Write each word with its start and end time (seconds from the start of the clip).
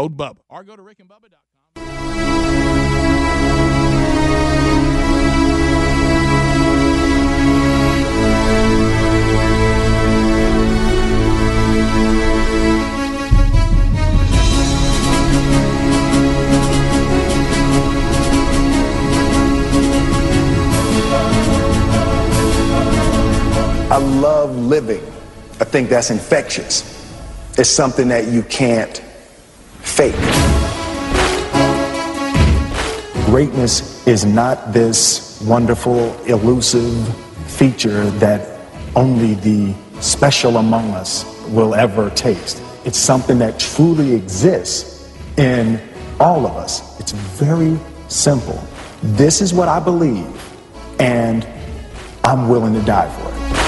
Code 0.00 0.16
Bubba. 0.16 0.38
Or 0.48 0.64
go 0.64 0.76
to 0.76 0.82
rickandbubba.com. 0.82 1.36
I 23.92 23.98
love 23.98 24.56
living. 24.56 25.02
I 25.60 25.64
think 25.64 25.90
that's 25.90 26.10
infectious. 26.10 26.86
It's 27.58 27.68
something 27.68 28.08
that 28.08 28.28
you 28.28 28.42
can't 28.44 29.02
fake. 29.82 30.14
Greatness 33.26 34.06
is 34.06 34.24
not 34.24 34.72
this 34.72 35.40
wonderful, 35.42 36.14
elusive 36.24 37.16
feature 37.46 38.04
that 38.18 38.60
only 38.96 39.34
the 39.34 39.74
special 40.00 40.56
among 40.56 40.90
us 40.92 41.24
will 41.48 41.74
ever 41.74 42.10
taste. 42.10 42.62
It's 42.84 42.98
something 42.98 43.38
that 43.38 43.60
truly 43.60 44.14
exists 44.14 45.14
in 45.36 45.80
all 46.18 46.46
of 46.46 46.56
us. 46.56 46.98
It's 46.98 47.12
very 47.12 47.78
simple. 48.08 48.62
This 49.02 49.40
is 49.40 49.54
what 49.54 49.68
I 49.68 49.80
believe, 49.80 50.26
and 50.98 51.46
I'm 52.24 52.48
willing 52.48 52.74
to 52.74 52.82
die 52.82 53.08
for 53.16 53.28
it. 53.28 53.59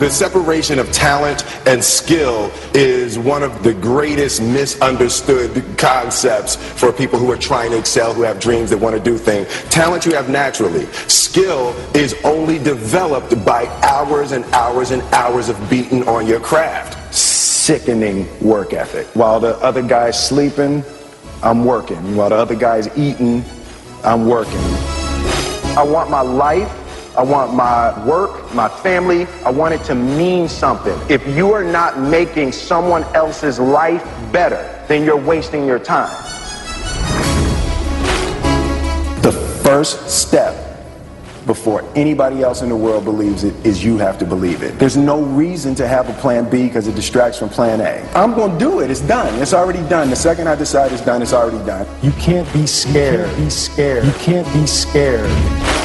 The 0.00 0.08
separation 0.08 0.78
of 0.78 0.90
talent 0.92 1.44
and 1.66 1.84
skill 1.84 2.50
is 2.72 3.18
one 3.18 3.42
of 3.42 3.62
the 3.62 3.74
greatest 3.74 4.40
misunderstood 4.40 5.62
concepts 5.76 6.56
for 6.56 6.90
people 6.90 7.18
who 7.18 7.30
are 7.30 7.36
trying 7.36 7.72
to 7.72 7.78
excel, 7.78 8.14
who 8.14 8.22
have 8.22 8.40
dreams 8.40 8.70
that 8.70 8.78
want 8.78 8.96
to 8.96 9.02
do 9.02 9.18
things. 9.18 9.46
Talent 9.64 10.06
you 10.06 10.14
have 10.14 10.30
naturally. 10.30 10.86
Skill 11.06 11.74
is 11.94 12.14
only 12.24 12.58
developed 12.58 13.44
by 13.44 13.66
hours 13.82 14.32
and 14.32 14.46
hours 14.54 14.90
and 14.90 15.02
hours 15.12 15.50
of 15.50 15.68
beating 15.68 16.08
on 16.08 16.26
your 16.26 16.40
craft. 16.40 17.14
Sickening 17.14 18.26
work 18.40 18.72
ethic. 18.72 19.06
While 19.08 19.38
the 19.38 19.54
other 19.58 19.82
guy's 19.82 20.18
sleeping, 20.18 20.82
I'm 21.42 21.66
working. 21.66 22.16
While 22.16 22.30
the 22.30 22.36
other 22.36 22.54
guy's 22.54 22.88
eating, 22.96 23.44
I'm 24.02 24.26
working. 24.26 24.60
I 25.76 25.82
want 25.86 26.08
my 26.08 26.22
life 26.22 26.79
I 27.20 27.22
want 27.22 27.52
my 27.52 28.06
work, 28.06 28.54
my 28.54 28.66
family, 28.66 29.26
I 29.44 29.50
want 29.50 29.74
it 29.74 29.84
to 29.84 29.94
mean 29.94 30.48
something. 30.48 30.98
If 31.10 31.26
you 31.36 31.52
are 31.52 31.62
not 31.62 31.98
making 31.98 32.52
someone 32.52 33.02
else's 33.14 33.58
life 33.58 34.02
better, 34.32 34.82
then 34.88 35.04
you're 35.04 35.20
wasting 35.20 35.66
your 35.66 35.78
time. 35.78 36.08
The 39.20 39.32
first 39.62 40.08
step 40.08 40.88
before 41.44 41.84
anybody 41.94 42.42
else 42.42 42.62
in 42.62 42.70
the 42.70 42.76
world 42.76 43.04
believes 43.04 43.44
it 43.44 43.54
is 43.66 43.84
you 43.84 43.98
have 43.98 44.16
to 44.20 44.24
believe 44.24 44.62
it. 44.62 44.78
There's 44.78 44.96
no 44.96 45.20
reason 45.20 45.74
to 45.74 45.86
have 45.86 46.08
a 46.08 46.14
plan 46.22 46.48
B 46.48 46.68
because 46.68 46.88
it 46.88 46.94
distracts 46.94 47.38
from 47.38 47.50
plan 47.50 47.82
A. 47.82 48.00
I'm 48.16 48.32
going 48.32 48.52
to 48.52 48.58
do 48.58 48.80
it. 48.80 48.90
It's 48.90 49.02
done. 49.02 49.38
It's 49.42 49.52
already 49.52 49.86
done. 49.90 50.08
The 50.08 50.16
second 50.16 50.48
I 50.48 50.54
decide 50.54 50.90
it's 50.90 51.04
done, 51.04 51.20
it's 51.20 51.34
already 51.34 51.62
done. 51.66 51.86
You 52.02 52.12
can't 52.12 52.50
be 52.54 52.66
scared. 52.66 53.28
You 53.28 53.34
can't 53.34 53.44
be 53.44 53.50
scared. 53.50 54.04
You 54.06 54.12
can't 54.12 54.52
be 54.54 54.66
scared. 54.66 55.79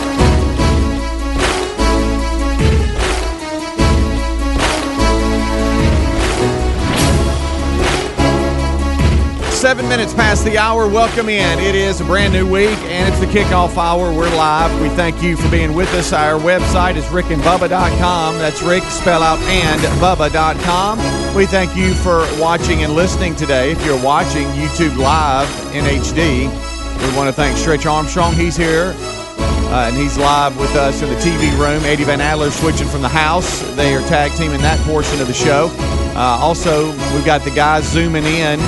Seven 9.65 9.89
minutes 9.89 10.13
past 10.13 10.45
the 10.45 10.59
hour. 10.59 10.87
Welcome 10.87 11.27
in. 11.27 11.57
It 11.57 11.73
is 11.73 11.99
a 11.99 12.03
brand 12.03 12.33
new 12.33 12.47
week, 12.47 12.77
and 12.83 13.11
it's 13.11 13.19
the 13.19 13.25
kickoff 13.25 13.75
hour. 13.77 14.13
We're 14.13 14.29
live. 14.35 14.79
We 14.79 14.89
thank 14.89 15.23
you 15.23 15.35
for 15.35 15.49
being 15.49 15.73
with 15.73 15.91
us. 15.95 16.13
Our 16.13 16.39
website 16.39 16.97
is 16.97 17.03
rickandbubba.com. 17.05 18.37
That's 18.37 18.61
Rick, 18.61 18.83
spell 18.83 19.23
out 19.23 19.39
and 19.39 19.81
Bubba.com. 19.99 20.99
We 21.35 21.47
thank 21.47 21.75
you 21.75 21.95
for 21.95 22.27
watching 22.39 22.83
and 22.83 22.93
listening 22.93 23.35
today. 23.35 23.71
If 23.71 23.83
you're 23.83 23.99
watching 24.03 24.45
YouTube 24.49 24.97
Live 24.97 25.49
in 25.73 25.83
HD, 25.85 26.41
we 26.43 27.17
want 27.17 27.27
to 27.27 27.33
thank 27.33 27.57
Stretch 27.57 27.87
Armstrong. 27.87 28.35
He's 28.35 28.55
here. 28.55 28.93
Uh, 28.95 29.87
and 29.87 29.95
he's 29.95 30.15
live 30.15 30.55
with 30.59 30.75
us 30.75 31.01
in 31.01 31.09
the 31.09 31.15
TV 31.15 31.49
room. 31.57 31.83
Eddie 31.85 32.03
Van 32.03 32.21
Adler 32.21 32.51
switching 32.51 32.87
from 32.87 33.01
the 33.01 33.09
house. 33.09 33.63
They 33.75 33.95
are 33.95 34.01
tag 34.01 34.31
teaming 34.33 34.61
that 34.61 34.79
portion 34.81 35.19
of 35.21 35.25
the 35.25 35.33
show. 35.33 35.71
Uh, 36.15 36.37
also, 36.39 36.91
we've 37.15 37.25
got 37.25 37.41
the 37.41 37.49
guys 37.49 37.83
zooming 37.91 38.25
in 38.25 38.59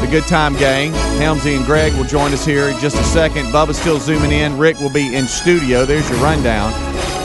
the 0.00 0.06
Good 0.06 0.24
Time 0.24 0.56
Gang. 0.56 0.92
Helmsy 1.20 1.56
and 1.56 1.66
Greg 1.66 1.92
will 1.94 2.04
join 2.04 2.32
us 2.32 2.44
here 2.44 2.68
in 2.68 2.78
just 2.80 2.96
a 2.96 3.04
second. 3.04 3.46
Bubba's 3.46 3.78
still 3.78 3.98
zooming 3.98 4.32
in. 4.32 4.56
Rick 4.56 4.80
will 4.80 4.90
be 4.90 5.14
in 5.14 5.26
studio. 5.28 5.84
There's 5.84 6.08
your 6.08 6.18
rundown. 6.20 6.72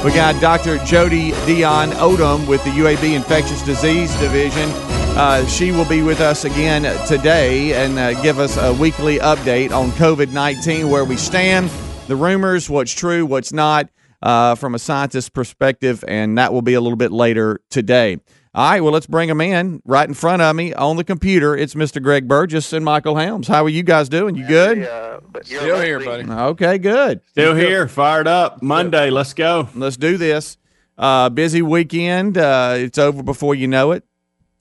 We 0.03 0.11
got 0.11 0.39
Dr. 0.41 0.77
Jody 0.85 1.31
Dion 1.45 1.91
Odom 1.91 2.47
with 2.47 2.63
the 2.63 2.71
UAB 2.71 3.15
Infectious 3.15 3.61
Disease 3.61 4.13
Division. 4.19 4.69
Uh, 5.17 5.45
she 5.47 5.71
will 5.71 5.85
be 5.85 6.01
with 6.01 6.19
us 6.19 6.43
again 6.43 6.83
today 7.07 7.73
and 7.73 7.97
uh, 7.97 8.21
give 8.21 8.37
us 8.37 8.57
a 8.57 8.73
weekly 8.73 9.19
update 9.19 9.71
on 9.71 9.89
COVID 9.91 10.33
19, 10.33 10.89
where 10.89 11.05
we 11.05 11.15
stand, 11.15 11.71
the 12.07 12.15
rumors, 12.17 12.69
what's 12.69 12.91
true, 12.91 13.25
what's 13.25 13.53
not, 13.53 13.89
uh, 14.21 14.55
from 14.55 14.75
a 14.75 14.79
scientist's 14.79 15.29
perspective, 15.29 16.03
and 16.07 16.37
that 16.37 16.51
will 16.51 16.61
be 16.61 16.73
a 16.73 16.81
little 16.81 16.97
bit 16.97 17.13
later 17.13 17.61
today. 17.69 18.17
All 18.55 18.69
right, 18.71 18.79
well, 18.79 18.93
let's 18.93 19.05
bring 19.05 19.27
him 19.27 19.41
in 19.41 19.81
right 19.83 20.07
in 20.07 20.13
front 20.13 20.41
of 20.41 20.55
me 20.55 20.73
on 20.73 20.95
the 20.95 21.03
computer. 21.03 21.57
It's 21.57 21.73
Mr. 21.73 22.01
Greg 22.01 22.25
Burgess 22.25 22.71
and 22.71 22.85
Michael 22.85 23.17
Helms. 23.17 23.49
How 23.49 23.65
are 23.65 23.69
you 23.69 23.83
guys 23.83 24.07
doing? 24.07 24.35
You 24.35 24.47
good? 24.47 24.83
uh, 24.83 25.19
Still 25.43 25.81
here, 25.81 25.99
buddy. 25.99 26.23
Okay, 26.31 26.77
good. 26.77 27.19
Still 27.31 27.53
here, 27.53 27.89
fired 27.89 28.29
up. 28.29 28.61
Monday, 28.63 29.09
let's 29.09 29.33
go. 29.33 29.67
Let's 29.75 29.97
do 29.97 30.15
this. 30.15 30.57
Uh, 30.97 31.27
busy 31.27 31.61
weekend. 31.61 32.37
Uh, 32.37 32.75
it's 32.77 32.97
over 32.97 33.21
before 33.23 33.55
you 33.55 33.67
know 33.67 33.91
it. 33.91 34.05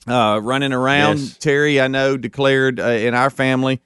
Uh, 0.08 0.40
running 0.42 0.72
around. 0.72 1.18
Yes. 1.20 1.38
Terry, 1.38 1.80
I 1.80 1.86
know, 1.86 2.16
declared 2.16 2.80
uh, 2.80 2.86
in 2.86 3.14
our 3.14 3.30
family, 3.30 3.80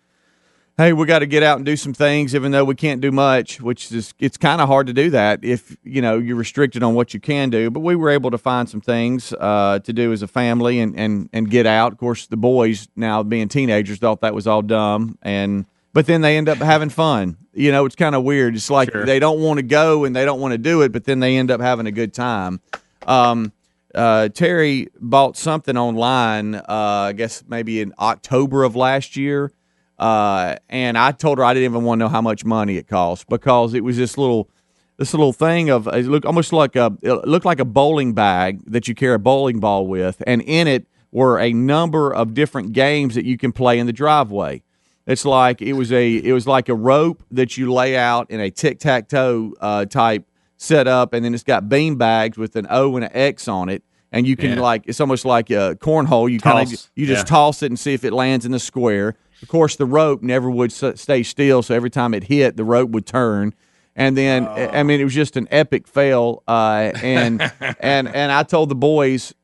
hey, 0.78 0.93
we 0.93 1.05
got 1.06 1.19
to 1.19 1.27
get 1.27 1.43
out 1.43 1.56
and 1.56 1.66
do 1.66 1.77
some 1.77 1.93
things, 1.93 2.34
even 2.34 2.53
though 2.53 2.65
we 2.65 2.77
can't 2.77 3.00
do 3.00 3.11
much, 3.12 3.61
which 3.61 3.93
is 3.93 4.15
it's 4.19 4.39
kind 4.39 4.61
of 4.61 4.69
hard 4.69 4.87
to 4.87 4.93
do 4.93 5.11
that 5.11 5.41
if 5.43 5.77
you 5.83 6.00
know 6.00 6.16
you're 6.19 6.37
restricted 6.37 6.83
on 6.83 6.94
what 6.94 7.12
you 7.12 7.21
can 7.21 7.50
do. 7.50 7.69
But 7.71 7.81
we 7.81 7.97
were 7.97 8.11
able 8.11 8.31
to 8.31 8.39
find 8.39 8.69
some 8.69 8.81
things 8.81 9.34
uh, 9.34 9.81
to 9.81 9.93
do 9.93 10.12
as 10.12 10.22
a 10.22 10.28
family 10.28 10.81
and 10.81 10.99
and 10.99 11.28
and 11.33 11.50
get 11.50 11.66
out. 11.66 11.93
Of 11.93 11.99
course, 11.99 12.27
the 12.27 12.37
boys 12.39 12.89
now 12.97 13.22
being 13.22 13.49
teenagers 13.49 13.99
thought 13.99 14.22
that 14.22 14.34
was 14.34 14.47
all 14.47 14.62
dumb 14.62 15.19
and. 15.21 15.66
But 15.94 16.06
then 16.06 16.21
they 16.21 16.37
end 16.37 16.50
up 16.50 16.59
having 16.59 16.91
fun. 16.91 17.39
You 17.55 17.72
know, 17.72 17.87
it's 17.87 17.97
kind 17.97 18.15
of 18.15 18.22
weird. 18.22 18.55
It's 18.55 18.71
like 18.71 18.93
Sure. 18.93 19.05
they 19.06 19.19
don't 19.19 19.41
want 19.41 19.56
to 19.59 19.62
go 19.65 20.05
and 20.05 20.15
they 20.15 20.25
don't 20.25 20.39
want 20.39 20.53
to 20.53 20.59
do 20.59 20.83
it, 20.83 20.93
but 20.93 21.05
then 21.05 21.19
they 21.19 21.37
end 21.39 21.50
up 21.50 21.60
having 21.62 21.87
a 21.87 21.91
good 21.91 22.12
time. 22.12 22.60
Um, 23.06 23.53
uh, 23.95 24.28
Terry 24.28 24.89
bought 25.00 25.37
something 25.37 25.77
online, 25.77 26.55
uh, 26.55 26.62
I 26.69 27.12
guess 27.15 27.43
maybe 27.49 27.81
in 27.81 27.95
October 27.99 28.65
of 28.65 28.77
last 28.77 29.16
year. 29.16 29.50
Uh, 29.98 30.56
and 30.69 30.97
I 30.97 31.12
told 31.12 31.38
her 31.38 31.44
I 31.44 31.54
didn't 31.54 31.72
even 31.72 31.84
want 31.84 31.98
to 31.98 32.04
know 32.04 32.09
how 32.09 32.20
much 32.22 32.44
money 32.44 32.76
it 32.76 32.86
cost 32.86 33.28
because 33.28 33.75
it 33.75 33.82
was 33.82 33.97
this 33.97 34.16
little, 34.16 34.48
this 34.97 35.12
little 35.12 35.32
thing 35.32 35.70
of 35.70 35.88
it 35.88 36.04
looked 36.06 36.26
almost 36.26 36.53
like 36.53 36.76
a, 36.76 36.97
it 37.03 37.26
looked 37.26 37.44
like 37.47 37.59
a 37.60 37.64
bowling 37.64 38.12
bag 38.14 38.60
that 38.66 38.86
you 38.86 38.94
carry 38.94 39.14
a 39.14 39.19
bowling 39.19 39.59
ball 39.60 39.86
with, 39.86 40.22
and 40.26 40.41
in 40.42 40.69
it 40.69 40.86
were 41.10 41.41
a 41.41 41.53
number 41.53 42.12
of 42.14 42.34
different 42.34 42.72
games 42.72 43.14
that 43.16 43.25
you 43.25 43.36
can 43.38 43.50
play 43.50 43.78
in 43.78 43.86
the 43.86 43.92
driveway. 43.92 44.62
It's 45.06 45.25
like 45.25 45.62
it 45.62 45.72
was 45.72 45.91
a 45.91 46.16
it 46.16 46.32
was 46.32 46.47
like 46.47 46.69
a 46.69 46.75
rope 46.75 47.22
that 47.30 47.56
you 47.56 47.72
lay 47.72 47.97
out 47.97 48.30
in 48.30 48.41
a 48.41 48.50
tic 48.50 48.78
tac 48.78 49.09
toe 49.09 49.54
uh, 49.60 49.86
type 49.86 50.26
setup, 50.59 51.12
and 51.12 51.25
then 51.25 51.32
it's 51.34 51.42
got 51.44 51.69
bean 51.69 51.97
bags 51.97 52.36
with 52.36 52.54
an 52.56 52.66
O 52.70 52.94
and 52.97 53.04
an 53.04 53.10
X 53.15 53.48
on 53.48 53.69
it, 53.69 53.82
and 54.12 54.26
you 54.26 54.36
can 54.36 54.50
Yeah. 54.56 54.60
like 54.60 54.82
it's 54.86 55.00
almost 55.00 55.25
like 55.25 55.50
a 55.50 55.76
cornhole. 55.80 56.30
You 56.30 56.38
kind 56.41 56.66
of 56.72 56.88
you 56.94 57.06
just 57.06 57.20
Yeah. 57.20 57.25
toss 57.25 57.62
it 57.62 57.66
and 57.70 57.78
see 57.78 57.94
if 57.94 58.04
it 58.04 58.12
lands 58.12 58.45
in 58.45 58.53
the 58.53 58.59
square. 58.60 59.15
Of 59.42 59.48
course, 59.48 59.76
the 59.76 59.86
rope 59.86 60.22
never 60.22 60.50
would 60.50 60.72
s- 60.72 61.00
stay 61.00 61.22
still, 61.22 61.62
so 61.62 61.74
every 61.74 61.90
time 61.90 62.14
it 62.14 62.24
hit, 62.24 62.56
the 62.56 62.64
rope 62.64 62.90
would 62.90 63.06
turn. 63.06 63.54
And 63.94 64.16
then, 64.16 64.46
I 64.46 64.82
mean, 64.84 65.00
it 65.00 65.04
was 65.04 65.14
just 65.14 65.36
an 65.36 65.48
epic 65.50 65.88
fail. 65.88 66.42
Uh, 66.46 66.92
and 67.02 67.40
and 67.80 68.08
and 68.08 68.32
I 68.32 68.42
told 68.44 68.68
the 68.68 68.74
boys, 68.76 69.34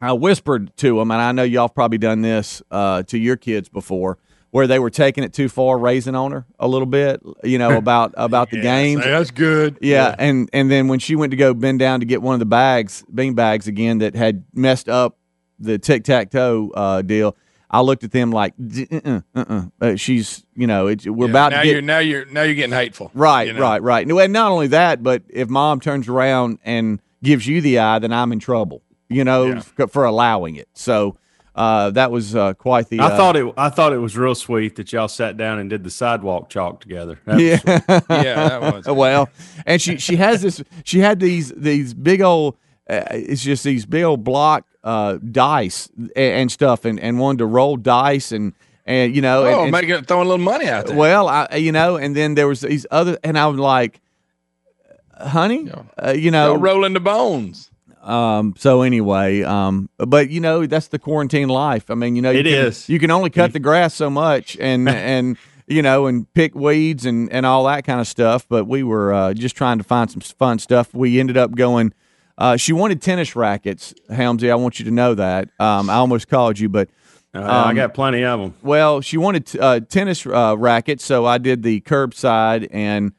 I 0.00 0.12
whispered 0.12 0.76
to 0.78 0.98
them, 0.98 1.10
and 1.10 1.20
I 1.20 1.32
know 1.32 1.42
y'all 1.42 1.66
have 1.68 1.74
probably 1.74 1.98
done 1.98 2.22
this 2.22 2.62
uh, 2.70 3.02
to 3.04 3.18
your 3.18 3.36
kids 3.36 3.68
before, 3.68 4.18
where 4.50 4.68
they 4.68 4.78
were 4.78 4.90
taking 4.90 5.24
it 5.24 5.32
too 5.32 5.48
far, 5.48 5.76
raising 5.78 6.14
on 6.14 6.30
her 6.30 6.46
a 6.60 6.68
little 6.68 6.86
bit, 6.86 7.20
you 7.42 7.58
know, 7.58 7.76
about 7.76 8.14
about 8.16 8.50
the 8.50 8.60
game. 8.60 9.00
That's 9.00 9.32
good. 9.32 9.78
Yeah, 9.80 10.14
and 10.18 10.48
and 10.52 10.70
then 10.70 10.86
when 10.86 11.00
she 11.00 11.16
went 11.16 11.32
to 11.32 11.36
go 11.36 11.52
bend 11.52 11.80
down 11.80 11.98
to 12.00 12.06
get 12.06 12.22
one 12.22 12.34
of 12.34 12.38
the 12.40 12.46
bags, 12.46 13.04
bean 13.12 13.34
bags 13.34 13.66
again 13.66 13.98
that 13.98 14.14
had 14.14 14.44
messed 14.54 14.88
up 14.88 15.18
the 15.58 15.76
tic 15.78 16.04
tac 16.04 16.30
toe 16.30 16.70
uh, 16.76 17.02
deal, 17.02 17.34
I 17.70 17.80
looked 17.82 18.02
at 18.04 18.12
them 18.12 18.30
like, 18.30 18.54
uh, 19.04 19.20
uh, 19.34 19.62
uh, 19.80 19.96
she's, 19.96 20.44
you 20.56 20.66
know, 20.66 20.86
it's, 20.86 21.06
we're 21.06 21.28
about 21.28 21.52
now 21.52 21.58
to 21.60 21.64
get 21.66 21.72
you're 21.72 21.82
now 21.82 21.98
you're 21.98 22.24
now 22.24 22.42
you're 22.42 22.54
getting 22.54 22.72
hateful. 22.72 23.10
right, 23.14 23.46
you 23.46 23.52
know? 23.52 23.60
right, 23.60 23.82
right. 23.82 24.06
And 24.08 24.32
not 24.32 24.50
only 24.50 24.68
that, 24.68 25.02
but 25.02 25.22
if 25.28 25.48
mom 25.50 25.80
turns 25.80 26.08
around 26.08 26.58
and 26.64 27.00
gives 27.22 27.46
you 27.46 27.60
the 27.60 27.78
eye, 27.78 27.98
then 27.98 28.12
I'm 28.12 28.32
in 28.32 28.38
trouble. 28.38 28.82
You 29.10 29.24
know, 29.24 29.62
Yeah. 29.78 29.86
for 29.86 30.04
allowing 30.04 30.56
it. 30.56 30.68
So. 30.74 31.16
uh, 31.54 31.90
that 31.90 32.12
was 32.12 32.36
uh, 32.36 32.54
quite 32.54 32.88
the. 32.88 33.00
I 33.00 33.06
uh, 33.06 33.16
thought 33.16 33.36
it. 33.36 33.52
I 33.56 33.68
thought 33.68 33.92
it 33.92 33.98
was 33.98 34.16
real 34.16 34.34
sweet 34.36 34.76
that 34.76 34.92
y'all 34.92 35.08
sat 35.08 35.36
down 35.36 35.58
and 35.58 35.68
did 35.68 35.82
the 35.82 35.90
sidewalk 35.90 36.48
chalk 36.50 36.80
together. 36.80 37.18
That 37.24 37.40
Yeah, 37.40 37.58
Yeah, 38.22 38.48
that 38.48 38.60
was. 38.60 38.86
well, 39.04 39.28
and 39.66 39.82
she 39.82 39.98
she 39.98 40.14
has 40.16 40.40
this. 40.42 40.62
She 40.84 41.00
had 41.00 41.18
these 41.20 41.50
these 41.56 41.94
big 41.94 42.20
old. 42.22 42.56
Uh, 42.88 43.04
it's 43.10 43.42
just 43.42 43.64
these 43.64 43.84
big 43.84 44.02
old 44.04 44.24
block 44.24 44.64
uh, 44.82 45.18
dice 45.30 45.90
and, 45.96 46.10
and 46.16 46.52
stuff, 46.52 46.84
and, 46.84 46.98
and 47.00 47.18
wanted 47.18 47.38
to 47.38 47.46
roll 47.46 47.76
dice 47.76 48.32
and 48.32 48.54
and 48.86 49.14
you 49.14 49.20
know. 49.20 49.44
Oh, 49.44 49.62
and- 49.64 49.72
making 49.72 50.02
throwing 50.04 50.26
a 50.26 50.30
little 50.30 50.44
money 50.44 50.66
out 50.66 50.86
there. 50.86 50.96
Well, 50.96 51.28
I 51.28 51.56
you 51.56 51.72
know, 51.72 51.96
and 51.96 52.16
then 52.16 52.34
there 52.34 52.48
was 52.48 52.60
these 52.62 52.86
other, 52.90 53.18
and 53.22 53.38
I'm 53.38 53.58
like, 53.58 54.00
honey, 55.18 55.70
uh, 56.02 56.12
you 56.12 56.30
know, 56.30 56.52
Y'all 56.52 56.58
rolling 56.60 56.94
the 56.94 57.00
bones. 57.00 57.70
um, 58.02 58.54
so 58.56 58.82
anyway, 58.82 59.42
um, 59.42 59.88
but 59.98 60.30
you 60.30 60.40
know, 60.40 60.66
that's 60.66 60.88
the 60.88 60.98
quarantine 60.98 61.48
life. 61.48 61.90
I 61.90 61.94
mean, 61.94 62.16
you 62.16 62.22
know, 62.22 62.30
you 62.30 62.40
It 62.40 62.44
can, 62.44 62.52
is. 62.66 62.88
You 62.88 62.98
can 62.98 63.10
only 63.10 63.30
cut 63.30 63.52
the 63.52 63.60
grass 63.60 63.94
so 63.94 64.08
much, 64.10 64.56
and 64.60 64.88
and 64.88 65.36
you 65.66 65.82
know, 65.82 66.06
and 66.06 66.32
pick 66.32 66.54
weeds 66.54 67.04
and 67.04 67.30
and 67.32 67.44
all 67.44 67.64
that 67.64 67.84
kind 67.84 68.00
of 68.00 68.06
stuff. 68.06 68.46
But 68.48 68.66
we 68.66 68.82
were 68.82 69.12
uh, 69.12 69.34
just 69.34 69.56
trying 69.56 69.78
to 69.78 69.84
find 69.84 70.10
some 70.10 70.20
fun 70.22 70.58
stuff. 70.58 70.94
We 70.94 71.20
ended 71.20 71.36
up 71.36 71.54
going. 71.54 71.92
Uh, 72.38 72.56
she 72.56 72.72
wanted 72.72 73.02
tennis 73.02 73.34
rackets, 73.34 73.92
Helmsy. 74.10 74.48
I 74.50 74.54
want 74.54 74.78
you 74.78 74.84
to 74.84 74.90
know 74.92 75.12
that. 75.14 75.50
Um, 75.58 75.90
I 75.90 75.94
almost 75.94 76.28
called 76.28 76.58
you, 76.58 76.68
but 76.68 76.88
Uh, 77.34 77.40
I 77.40 77.68
Um, 77.70 77.76
got 77.76 77.92
plenty 77.92 78.24
of 78.24 78.40
them. 78.40 78.54
well, 78.62 79.02
she 79.02 79.18
wanted 79.18 79.44
t- 79.46 79.58
uh, 79.58 79.80
tennis 79.80 80.24
uh, 80.24 80.54
rackets, 80.56 81.04
so 81.04 81.26
I 81.26 81.36
did 81.36 81.62
the 81.62 81.80
curbside 81.82 82.68
and 82.72 83.12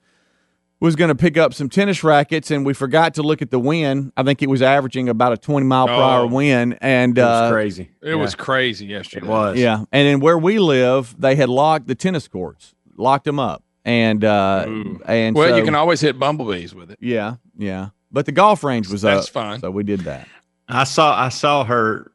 was 0.79 0.95
going 0.95 1.09
to 1.09 1.15
pick 1.15 1.37
up 1.37 1.53
some 1.53 1.69
tennis 1.69 2.03
rackets, 2.03 2.49
and 2.49 2.65
we 2.65 2.73
forgot 2.73 3.13
to 3.15 3.21
look 3.21 3.41
at 3.43 3.51
the 3.51 3.59
wind. 3.59 4.11
I 4.17 4.23
think 4.23 4.41
it 4.41 4.49
was 4.49 4.61
averaging 4.63 5.09
about 5.09 5.33
a 5.33 5.37
twenty 5.37 5.67
mile 5.67 5.85
per 5.87 5.93
hour 5.93 6.21
Oh. 6.23 6.27
wind, 6.27 6.77
and 6.81 7.17
It 7.17 7.21
was 7.21 7.29
uh, 7.29 7.51
crazy. 7.51 7.89
It 8.01 8.15
was 8.15 8.33
crazy 8.33 8.87
yesterday. 8.87 9.25
It 9.25 9.29
was. 9.29 9.57
yeah, 9.59 9.79
and 9.91 10.07
then 10.07 10.19
where 10.21 10.37
we 10.39 10.57
live, 10.57 11.15
they 11.19 11.35
had 11.35 11.49
locked 11.49 11.85
the 11.87 11.95
tennis 11.95 12.27
courts, 12.27 12.73
locked 12.97 13.25
them 13.25 13.39
up, 13.39 13.61
and 13.85 14.23
uh, 14.25 14.65
and 15.05 15.35
Well, 15.35 15.49
so- 15.49 15.55
you 15.57 15.63
can 15.65 15.75
always 15.75 16.01
hit 16.01 16.17
bumblebees 16.17 16.73
with 16.73 16.89
it. 16.91 16.97
yeah, 16.99 17.35
yeah, 17.57 17.89
but 18.11 18.25
the 18.25 18.31
golf 18.31 18.63
range 18.63 18.87
was 18.89 19.01
That's 19.01 19.27
up, 19.27 19.33
fine. 19.33 19.59
so 19.59 19.71
we 19.71 19.83
did 19.83 20.01
that. 20.01 20.27
I 20.67 20.83
saw. 20.83 21.17
I 21.19 21.29
saw 21.29 21.63
her 21.63 22.11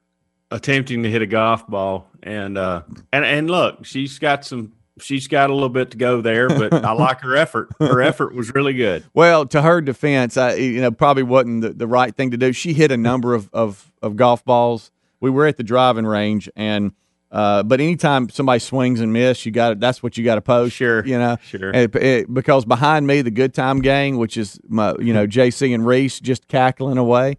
attempting 0.50 1.02
to 1.02 1.11
hit 1.11 1.23
a 1.23 1.26
golf 1.26 1.67
ball, 1.67 2.08
and 2.23 2.56
uh, 2.56 2.82
and 3.12 3.25
and 3.25 3.50
look, 3.50 3.85
she's 3.85 4.19
got 4.19 4.44
some. 4.44 4.73
She's 5.00 5.26
got 5.26 5.50
a 5.50 5.52
little 5.52 5.69
bit 5.70 5.91
to 5.91 5.96
go 5.96 6.20
there, 6.20 6.49
but 6.49 6.73
I 6.73 6.93
like 6.94 7.20
her 7.23 7.35
effort. 7.37 7.70
Her 7.81 8.00
effort 8.00 8.32
was 8.32 8.55
really 8.55 8.75
good. 8.75 9.02
Well, 9.12 9.44
to 9.46 9.61
her 9.61 9.81
defense, 9.81 10.37
I 10.37 10.55
you 10.55 10.81
know 10.81 10.93
probably 10.93 11.25
wasn't 11.25 11.62
the, 11.62 11.70
the 11.70 11.88
right 11.88 12.14
thing 12.14 12.31
to 12.31 12.37
do. 12.37 12.52
She 12.52 12.75
hit 12.75 12.93
a 12.93 12.97
number 12.97 13.35
of, 13.35 13.50
of, 13.52 13.93
of 14.02 14.14
golf 14.14 14.44
balls. 14.44 14.93
We 15.19 15.31
were 15.31 15.47
at 15.47 15.56
the 15.56 15.64
driving 15.64 16.06
range, 16.06 16.49
and 16.55 16.93
uh, 17.34 17.62
but 17.64 17.81
anytime 17.81 18.28
somebody 18.31 18.60
swings 18.60 19.00
and 19.00 19.12
miss, 19.12 19.44
you 19.44 19.50
got 19.52 19.81
That's 19.81 20.02
what 20.02 20.16
you 20.16 20.25
got 20.25 20.36
to 20.36 20.40
post. 20.40 20.75
Sure, 20.76 21.04
you 21.04 21.19
know, 21.19 21.36
sure. 21.44 21.70
It- 21.75 21.94
it- 21.96 22.32
because 22.32 22.64
behind 22.64 23.06
me, 23.06 23.20
the 23.22 23.31
Good 23.32 23.52
Time 23.52 23.81
Gang, 23.82 24.16
which 24.19 24.36
is 24.36 24.58
my 24.69 24.94
you 25.00 25.12
know 25.12 25.26
JC 25.26 25.75
and 25.75 25.84
Reese 25.86 26.20
just 26.20 26.46
cackling 26.48 26.96
away. 26.96 27.36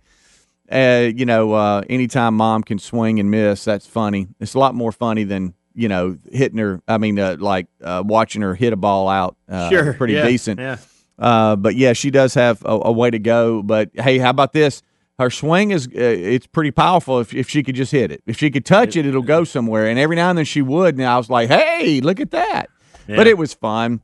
Uh, 0.71 1.11
you 1.15 1.25
know, 1.25 1.53
uh, 1.53 1.83
anytime 1.89 2.33
mom 2.35 2.63
can 2.63 2.79
swing 2.79 3.19
and 3.19 3.29
miss, 3.31 3.63
that's 3.63 3.85
funny. 3.87 4.27
It's 4.39 4.53
a 4.55 4.59
lot 4.59 4.73
more 4.75 4.91
funny 4.91 5.23
than 5.23 5.53
you 5.75 5.87
know 5.87 6.17
hitting 6.31 6.57
her. 6.57 6.81
I 6.87 6.97
mean, 6.97 7.17
uh, 7.19 7.37
like 7.39 7.67
uh, 7.83 8.03
watching 8.05 8.41
her 8.41 8.55
hit 8.55 8.73
a 8.73 8.75
ball 8.75 9.07
out. 9.07 9.37
Uh, 9.47 9.69
sure, 9.69 9.93
pretty 9.93 10.13
yeah, 10.15 10.27
decent. 10.27 10.59
Yeah, 10.59 10.77
Uh, 11.19 11.55
but 11.55 11.75
yeah, 11.75 11.93
she 11.93 12.09
does 12.11 12.33
have 12.33 12.61
a, 12.65 12.79
a 12.85 12.91
way 12.91 13.11
to 13.11 13.19
go. 13.19 13.61
But 13.63 13.91
hey, 13.93 14.17
how 14.17 14.31
about 14.31 14.53
this? 14.53 14.81
Her 15.17 15.29
swing 15.29 15.71
is 15.71 15.87
uh, 15.87 15.91
it's 15.95 16.45
pretty 16.47 16.71
powerful. 16.71 17.19
If, 17.19 17.33
if 17.33 17.49
she 17.49 17.63
could 17.63 17.75
just 17.75 17.91
hit 17.91 18.11
it, 18.11 18.21
if 18.25 18.37
she 18.37 18.51
could 18.51 18.65
touch 18.65 18.95
it, 18.97 19.05
it'll 19.05 19.21
go 19.21 19.43
somewhere. 19.45 19.87
And 19.87 19.97
every 19.97 20.15
now 20.17 20.29
and 20.29 20.37
then 20.37 20.45
she 20.45 20.61
would. 20.61 20.95
And 20.95 21.03
I 21.05 21.17
was 21.17 21.29
like, 21.29 21.49
hey, 21.49 22.01
look 22.01 22.19
at 22.19 22.31
that. 22.31 22.69
But 23.07 23.27
it 23.27 23.37
was 23.37 23.53
fun. 23.53 24.01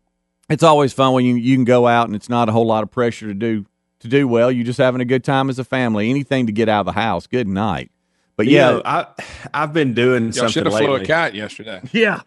It's 0.49 0.63
always 0.63 0.93
fun 0.93 1.13
when 1.13 1.25
you 1.25 1.35
you 1.35 1.55
can 1.55 1.65
go 1.65 1.87
out 1.87 2.07
and 2.07 2.15
it's 2.15 2.29
not 2.29 2.47
a 2.49 2.51
whole 2.51 2.65
lot 2.67 2.83
of 2.83 2.91
pressure 2.91 3.27
to 3.27 3.33
do 3.33 3.65
to 3.99 4.07
do 4.07 4.27
well. 4.27 4.51
You're 4.51 4.65
just 4.65 4.77
having 4.79 5.01
a 5.01 5.05
good 5.05 5.23
time 5.23 5.49
as 5.49 5.59
a 5.59 5.63
family. 5.63 6.09
Anything 6.09 6.45
to 6.47 6.51
get 6.53 6.69
out 6.69 6.81
of 6.81 6.85
the 6.87 6.99
house. 6.99 7.27
Good 7.27 7.47
night. 7.47 7.91
But 8.37 8.47
You 8.47 8.55
yeah, 8.57 8.71
know, 8.71 8.81
I 8.85 9.07
I've 9.53 9.73
been 9.73 9.93
doing 9.93 10.25
Y'all 10.25 10.31
something 10.33 10.51
should 10.53 10.65
have 10.65 10.75
flew 10.75 10.91
a 10.91 10.93
lately. 10.93 11.07
kite 11.07 11.35
yesterday. 11.35 11.81
Yeah. 11.91 12.21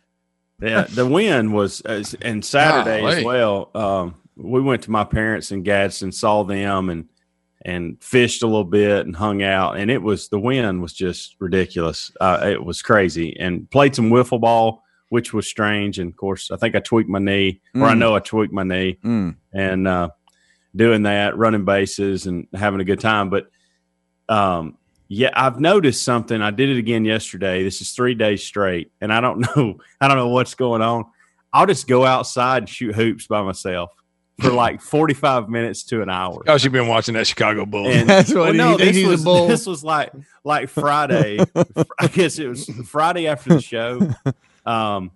Yeah. 0.62 0.82
The 0.82 1.06
wind 1.06 1.52
was, 1.52 1.82
uh, 1.84 2.04
and 2.22 2.44
Saturday 2.44 3.00
Golly. 3.00 3.16
as 3.18 3.24
well. 3.24 3.70
Um, 3.74 4.14
we 4.36 4.60
went 4.60 4.82
to 4.82 4.90
my 4.90 5.04
parents 5.04 5.50
in 5.52 5.62
Gadsden, 5.62 6.12
saw 6.12 6.42
them 6.44 6.90
and, 6.90 7.08
and 7.64 8.02
fished 8.02 8.42
a 8.42 8.46
little 8.46 8.64
bit 8.64 9.06
and 9.06 9.16
hung 9.16 9.42
out. 9.42 9.76
And 9.78 9.90
it 9.90 10.02
was, 10.02 10.28
the 10.28 10.38
wind 10.38 10.82
was 10.82 10.92
just 10.92 11.34
ridiculous. 11.38 12.10
Uh, 12.20 12.40
it 12.50 12.62
was 12.64 12.82
crazy 12.82 13.36
and 13.40 13.70
played 13.70 13.94
some 13.94 14.10
wiffle 14.10 14.40
ball, 14.40 14.82
which 15.08 15.32
was 15.32 15.48
strange. 15.48 15.98
And 15.98 16.10
of 16.10 16.16
course, 16.16 16.50
I 16.50 16.56
think 16.56 16.74
I 16.74 16.80
tweaked 16.80 17.08
my 17.08 17.18
knee 17.20 17.60
or 17.74 17.84
I 17.86 17.94
Mm. 17.94 17.98
know 17.98 18.14
I 18.14 18.18
tweaked 18.20 18.52
my 18.52 18.64
knee 18.64 18.98
Mm. 19.02 19.36
and, 19.52 19.88
uh, 19.88 20.10
doing 20.76 21.04
that, 21.04 21.36
running 21.38 21.64
bases 21.64 22.26
and 22.26 22.48
having 22.52 22.80
a 22.80 22.84
good 22.84 23.00
time. 23.00 23.30
But, 23.30 23.48
um, 24.28 24.76
yeah, 25.08 25.30
I've 25.34 25.60
noticed 25.60 26.02
something. 26.02 26.42
I 26.42 26.50
did 26.50 26.68
it 26.70 26.78
again 26.78 27.04
yesterday. 27.04 27.62
This 27.62 27.80
is 27.80 27.92
three 27.92 28.14
days 28.14 28.42
straight, 28.44 28.90
and 29.00 29.12
I 29.12 29.20
don't 29.20 29.38
know. 29.56 29.78
I 30.00 30.08
don't 30.08 30.16
know 30.16 30.28
what's 30.28 30.54
going 30.54 30.82
on. 30.82 31.04
I'll 31.52 31.66
just 31.66 31.86
go 31.86 32.04
outside 32.04 32.62
and 32.64 32.68
shoot 32.68 32.94
hoops 32.94 33.26
by 33.26 33.42
myself 33.42 33.90
for 34.40 34.50
like 34.50 34.80
forty-five 34.80 35.48
minutes 35.48 35.84
to 35.84 36.02
an 36.02 36.10
hour. 36.10 36.42
Oh, 36.46 36.54
you've 36.56 36.72
been 36.72 36.88
watching 36.88 37.14
that 37.14 37.26
Chicago 37.26 37.64
Bulls. 37.66 37.94
And 37.94 38.08
That's 38.08 38.34
what 38.34 38.52
he 38.52 38.58
no, 38.58 38.76
thinks 38.76 38.96
this 38.96 39.06
was 39.06 39.24
bull. 39.24 39.46
this 39.48 39.66
was 39.66 39.84
like 39.84 40.12
like 40.42 40.68
Friday. 40.68 41.38
I 41.98 42.06
guess 42.08 42.38
it 42.38 42.48
was 42.48 42.66
Friday 42.86 43.26
after 43.28 43.50
the 43.54 43.60
show. 43.62 44.00
Um, 44.66 45.12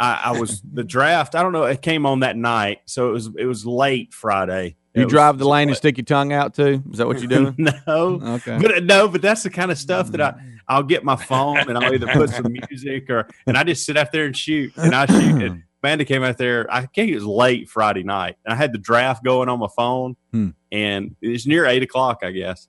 I, 0.00 0.20
I 0.26 0.38
was 0.40 0.60
the 0.60 0.84
draft. 0.84 1.34
I 1.34 1.42
don't 1.42 1.52
know. 1.52 1.64
It 1.64 1.82
came 1.82 2.06
on 2.06 2.20
that 2.20 2.36
night, 2.36 2.80
so 2.86 3.08
it 3.08 3.12
was 3.12 3.30
it 3.38 3.46
was 3.46 3.64
late 3.66 4.12
Friday. 4.12 4.76
you 4.94 5.02
It 5.02 5.04
was- 5.06 5.12
drive 5.12 5.38
the 5.38 5.48
lane 5.48 5.68
and 5.68 5.76
stick 5.76 5.96
your 5.98 6.04
tongue 6.04 6.32
out 6.32 6.54
too. 6.54 6.82
Is 6.92 6.98
that 6.98 7.06
what 7.06 7.18
you're 7.20 7.28
doing? 7.28 7.54
no, 7.58 8.20
Okay. 8.22 8.58
but 8.60 8.76
uh, 8.76 8.80
no, 8.80 9.08
but 9.08 9.22
that's 9.22 9.42
the 9.42 9.50
kind 9.50 9.70
of 9.72 9.78
stuff 9.78 10.08
that 10.12 10.20
I 10.20 10.34
I'll 10.68 10.82
get 10.82 11.02
my 11.02 11.16
phone 11.16 11.56
and 11.58 11.78
I'll 11.78 11.92
either 11.94 12.06
put 12.08 12.28
some 12.30 12.52
music 12.52 13.08
or 13.08 13.26
and 13.46 13.56
I 13.56 13.64
just 13.64 13.86
sit 13.86 13.96
out 13.96 14.12
there 14.12 14.26
and 14.26 14.36
shoot 14.36 14.72
and 14.76 14.94
I 14.94 15.06
shoot. 15.06 15.42
And 15.42 15.62
Amanda 15.82 16.04
came 16.04 16.22
out 16.24 16.38
there. 16.38 16.66
I 16.72 16.86
think 16.86 17.10
it 17.10 17.14
was 17.14 17.24
late 17.24 17.68
Friday 17.68 18.02
night, 18.02 18.36
and 18.44 18.52
I 18.52 18.56
had 18.56 18.72
the 18.72 18.78
draft 18.78 19.22
going 19.24 19.48
on 19.48 19.58
my 19.60 19.68
phone, 19.76 20.16
Hmm. 20.32 20.48
and 20.72 21.14
it 21.22 21.28
was 21.28 21.46
near 21.46 21.66
eight 21.66 21.82
o'clock, 21.82 22.20
I 22.22 22.30
guess. 22.32 22.68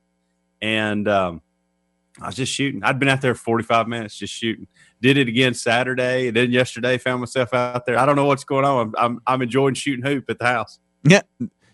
And 0.61 1.07
um, 1.07 1.41
I 2.21 2.27
was 2.27 2.35
just 2.35 2.51
shooting. 2.53 2.83
I'd 2.83 2.99
been 2.99 3.09
out 3.09 3.21
there 3.21 3.33
forty 3.35 3.63
five 3.63 3.87
minutes 3.87 4.15
just 4.15 4.33
shooting. 4.33 4.67
Did 5.01 5.17
it 5.17 5.27
again 5.27 5.53
Saturday, 5.53 6.27
and 6.27 6.35
then 6.35 6.51
yesterday 6.51 6.97
found 6.97 7.21
myself 7.21 7.53
out 7.53 7.85
there. 7.85 7.97
I 7.97 8.05
don't 8.05 8.15
know 8.15 8.25
what's 8.25 8.43
going 8.43 8.65
on. 8.65 8.87
I'm 8.87 8.95
I'm, 8.97 9.21
I'm 9.25 9.41
enjoying 9.41 9.73
shooting 9.75 10.05
hoop 10.05 10.25
at 10.29 10.37
the 10.39 10.45
house. 10.45 10.79
Yeah, 11.03 11.21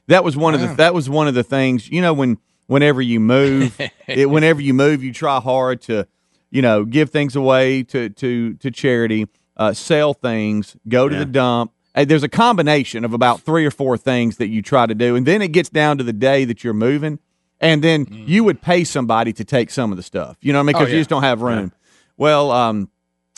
that 0.08 0.24
was 0.24 0.38
one 0.38 0.54
of 0.54 0.62
the 0.62 0.68
that 0.76 0.94
was 0.94 1.10
one 1.10 1.28
of 1.28 1.34
the 1.34 1.44
things. 1.44 1.90
You 1.90 2.02
know, 2.02 2.14
when 2.14 2.38
whenever 2.68 3.02
you 3.02 3.20
move, 3.20 3.76
it, 4.08 4.30
whenever 4.30 4.62
you 4.62 4.74
move, 4.74 5.04
you 5.04 5.12
try 5.12 5.40
hard 5.40 5.82
to, 5.84 6.08
you 6.52 6.62
know, 6.62 6.86
give 6.86 7.10
things 7.10 7.36
away 7.36 7.82
to 7.84 8.10
to 8.10 8.54
to 8.54 8.70
charity, 8.72 9.26
uh, 9.58 9.74
sell 9.74 10.14
things, 10.14 10.76
go 10.88 11.08
to 11.10 11.16
Yeah. 11.16 11.20
the 11.20 11.26
dump. 11.26 11.72
Uh, 11.94 12.04
There's 12.06 12.24
a 12.24 12.30
combination 12.30 13.06
of 13.06 13.14
about 13.14 13.42
three 13.42 13.66
or 13.66 13.72
four 13.72 13.98
things 13.98 14.38
that 14.38 14.48
you 14.50 14.62
try 14.62 14.86
to 14.86 14.94
do, 14.96 15.16
and 15.16 15.26
then 15.26 15.42
it 15.42 15.52
gets 15.54 15.70
down 15.70 15.98
to 15.98 16.04
the 16.04 16.14
day 16.14 16.44
that 16.46 16.64
you're 16.64 16.74
moving, 16.74 17.20
and 17.62 17.82
then 17.84 18.06
you 18.10 18.44
would 18.44 18.62
pay 18.62 18.84
somebody 18.84 19.32
to 19.34 19.44
take 19.46 19.70
some 19.70 19.92
of 19.92 19.98
the 19.98 20.04
stuff. 20.04 20.36
You 20.42 20.52
know 20.54 20.60
what 20.60 20.64
I 20.64 20.66
mean? 20.68 20.76
Oh, 20.76 20.80
Because 20.80 20.94
you 20.94 21.00
just 21.00 21.10
don't 21.10 21.24
have 21.24 21.42
room. 21.42 21.72
Well, 22.18 22.52
um, 22.52 22.90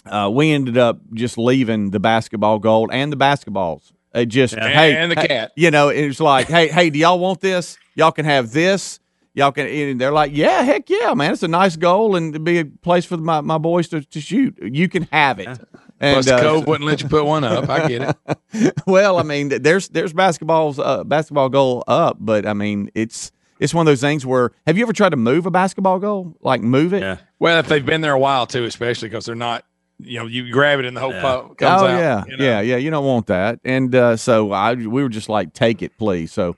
uh, 0.05 0.29
we 0.33 0.51
ended 0.51 0.77
up 0.77 0.99
just 1.13 1.37
leaving 1.37 1.91
the 1.91 1.99
basketball 1.99 2.59
gold 2.59 2.89
and 2.91 3.11
the 3.11 3.17
basketballs. 3.17 3.91
It 4.15 4.27
just 4.27 4.55
Yeah. 4.55 4.67
hey, 4.69 4.95
And 4.95 5.11
the 5.11 5.19
hey, 5.19 5.27
cat. 5.27 5.51
You 5.55 5.69
know, 5.69 5.89
it 5.89 6.07
was 6.07 6.19
like, 6.19 6.47
hey, 6.47 6.67
hey, 6.69 6.89
do 6.89 6.97
y'all 6.97 7.19
want 7.19 7.41
this? 7.41 7.77
Y'all 7.95 8.11
can 8.11 8.25
have 8.25 8.51
this. 8.51 8.99
Y'all 9.35 9.51
can. 9.51 9.67
And 9.67 10.01
they're 10.01 10.11
like, 10.11 10.31
yeah, 10.33 10.63
heck 10.63 10.89
yeah, 10.89 11.13
man. 11.13 11.33
It's 11.33 11.43
a 11.43 11.47
nice 11.47 11.75
goal 11.75 12.15
and 12.15 12.43
be 12.43 12.57
a 12.59 12.65
place 12.65 13.05
for 13.05 13.17
my, 13.17 13.41
my 13.41 13.59
boys 13.59 13.87
to, 13.89 14.01
to 14.01 14.19
shoot. 14.21 14.57
You 14.61 14.89
can 14.89 15.03
have 15.11 15.39
it. 15.39 15.59
And 15.99 16.15
Plus, 16.15 16.25
the 16.25 16.35
uh, 16.35 16.39
code 16.41 16.67
wouldn't 16.67 16.85
let 16.87 17.01
you 17.01 17.09
put 17.09 17.25
one 17.25 17.43
up. 17.43 17.67
I 17.69 17.87
get 17.87 18.15
it. 18.53 18.73
well, 18.87 19.17
I 19.17 19.23
mean, 19.23 19.49
there's 19.49 19.89
there's 19.89 20.13
basketballs 20.13 20.77
uh, 20.83 21.03
basketball 21.03 21.49
goal 21.49 21.83
up, 21.87 22.17
but 22.19 22.45
I 22.45 22.53
mean, 22.53 22.91
it's 22.93 23.31
it's 23.59 23.73
one 23.73 23.87
of 23.87 23.91
those 23.91 24.01
things 24.01 24.25
where 24.25 24.51
have 24.67 24.77
you 24.77 24.83
ever 24.83 24.93
tried 24.93 25.09
to 25.09 25.17
move 25.17 25.45
a 25.47 25.51
basketball 25.51 25.97
goal? 25.99 26.35
Like 26.41 26.61
move 26.61 26.93
it? 26.93 27.01
Yeah. 27.01 27.17
Well, 27.39 27.57
if 27.59 27.67
they've 27.67 27.85
been 27.85 28.01
there 28.01 28.13
a 28.13 28.19
while 28.19 28.45
too, 28.45 28.65
especially 28.65 29.09
because 29.09 29.25
they're 29.25 29.33
not, 29.35 29.65
you 29.99 30.19
know, 30.19 30.27
you 30.27 30.51
grab 30.51 30.77
it 30.79 30.85
and 30.85 30.95
the 30.95 31.01
whole 31.01 31.11
Yeah. 31.13 31.21
pop 31.21 31.57
comes 31.57 31.81
oh 31.81 31.87
out. 31.87 31.97
yeah, 31.97 32.23
you 32.27 32.37
know? 32.37 32.43
yeah, 32.45 32.61
yeah. 32.61 32.75
You 32.77 32.91
don't 32.91 33.05
want 33.05 33.25
that, 33.27 33.59
and 33.65 33.93
uh, 33.95 34.17
so 34.17 34.51
I 34.51 34.75
we 34.75 35.01
were 35.01 35.09
just 35.09 35.29
like, 35.29 35.53
take 35.53 35.81
it, 35.81 35.97
please. 35.97 36.31
So 36.31 36.55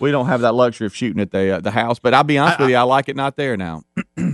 we 0.00 0.10
don't 0.10 0.26
have 0.26 0.40
that 0.40 0.52
luxury 0.54 0.86
of 0.86 0.96
shooting 0.96 1.20
at 1.20 1.30
the 1.30 1.56
uh, 1.56 1.60
the 1.60 1.72
house. 1.72 1.98
But 1.98 2.14
I'll 2.14 2.24
be 2.24 2.38
honest 2.38 2.60
with 2.60 2.70
you, 2.70 2.76
I 2.76 2.82
like 2.82 3.10
it 3.10 3.16
not 3.16 3.36
there 3.36 3.58
now. 3.58 3.82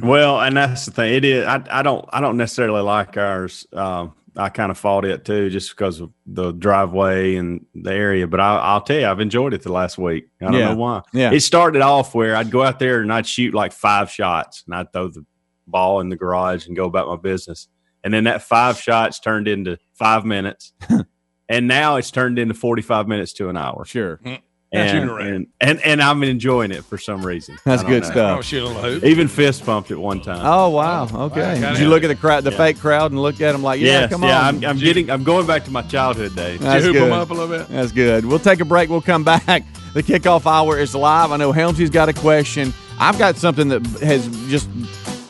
Well, 0.03 0.41
and 0.41 0.57
that's 0.57 0.87
the 0.87 0.93
thing. 0.93 1.13
It 1.15 1.25
is. 1.25 1.45
I, 1.45 1.65
I 1.69 1.83
don't. 1.83 2.05
I 2.13 2.21
don't 2.21 2.37
necessarily 2.37 2.83
like 2.83 3.17
ours. 3.17 3.67
Um, 3.73 4.13
I 4.37 4.49
kind 4.49 4.71
of 4.71 4.79
fought 4.79 5.05
it 5.05 5.25
too, 5.25 5.49
just 5.51 5.71
because 5.71 6.01
of 6.01 6.11
the 6.27 6.53
driveway 6.53 7.37
and 7.37 7.65
the 7.75 7.93
area. 7.93 8.27
But 8.27 8.41
I, 8.41 8.57
I'll 8.57 8.81
tell 8.81 8.99
you, 8.99 9.07
I've 9.07 9.21
enjoyed 9.21 9.55
it 9.55 9.63
the 9.63 9.73
last 9.73 9.97
week. 9.97 10.27
I 10.41 10.47
don't 10.47 10.55
Yeah. 10.55 10.69
know 10.71 10.77
why. 10.77 11.03
Yeah. 11.13 11.31
It 11.33 11.41
started 11.41 11.83
off 11.83 12.15
where 12.15 12.35
I'd 12.35 12.51
go 12.51 12.63
out 12.63 12.79
there 12.79 13.01
and 13.01 13.13
I'd 13.13 13.27
shoot 13.27 13.55
like 13.55 13.73
five 13.73 14.11
shots, 14.11 14.65
and 14.67 14.75
I'd 14.75 14.93
throw 14.93 15.09
the 15.09 15.25
ball 15.67 16.01
in 16.01 16.09
the 16.09 16.17
garage 16.17 16.67
and 16.67 16.75
go 16.77 16.85
about 16.87 17.07
my 17.09 17.17
business. 17.17 17.69
And 18.03 18.13
then 18.13 18.25
that 18.25 18.43
five 18.43 18.79
shots 18.81 19.19
turned 19.21 19.49
into 19.49 19.79
five 19.95 20.25
minutes. 20.25 20.73
and 21.49 21.69
now 21.69 21.97
it's 21.97 22.11
turned 22.11 22.39
into 22.39 22.55
45 22.55 23.09
minutes 23.09 23.33
to 23.35 23.49
an 23.49 23.57
hour. 23.57 23.85
Sure. 23.85 24.17
Hmm. 24.23 24.35
And, 24.75 25.11
and, 25.11 25.47
and, 25.61 25.81
and 25.83 26.03
I'm 26.03 26.23
enjoying 26.25 26.73
it 26.73 26.85
for 26.85 26.99
some 26.99 27.25
reason. 27.25 27.57
That's 27.65 27.83
good 27.85 28.03
know. 28.03 28.11
stuff. 28.11 28.39
Oh, 28.39 28.43
shoot 28.43 28.63
a 28.63 28.67
little 28.67 28.83
hoop. 28.83 29.05
Even 29.05 29.29
fist 29.29 29.65
pumped 29.65 29.91
at 29.91 29.99
one 29.99 30.21
time. 30.21 30.41
Oh 30.45 30.71
wow. 30.71 31.09
Okay. 31.27 31.61
Did 31.61 31.79
you 31.79 31.89
look 31.89 32.03
at 32.03 32.09
the 32.09 32.17
crowd, 32.17 32.45
the 32.45 32.51
Yeah. 32.51 32.57
fake 32.57 32.79
crowd, 32.81 33.13
and 33.13 33.21
look 33.23 33.41
at 33.41 33.53
them 33.53 33.63
like, 33.63 33.81
yeah, 33.81 34.01
yes, 34.01 34.11
come 34.11 34.25
on. 34.25 34.29
yeah. 34.29 34.41
I'm, 34.49 34.65
I'm 34.65 34.79
getting. 34.79 35.11
I'm 35.11 35.23
going 35.25 35.47
back 35.47 35.65
to 35.67 35.71
my 35.71 35.83
childhood 35.83 36.35
days. 36.35 36.61
That's 36.61 36.85
Did 36.85 36.95
you 36.95 37.01
hoop 37.01 37.05
good. 37.07 37.13
them 37.13 37.21
up 37.21 37.31
a 37.31 37.35
little 37.35 37.49
bit? 37.59 37.69
That's 37.69 37.93
good. 37.93 38.25
We'll 38.25 38.39
take 38.39 38.61
a 38.61 38.65
break. 38.65 38.91
We'll 38.91 39.01
come 39.01 39.23
back. 39.25 39.65
The 39.95 40.03
kickoff 40.03 40.45
hour 40.47 40.79
is 40.79 40.95
live. 40.95 41.31
I 41.31 41.37
know 41.37 41.53
Helmsy's 41.53 41.91
got 41.91 42.09
a 42.09 42.13
question. 42.13 42.75
I've 42.99 43.19
got 43.19 43.37
something 43.37 43.69
that 43.69 43.87
has 44.03 44.27
just. 44.51 44.69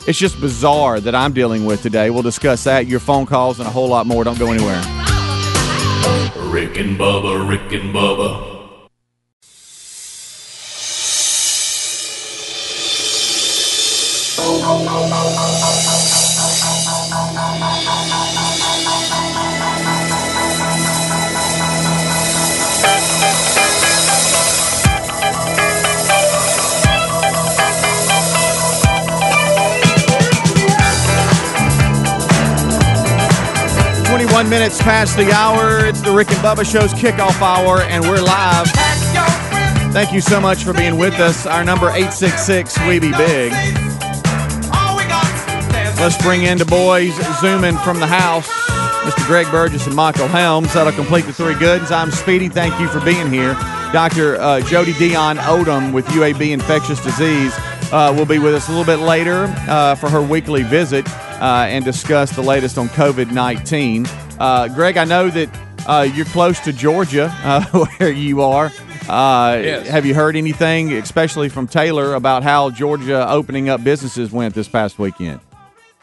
It's 0.07 0.19
just 0.19 0.39
bizarre 0.39 0.99
that 0.99 1.15
I'm 1.15 1.33
dealing 1.33 1.65
with 1.65 1.81
today. 1.81 2.11
We'll 2.11 2.21
discuss 2.21 2.63
that, 2.65 2.85
your 2.85 2.99
phone 2.99 3.25
calls, 3.25 3.59
and 3.59 3.67
a 3.67 3.71
whole 3.71 3.87
lot 3.87 4.05
more. 4.05 4.23
Don't 4.23 4.37
go 4.37 4.51
anywhere. 4.51 4.79
Rick 6.51 6.77
and 6.77 6.97
Bubba, 6.97 7.47
Rick 7.49 7.73
and 7.73 7.93
Bubba. 7.93 8.54
Twenty-one 14.65 14.89
minutes 34.49 34.81
past 34.81 35.15
the 35.15 35.31
hour. 35.31 35.85
It's 35.85 36.01
the 36.01 36.11
Rick 36.11 36.31
and 36.31 36.39
Bubba 36.39 36.65
Show's 36.65 36.91
kickoff 36.95 37.39
hour, 37.39 37.81
and 37.81 38.03
we're 38.03 38.19
live. 38.19 38.65
Thank 39.93 40.11
you 40.11 40.21
so 40.21 40.41
much 40.41 40.63
for 40.63 40.73
being 40.73 40.97
with 40.97 41.19
us. 41.19 41.45
Our 41.45 41.63
number 41.63 41.91
eight 41.91 42.13
six 42.13 42.41
six. 42.41 42.79
We 42.87 42.97
be 42.97 43.11
big. 43.11 43.53
Let's 45.97 46.21
bring 46.21 46.43
in 46.43 46.57
the 46.57 46.65
boys 46.65 47.13
zooming 47.39 47.77
from 47.77 47.99
the 47.99 48.05
house. 48.07 48.47
Mr. 49.05 49.25
Greg 49.27 49.49
Burgess 49.49 49.87
and 49.87 49.95
Michael 49.95 50.27
Helms. 50.27 50.73
That'll 50.73 50.93
complete 50.93 51.25
the 51.25 51.33
three 51.33 51.55
goods. 51.55 51.89
I'm 51.91 52.11
Speedy. 52.11 52.47
Thank 52.49 52.79
you 52.79 52.87
for 52.87 52.99
being 52.99 53.31
here. 53.31 53.53
Dr. 53.93 54.35
Uh, 54.35 54.59
Jodie 54.61 54.93
Dionne-Odom 54.93 55.93
with 55.93 56.05
UAB 56.07 56.51
Infectious 56.51 57.01
Disease 57.03 57.53
uh, 57.91 58.13
will 58.15 58.25
be 58.25 58.39
with 58.39 58.53
us 58.53 58.67
a 58.67 58.71
little 58.71 58.85
bit 58.85 59.03
later 59.03 59.45
uh, 59.67 59.95
for 59.95 60.09
her 60.09 60.21
weekly 60.21 60.63
visit 60.63 61.07
uh, 61.41 61.65
and 61.67 61.83
discuss 61.85 62.35
the 62.35 62.41
latest 62.41 62.77
on 62.77 62.87
COVID 62.89 63.31
19. 63.31 64.05
Uh, 64.39 64.67
Greg, 64.67 64.97
I 64.97 65.05
know 65.05 65.29
that 65.29 65.49
uh, 65.87 66.01
you're 66.13 66.25
close 66.25 66.59
to 66.61 66.73
Georgia, 66.73 67.33
uh, 67.43 67.85
where 67.97 68.11
you 68.11 68.41
are. 68.41 68.65
Uh, 69.07 69.59
Yes. 69.63 69.87
Have 69.87 70.05
you 70.05 70.13
heard 70.13 70.35
anything, 70.35 70.93
especially 70.93 71.47
from 71.49 71.67
Taylor, 71.67 72.15
about 72.15 72.43
how 72.43 72.69
Georgia 72.71 73.27
opening 73.29 73.69
up 73.69 73.83
businesses 73.83 74.31
went 74.31 74.53
this 74.55 74.67
past 74.67 74.99
weekend? 74.99 75.39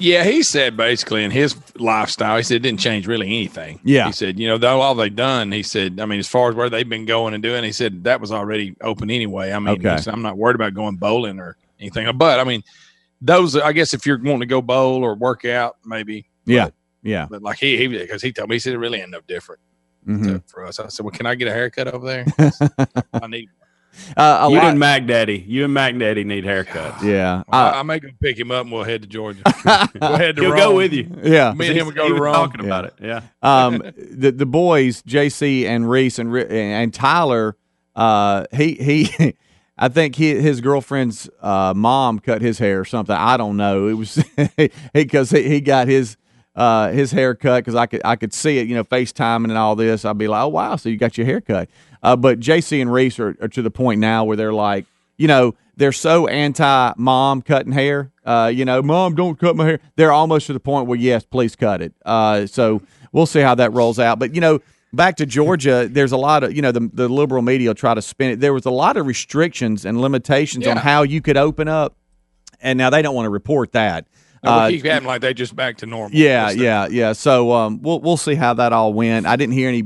Yeah, 0.03 0.25
he 0.25 0.43
said 0.43 0.77
basically 0.77 1.23
in 1.23 1.31
his 1.31 1.55
lifestyle, 1.77 2.37
he 2.37 2.43
said 2.43 2.57
it 2.57 2.61
didn't 2.61 2.81
change 2.81 3.07
really 3.07 3.27
anything. 3.29 3.79
Yeah. 3.85 4.07
He 4.07 4.13
said, 4.13 4.39
you 4.39 4.49
know, 4.49 4.59
though 4.59 4.81
all 4.81 4.97
they've 4.97 5.15
done, 5.15 5.53
he 5.53 5.63
said, 5.63 6.01
I 6.01 6.07
mean, 6.07 6.19
as 6.19 6.27
far 6.27 6.49
as 6.51 6.57
where 6.57 6.69
they've 6.69 6.89
been 6.89 7.07
going 7.07 7.35
and 7.35 7.43
doing, 7.43 7.63
he 7.63 7.71
said 7.71 8.03
that 8.05 8.21
was 8.21 8.33
already 8.33 8.75
open 8.81 9.11
anyway. 9.11 9.53
I 9.53 9.59
mean, 9.61 9.75
Okay. 9.75 9.97
said, 10.03 10.13
I'm 10.13 10.23
not 10.23 10.37
worried 10.37 10.57
about 10.57 10.75
going 10.75 10.97
bowling 10.97 11.39
or 11.39 11.57
anything. 11.79 12.09
But 12.19 12.41
I 12.41 12.45
mean, 12.45 12.65
those, 13.21 13.57
I 13.57 13.73
guess 13.73 13.95
if 13.95 14.05
you're 14.05 14.19
wanting 14.19 14.41
to 14.41 14.47
go 14.47 14.61
bowl 14.61 15.05
or 15.05 15.15
work 15.15 15.45
out, 15.45 15.77
maybe. 15.85 16.27
Yeah. 16.47 16.71
Yeah. 17.05 17.27
But 17.31 17.43
like 17.43 17.59
he, 17.59 17.77
he, 17.77 17.87
because 17.87 18.23
he 18.23 18.33
told 18.33 18.49
me, 18.49 18.57
he 18.57 18.59
said 18.61 18.73
it 18.73 18.79
really 18.79 19.01
ain't 19.01 19.11
no 19.11 19.21
different 19.29 19.61
Mhm. 20.09 20.25
to- 20.27 20.43
for 20.49 20.67
us. 20.67 20.81
I 20.81 20.89
said, 20.89 21.05
well, 21.05 21.13
can 21.13 21.27
I 21.27 21.37
get 21.37 21.47
a 21.47 21.53
haircut 21.53 21.87
over 21.87 22.05
there? 22.05 22.27
I 23.13 23.29
need, 23.29 23.49
Uh, 24.17 24.39
a 24.43 24.51
you 24.51 24.57
lot- 24.57 24.65
and 24.67 24.79
Mac 24.79 25.07
Daddy, 25.07 25.45
you 25.47 25.65
and 25.65 25.75
Mac 25.75 25.97
Daddy 25.99 26.25
need 26.25 26.45
haircuts. 26.45 27.03
yeah. 27.03 27.43
I, 27.49 27.63
Uh, 27.69 27.73
I 27.81 27.83
may 27.83 27.99
go 28.01 28.09
pick 28.21 28.39
him 28.39 28.51
up 28.51 28.63
and 28.63 28.73
we'll 28.73 28.85
head 28.85 29.03
to 29.03 29.09
Georgia. 29.09 29.43
we'll 30.01 30.17
head 30.17 30.37
to 30.37 30.43
He'll 30.43 30.51
Rome. 30.53 30.59
go 30.61 30.75
with 30.77 30.93
you. 30.93 31.09
yeah. 31.23 31.53
Me 31.53 31.69
and 31.69 31.77
him 31.79 31.87
would 31.87 31.95
go 31.95 32.03
He 32.05 32.09
to 32.09 32.15
was 32.15 32.21
Rome. 32.21 32.35
talking 32.35 32.65
about 32.65 32.85
it. 32.87 32.95
Yeah. 33.03 33.23
um, 33.43 33.83
the 33.97 34.33
the 34.33 34.47
boys, 34.47 35.03
JC 35.03 35.67
and 35.67 35.89
Reese 35.89 36.19
and 36.19 36.35
and 36.37 36.93
Tyler, 36.95 37.57
uh, 37.95 38.45
he 38.53 38.75
he, 38.75 39.35
I 39.79 39.89
think 39.89 40.15
he, 40.17 40.35
his 40.41 40.61
girlfriend's 40.61 41.29
uh, 41.41 41.73
mom 41.75 42.19
cut 42.19 42.41
his 42.43 42.59
hair 42.59 42.81
or 42.81 42.85
something. 42.85 43.17
I 43.17 43.37
don't 43.37 43.57
know. 43.57 43.89
It 43.89 43.95
was 43.95 44.23
because 44.93 45.31
he, 45.31 45.43
he 45.49 45.61
got 45.61 45.89
his 45.89 46.17
uh, 46.55 46.91
his 46.91 47.11
hair 47.13 47.35
cut 47.35 47.59
because 47.65 47.75
I 47.75 47.87
could 47.87 48.03
I 48.05 48.17
could 48.17 48.33
see 48.35 48.59
it, 48.59 48.69
you 48.69 48.75
know, 48.75 48.85
FaceTiming 48.85 49.45
and 49.45 49.57
all 49.59 49.75
this. 49.77 50.05
I'd 50.05 50.19
be 50.19 50.29
like, 50.29 50.43
oh 50.45 50.49
wow, 50.49 50.77
so 50.77 50.89
you 50.89 50.97
got 50.99 51.17
your 51.17 51.27
hair 51.27 51.41
cut. 51.41 51.69
Uh, 52.03 52.17
but 52.17 52.41
JC 52.41 52.81
and 52.83 52.93
Reese 52.93 53.19
are, 53.19 53.37
are 53.41 53.49
to 53.49 53.63
the 53.63 53.71
point 53.71 54.01
now 54.01 54.25
where 54.25 54.37
they're 54.37 54.53
like, 54.53 54.87
you 55.17 55.29
know, 55.29 55.55
they're 55.77 55.93
so 55.93 56.27
anti 56.27 56.93
mom 56.97 57.43
cutting 57.43 57.73
hair. 57.73 58.11
Uh, 58.25 58.51
you 58.53 58.65
know, 58.65 58.83
mom, 58.83 59.15
don't 59.15 59.39
cut 59.39 59.57
my 59.57 59.65
hair. 59.65 59.81
They're 59.97 60.13
almost 60.13 60.47
to 60.49 60.53
the 60.53 60.61
point 60.61 60.87
where 60.89 60.99
yes, 60.99 61.25
please 61.25 61.57
cut 61.57 61.81
it. 61.81 61.93
Uh, 62.05 62.47
so 62.47 62.83
we'll 63.13 63.27
see 63.27 63.41
how 63.41 63.55
that 63.55 63.73
rolls 63.73 63.99
out. 63.99 64.19
But 64.19 64.35
you 64.35 64.41
know, 64.41 64.61
back 64.93 65.17
to 65.17 65.27
Georgia, 65.27 65.89
there's 65.91 66.13
a 66.13 66.17
lot 66.17 66.45
of 66.45 66.55
you 66.55 66.61
know 66.63 66.73
the 66.73 66.91
the 66.93 67.09
liberal 67.09 67.43
media 67.43 67.71
will 67.71 67.75
try 67.75 67.95
to 67.95 68.03
spin 68.03 68.33
it. 68.33 68.41
There 68.41 68.53
was 68.53 68.67
a 68.67 68.71
lot 68.71 68.97
of 68.97 69.07
restrictions 69.07 69.85
and 69.85 70.01
limitations 70.01 70.67
on 70.67 70.77
how 70.77 71.03
you 71.05 71.21
could 71.23 71.37
open 71.37 71.69
up, 71.69 71.97
and 72.61 72.77
now 72.77 72.91
they 72.91 73.01
don't 73.03 73.15
want 73.15 73.27
to 73.27 73.31
report 73.31 73.73
that. 73.73 74.07
No, 74.45 74.51
Uh, 74.51 74.67
we 74.69 74.77
keep 74.77 74.87
having 74.87 75.07
like 75.07 75.21
they 75.21 75.33
just 75.35 75.55
back 75.57 75.79
to 75.79 75.87
normal. 75.87 76.17
yeah, 76.17 76.51
yeah, 76.51 76.89
yeah. 76.91 77.13
So 77.13 77.53
um, 77.53 77.81
we'll 77.81 78.01
we'll 78.01 78.17
see 78.17 78.35
how 78.35 78.55
that 78.55 78.73
all 78.73 78.93
went. 78.93 79.25
I 79.27 79.37
didn't 79.37 79.55
hear 79.55 79.69
any 79.69 79.85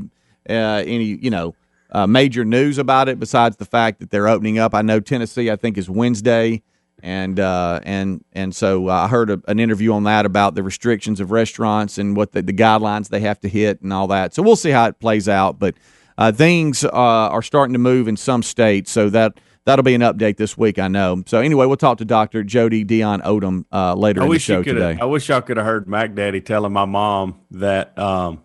uh, 0.48 0.82
any 0.86 1.04
you 1.04 1.30
know 1.30 1.54
uh, 1.96 2.06
major 2.06 2.44
news 2.44 2.76
about 2.76 3.08
it 3.08 3.18
besides 3.18 3.56
the 3.56 3.64
fact 3.64 4.00
that 4.00 4.10
they're 4.10 4.28
opening 4.28 4.58
up. 4.58 4.74
I 4.74 4.82
know 4.82 5.00
Tennessee, 5.00 5.50
I 5.50 5.56
think, 5.56 5.78
is 5.78 5.88
Wednesday, 5.88 6.62
and 7.02 7.40
uh, 7.40 7.80
and 7.84 8.22
and 8.34 8.54
so 8.54 8.90
I 8.90 9.08
heard 9.08 9.30
a, 9.30 9.40
an 9.48 9.58
interview 9.58 9.94
on 9.94 10.04
that 10.04 10.26
about 10.26 10.54
the 10.54 10.62
restrictions 10.62 11.20
of 11.20 11.30
restaurants 11.30 11.96
and 11.96 12.14
what 12.14 12.32
the, 12.32 12.42
the 12.42 12.52
guidelines 12.52 13.08
they 13.08 13.20
have 13.20 13.40
to 13.40 13.48
hit 13.48 13.80
and 13.80 13.94
all 13.94 14.08
that. 14.08 14.34
So 14.34 14.42
we'll 14.42 14.56
see 14.56 14.70
how 14.70 14.84
it 14.88 15.00
plays 15.00 15.26
out, 15.26 15.58
but 15.58 15.74
uh, 16.18 16.32
things 16.32 16.84
uh, 16.84 16.90
are 16.92 17.40
starting 17.40 17.72
to 17.72 17.78
move 17.78 18.08
in 18.08 18.16
some 18.18 18.42
states, 18.42 18.92
so 18.92 19.08
that. 19.10 19.40
That'll 19.64 19.82
be 19.82 19.96
an 19.96 20.00
update 20.00 20.36
this 20.36 20.56
week, 20.56 20.78
I 20.78 20.86
know. 20.86 21.24
So 21.26 21.40
anyway, 21.40 21.66
we'll 21.66 21.76
talk 21.76 21.98
to 21.98 22.04
Dr. 22.04 22.44
Jodie 22.44 22.86
Dionne-Odom 22.86 23.64
uh, 23.72 23.94
later 23.96 24.20
I 24.20 24.22
in 24.22 24.28
the 24.28 24.30
wish 24.30 24.44
show 24.44 24.62
today. 24.62 24.96
I 25.00 25.06
wish 25.06 25.28
y'all 25.28 25.40
could 25.40 25.56
have 25.56 25.66
heard 25.66 25.88
Mac 25.88 26.14
Daddy 26.14 26.40
telling 26.40 26.72
my 26.72 26.84
mom 26.84 27.40
that 27.50 27.98
um, 27.98 28.44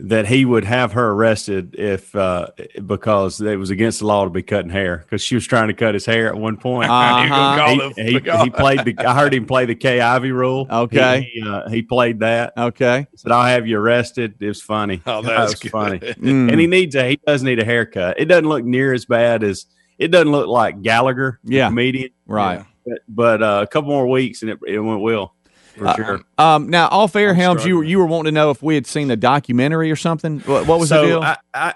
that 0.00 0.26
he 0.26 0.44
would 0.44 0.64
have 0.64 0.92
her 0.92 1.10
arrested 1.10 1.74
if 1.76 2.14
uh, 2.14 2.46
because 2.86 3.40
it 3.40 3.58
was 3.58 3.70
against 3.70 3.98
the 3.98 4.06
law 4.06 4.22
to 4.24 4.30
be 4.30 4.42
cutting 4.44 4.70
hair 4.70 4.98
because 4.98 5.20
she 5.20 5.34
was 5.34 5.44
trying 5.44 5.66
to 5.66 5.74
cut 5.74 5.92
his 5.94 6.06
hair 6.06 6.28
at 6.28 6.36
one 6.36 6.56
point. 6.56 6.88
Uh-huh. 6.88 7.18
You 7.24 7.28
gonna 7.28 7.80
call 7.80 7.90
He, 7.96 8.12
he, 8.12 8.44
he 8.44 8.50
played 8.50 8.84
the. 8.84 8.94
I 9.06 9.14
heard 9.14 9.34
him 9.34 9.44
play 9.44 9.64
the 9.66 9.74
Kay 9.74 10.00
Ivey 10.00 10.30
rule. 10.30 10.68
Okay. 10.70 11.22
he, 11.34 11.40
he, 11.40 11.48
uh, 11.48 11.68
he 11.68 11.82
played 11.82 12.20
that. 12.20 12.52
Okay. 12.56 13.06
Said 13.16 13.32
I'll 13.32 13.44
have 13.46 13.66
you 13.66 13.76
arrested. 13.78 14.34
It 14.40 14.46
was 14.46 14.62
funny. 14.62 15.02
Oh, 15.04 15.20
That 15.22 15.40
was 15.40 15.54
good. 15.56 15.72
funny. 15.72 15.98
Mm. 15.98 16.52
And 16.52 16.60
he 16.60 16.66
needs 16.68 16.94
a. 16.94 17.08
He 17.10 17.20
does 17.26 17.42
need 17.42 17.58
a 17.58 17.64
haircut. 17.64 18.20
It 18.20 18.26
doesn't 18.26 18.48
look 18.48 18.64
near 18.64 18.92
as 18.92 19.04
bad 19.04 19.42
as. 19.42 19.66
It 19.98 20.12
doesn't 20.12 20.30
look 20.30 20.46
like 20.46 20.80
Gallagher, 20.82 21.40
the 21.42 21.54
Yeah. 21.56 21.68
comedian. 21.68 22.10
Right. 22.24 22.64
But, 22.86 22.98
but 23.08 23.42
uh, 23.42 23.60
a 23.64 23.66
couple 23.66 23.90
more 23.90 24.06
weeks 24.06 24.42
and 24.42 24.50
it, 24.52 24.58
it 24.66 24.78
went 24.78 25.00
well 25.00 25.34
for 25.78 25.94
sure. 25.94 26.20
Um, 26.36 26.68
now, 26.68 26.88
off 26.88 27.16
air, 27.16 27.30
I'm 27.30 27.36
Helms, 27.36 27.64
you 27.64 27.76
were, 27.76 27.80
struggling. 27.82 27.90
you 27.90 27.98
were 27.98 28.06
wanting 28.06 28.24
to 28.26 28.32
know 28.32 28.50
if 28.50 28.62
we 28.62 28.74
had 28.74 28.86
seen 28.86 29.10
a 29.10 29.16
documentary 29.16 29.90
or 29.90 29.96
something. 29.96 30.40
What, 30.40 30.66
what 30.66 30.78
was 30.80 30.88
so 30.88 31.00
the 31.02 31.06
deal? 31.08 31.22
I, 31.22 31.36
I, 31.54 31.74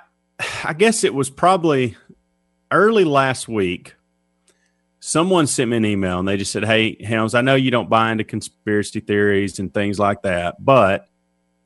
I 0.65 0.73
guess 0.75 1.05
it 1.05 1.15
was 1.15 1.31
probably 1.31 1.97
early 2.71 3.05
last 3.05 3.49
week. 3.49 3.95
Someone 5.01 5.47
sent 5.49 5.71
me 5.71 5.77
an 5.79 5.85
email 5.85 6.21
and 6.21 6.29
they 6.29 6.37
just 6.37 6.53
said, 6.53 6.65
"Hey, 6.65 6.97
Helms, 7.03 7.35
I 7.35 7.41
know 7.41 7.55
you 7.57 7.71
don't 7.73 7.91
buy 7.91 8.13
into 8.13 8.23
conspiracy 8.25 9.01
theories 9.01 9.59
and 9.59 9.73
things 9.75 9.99
like 9.99 10.23
that, 10.23 10.65
but 10.65 11.09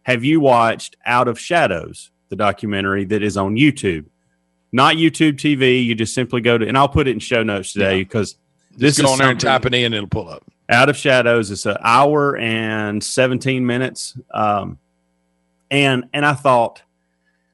have 0.05 0.25
you 0.25 0.41
watched 0.41 0.97
Out 1.05 1.29
of 1.29 1.39
Shadows, 1.39 2.11
the 2.31 2.37
documentary 2.37 3.05
that 3.07 3.23
is 3.23 3.37
on 3.37 3.57
YouTube? 3.57 4.07
Not 4.73 4.97
YouTube 4.97 5.35
TV. 5.35 5.85
You 5.85 5.95
just 5.95 6.15
simply 6.15 6.41
go 6.41 6.57
to, 6.57 6.67
and 6.67 6.79
I'll 6.79 6.89
put 6.89 7.09
it 7.09 7.11
in 7.11 7.19
show 7.19 7.43
notes 7.43 7.73
today 7.75 8.03
because 8.03 8.37
this 8.77 8.97
Just 8.97 9.01
go 9.01 9.07
is 9.07 9.13
on 9.13 9.19
there 9.19 9.31
and 9.31 9.41
something- 9.41 9.63
type 9.63 9.67
it 9.67 9.75
in, 9.75 9.93
it'll 9.93 10.09
pull 10.09 10.29
up. 10.31 10.43
Out 10.69 10.89
of 10.89 10.97
Shadows. 10.97 11.51
It's 11.51 11.67
an 11.67 11.77
hour 11.81 12.37
and 12.37 13.03
17 13.03 13.67
minutes. 13.67 14.19
Um, 14.33 14.79
and 15.71 16.05
and 16.13 16.25
I 16.25 16.35
thought, 16.35 16.83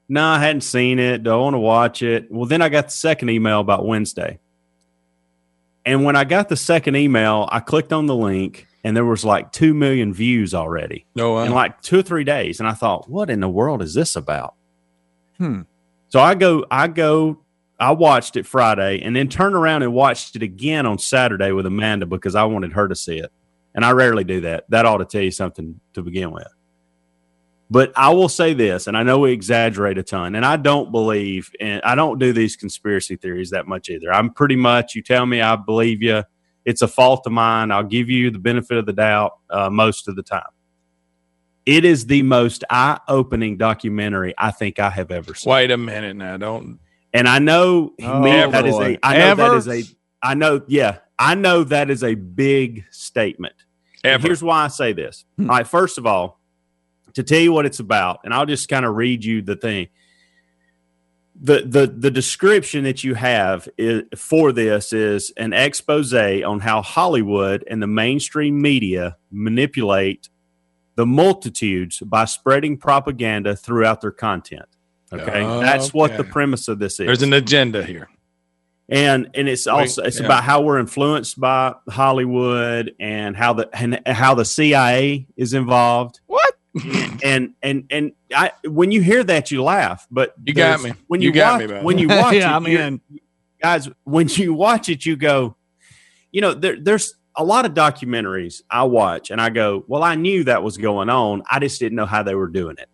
no, 0.08 0.20
nah, 0.20 0.34
I 0.36 0.38
hadn't 0.40 0.62
seen 0.62 0.98
it. 0.98 1.22
Do 1.22 1.30
I 1.30 1.36
want 1.36 1.54
to 1.54 1.58
watch 1.58 2.02
it? 2.02 2.30
Well, 2.30 2.46
then 2.46 2.60
I 2.60 2.68
got 2.68 2.86
the 2.86 2.92
second 2.92 3.30
email 3.30 3.60
about 3.60 3.86
Wednesday. 3.86 4.38
And 5.84 6.04
when 6.04 6.14
I 6.14 6.24
got 6.24 6.48
the 6.48 6.56
second 6.56 6.96
email, 6.96 7.48
I 7.50 7.60
clicked 7.60 7.92
on 7.92 8.06
the 8.06 8.14
link 8.14 8.66
and 8.84 8.96
there 8.96 9.04
was 9.04 9.24
like 9.24 9.52
2 9.52 9.74
million 9.74 10.12
views 10.12 10.54
already 10.54 11.06
No, 11.14 11.38
uh, 11.38 11.44
in 11.44 11.52
like 11.52 11.80
two 11.82 12.00
or 12.00 12.02
three 12.02 12.24
days. 12.24 12.60
And 12.60 12.68
I 12.68 12.72
thought, 12.72 13.08
what 13.08 13.30
in 13.30 13.40
the 13.40 13.48
world 13.48 13.82
is 13.82 13.94
this 13.94 14.16
about? 14.16 14.54
Hmm. 15.38 15.62
So 16.08 16.20
I 16.20 16.34
go, 16.34 16.66
I 16.70 16.88
go, 16.88 17.38
I 17.82 17.90
watched 17.90 18.36
it 18.36 18.46
Friday 18.46 19.00
and 19.02 19.14
then 19.16 19.28
turned 19.28 19.56
around 19.56 19.82
and 19.82 19.92
watched 19.92 20.36
it 20.36 20.42
again 20.42 20.86
on 20.86 20.98
Saturday 20.98 21.50
with 21.50 21.66
Amanda 21.66 22.06
because 22.06 22.34
I 22.36 22.44
wanted 22.44 22.72
her 22.74 22.86
to 22.86 22.94
see 22.94 23.18
it. 23.18 23.32
and 23.74 23.84
I 23.84 23.92
rarely 23.92 24.24
do 24.24 24.42
that. 24.42 24.64
That 24.68 24.86
ought 24.86 24.98
to 24.98 25.04
tell 25.04 25.22
you 25.22 25.30
something 25.30 25.80
to 25.94 26.02
begin 26.02 26.30
with. 26.30 26.48
But 27.70 27.92
I 27.96 28.10
will 28.10 28.28
say 28.28 28.52
this, 28.52 28.86
and 28.86 28.96
I 28.98 29.02
know 29.02 29.20
we 29.20 29.32
exaggerate 29.32 29.96
a 29.96 30.02
ton, 30.02 30.34
and 30.34 30.44
I 30.44 30.56
don't 30.58 30.92
believe, 30.92 31.50
and 31.58 31.80
I 31.82 31.94
don't 31.94 32.18
do 32.18 32.34
these 32.34 32.54
conspiracy 32.54 33.16
theories 33.16 33.50
that 33.50 33.66
much 33.66 33.88
either. 33.88 34.12
I'm 34.12 34.30
pretty 34.30 34.56
much, 34.56 34.94
you 34.94 35.02
tell 35.02 35.24
me, 35.24 35.40
I 35.40 35.56
believe 35.56 36.02
you. 36.02 36.22
It's 36.66 36.82
a 36.82 36.88
fault 36.88 37.22
of 37.26 37.32
mine. 37.32 37.70
I'll 37.70 37.82
give 37.82 38.10
you 38.10 38.30
the 38.30 38.38
benefit 38.38 38.76
of 38.76 38.86
the 38.86 38.92
doubt 38.92 39.32
uh, 39.48 39.70
most 39.70 40.06
of 40.06 40.16
the 40.16 40.22
time. 40.22 40.42
It 41.64 41.84
is 41.84 42.06
the 42.06 42.22
most 42.22 42.62
eye 42.68 43.00
opening 43.08 43.56
documentary 43.56 44.34
I 44.36 44.50
think 44.50 44.78
I 44.78 44.90
have 44.90 45.10
ever 45.10 45.34
seen. 45.34 45.50
Wait 45.50 45.70
a 45.70 45.78
minute 45.78 46.16
now. 46.16 46.36
Don't. 46.36 46.78
And 47.12 47.28
I 47.28 47.38
know 47.38 47.92
Oh, 48.02 48.20
me, 48.20 48.30
that 48.30 48.66
is 48.66 48.74
boy. 48.74 48.94
a 48.94 48.98
I 49.06 49.18
know 49.18 49.24
Ever? 49.26 49.42
that 49.42 49.56
is 49.56 49.68
a 49.68 49.82
I 50.22 50.34
know 50.34 50.62
yeah, 50.66 50.98
I 51.18 51.34
know 51.34 51.64
that 51.64 51.90
is 51.90 52.02
a 52.04 52.14
big 52.14 52.84
statement. 52.90 53.54
Ever. 54.04 54.26
here's 54.26 54.42
why 54.42 54.64
I 54.64 54.68
say 54.68 54.92
this. 54.92 55.24
Hmm. 55.36 55.50
All 55.50 55.56
right, 55.56 55.66
first 55.66 55.98
of 55.98 56.06
all, 56.06 56.40
to 57.14 57.22
tell 57.22 57.38
you 57.40 57.52
what 57.52 57.66
it's 57.66 57.80
about, 57.80 58.20
and 58.24 58.32
I'll 58.34 58.46
just 58.46 58.68
kind 58.68 58.84
of 58.84 58.94
read 58.96 59.24
you 59.24 59.42
the 59.42 59.56
thing. 59.56 59.88
The 61.40 61.62
the 61.66 61.86
the 61.86 62.10
description 62.10 62.84
that 62.84 63.02
you 63.04 63.14
have 63.14 63.68
is, 63.76 64.02
for 64.16 64.52
this 64.52 64.92
is 64.92 65.32
an 65.36 65.52
expose 65.52 66.14
on 66.14 66.60
how 66.60 66.82
Hollywood 66.82 67.64
and 67.68 67.82
the 67.82 67.86
mainstream 67.86 68.60
media 68.62 69.16
manipulate 69.30 70.28
the 70.94 71.06
multitudes 71.06 72.00
by 72.00 72.26
spreading 72.26 72.76
propaganda 72.76 73.56
throughout 73.56 74.00
their 74.02 74.10
content. 74.12 74.66
Okay, 75.12 75.42
Oh, 75.42 75.60
that's 75.60 75.92
what 75.92 76.16
the 76.16 76.24
premise 76.24 76.68
of 76.68 76.78
this 76.78 76.94
is 77.00 77.06
There's 77.06 77.22
an 77.22 77.32
agenda 77.34 77.84
here. 77.84 78.08
and 78.88 79.28
and 79.34 79.48
it's 79.48 79.66
also 79.66 80.02
it's 80.02 80.18
yeah. 80.20 80.26
about 80.26 80.42
how 80.44 80.60
we're 80.62 80.78
influenced 80.78 81.38
by 81.40 81.74
Hollywood 81.88 82.94
and 82.98 83.36
how 83.36 83.52
the 83.52 83.68
and 83.76 84.00
how 84.06 84.34
the 84.34 84.44
CIA 84.44 85.26
is 85.36 85.54
involved. 85.54 86.20
What? 86.26 86.54
And 87.24 87.54
and 87.62 87.84
and 87.90 88.12
I 88.34 88.50
when 88.64 88.90
you 88.90 89.00
hear 89.02 89.22
that 89.22 89.50
you 89.52 89.62
laugh, 89.62 90.06
but 90.10 90.34
You 90.44 90.54
got 90.54 90.82
me. 90.82 90.92
When 91.06 91.20
You 91.20 91.28
you, 91.28 91.32
got 91.34 91.60
watch, 91.60 91.68
me, 91.68 91.74
man. 91.74 91.84
when 91.84 91.98
you 91.98 92.08
watch 92.08 92.34
yeah, 92.36 92.50
it, 92.50 92.56
I'm 92.56 92.66
in. 92.66 93.00
guys, 93.60 93.88
when 94.04 94.26
you 94.28 94.54
watch 94.54 94.88
it, 94.88 95.06
you 95.06 95.14
go, 95.16 95.54
you 96.32 96.40
know, 96.40 96.52
there, 96.54 96.76
there's 96.80 97.14
a 97.36 97.44
lot 97.44 97.64
of 97.64 97.74
documentaries 97.74 98.62
I 98.70 98.82
watch 98.84 99.30
and 99.30 99.40
I 99.40 99.50
go, 99.50 99.84
well, 99.86 100.02
I 100.02 100.16
knew 100.16 100.44
that 100.44 100.62
was 100.64 100.76
going 100.78 101.08
on. 101.10 101.42
I 101.50 101.60
just 101.60 101.78
didn't 101.78 101.94
know 101.96 102.06
how 102.06 102.22
they 102.24 102.34
were 102.34 102.48
doing 102.48 102.76
it. 102.78 102.88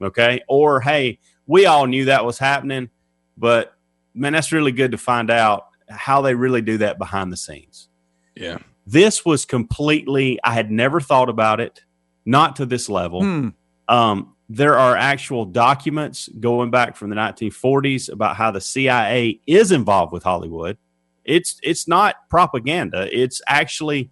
Okay. 0.00 0.42
Or, 0.48 0.80
hey, 0.80 1.18
we 1.46 1.66
all 1.66 1.86
knew 1.86 2.06
that 2.06 2.24
was 2.24 2.38
happening, 2.38 2.90
but 3.36 3.74
man, 4.14 4.32
that's 4.32 4.52
really 4.52 4.72
good 4.72 4.92
to 4.92 4.98
find 4.98 5.30
out 5.30 5.66
how 5.88 6.22
they 6.22 6.34
really 6.34 6.62
do 6.62 6.78
that 6.78 6.98
behind 6.98 7.32
the 7.32 7.36
scenes. 7.36 7.88
Yeah. 8.34 8.58
This 8.86 9.24
was 9.24 9.44
completely, 9.44 10.38
I 10.44 10.52
had 10.52 10.70
never 10.70 11.00
thought 11.00 11.28
about 11.28 11.60
it, 11.60 11.84
not 12.24 12.56
to 12.56 12.66
this 12.66 12.88
level. 12.88 13.22
Hmm. 13.22 13.48
Um, 13.88 14.36
there 14.48 14.78
are 14.78 14.96
actual 14.96 15.44
documents 15.44 16.28
going 16.28 16.70
back 16.70 16.96
from 16.96 17.10
the 17.10 17.16
1940s 17.16 18.10
about 18.12 18.36
how 18.36 18.50
the 18.50 18.60
CIA 18.60 19.40
is 19.46 19.72
involved 19.72 20.12
with 20.12 20.22
Hollywood. 20.22 20.78
It's 21.24 21.58
it's 21.64 21.88
not 21.88 22.28
propaganda. 22.28 23.08
It's 23.12 23.42
actually 23.48 24.10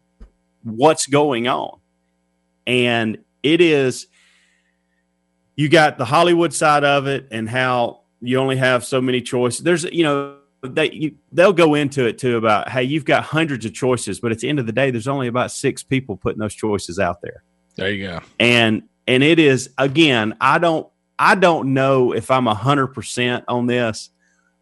what's 0.65 1.07
going 1.07 1.47
on, 1.47 1.79
and 2.67 3.19
it 3.45 3.61
is. 3.61 4.09
You 5.57 5.69
got 5.69 5.99
the 5.99 6.05
Hollywood 6.05 6.53
side 6.53 6.85
of 6.85 7.07
it, 7.07 7.29
and 7.31 7.49
how 7.49 8.01
you 8.21 8.39
only 8.39 8.57
have 8.57 8.85
so 8.85 9.01
many 9.01 9.21
choices. 9.21 9.63
There's 9.63 9.85
you 9.85 10.03
know 10.05 10.37
they 10.63 10.91
you, 10.91 11.15
they'll 11.33 11.53
go 11.53 11.75
into 11.75 12.07
it 12.07 12.19
too 12.19 12.37
about 12.37 12.69
hey 12.71 12.83
you've 12.85 13.05
got 13.05 13.23
hundreds 13.23 13.65
of 13.67 13.75
choices, 13.75 14.19
but 14.21 14.33
at 14.33 14.39
the 14.39 14.49
end 14.49 14.59
of 14.59 14.67
the 14.67 14.73
day, 14.73 14.91
there's 14.91 15.09
only 15.09 15.29
about 15.29 15.51
six 15.53 15.83
people 15.83 16.17
putting 16.17 16.39
those 16.41 16.55
choices 16.55 16.99
out 16.99 17.21
there 17.23 17.43
There 17.77 17.91
you 17.93 18.07
go. 18.09 18.21
and 18.41 18.83
and 19.07 19.23
it 19.23 19.39
is 19.39 19.69
again 19.77 20.35
i 20.41 20.57
don't 20.59 20.89
i 21.19 21.35
don't 21.35 21.75
know 21.75 22.13
if 22.15 22.31
i'm 22.31 22.47
a 22.47 22.55
hundred 22.55 22.87
percent 22.89 23.45
on 23.49 23.67
this 23.67 24.09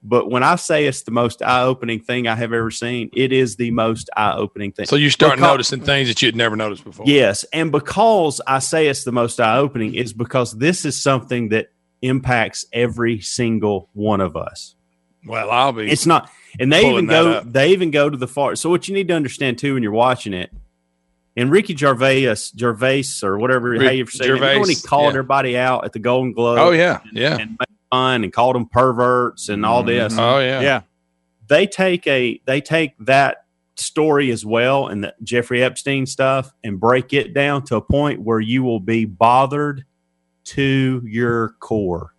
but 0.02 0.30
when 0.30 0.42
i 0.42 0.56
say 0.56 0.86
it's 0.86 1.02
the 1.02 1.10
most 1.10 1.42
eye-opening 1.42 2.00
thing 2.00 2.26
i 2.26 2.34
have 2.34 2.52
ever 2.52 2.70
seen 2.70 3.08
it 3.12 3.32
is 3.32 3.56
the 3.56 3.70
most 3.70 4.10
eye-opening 4.16 4.72
thing 4.72 4.86
So 4.86 4.96
you 4.96 5.10
start 5.10 5.36
Because- 5.36 5.50
noticing 5.52 5.80
things 5.80 6.08
that 6.08 6.20
you'd 6.22 6.36
never 6.36 6.56
noticed 6.56 6.84
before. 6.84 7.06
yes 7.06 7.44
and 7.52 7.70
because 7.72 8.40
i 8.46 8.58
say 8.58 8.88
it's 8.88 9.04
the 9.04 9.12
most 9.12 9.40
eye-opening 9.40 9.94
is 9.94 10.12
because 10.12 10.52
this 10.58 10.84
is 10.84 11.00
something 11.00 11.50
that 11.50 11.68
impacts 12.02 12.66
every 12.72 13.20
single 13.20 13.88
one 13.92 14.20
of 14.20 14.36
us 14.36 14.74
Well, 15.26 15.50
I'll 15.50 15.72
be. 15.72 15.90
it's 15.90 16.06
not 16.06 16.28
and 16.58 16.72
they 16.72 16.90
even 16.90 17.06
go 17.06 17.40
they 17.42 17.70
even 17.70 17.90
go 17.90 18.10
to 18.10 18.16
the 18.16 18.28
far 18.28 18.56
so 18.56 18.68
what 18.70 18.88
you 18.88 18.94
need 18.94 19.08
to 19.08 19.14
understand 19.14 19.58
too 19.58 19.74
when 19.74 19.82
you're 19.82 19.92
watching 19.92 20.34
it 20.34 20.50
and 21.36 21.50
Ricky 21.50 21.74
Gervais 21.76 22.34
Gervais 22.58 23.04
or 23.22 23.38
whatever 23.38 23.70
Rick 23.70 23.82
how 23.82 23.90
you 23.90 24.06
say 24.06 24.30
when 24.32 24.68
he 24.68 24.74
called 24.74 25.04
yeah. 25.04 25.08
everybody 25.10 25.56
out 25.56 25.84
at 25.84 25.92
the 25.92 25.98
Golden 25.98 26.32
Globe 26.32 26.58
oh 26.58 26.72
yeah, 26.72 26.98
yeah. 27.12 27.38
and 27.38 27.56
fun 27.92 28.24
and 28.24 28.32
called 28.32 28.56
them 28.56 28.66
perverts 28.66 29.48
and 29.50 29.64
all 29.66 29.82
this 29.82 30.16
Oh 30.18 30.38
yeah. 30.38 30.60
Yeah. 30.60 30.80
they 31.48 31.66
take 31.66 32.06
a 32.06 32.40
they 32.46 32.60
take 32.60 32.92
that 33.00 33.44
story 33.76 34.30
as 34.30 34.44
well 34.44 34.86
and 34.88 35.04
the 35.04 35.14
Jeffrey 35.22 35.62
Epstein 35.62 36.06
stuff 36.06 36.52
and 36.64 36.80
break 36.80 37.12
it 37.12 37.34
down 37.34 37.64
to 37.66 37.76
a 37.76 37.82
point 37.82 38.20
where 38.22 38.40
you 38.40 38.62
will 38.62 38.80
be 38.80 39.04
bothered 39.04 39.84
to 40.44 41.02
your 41.04 41.50
core. 41.60 42.14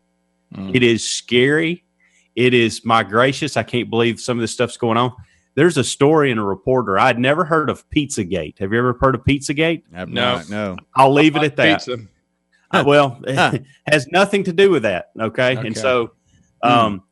Mm. 0.55 0.75
It 0.75 0.83
is 0.83 1.07
scary. 1.07 1.83
It 2.35 2.53
is 2.53 2.83
my 2.85 3.03
gracious. 3.03 3.57
I 3.57 3.63
can't 3.63 3.89
believe 3.89 4.19
some 4.19 4.37
of 4.37 4.41
this 4.41 4.51
stuff's 4.51 4.77
going 4.77 4.97
on. 4.97 5.11
There's 5.55 5.77
a 5.77 5.83
story 5.83 6.31
in 6.31 6.39
a 6.39 6.43
reporter. 6.43 6.97
I'd 6.97 7.19
never 7.19 7.45
heard 7.45 7.69
of 7.69 7.87
Pizzagate. 7.91 8.57
Have 8.59 8.71
you 8.73 8.79
ever 8.79 8.97
heard 8.99 9.13
of 9.13 9.23
Pizzagate? 9.23 9.83
I've 9.95 10.09
No. 10.09 10.35
not, 10.37 10.49
no. 10.49 10.77
I'll 10.95 11.13
leave 11.13 11.35
it 11.35 11.43
at 11.43 11.55
that. 11.57 11.79
Pizza. 11.85 11.97
Uh, 12.73 12.83
well, 12.87 13.19
it 13.27 13.63
has 13.87 14.07
nothing 14.07 14.43
to 14.45 14.53
do 14.53 14.69
with 14.71 14.83
that. 14.83 15.11
Okay. 15.19 15.57
Okay. 15.57 15.67
And 15.67 15.77
so, 15.77 16.11
um, 16.61 17.03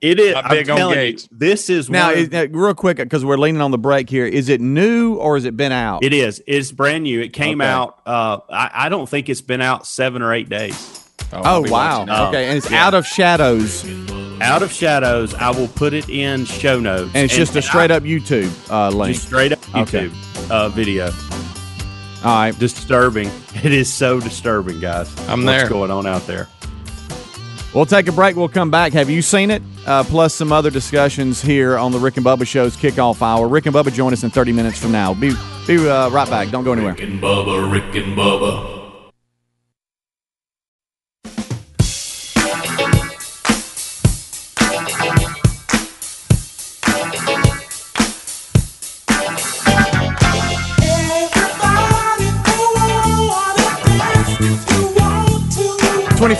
it 0.00 0.18
is. 0.18 0.34
I'm 0.34 0.48
big 0.50 0.68
on 0.70 0.76
telling 0.76 0.98
you, 0.98 1.04
gates. 1.12 1.28
this 1.30 1.70
is 1.70 1.88
Now, 1.88 2.06
one 2.06 2.12
of- 2.14 2.18
is, 2.20 2.30
now, 2.32 2.44
real 2.50 2.74
quick, 2.74 2.96
because 2.96 3.24
we're 3.24 3.36
leaning 3.36 3.60
on 3.60 3.70
the 3.70 3.78
break 3.78 4.10
here. 4.10 4.26
Is 4.26 4.48
it 4.48 4.60
new 4.60 5.14
or 5.14 5.36
has 5.36 5.44
it 5.44 5.56
been 5.56 5.70
out? 5.72 6.02
It 6.04 6.12
is. 6.12 6.42
It's 6.46 6.72
brand 6.72 7.04
new. 7.04 7.20
It 7.20 7.32
came 7.32 7.60
Okay. 7.60 7.70
out. 7.70 8.00
Uh, 8.06 8.38
I, 8.50 8.70
I 8.74 8.88
don't 8.88 9.08
think 9.08 9.28
it's 9.28 9.42
been 9.42 9.60
out 9.60 9.86
seven 9.86 10.20
or 10.22 10.32
eight 10.34 10.48
days. 10.48 11.08
oh, 11.32 11.40
I'll 11.42 11.62
wow. 11.64 12.00
watching 12.00 12.14
it. 12.14 12.18
Okay. 12.28 12.48
And 12.48 12.58
it's 12.58 12.70
Yeah. 12.70 12.84
out 12.86 12.94
of 12.94 13.06
shadows. 13.06 13.84
Out 14.40 14.62
of 14.64 14.72
Shadows. 14.72 15.34
I 15.34 15.50
will 15.50 15.68
put 15.68 15.94
it 15.94 16.08
in 16.08 16.46
show 16.46 16.80
notes. 16.80 17.12
And 17.14 17.24
it's 17.24 17.36
just 17.36 17.54
a 17.54 17.62
straight 17.62 17.92
up 17.92 18.02
YouTube 18.02 18.50
uh, 18.72 18.86
I, 18.86 18.88
link. 18.88 19.14
just 19.14 19.28
straight 19.28 19.52
up 19.52 19.60
Okay. 19.76 20.08
YouTube 20.08 20.50
uh, 20.50 20.68
video. 20.70 21.12
All 22.24 22.34
right. 22.36 22.58
Disturbing. 22.58 23.30
It 23.62 23.72
is 23.72 23.92
so 23.92 24.18
disturbing, 24.18 24.80
guys. 24.80 25.08
I'm 25.28 25.44
What's 25.44 25.60
there. 25.62 25.68
going 25.68 25.90
on 25.92 26.04
out 26.06 26.26
there? 26.26 26.48
We'll 27.74 27.86
take 27.86 28.08
a 28.08 28.12
break. 28.12 28.34
We'll 28.34 28.48
come 28.48 28.70
back. 28.72 28.92
Have 28.92 29.08
you 29.08 29.22
seen 29.22 29.50
it? 29.52 29.62
Uh, 29.86 30.02
plus 30.04 30.34
some 30.34 30.50
other 30.52 30.70
discussions 30.70 31.40
here 31.40 31.78
on 31.78 31.92
the 31.92 31.98
Rick 31.98 32.16
and 32.16 32.26
Bubba 32.26 32.46
Show's 32.46 32.76
kickoff 32.76 33.22
hour. 33.22 33.46
Rick 33.46 33.66
and 33.66 33.74
Bubba 33.74 33.92
join 33.92 34.12
us 34.12 34.24
in 34.24 34.30
30 34.30 34.52
minutes 34.52 34.78
from 34.80 34.90
now. 34.90 35.14
Be 35.14 35.34
be 35.66 35.88
uh, 35.88 36.08
right 36.10 36.28
back. 36.28 36.50
Don't 36.50 36.64
go 36.64 36.72
anywhere. 36.72 36.92
Rick 36.94 37.02
and 37.02 37.22
Bubba, 37.22 37.70
Rick 37.72 37.94
and 37.94 38.16
Bubba. 38.18 38.81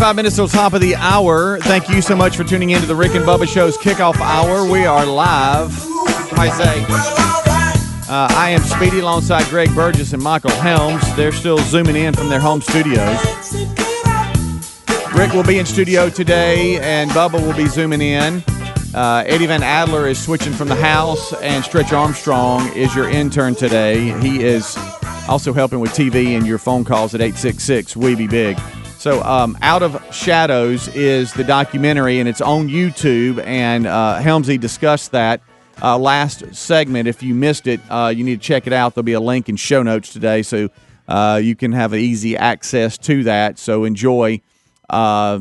25 0.02 0.16
minutes 0.16 0.34
till 0.34 0.48
top 0.48 0.72
of 0.72 0.80
the 0.80 0.96
hour. 0.96 1.60
Thank 1.60 1.88
you 1.88 2.02
so 2.02 2.16
much 2.16 2.36
for 2.36 2.42
tuning 2.42 2.70
in 2.70 2.80
to 2.80 2.86
the 2.88 2.94
Rick 2.96 3.14
and 3.14 3.24
Bubba 3.24 3.46
Show's 3.46 3.78
kickoff 3.78 4.16
hour. 4.16 4.68
We 4.68 4.84
are 4.84 5.06
live. 5.06 5.70
I 6.36 6.48
say, 6.48 6.84
uh, 8.12 8.26
I 8.32 8.50
am 8.50 8.62
Speedy 8.62 8.98
alongside 8.98 9.44
Greg 9.44 9.72
Burgess 9.76 10.12
and 10.12 10.20
Michael 10.20 10.50
Helms. 10.50 11.04
They're 11.14 11.30
still 11.30 11.58
zooming 11.58 11.94
in 11.94 12.14
from 12.14 12.28
their 12.28 12.40
home 12.40 12.60
studios. 12.60 13.16
Rick 15.14 15.34
will 15.34 15.44
be 15.44 15.60
in 15.60 15.66
studio 15.66 16.10
today, 16.10 16.80
and 16.80 17.08
Bubba 17.12 17.40
will 17.40 17.56
be 17.56 17.66
zooming 17.66 18.00
in. 18.00 18.42
Uh, 18.92 19.22
Eddie 19.24 19.46
Van 19.46 19.62
Adler 19.62 20.08
is 20.08 20.20
switching 20.20 20.52
from 20.52 20.66
the 20.66 20.74
house, 20.74 21.32
and 21.34 21.64
Stretch 21.64 21.92
Armstrong 21.92 22.66
is 22.72 22.92
your 22.92 23.08
intern 23.08 23.54
today. 23.54 24.18
He 24.18 24.42
is 24.42 24.76
also 25.28 25.52
helping 25.52 25.78
with 25.78 25.92
TV 25.92 26.36
and 26.36 26.44
your 26.44 26.58
phone 26.58 26.82
calls 26.82 27.14
at 27.14 27.20
866 27.20 27.96
We 27.96 28.16
Be 28.16 28.26
Big. 28.26 28.58
So, 29.02 29.20
um, 29.24 29.58
Out 29.62 29.82
of 29.82 30.00
Shadows 30.14 30.86
is 30.86 31.32
the 31.32 31.42
documentary, 31.42 32.20
and 32.20 32.28
it's 32.28 32.40
on 32.40 32.68
YouTube, 32.68 33.44
and 33.44 33.84
uh, 33.84 34.20
Helmsy 34.20 34.60
discussed 34.60 35.10
that 35.10 35.40
uh, 35.82 35.98
last 35.98 36.54
segment. 36.54 37.08
If 37.08 37.20
you 37.20 37.34
missed 37.34 37.66
it, 37.66 37.80
uh, 37.90 38.12
you 38.14 38.22
need 38.22 38.40
to 38.40 38.46
check 38.46 38.68
it 38.68 38.72
out. 38.72 38.94
There'll 38.94 39.02
be 39.02 39.14
a 39.14 39.20
link 39.20 39.48
in 39.48 39.56
show 39.56 39.82
notes 39.82 40.12
today, 40.12 40.42
so 40.42 40.68
uh, 41.08 41.40
you 41.42 41.56
can 41.56 41.72
have 41.72 41.92
easy 41.96 42.36
access 42.36 42.96
to 42.98 43.24
that. 43.24 43.58
So, 43.58 43.82
enjoy 43.82 44.40
uh, 44.88 45.40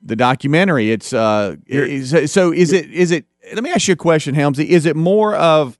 the 0.00 0.16
documentary. 0.16 0.90
It's 0.90 1.12
uh, 1.12 1.56
is, 1.66 2.32
so 2.32 2.50
is 2.50 2.72
it 2.72 2.90
is 2.90 3.10
it? 3.10 3.26
Let 3.52 3.62
me 3.62 3.72
ask 3.72 3.88
you 3.88 3.92
a 3.92 3.96
question, 3.96 4.34
Helmsy. 4.34 4.64
Is 4.64 4.86
it 4.86 4.96
more 4.96 5.34
of 5.34 5.78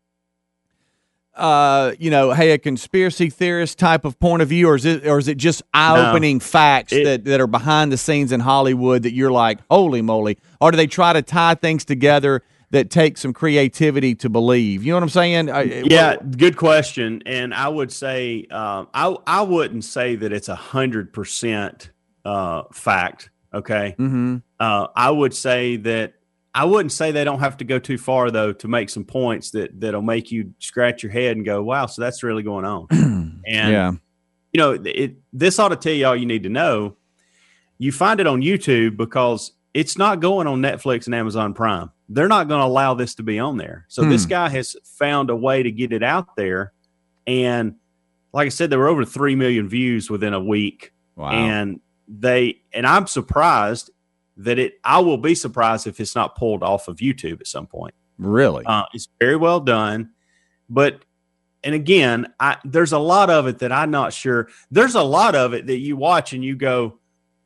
uh, 1.41 1.95
you 1.99 2.11
know, 2.11 2.33
hey, 2.33 2.53
a 2.53 2.59
conspiracy 2.59 3.31
theorist 3.31 3.79
type 3.79 4.05
of 4.05 4.19
point 4.21 4.43
of 4.43 4.49
view, 4.49 4.69
or 4.69 4.77
is 4.77 4.85
it, 4.85 5.07
or 5.07 5.19
is 5.19 5.27
it 5.29 5.39
just 5.39 5.63
eye-opening 5.75 6.39
facts 6.41 6.93
It- 6.93 7.05
that, 7.05 7.25
that 7.25 7.41
are 7.41 7.47
behind 7.47 7.91
the 7.91 7.97
scenes 7.97 8.31
in 8.33 8.41
Hollywood 8.41 9.03
that 9.05 9.13
you're 9.15 9.33
like, 9.33 9.59
holy 9.71 10.03
moly? 10.03 10.39
Or 10.61 10.71
do 10.71 10.77
they 10.77 10.87
try 10.87 11.13
to 11.13 11.23
tie 11.23 11.55
things 11.55 11.85
together 11.85 12.43
that 12.73 12.91
take 12.91 13.17
some 13.19 13.33
creativity 13.33 14.15
to 14.17 14.29
believe? 14.29 14.85
You 14.85 14.93
know 14.93 14.97
what 14.99 15.03
I'm 15.05 15.09
saying? 15.09 15.49
Yeah, 15.91 16.17
good 16.37 16.57
question. 16.57 17.23
And 17.27 17.53
I 17.53 17.69
would 17.69 17.91
say 17.91 18.47
um, 18.51 18.89
I 18.95 19.17
I 19.27 19.43
wouldn't 19.43 19.85
say 19.85 20.15
that 20.17 20.33
it's 20.33 20.49
a 20.49 20.55
hundred 20.55 21.13
percent 21.13 21.91
uh, 22.25 22.63
fact. 22.73 23.31
Okay, 23.53 23.95
hmm 23.97 24.37
uh, 24.61 24.87
I 24.95 25.11
would 25.11 25.35
say 25.35 25.77
that 25.79 26.13
I 26.55 26.65
wouldn't 26.65 26.93
say 26.93 27.13
they 27.13 27.25
don't 27.25 27.39
have 27.41 27.59
to 27.59 27.65
go 27.65 27.79
too 27.79 27.97
far 27.99 28.31
though 28.31 28.53
to 28.53 28.69
make 28.69 28.91
some 28.91 29.05
points 29.05 29.53
that 29.53 29.81
that'll 29.81 30.03
make 30.03 30.33
you 30.33 30.53
scratch 30.59 31.03
your 31.03 31.13
head 31.13 31.37
and 31.37 31.45
go, 31.47 31.63
"Wow, 31.63 31.87
so 31.87 32.03
that's 32.03 32.23
really 32.23 32.43
going 32.43 32.65
on." 32.65 32.87
and 32.91 33.41
yeah. 33.47 33.93
you 34.53 34.59
know, 34.59 34.73
it 34.85 35.17
this 35.33 35.59
ought 35.59 35.69
to 35.69 35.77
tell 35.77 35.93
you 35.93 36.07
all 36.07 36.17
you 36.17 36.27
need 36.27 36.43
to 36.43 36.49
know. 36.49 36.97
You 37.79 37.93
find 37.93 38.19
it 38.21 38.27
on 38.27 38.43
YouTube 38.43 38.97
because 38.97 39.53
it's 39.75 39.97
not 39.97 40.21
going 40.21 40.47
on 40.49 40.61
Netflix 40.61 41.07
and 41.07 41.15
Amazon 41.15 41.55
Prime. 41.55 41.91
They're 42.09 42.29
not 42.29 42.49
going 42.49 42.61
to 42.61 42.67
allow 42.67 42.95
this 42.95 43.15
to 43.15 43.23
be 43.23 43.39
on 43.39 43.57
there. 43.57 43.87
So 43.89 44.03
this 44.05 44.25
Hmm. 44.25 44.31
guy 44.31 44.49
has 44.49 44.75
found 44.85 45.31
a 45.31 45.37
way 45.37 45.63
to 45.63 45.71
get 45.71 45.93
it 45.93 46.03
out 46.03 46.35
there. 46.37 46.73
And 47.27 47.77
like 48.33 48.47
I 48.47 48.49
said, 48.49 48.69
there 48.71 48.81
were 48.81 48.89
over 48.89 49.05
3 49.05 49.37
million 49.37 49.69
views 49.69 50.11
within 50.11 50.35
a 50.35 50.41
week. 50.41 50.93
Wow. 51.15 51.31
And 51.31 51.81
they, 52.09 52.57
and 52.73 52.85
I'm 52.85 53.07
surprised 53.07 53.91
that 54.41 54.59
it, 54.59 54.75
I 54.85 54.99
will 55.01 55.19
be 55.19 55.35
surprised 55.35 55.87
if 55.87 56.01
it's 56.01 56.15
not 56.15 56.37
pulled 56.37 56.63
off 56.63 56.89
of 56.89 56.97
YouTube 56.97 57.41
at 57.41 57.47
some 57.47 57.67
point. 57.67 57.95
really? 58.19 58.65
Uh, 58.67 58.85
it's 58.95 59.09
very 59.21 59.37
well 59.37 59.61
done, 59.61 60.11
but 60.69 61.05
and 61.63 61.75
again, 61.75 62.33
I 62.41 62.57
there's 62.65 62.93
a 62.93 62.99
lot 62.99 63.31
of 63.31 63.47
it 63.47 63.59
that 63.59 63.73
I'm 63.73 63.91
not 63.91 64.13
sure. 64.13 64.49
There's 64.71 64.95
a 64.95 65.03
lot 65.03 65.35
of 65.35 65.53
it 65.53 65.67
that 65.67 65.79
you 65.79 65.97
watch 65.97 66.33
and 66.33 66.43
you 66.43 66.57
go, 66.57 66.99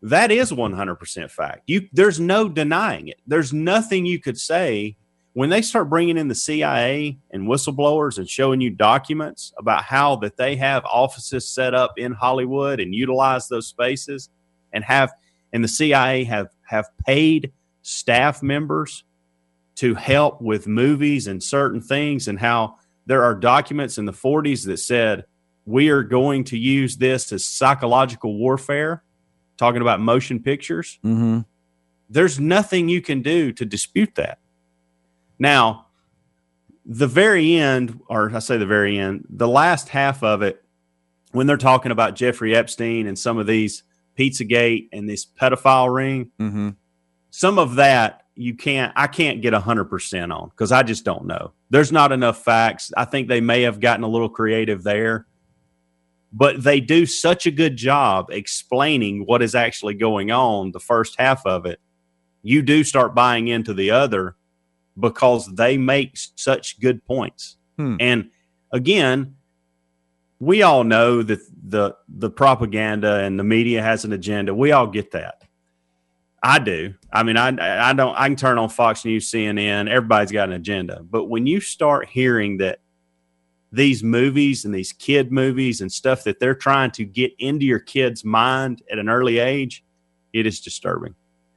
that 0.02 0.30
is 0.30 0.52
100% 0.52 1.30
fact. 1.30 1.62
You 1.66 1.88
there's 1.92 2.20
no 2.20 2.48
denying 2.48 3.09
it. 3.09 3.20
There's 3.26 3.52
nothing 3.52 4.07
you 4.07 4.20
could 4.20 4.38
say 4.38 4.96
when 5.33 5.50
they 5.50 5.62
start 5.62 5.90
bringing 5.90 6.16
in 6.16 6.28
the 6.28 6.35
CIA 6.35 7.18
and 7.33 7.48
whistleblowers 7.48 8.18
and 8.18 8.28
showing 8.28 8.61
you 8.61 8.70
documents 8.70 9.52
about 9.59 9.83
how 9.83 10.14
that 10.16 10.37
they 10.37 10.54
have 10.54 10.85
offices 10.85 11.48
set 11.48 11.74
up 11.74 11.94
in 11.96 12.12
Hollywood 12.12 12.78
and 12.78 12.94
utilize 12.94 13.48
those 13.48 13.66
spaces 13.66 14.30
and 14.72 14.85
have 14.85 15.12
and 15.52 15.62
the 15.62 15.68
CIA 15.68 16.24
have 16.24 16.48
have 16.64 16.87
paid 17.07 17.53
staff 17.83 18.42
members 18.42 19.05
to 19.77 19.94
help 19.94 20.40
with 20.40 20.66
movies 20.66 21.27
and 21.27 21.42
certain 21.42 21.81
things 21.81 22.29
and 22.29 22.38
how 22.38 22.77
there 23.07 23.22
are 23.22 23.35
documents 23.35 23.98
in 23.98 24.05
the 24.05 24.12
40s 24.12 24.64
that 24.66 24.79
said 24.79 25.24
we 25.66 25.88
are 25.88 26.03
going 26.03 26.44
to 26.44 26.59
use 26.59 26.96
this 26.96 27.33
as 27.33 27.44
psychological 27.44 28.37
warfare 28.37 29.03
talking 29.57 29.83
about 29.83 30.00
motion 30.00 30.40
pictures. 30.40 30.98
Hmm 31.03 31.40
there's 32.09 32.38
nothing 32.38 32.88
you 32.88 33.00
can 33.00 33.22
do 33.22 33.53
to 33.53 33.64
dispute 33.64 34.14
that. 34.14 34.38
Now 35.38 35.87
the 36.87 37.07
very 37.07 37.57
end 37.57 37.98
or 38.09 38.31
i 38.35 38.38
say 38.38 38.59
the 38.59 38.66
very 38.66 38.98
end 38.98 39.24
the 39.31 39.48
last 39.48 39.88
half 39.88 40.22
of 40.22 40.42
it 40.42 40.62
when 41.33 41.46
they're 41.46 41.57
talking 41.57 41.90
about 41.90 42.14
jeffrey 42.14 42.55
epstein 42.55 43.07
and 43.07 43.18
some 43.18 43.38
of 43.38 43.46
these 43.46 43.85
pizzagate 44.18 44.88
and 44.92 45.09
this 45.09 45.27
pedophile 45.27 45.92
ring 45.94 46.31
hmm 46.38 46.70
some 47.31 47.59
of 47.59 47.74
that 47.77 48.22
you 48.37 48.55
can't 48.55 48.92
i 48.96 49.07
can't 49.07 49.42
get 49.42 49.53
100% 49.53 50.35
on 50.35 50.48
because 50.50 50.72
i 50.72 50.83
just 50.83 51.05
don't 51.05 51.27
know. 51.27 51.53
There's 51.70 51.90
not 51.90 52.12
enough 52.12 52.44
facts. 52.44 52.92
I 52.96 53.05
think 53.05 53.27
they 53.27 53.40
may 53.40 53.62
have 53.62 53.81
gotten 53.81 54.05
a 54.05 54.09
little 54.09 54.29
creative 54.29 54.83
there 54.85 55.27
but 56.33 56.62
they 56.64 56.81
do 56.81 57.07
such 57.07 57.46
a 57.46 57.50
good 57.53 57.77
job 57.77 58.27
explaining 58.31 59.24
what 59.24 59.40
is 59.40 59.55
actually 59.55 59.94
going 59.94 60.33
on 60.33 60.72
the 60.72 60.81
first 60.81 61.14
half 61.16 61.46
of 61.46 61.64
it. 61.64 61.81
You 62.42 62.61
do 62.61 62.83
start 62.83 63.14
buying 63.14 63.46
into 63.46 63.72
the 63.72 63.92
other 63.92 64.35
because 64.98 65.46
they 65.55 65.77
make 65.77 66.16
such 66.35 66.81
good 66.81 67.05
points. 67.05 67.57
Hmm. 67.77 67.96
and 67.98 68.31
again 68.70 69.35
we 70.38 70.62
all 70.62 70.85
know 70.85 71.22
that 71.22 71.40
the 71.66 71.96
the 72.09 72.31
propaganda 72.31 73.20
and 73.20 73.38
the 73.38 73.44
media 73.44 73.83
has 73.83 74.05
an 74.05 74.12
agenda 74.12 74.55
we 74.55 74.72
all 74.72 74.87
get 74.87 75.11
that 75.12 75.44
I 76.44 76.59
do. 76.59 76.92
I 77.11 77.22
mean, 77.22 77.38
I 77.38 77.88
I 77.88 77.94
don't. 77.94 78.14
I 78.14 78.29
can 78.29 78.37
turn 78.37 78.59
on 78.59 78.68
Fox 78.68 79.07
News, 79.07 79.31
CNN. 79.31 79.88
Everybody's 79.88 80.31
got 80.31 80.50
an 80.50 80.55
agenda. 80.55 81.03
But 81.03 81.24
when 81.24 81.46
you 81.46 81.59
start 81.59 82.07
hearing 82.07 82.59
that 82.59 82.81
these 83.72 84.05
movies 84.05 84.66
and 84.66 84.74
these 84.74 84.92
kid 84.92 85.33
movies 85.33 85.81
and 85.81 85.90
stuff 85.90 86.22
that 86.24 86.38
they're 86.38 86.55
trying 86.55 86.90
to 86.92 87.05
get 87.05 87.33
into 87.38 87.64
your 87.64 87.79
kid's 87.79 88.27
mind 88.27 88.83
at 88.92 88.98
an 88.98 89.09
early 89.09 89.38
age, 89.38 89.85
it 90.35 90.46
is 90.46 90.61
disturbing. 90.61 91.14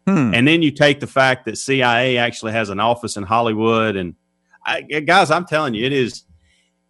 Hmm. 0.08 0.34
And 0.34 0.48
then 0.48 0.62
you 0.62 0.72
take 0.72 1.02
the 1.02 1.08
fact 1.08 1.44
that 1.46 1.58
CIA 1.58 2.18
actually 2.18 2.54
has 2.54 2.70
an 2.70 2.80
office 2.80 3.18
in 3.18 3.24
Hollywood, 3.24 3.98
and 3.98 4.16
I, 4.66 4.84
guys, 4.84 5.32
I'm 5.32 5.46
telling 5.46 5.74
you, 5.74 5.86
it 5.86 5.94
is. 5.94 6.24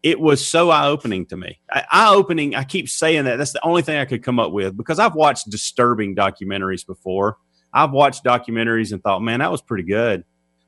It 0.03 0.19
was 0.19 0.45
so 0.45 0.69
eye 0.69 0.87
opening 0.87 1.25
to 1.27 1.37
me. 1.37 1.59
Eye 1.71 2.09
opening. 2.13 2.55
I 2.55 2.63
keep 2.63 2.87
saying 2.87 3.25
that. 3.25 3.37
That's 3.37 3.53
the 3.53 3.65
only 3.65 3.81
thing 3.81 3.97
I 3.97 4.05
could 4.05 4.23
come 4.23 4.39
up 4.39 4.51
with 4.51 4.77
because 4.77 4.99
I've 4.99 5.15
watched 5.15 5.49
disturbing 5.49 6.15
documentaries 6.15 6.85
before. 6.85 7.37
I've 7.73 7.91
watched 7.91 8.23
documentaries 8.23 8.91
and 8.93 9.01
thought, 9.03 9.21
man, 9.21 9.39
that 9.39 9.51
was 9.51 9.61
pretty 9.61 9.83
good. 9.83 10.23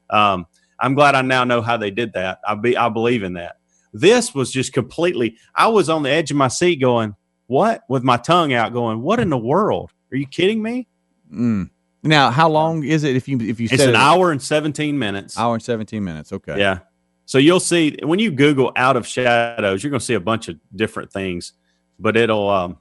Um, 0.09 0.45
I'm 0.79 0.95
glad 0.95 1.15
I 1.15 1.21
now 1.21 1.43
know 1.43 1.61
how 1.61 1.77
they 1.77 1.91
did 1.91 2.13
that. 2.13 2.39
I 2.47 2.55
be 2.55 2.75
I 2.75 2.89
believe 2.89 3.23
in 3.23 3.33
that. 3.33 3.57
This 3.93 4.33
was 4.35 4.51
just 4.51 4.73
completely. 4.73 5.37
I 5.55 5.67
was 5.67 5.89
on 5.89 6.03
the 6.03 6.09
edge 6.09 6.31
of 6.31 6.37
my 6.37 6.47
seat, 6.47 6.77
going, 6.77 7.15
"What?" 7.47 7.81
with 7.89 8.03
my 8.03 8.17
tongue 8.17 8.53
out, 8.53 8.73
going, 8.73 9.01
"What 9.01 9.19
in 9.19 9.29
the 9.29 9.37
world? 9.37 9.91
Are 10.11 10.17
you 10.17 10.25
kidding 10.27 10.61
me?" 10.61 10.87
Mm. 11.33 11.69
Now, 12.03 12.31
how 12.31 12.49
long 12.49 12.83
is 12.83 13.03
it 13.03 13.15
if 13.15 13.27
you 13.27 13.37
if 13.41 13.59
you 13.59 13.67
It's 13.71 13.83
an 13.83 13.89
it- 13.89 13.95
hour 13.95 14.31
and 14.31 14.41
17 14.41 14.97
minutes. 14.97 15.37
hour 15.37 15.53
and 15.55 15.63
17 15.63 16.03
minutes? 16.03 16.31
Okay. 16.33 16.57
Yeah. 16.57 16.79
So 17.29 17.37
you'll 17.37 17.59
see 17.59 17.95
when 18.01 18.17
you 18.17 18.31
Google 18.31 18.71
"out 18.75 18.97
of 18.97 19.05
shadows," 19.05 19.83
you're 19.83 19.91
going 19.91 19.99
to 19.99 20.05
see 20.05 20.15
a 20.15 20.19
bunch 20.19 20.47
of 20.47 20.55
different 20.75 21.13
things, 21.13 21.53
but 21.99 22.17
it'll 22.17 22.49
um, 22.49 22.79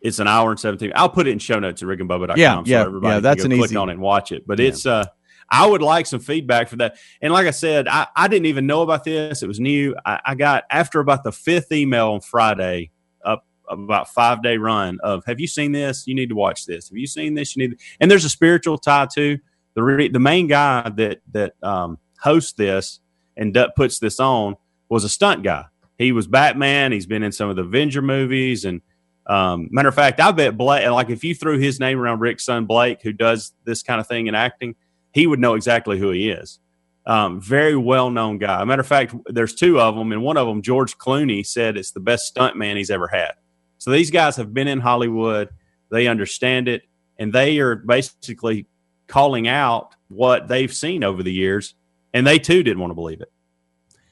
it's 0.00 0.20
an 0.20 0.26
hour 0.26 0.50
and 0.50 0.58
seventeen. 0.58 0.90
I'll 0.94 1.10
put 1.10 1.28
it 1.28 1.32
in 1.32 1.38
show 1.38 1.58
notes 1.58 1.82
at 1.82 1.86
rickandbubba.com. 1.86 2.38
Yeah, 2.38 2.56
so 2.56 2.62
yeah, 2.64 2.80
everybody 2.80 3.08
yeah, 3.08 3.14
can 3.16 3.22
that's 3.24 3.44
an 3.44 3.50
click 3.50 3.64
easy- 3.66 3.76
on 3.76 3.90
it 3.90 3.92
and 3.92 4.00
watch 4.00 4.32
it. 4.32 4.46
But 4.46 4.58
Yeah. 4.58 4.68
it's 4.68 4.86
uh, 4.86 5.04
I 5.50 5.66
would 5.66 5.82
like 5.82 6.06
some 6.06 6.18
feedback 6.18 6.70
for 6.70 6.76
that. 6.76 6.96
And 7.20 7.30
like 7.30 7.46
I 7.46 7.50
said, 7.50 7.88
I, 7.88 8.06
I 8.16 8.26
didn't 8.26 8.46
even 8.46 8.66
know 8.66 8.80
about 8.80 9.04
this. 9.04 9.42
It 9.42 9.48
was 9.48 9.60
new. 9.60 9.94
I, 10.06 10.18
I 10.24 10.34
got 10.34 10.64
after 10.70 11.00
about 11.00 11.22
the 11.22 11.32
fifth 11.32 11.70
email 11.70 12.12
on 12.12 12.22
Friday, 12.22 12.90
up 13.22 13.44
about 13.68 14.08
five 14.14 14.42
day 14.42 14.56
run 14.56 14.98
of 15.02 15.26
Have 15.26 15.40
you 15.40 15.46
seen 15.46 15.72
this? 15.72 16.06
You 16.06 16.14
need 16.14 16.30
to 16.30 16.34
watch 16.36 16.64
this. 16.64 16.88
Have 16.88 16.96
you 16.96 17.06
seen 17.06 17.34
this? 17.34 17.54
You 17.54 17.68
need. 17.68 17.78
And 18.00 18.10
there's 18.10 18.24
a 18.24 18.30
spiritual 18.30 18.78
tie 18.78 19.08
too. 19.14 19.40
The 19.74 19.82
re, 19.82 20.08
the 20.08 20.20
main 20.20 20.46
guy 20.46 20.90
that 20.96 21.20
that 21.32 21.52
um, 21.62 21.98
hosts 22.18 22.54
this 22.54 23.00
and 23.38 23.54
d- 23.54 23.68
puts 23.74 23.98
this 23.98 24.20
on 24.20 24.56
was 24.90 25.04
a 25.04 25.08
stunt 25.08 25.42
guy. 25.42 25.64
He 25.96 26.12
was 26.12 26.26
Batman. 26.26 26.92
He's 26.92 27.06
been 27.06 27.22
in 27.22 27.32
some 27.32 27.48
of 27.48 27.56
the 27.56 27.62
Avenger 27.62 28.02
movies. 28.02 28.64
And 28.64 28.82
um, 29.26 29.68
matter 29.70 29.88
of 29.88 29.94
fact, 29.94 30.20
I 30.20 30.30
bet 30.32 30.58
Blake, 30.58 30.88
like 30.90 31.08
if 31.08 31.24
you 31.24 31.34
threw 31.34 31.58
his 31.58 31.80
name 31.80 31.98
around 31.98 32.20
Rick's 32.20 32.44
son 32.44 32.66
Blake, 32.66 33.00
who 33.02 33.12
does 33.12 33.52
this 33.64 33.82
kind 33.82 34.00
of 34.00 34.06
thing 34.06 34.26
in 34.26 34.34
acting, 34.34 34.74
he 35.12 35.26
would 35.26 35.40
know 35.40 35.54
exactly 35.54 35.98
who 35.98 36.10
he 36.10 36.30
is. 36.30 36.60
Um, 37.06 37.40
very 37.40 37.74
well 37.74 38.10
known 38.10 38.36
guy. 38.36 38.62
Matter 38.64 38.80
of 38.80 38.86
fact, 38.86 39.14
there's 39.26 39.54
two 39.54 39.80
of 39.80 39.96
them, 39.96 40.12
and 40.12 40.22
one 40.22 40.36
of 40.36 40.46
them, 40.46 40.60
George 40.60 40.98
Clooney, 40.98 41.44
said 41.46 41.78
it's 41.78 41.92
the 41.92 42.00
best 42.00 42.26
stunt 42.26 42.54
man 42.54 42.76
he's 42.76 42.90
ever 42.90 43.08
had. 43.08 43.32
So 43.78 43.90
these 43.90 44.10
guys 44.10 44.36
have 44.36 44.52
been 44.52 44.68
in 44.68 44.80
Hollywood. 44.80 45.48
They 45.90 46.06
understand 46.06 46.68
it, 46.68 46.82
and 47.18 47.32
they 47.32 47.60
are 47.60 47.76
basically 47.76 48.66
calling 49.06 49.48
out 49.48 49.94
what 50.08 50.48
they've 50.48 50.72
seen 50.72 51.02
over 51.02 51.22
the 51.22 51.32
years, 51.32 51.74
and 52.14 52.26
they 52.26 52.38
too 52.38 52.62
didn't 52.62 52.80
want 52.80 52.90
to 52.90 52.94
believe 52.94 53.20
it. 53.20 53.32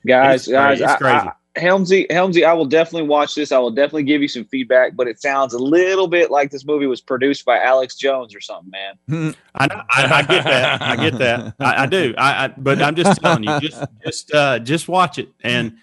guys, 0.06 0.42
It's 0.42 0.48
cra- 0.48 0.54
guys, 0.54 0.80
it's 0.80 0.96
crazy. 0.96 1.16
I- 1.28 1.32
Helmsy, 1.56 2.06
Helmsy, 2.10 2.44
I 2.44 2.52
will 2.52 2.66
definitely 2.66 3.08
watch 3.08 3.34
this. 3.34 3.50
I 3.50 3.58
will 3.58 3.70
definitely 3.70 4.02
give 4.02 4.20
you 4.20 4.28
some 4.28 4.44
feedback, 4.44 4.94
but 4.94 5.08
it 5.08 5.22
sounds 5.22 5.54
a 5.54 5.58
little 5.58 6.06
bit 6.06 6.30
like 6.30 6.50
this 6.50 6.66
movie 6.66 6.86
was 6.86 7.00
produced 7.00 7.46
by 7.46 7.58
Alex 7.58 7.94
Jones 7.96 8.34
or 8.34 8.42
something, 8.42 8.70
man. 9.08 9.34
I, 9.54 9.64
I, 9.88 10.04
I 10.18 10.22
get 10.22 10.44
that. 10.44 10.82
I 10.82 10.96
get 10.96 11.18
that. 11.18 11.54
I, 11.58 11.84
I 11.84 11.86
do. 11.86 12.14
I, 12.18 12.44
I, 12.44 12.48
but 12.48 12.82
I'm 12.82 12.94
just 12.94 13.22
telling 13.22 13.44
you, 13.44 13.58
just 13.60 13.82
just 14.04 14.34
uh, 14.34 14.58
just 14.58 14.86
watch 14.86 15.18
it 15.18 15.30
and 15.42 15.78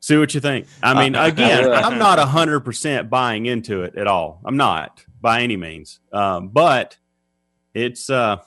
see 0.00 0.16
what 0.16 0.32
you 0.32 0.40
think. 0.40 0.66
I 0.82 0.98
mean, 0.98 1.16
again. 1.16 1.70
I'm 1.70 1.98
not 1.98 2.18
hundred 2.18 2.60
percent 2.60 3.10
buying 3.10 3.44
into 3.44 3.82
it 3.82 3.94
at 3.96 4.06
all. 4.06 4.40
I'm 4.42 4.56
not 4.56 5.04
by 5.20 5.42
any 5.42 5.58
means. 5.58 6.00
Um, 6.14 6.48
but 6.48 6.96
it's 7.74 8.08
uh, 8.08 8.38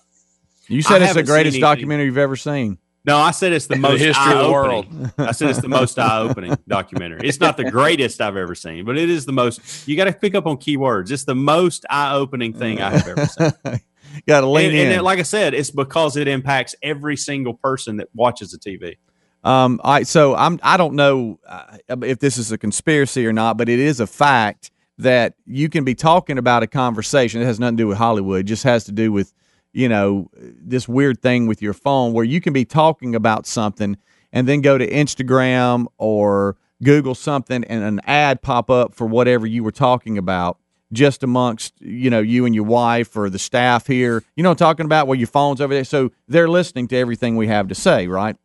You 0.68 0.82
said 0.82 1.02
I 1.02 1.06
it's 1.06 1.14
the 1.14 1.24
greatest 1.24 1.60
documentary 1.60 2.06
you've 2.06 2.18
ever 2.18 2.36
seen. 2.36 2.78
no, 3.06 3.18
I 3.18 3.32
said 3.32 3.54
it's 3.54 3.68
the 3.68 3.76
The 3.76 3.82
most 3.82 4.00
history 4.02 4.32
of 4.34 4.40
the 4.40 4.46
eye-opening. 4.46 5.12
I 5.18 5.32
said 5.32 5.50
it's 5.52 5.62
the 5.62 5.68
most 5.70 6.00
eye-opening 6.00 6.58
documentary. 6.68 7.28
It's 7.28 7.40
not 7.40 7.56
the 7.58 7.70
greatest 7.70 8.20
I've 8.22 8.36
ever 8.38 8.56
seen, 8.56 8.84
but 8.86 8.98
it 8.98 9.10
is 9.10 9.26
the 9.26 9.32
most. 9.32 9.88
You 9.88 9.96
got 9.96 10.06
to 10.06 10.14
pick 10.14 10.34
up 10.36 10.48
on 10.48 10.58
keywords. 10.58 11.12
It's 11.12 11.26
the 11.26 11.36
most 11.36 11.86
eye-opening 11.90 12.54
thing 12.54 12.82
I 12.82 12.98
have 12.98 13.08
ever 13.08 13.26
seen. 13.28 13.52
Got 14.28 14.42
to 14.42 14.48
lean 14.48 14.68
and, 14.68 14.76
in. 14.76 14.86
and 14.88 14.96
it- 14.96 15.02
like 15.04 15.20
I 15.20 15.24
said, 15.24 15.54
it's 15.54 15.72
because 15.72 16.16
it 16.16 16.28
impacts 16.30 16.74
every 16.82 17.18
single 17.18 17.54
person 17.54 17.98
that 17.98 18.08
watches 18.14 18.52
the 18.52 18.58
TV. 18.58 18.96
Um, 19.44 19.82
all 19.84 19.92
right, 19.94 20.08
so 20.08 20.34
I'm 20.36 20.58
I 20.64 20.78
don't 20.78 20.96
know 20.96 21.38
uh, 21.48 21.78
if 22.02 22.20
this 22.20 22.38
is 22.38 22.52
a 22.52 22.58
conspiracy 22.58 23.28
or 23.28 23.34
not, 23.34 23.58
but 23.58 23.68
it 23.70 23.78
is 23.78 24.00
a 24.00 24.08
fact 24.08 24.72
that 25.00 25.34
you 25.46 25.68
can 25.70 25.84
be 25.84 25.94
talking 25.96 26.38
about 26.38 26.64
a 26.64 26.68
conversation. 26.68 27.42
It 27.42 27.46
has 27.46 27.60
nothing 27.60 27.76
to 27.78 27.84
do 27.84 27.88
with 27.88 27.98
Hollywood. 27.98 28.40
It 28.40 28.44
just 28.46 28.64
has 28.64 28.86
to 28.86 28.92
do 28.94 29.12
with 29.12 29.34
you 29.76 29.90
know 29.90 30.30
this 30.34 30.88
weird 30.88 31.22
thing 31.22 31.48
with 31.48 31.62
your 31.62 31.74
phone 31.74 32.14
where 32.14 32.24
you 32.24 32.40
can 32.40 32.54
be 32.54 32.66
talking 32.66 33.14
about 33.14 33.46
something 33.46 33.98
and 34.32 34.48
then 34.48 34.62
go 34.62 34.78
to 34.78 34.90
Instagram 34.90 35.88
or 35.98 36.56
Google 36.82 37.16
something 37.16 37.64
and 37.66 37.84
an 37.84 38.00
ad 38.06 38.42
pop 38.42 38.70
up 38.70 38.96
for 38.96 39.06
whatever 39.06 39.46
you 39.46 39.64
were 39.64 39.72
talking 39.72 40.18
about 40.18 40.58
just 40.94 41.24
amongst 41.24 41.74
you 41.82 42.10
know 42.10 42.20
you 42.20 42.46
and 42.46 42.56
your 42.56 42.64
wife 42.64 43.18
or 43.18 43.30
the 43.30 43.40
staff 43.40 43.88
here. 43.88 44.24
You 44.36 44.44
know 44.44 44.54
talking 44.54 44.86
about 44.86 45.08
where 45.08 45.18
your 45.18 45.28
phone's 45.28 45.60
over 45.60 45.74
there. 45.74 45.84
So 45.84 46.12
they're 46.28 46.50
listening 46.50 46.88
to 46.90 46.98
everything 46.98 47.36
we 47.36 47.48
have 47.48 47.68
to 47.68 47.76
say, 47.76 48.08
right? 48.08 48.38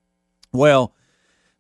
Well, 0.53 0.93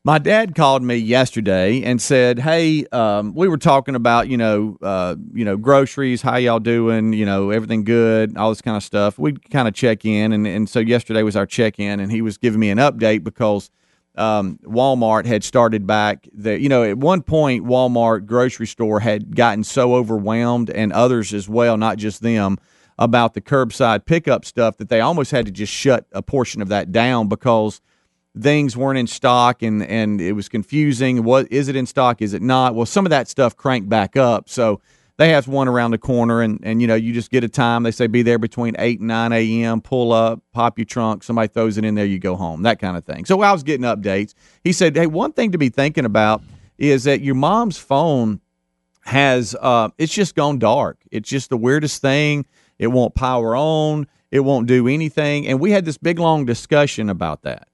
my 0.02 0.18
dad 0.18 0.54
called 0.54 0.82
me 0.82 0.96
yesterday 0.96 1.82
and 1.82 2.00
said, 2.00 2.38
"Hey, 2.38 2.86
um, 2.86 3.34
we 3.34 3.48
were 3.48 3.58
talking 3.58 3.94
about 3.94 4.28
you 4.28 4.36
know, 4.36 4.78
uh, 4.80 5.16
you 5.34 5.44
know, 5.44 5.56
groceries. 5.56 6.22
How 6.22 6.36
y'all 6.36 6.58
doing? 6.58 7.12
You 7.12 7.26
know, 7.26 7.50
everything 7.50 7.84
good? 7.84 8.36
All 8.36 8.48
this 8.48 8.62
kind 8.62 8.76
of 8.76 8.82
stuff. 8.82 9.18
We 9.18 9.32
kind 9.32 9.68
of 9.68 9.74
check 9.74 10.04
in, 10.04 10.32
and 10.32 10.46
and 10.46 10.68
so 10.68 10.80
yesterday 10.80 11.22
was 11.22 11.36
our 11.36 11.46
check 11.46 11.78
in, 11.78 12.00
and 12.00 12.10
he 12.10 12.22
was 12.22 12.38
giving 12.38 12.60
me 12.60 12.70
an 12.70 12.78
update 12.78 13.24
because 13.24 13.70
um, 14.16 14.58
Walmart 14.64 15.26
had 15.26 15.44
started 15.44 15.86
back. 15.86 16.26
The 16.32 16.58
you 16.58 16.70
know, 16.70 16.82
at 16.82 16.96
one 16.96 17.20
point, 17.20 17.66
Walmart 17.66 18.24
grocery 18.24 18.66
store 18.66 19.00
had 19.00 19.36
gotten 19.36 19.64
so 19.64 19.94
overwhelmed, 19.94 20.70
and 20.70 20.92
others 20.92 21.34
as 21.34 21.48
well, 21.48 21.76
not 21.76 21.98
just 21.98 22.22
them." 22.22 22.58
About 22.98 23.32
the 23.32 23.40
curbside 23.40 24.04
pickup 24.04 24.44
stuff, 24.44 24.76
that 24.76 24.90
they 24.90 25.00
almost 25.00 25.30
had 25.30 25.46
to 25.46 25.50
just 25.50 25.72
shut 25.72 26.04
a 26.12 26.20
portion 26.20 26.60
of 26.60 26.68
that 26.68 26.92
down 26.92 27.28
because 27.28 27.80
things 28.38 28.76
weren't 28.76 28.98
in 28.98 29.06
stock 29.06 29.62
and 29.62 29.82
and 29.82 30.20
it 30.20 30.32
was 30.32 30.48
confusing. 30.48 31.24
What 31.24 31.50
is 31.50 31.68
it 31.68 31.76
in 31.76 31.86
stock? 31.86 32.22
Is 32.22 32.34
it 32.34 32.42
not? 32.42 32.74
Well, 32.74 32.86
some 32.86 33.06
of 33.06 33.10
that 33.10 33.28
stuff 33.28 33.56
cranked 33.56 33.88
back 33.88 34.16
up. 34.16 34.48
So 34.48 34.80
they 35.16 35.30
have 35.30 35.48
one 35.48 35.68
around 35.68 35.90
the 35.90 35.98
corner 35.98 36.40
and 36.40 36.60
and 36.62 36.80
you 36.80 36.86
know 36.86 36.94
you 36.94 37.12
just 37.12 37.30
get 37.30 37.44
a 37.44 37.48
time. 37.48 37.82
They 37.82 37.90
say 37.90 38.06
be 38.06 38.22
there 38.22 38.38
between 38.38 38.74
eight 38.78 39.00
and 39.00 39.08
nine 39.08 39.32
a.m. 39.32 39.80
Pull 39.80 40.12
up, 40.12 40.40
pop 40.52 40.78
your 40.78 40.84
trunk. 40.84 41.22
Somebody 41.24 41.48
throws 41.48 41.76
it 41.76 41.84
in 41.84 41.94
there, 41.94 42.06
you 42.06 42.18
go 42.18 42.36
home. 42.36 42.62
That 42.62 42.78
kind 42.78 42.96
of 42.96 43.04
thing. 43.04 43.24
So 43.24 43.40
I 43.42 43.52
was 43.52 43.62
getting 43.62 43.84
updates. 43.84 44.34
He 44.62 44.72
said, 44.72 44.96
hey, 44.96 45.06
one 45.06 45.32
thing 45.32 45.52
to 45.52 45.58
be 45.58 45.68
thinking 45.68 46.04
about 46.04 46.42
is 46.78 47.04
that 47.04 47.20
your 47.20 47.34
mom's 47.34 47.78
phone 47.78 48.40
has 49.02 49.56
uh, 49.60 49.88
it's 49.98 50.14
just 50.14 50.34
gone 50.34 50.58
dark. 50.58 50.98
It's 51.10 51.28
just 51.28 51.50
the 51.50 51.56
weirdest 51.56 52.00
thing. 52.00 52.46
It 52.78 52.88
won't 52.88 53.14
power 53.14 53.56
on. 53.56 54.06
It 54.30 54.40
won't 54.40 54.68
do 54.68 54.86
anything. 54.86 55.46
And 55.48 55.58
we 55.58 55.72
had 55.72 55.84
this 55.84 55.98
big 55.98 56.18
long 56.18 56.46
discussion 56.46 57.10
about 57.10 57.42
that. 57.42 57.68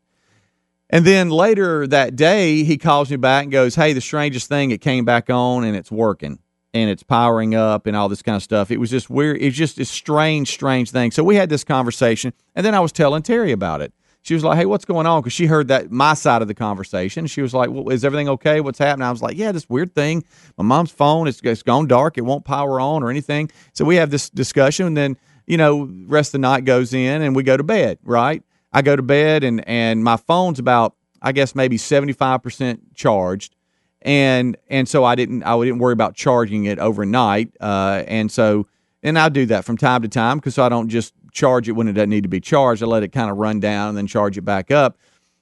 And 0.88 1.05
then 1.05 1.31
later 1.31 1.87
that 1.88 2.14
day, 2.14 2.62
he 2.62 2.79
calls 2.79 3.11
me 3.11 3.16
back 3.16 3.44
and 3.44 3.53
goes, 3.53 3.75
Hey, 3.75 3.92
the 3.92 4.01
strangest 4.01 4.49
thing, 4.49 4.70
it 4.70 4.81
came 4.81 5.05
back 5.05 5.31
on 5.31 5.64
and 5.64 5.77
it's 5.77 5.90
working 5.90 6.38
and 6.72 6.90
it's 6.90 7.03
powering 7.03 7.55
up 7.55 7.87
and 7.87 7.96
all 7.96 8.09
this 8.09 8.22
kind 8.22 8.37
of 8.37 8.42
stuff. 8.42 8.70
It 8.70 8.79
was 8.79 8.90
just 8.90 9.09
weird. 9.11 9.40
It's 9.40 9.57
just 9.57 9.79
a 9.79 9.85
strange, 9.85 10.51
strange 10.51 10.90
thing. 10.90 11.11
So 11.11 11.25
we 11.25 11.37
had 11.37 11.49
this 11.49 11.64
conversation. 11.64 12.33
And 12.55 12.64
then 12.64 12.75
I 12.75 12.81
was 12.81 12.92
telling 12.92 13.22
Terry 13.22 13.53
about 13.53 13.81
it. 13.81 13.92
She 14.22 14.35
was 14.35 14.44
like, 14.44 14.59
Hey, 14.59 14.66
what's 14.66 14.85
going 14.85 15.07
on? 15.07 15.22
Because 15.22 15.33
she 15.33 15.46
heard 15.46 15.68
that 15.68 15.90
my 15.90 16.14
side 16.14 16.42
of 16.42 16.49
the 16.49 16.55
conversation. 16.55 17.27
She 17.27 17.42
was 17.42 17.53
like, 17.55 17.70
Well, 17.70 17.88
is 17.88 18.05
everything 18.05 18.29
okay? 18.29 18.61
What's 18.61 18.79
happening? 18.79 19.07
I 19.07 19.11
was 19.11 19.22
like, 19.22 19.37
Yeah, 19.37 19.53
this 19.53 19.68
weird 19.68 19.94
thing. 19.94 20.25
My 20.57 20.64
mom's 20.64 20.92
phone, 20.92 21.27
it's, 21.27 21.40
it's 21.42 21.62
gone 21.62 21.88
dark. 21.88 22.16
It 22.16 22.22
won't 22.22 22.44
power 22.44 22.79
on 22.81 23.03
or 23.03 23.11
anything. 23.11 23.51
So 23.72 23.85
we 23.85 23.96
have 23.96 24.11
this 24.11 24.31
discussion. 24.31 24.87
And 24.87 24.96
then, 24.96 25.16
you 25.46 25.57
know, 25.57 25.90
rest 26.07 26.29
of 26.29 26.33
the 26.33 26.38
night 26.38 26.64
goes 26.64 26.92
in 26.92 27.22
and 27.22 27.35
we 27.35 27.42
go 27.42 27.57
to 27.57 27.64
bed, 27.64 27.99
right? 28.05 28.42
I 28.72 28.83
go 28.83 28.96
to 28.96 29.02
bed 29.02 29.44
and 29.44 29.66
and 29.68 30.02
my 30.05 30.16
phone's 30.16 30.59
about 30.59 30.94
I 31.22 31.33
guess 31.33 31.55
maybe 31.55 31.79
75% 31.79 32.79
charged. 32.94 33.55
And 34.02 34.57
and 34.68 34.88
so 34.88 35.05
I 35.05 35.14
didn't 35.14 35.42
I 35.42 35.59
didn't 35.59 35.79
worry 35.79 35.92
about 35.92 36.14
charging 36.14 36.64
it 36.64 36.79
overnight 36.79 37.57
uh, 37.61 38.05
and 38.07 38.31
so 38.31 38.68
and 39.02 39.18
I 39.18 39.29
do 39.29 39.46
that 39.46 39.64
from 39.64 39.76
time 39.76 40.02
to 40.02 40.09
time 40.09 40.38
because 40.38 40.59
I 40.59 40.68
don't 40.68 40.88
just 40.88 41.12
charge 41.33 41.68
it 41.68 41.72
when 41.72 41.88
it 41.88 41.92
doesn't 41.94 42.11
need 42.11 42.22
to 42.22 42.29
be 42.29 42.40
charged. 42.40 42.83
I 42.83 42.87
let 42.87 43.02
it 43.02 43.12
kind 43.12 43.31
of 43.31 43.37
run 43.37 43.61
down 43.61 43.90
and 43.90 43.98
then 43.98 44.07
charge 44.07 44.38
it 44.38 44.42
back 44.42 44.70
up. 44.70 44.96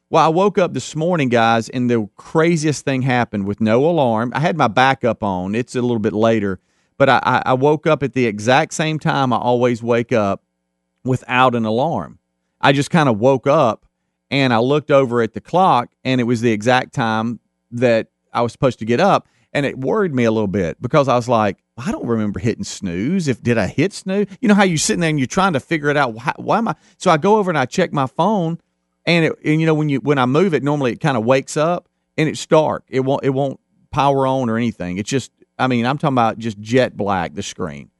Well 0.08 0.24
I 0.24 0.28
woke 0.28 0.56
up 0.58 0.72
this 0.72 0.96
morning 0.96 1.28
guys 1.28 1.68
and 1.68 1.90
the 1.90 2.08
craziest 2.16 2.84
thing 2.84 3.02
happened 3.02 3.46
with 3.46 3.60
no 3.60 3.84
alarm. 3.84 4.32
I 4.34 4.40
had 4.40 4.56
my 4.56 4.68
backup 4.68 5.22
on. 5.22 5.54
It's 5.54 5.74
a 5.74 5.82
little 5.82 5.98
bit 5.98 6.12
later 6.12 6.60
but 6.96 7.08
I, 7.08 7.42
I 7.44 7.54
woke 7.54 7.86
up 7.86 8.02
at 8.02 8.12
the 8.12 8.26
exact 8.26 8.74
same 8.74 8.98
time 8.98 9.32
I 9.32 9.36
always 9.36 9.82
wake 9.82 10.12
up 10.12 10.42
without 11.04 11.54
an 11.54 11.64
alarm 11.64 12.18
I 12.64 12.72
just 12.72 12.90
kind 12.90 13.10
of 13.10 13.18
woke 13.18 13.46
up 13.46 13.84
and 14.30 14.52
I 14.52 14.58
looked 14.58 14.90
over 14.90 15.20
at 15.20 15.34
the 15.34 15.40
clock 15.40 15.90
and 16.02 16.18
it 16.18 16.24
was 16.24 16.40
the 16.40 16.50
exact 16.50 16.94
time 16.94 17.38
that 17.70 18.08
I 18.32 18.40
was 18.40 18.52
supposed 18.52 18.78
to 18.78 18.86
get 18.86 19.00
up. 19.00 19.28
And 19.52 19.64
it 19.66 19.78
worried 19.78 20.14
me 20.14 20.24
a 20.24 20.32
little 20.32 20.48
bit 20.48 20.80
because 20.82 21.06
I 21.06 21.14
was 21.14 21.28
like, 21.28 21.62
I 21.76 21.92
don't 21.92 22.06
remember 22.06 22.40
hitting 22.40 22.64
snooze. 22.64 23.28
If 23.28 23.42
did 23.42 23.58
I 23.58 23.66
hit 23.66 23.92
snooze? 23.92 24.26
You 24.40 24.48
know 24.48 24.54
how 24.54 24.64
you're 24.64 24.78
sitting 24.78 25.00
there 25.00 25.10
and 25.10 25.18
you're 25.18 25.26
trying 25.26 25.52
to 25.52 25.60
figure 25.60 25.90
it 25.90 25.96
out. 25.96 26.14
Why, 26.14 26.32
why 26.36 26.58
am 26.58 26.68
I? 26.68 26.74
So 26.96 27.10
I 27.10 27.18
go 27.18 27.36
over 27.36 27.50
and 27.50 27.58
I 27.58 27.66
check 27.66 27.92
my 27.92 28.06
phone, 28.06 28.58
and 29.06 29.26
it, 29.26 29.32
and 29.44 29.60
you 29.60 29.66
know 29.66 29.74
when 29.74 29.88
you 29.88 30.00
when 30.00 30.18
I 30.18 30.26
move 30.26 30.54
it, 30.54 30.64
normally 30.64 30.92
it 30.92 31.00
kind 31.00 31.16
of 31.16 31.24
wakes 31.24 31.56
up 31.56 31.88
and 32.16 32.28
it's 32.28 32.44
dark. 32.46 32.84
It 32.88 33.00
won't 33.00 33.24
it 33.24 33.30
won't 33.30 33.60
power 33.92 34.26
on 34.26 34.50
or 34.50 34.56
anything. 34.56 34.98
It's 34.98 35.10
just 35.10 35.30
I 35.56 35.68
mean 35.68 35.86
I'm 35.86 35.98
talking 35.98 36.14
about 36.14 36.38
just 36.38 36.60
jet 36.60 36.96
black 36.96 37.34
the 37.34 37.42
screen. 37.42 37.90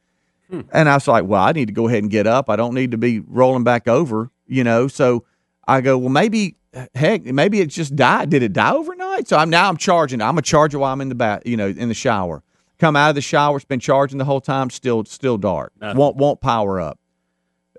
Hmm. 0.51 0.63
And 0.73 0.89
I 0.89 0.95
was 0.95 1.07
like, 1.07 1.25
well, 1.25 1.43
I 1.43 1.53
need 1.53 1.67
to 1.67 1.73
go 1.73 1.87
ahead 1.87 2.03
and 2.03 2.11
get 2.11 2.27
up. 2.27 2.51
I 2.51 2.57
don't 2.57 2.75
need 2.75 2.91
to 2.91 2.99
be 2.99 3.21
rolling 3.21 3.63
back 3.63 3.87
over 3.87 4.31
you 4.47 4.65
know. 4.65 4.89
So 4.89 5.25
I 5.67 5.81
go, 5.81 5.99
well, 5.99 6.11
maybe 6.11 6.57
heck, 6.95 7.25
maybe 7.25 7.61
it 7.61 7.67
just 7.67 7.97
died. 7.97 8.31
Did 8.31 8.43
it 8.43 8.53
die 8.53 8.73
overnight? 8.73 9.29
So 9.29 9.37
I'm 9.37 9.51
now 9.51 9.69
I'm 9.69 9.77
charging. 9.77 10.21
I'm 10.21 10.39
a 10.39 10.43
charger 10.43 10.79
while 10.79 10.93
I'm 10.93 11.01
in 11.01 11.09
the 11.09 11.15
bath, 11.15 11.43
you 11.45 11.57
know, 11.57 11.69
in 11.69 11.89
the 11.89 11.95
shower. 11.95 12.43
Come 12.79 12.97
out 12.97 13.11
of 13.11 13.15
the 13.15 13.21
shower, 13.21 13.57
it's 13.57 13.65
been 13.65 13.81
charging 13.81 14.19
the 14.19 14.25
whole 14.25 14.41
time. 14.41 14.69
Still, 14.71 15.05
still 15.05 15.39
dark. 15.39 15.73
Nothing. 15.81 15.99
Won't 15.99 16.17
won't 16.17 16.41
power 16.41 16.81
up. 16.81 16.99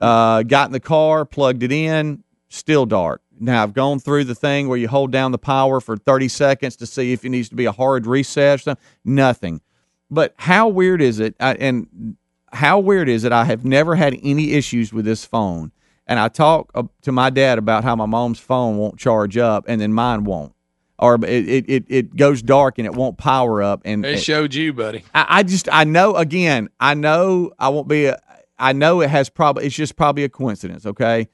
Uh, 0.01 0.43
got 0.43 0.67
in 0.67 0.73
the 0.73 0.80
car, 0.80 1.25
plugged 1.25 1.63
it 1.63 1.71
in, 1.71 2.23
still 2.49 2.86
dark. 2.86 3.21
Now 3.38 3.63
I've 3.63 3.73
gone 3.73 3.99
through 3.99 4.25
the 4.25 4.36
thing 4.36 4.67
where 4.67 4.78
you 4.78 4.88
hold 4.88 5.12
down 5.12 5.32
the 5.32 5.38
power 5.38 5.82
for 5.82 5.97
30 5.97 6.30
seconds 6.30 6.75
to 6.78 6.86
see 6.86 7.12
if 7.12 7.25
it 7.25 7.30
needs 7.30 7.49
to 7.49 7.56
be 7.56 7.65
a 7.65 7.71
hard 7.71 8.06
reset 8.06 8.56
or 8.56 8.58
something. 8.60 8.84
Nothing. 9.04 9.62
But 10.10 10.34
how 10.38 10.69
weird 10.69 11.01
is 11.01 11.19
it? 11.19 11.36
I, 11.39 11.56
and 11.56 12.15
how 12.54 12.80
weird 12.80 13.10
is 13.10 13.25
it? 13.25 13.34
I 13.34 13.45
have 13.45 13.65
never 13.65 13.95
had 13.95 14.17
any 14.23 14.54
issues 14.54 14.93
with 14.93 15.04
this 15.04 15.25
phone 15.25 15.71
and 16.08 16.20
I 16.20 16.28
talk 16.28 16.72
uh, 16.76 16.84
to 17.02 17.12
my 17.12 17.30
dad 17.30 17.58
about 17.58 17.84
how 17.84 17.96
my 17.96 18.06
mom's 18.06 18.39
phone 18.39 18.78
won't 18.78 18.98
charge 18.98 19.38
up 19.38 19.65
and 19.68 19.82
then 19.82 19.94
mine 19.94 20.24
won't. 20.24 20.54
Or 20.98 21.15
it, 21.26 21.65
it, 21.70 21.86
it 21.89 22.15
goes 22.15 22.41
dark 22.41 22.78
and 22.78 22.86
it 22.86 22.94
won't 22.94 23.18
power 23.18 23.62
up. 23.62 23.82
And 23.84 24.06
it 24.06 24.20
showed 24.20 24.54
you, 24.54 24.72
buddy. 24.72 25.04
I, 25.13 25.26
I 25.30 25.44
just 25.44 25.68
I 25.72 25.84
know 25.84 26.15
again. 26.15 26.70
I 26.80 26.94
know 26.94 27.52
I 27.60 27.68
won't 27.70 27.89
be. 27.89 28.06
A, 28.06 28.18
I 28.58 28.72
know 28.72 29.02
it 29.02 29.10
has 29.10 29.30
probably. 29.30 29.65
It's 29.65 29.76
just 29.76 29.98
probably 29.98 30.24
a 30.24 30.30
coincidence. 30.30 30.86
Okay, 30.86 31.28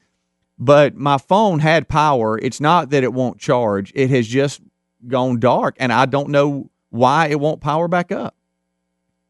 but 0.58 0.96
my 0.96 1.20
phone 1.20 1.60
had 1.60 1.88
power. 1.88 2.40
It's 2.40 2.60
not 2.60 2.90
that 2.90 3.04
it 3.04 3.14
won't 3.14 3.40
charge. 3.40 3.92
It 3.94 4.10
has 4.10 4.28
just 4.28 4.62
gone 5.08 5.40
dark, 5.40 5.76
and 5.80 5.94
I 5.94 6.08
don't 6.08 6.30
know 6.30 6.72
why 6.90 7.28
it 7.28 7.40
won't 7.40 7.62
power 7.62 7.88
back 7.88 8.12
up. 8.12 8.36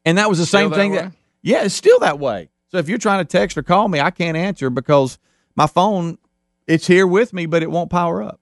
And 0.06 0.16
that 0.16 0.30
was 0.30 0.38
the 0.38 0.46
still 0.46 0.60
same 0.60 0.72
thing. 0.72 0.92
That, 0.92 1.12
yeah, 1.42 1.64
it's 1.64 1.74
still 1.74 1.98
that 1.98 2.18
way. 2.18 2.48
So 2.70 2.78
if 2.78 2.88
you're 2.88 2.96
trying 2.96 3.18
to 3.20 3.26
text 3.26 3.58
or 3.58 3.62
call 3.62 3.86
me, 3.86 4.00
I 4.00 4.10
can't 4.10 4.36
answer 4.36 4.70
because 4.70 5.18
my 5.56 5.66
phone, 5.66 6.18
it's 6.66 6.86
here 6.86 7.06
with 7.06 7.32
me, 7.32 7.46
but 7.46 7.62
it 7.62 7.70
won't 7.70 7.90
power 7.90 8.22
up. 8.22 8.40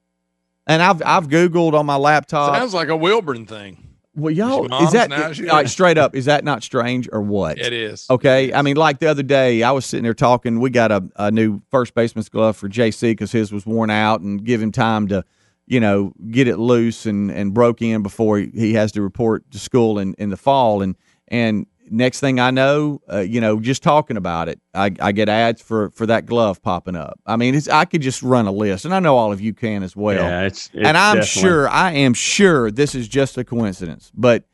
And 0.67 0.83
I've 0.83 1.03
I've 1.05 1.29
Googled 1.29 1.75
on 1.75 1.87
my 1.87 1.97
laptop. 1.97 2.55
Sounds 2.55 2.75
like 2.75 2.89
a 2.89 2.97
Wilburn 2.97 3.47
thing. 3.47 3.91
Well, 4.15 4.33
y'all, 4.33 4.65
is 4.85 4.93
that 4.93 5.11
like 5.47 5.69
straight 5.69 5.97
up? 5.97 6.17
Is 6.17 6.25
that 6.25 6.45
not 6.45 6.63
strange 6.63 7.09
or 7.13 7.23
what? 7.23 7.59
It 7.59 7.73
is. 7.73 8.07
Okay. 8.11 8.53
I 8.53 8.63
mean, 8.63 8.77
like 8.77 8.99
the 8.99 9.07
other 9.07 9.23
day, 9.23 9.63
I 9.63 9.71
was 9.71 9.87
sitting 9.87 10.03
there 10.03 10.15
talking. 10.15 10.61
We 10.61 10.71
got 10.71 10.91
a, 10.91 11.09
a 11.17 11.31
new 11.31 11.61
first 11.71 11.95
baseman's 11.95 12.29
glove 12.29 12.57
for 12.57 12.69
JC 12.69 13.13
because 13.13 13.31
his 13.31 13.53
was 13.53 13.65
worn 13.65 13.89
out, 13.89 14.21
and 14.21 14.45
give 14.45 14.61
him 14.61 14.73
time 14.73 15.07
to, 15.09 15.25
you 15.67 15.79
know, 15.79 16.13
get 16.31 16.49
it 16.49 16.59
loose 16.59 17.07
and 17.07 17.31
and 17.31 17.55
broke 17.55 17.83
in 17.83 18.03
before 18.03 18.39
he, 18.39 18.51
he 18.53 18.75
has 18.75 18.91
to 18.93 19.03
report 19.03 19.49
to 19.53 19.59
school 19.61 19.99
in 19.99 20.15
in 20.19 20.31
the 20.31 20.37
fall. 20.37 20.83
And 20.83 20.97
and 21.29 21.67
next 21.91 22.21
thing 22.21 22.41
I 22.41 22.51
know, 22.51 23.01
uh, 23.13 23.19
you 23.19 23.41
know, 23.41 23.61
just 23.61 23.83
talking 23.83 24.17
about 24.17 24.49
it, 24.49 24.61
I, 24.75 24.93
I, 25.01 25.13
get 25.13 25.29
ads 25.29 25.61
for 25.61 25.91
for 25.91 26.07
that 26.07 26.27
glove 26.27 26.63
popping 26.63 26.97
up. 26.97 27.19
I 27.27 27.37
mean, 27.37 27.61
I 27.71 27.85
could 27.85 28.03
just 28.03 28.23
run 28.23 28.47
a 28.47 28.53
list, 28.53 28.85
and 28.85 28.95
I 28.95 29.01
know 29.01 29.17
all 29.17 29.33
of 29.33 29.41
you 29.41 29.53
can 29.53 29.83
as 29.83 29.97
well. 29.97 30.23
Yeah, 30.23 30.43
it's, 30.43 30.71
it's 30.73 30.87
and 30.87 30.97
I'm 30.97 31.23
sure, 31.23 31.69
I 31.69 31.93
am 31.93 32.15
sure 32.15 32.71
this 32.71 32.95
is 32.95 33.09
just 33.09 33.37
a 33.37 33.45
coincidence, 33.45 34.11
but 34.15 34.45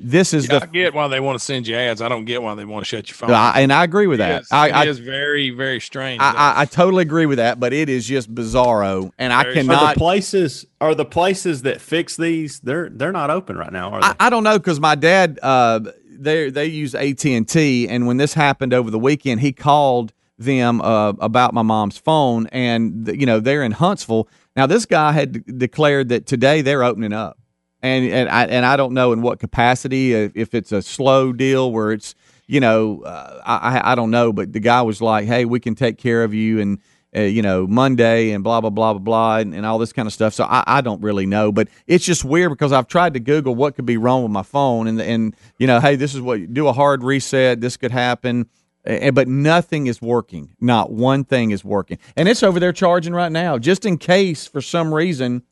this 0.00 0.34
is 0.34 0.48
yeah, 0.48 0.58
the. 0.58 0.64
I 0.64 0.66
get 0.66 0.94
why 0.94 1.08
they 1.08 1.20
want 1.20 1.38
to 1.38 1.44
send 1.44 1.66
you 1.66 1.74
ads. 1.74 2.02
I 2.02 2.08
don't 2.08 2.26
get 2.26 2.42
why 2.42 2.54
they 2.54 2.64
want 2.64 2.84
to 2.84 2.88
shut 2.88 3.08
your 3.08 3.14
phone. 3.14 3.30
I, 3.30 3.60
and 3.60 3.72
I 3.72 3.84
agree 3.84 4.06
with 4.06 4.18
that. 4.18 4.30
It 4.30 4.42
is, 4.42 4.52
I, 4.52 4.82
it 4.82 4.88
is 4.88 4.98
very, 4.98 5.50
very 5.50 5.80
strange. 5.80 6.20
I, 6.20 6.54
I, 6.56 6.64
totally 6.66 7.02
agree 7.02 7.26
with 7.26 7.38
that, 7.38 7.58
but 7.58 7.72
it 7.72 7.88
is 7.88 8.06
just 8.06 8.32
bizarro, 8.34 9.10
and 9.18 9.32
very 9.32 9.52
I 9.52 9.54
cannot. 9.54 9.82
Are 9.82 9.94
the 9.94 9.98
places 9.98 10.66
are 10.80 10.94
the 10.94 11.04
places 11.04 11.62
that 11.62 11.80
fix 11.80 12.16
these. 12.16 12.60
They're 12.60 12.90
they're 12.90 13.12
not 13.12 13.30
open 13.30 13.56
right 13.56 13.72
now, 13.72 13.90
are 13.90 14.00
they? 14.00 14.16
I, 14.20 14.30
don't 14.30 14.44
know 14.44 14.58
because 14.58 14.80
my 14.80 14.94
dad. 14.94 15.38
Uh, 15.42 15.80
they 16.18 16.50
they 16.50 16.66
use 16.66 16.94
AT 16.94 17.24
and 17.24 17.48
T, 17.48 17.88
and 17.88 18.06
when 18.06 18.16
this 18.16 18.34
happened 18.34 18.74
over 18.74 18.90
the 18.90 18.98
weekend, 18.98 19.40
he 19.40 19.52
called 19.52 20.12
them 20.38 20.80
uh, 20.82 21.10
about 21.20 21.54
my 21.54 21.62
mom's 21.62 21.98
phone, 21.98 22.46
and 22.48 23.08
you 23.08 23.26
know 23.26 23.40
they're 23.40 23.62
in 23.62 23.72
Huntsville 23.72 24.28
now. 24.54 24.66
This 24.66 24.86
guy 24.86 25.12
had 25.12 25.58
declared 25.58 26.08
that 26.10 26.26
today 26.26 26.62
they're 26.62 26.84
opening 26.84 27.12
up, 27.12 27.38
and 27.82 28.06
and 28.06 28.28
I 28.28 28.44
and 28.46 28.66
I 28.66 28.76
don't 28.76 28.94
know 28.94 29.12
in 29.12 29.22
what 29.22 29.38
capacity 29.38 30.14
if, 30.14 30.32
if 30.34 30.54
it's 30.54 30.72
a 30.72 30.82
slow 30.82 31.32
deal 31.32 31.72
where 31.72 31.92
it's 31.92 32.14
you 32.46 32.60
know 32.60 33.02
uh, 33.02 33.40
I 33.44 33.92
I 33.92 33.94
don't 33.94 34.10
know, 34.10 34.32
but 34.32 34.52
the 34.52 34.60
guy 34.60 34.82
was 34.82 35.00
like, 35.00 35.26
hey, 35.26 35.44
we 35.44 35.60
can 35.60 35.74
take 35.74 35.98
care 35.98 36.24
of 36.24 36.34
you 36.34 36.60
and. 36.60 36.80
Uh, 37.16 37.20
you 37.20 37.40
know, 37.40 37.66
Monday 37.66 38.32
and 38.32 38.44
blah 38.44 38.60
blah 38.60 38.68
blah 38.68 38.92
blah 38.92 38.98
blah, 39.00 39.36
and, 39.38 39.54
and 39.54 39.64
all 39.64 39.78
this 39.78 39.92
kind 39.92 40.06
of 40.06 40.12
stuff. 40.12 40.34
So 40.34 40.44
I, 40.44 40.62
I 40.66 40.80
don't 40.82 41.00
really 41.00 41.24
know, 41.24 41.50
but 41.50 41.68
it's 41.86 42.04
just 42.04 42.24
weird 42.26 42.50
because 42.50 42.72
I've 42.72 42.88
tried 42.88 43.14
to 43.14 43.20
Google 43.20 43.54
what 43.54 43.74
could 43.74 43.86
be 43.86 43.96
wrong 43.96 44.22
with 44.22 44.32
my 44.32 44.42
phone, 44.42 44.86
and 44.86 45.00
and 45.00 45.34
you 45.58 45.66
know, 45.66 45.80
hey, 45.80 45.96
this 45.96 46.14
is 46.14 46.20
what 46.20 46.52
do 46.52 46.68
a 46.68 46.74
hard 46.74 47.02
reset. 47.02 47.62
This 47.62 47.78
could 47.78 47.90
happen, 47.90 48.50
but 48.84 49.28
nothing 49.28 49.86
is 49.86 50.02
working. 50.02 50.50
Not 50.60 50.92
one 50.92 51.24
thing 51.24 51.52
is 51.52 51.64
working, 51.64 51.98
and 52.16 52.28
it's 52.28 52.42
over 52.42 52.60
there 52.60 52.72
charging 52.72 53.14
right 53.14 53.32
now, 53.32 53.56
just 53.56 53.86
in 53.86 53.96
case 53.96 54.46
for 54.46 54.60
some 54.60 54.92
reason. 54.92 55.42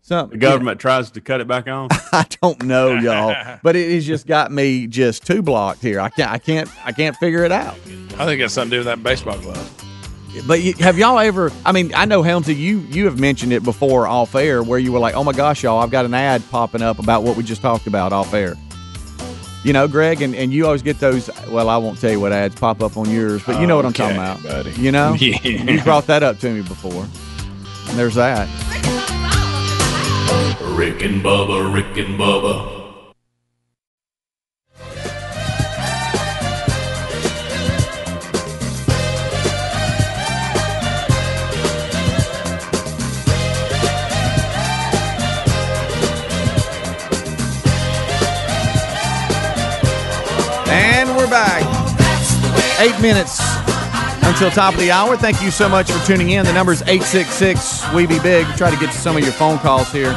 Some 0.00 0.30
The 0.30 0.36
government 0.36 0.80
tries 0.80 1.10
to 1.12 1.20
cut 1.20 1.40
it 1.40 1.46
back 1.46 1.68
on. 1.68 1.88
I 2.12 2.26
don't 2.42 2.62
know, 2.64 2.94
y'all, 2.94 3.58
but 3.62 3.76
it 3.76 3.92
has 3.92 4.04
just 4.04 4.26
got 4.26 4.50
me 4.50 4.86
just 4.86 5.26
too 5.26 5.42
blocked 5.42 5.80
here. 5.80 6.00
I 6.00 6.08
can't, 6.08 6.30
I 6.30 6.38
can't, 6.38 6.86
I 6.86 6.92
can't 6.92 7.16
figure 7.16 7.44
it 7.44 7.52
out. 7.52 7.74
I 8.18 8.24
think 8.24 8.40
it's 8.40 8.52
something 8.52 8.70
to 8.70 8.76
do 8.76 8.78
with 8.80 8.86
that 8.86 9.02
baseball 9.02 9.38
glove. 9.38 9.93
But 10.46 10.62
you, 10.62 10.74
have 10.74 10.98
y'all 10.98 11.18
ever? 11.18 11.52
I 11.64 11.72
mean, 11.72 11.92
I 11.94 12.04
know 12.06 12.22
Helmsy, 12.22 12.56
you 12.56 12.78
you 12.90 13.04
have 13.06 13.18
mentioned 13.20 13.52
it 13.52 13.62
before 13.62 14.06
off 14.06 14.34
air, 14.34 14.62
where 14.62 14.78
you 14.78 14.92
were 14.92 14.98
like, 14.98 15.14
"Oh 15.14 15.22
my 15.24 15.32
gosh, 15.32 15.62
y'all, 15.62 15.78
I've 15.78 15.90
got 15.90 16.04
an 16.04 16.14
ad 16.14 16.42
popping 16.50 16.82
up 16.82 16.98
about 16.98 17.22
what 17.22 17.36
we 17.36 17.42
just 17.44 17.62
talked 17.62 17.86
about 17.86 18.12
off 18.12 18.34
air." 18.34 18.54
You 19.62 19.72
know, 19.72 19.88
Greg, 19.88 20.20
and, 20.20 20.34
and 20.34 20.52
you 20.52 20.66
always 20.66 20.82
get 20.82 20.98
those. 21.00 21.30
Well, 21.48 21.68
I 21.70 21.76
won't 21.78 21.98
tell 22.00 22.10
you 22.10 22.20
what 22.20 22.32
ads 22.32 22.54
pop 22.56 22.82
up 22.82 22.96
on 22.96 23.08
yours, 23.08 23.42
but 23.46 23.60
you 23.60 23.66
know 23.66 23.76
what 23.76 23.86
I'm 23.86 23.92
talking 23.94 24.16
about, 24.16 24.42
buddy. 24.42 24.72
You 24.72 24.92
know, 24.92 25.14
Yeah. 25.18 25.38
you 25.42 25.80
brought 25.82 26.06
that 26.08 26.22
up 26.22 26.38
to 26.40 26.50
me 26.50 26.60
before. 26.62 27.06
And 27.88 27.98
there's 27.98 28.14
that. 28.16 28.48
Rick 30.76 31.02
and 31.02 31.22
Bubba, 31.22 31.72
Rick 31.72 31.96
and 31.96 32.18
Bubba. 32.18 32.83
And 50.74 51.16
we're 51.16 51.30
back. 51.30 51.62
Eight 52.80 53.00
minutes 53.00 53.38
until 54.24 54.50
top 54.50 54.74
of 54.74 54.80
the 54.80 54.90
hour. 54.90 55.16
Thank 55.16 55.40
you 55.40 55.52
so 55.52 55.68
much 55.68 55.88
for 55.88 56.04
tuning 56.04 56.30
in. 56.30 56.44
The 56.44 56.52
number 56.52 56.72
is 56.72 56.82
866 56.82 57.92
We 57.94 58.06
Be 58.06 58.18
Big. 58.18 58.44
Try 58.56 58.70
to 58.72 58.76
get 58.76 58.90
to 58.90 58.98
some 58.98 59.16
of 59.16 59.22
your 59.22 59.32
phone 59.32 59.58
calls 59.58 59.92
here 59.92 60.12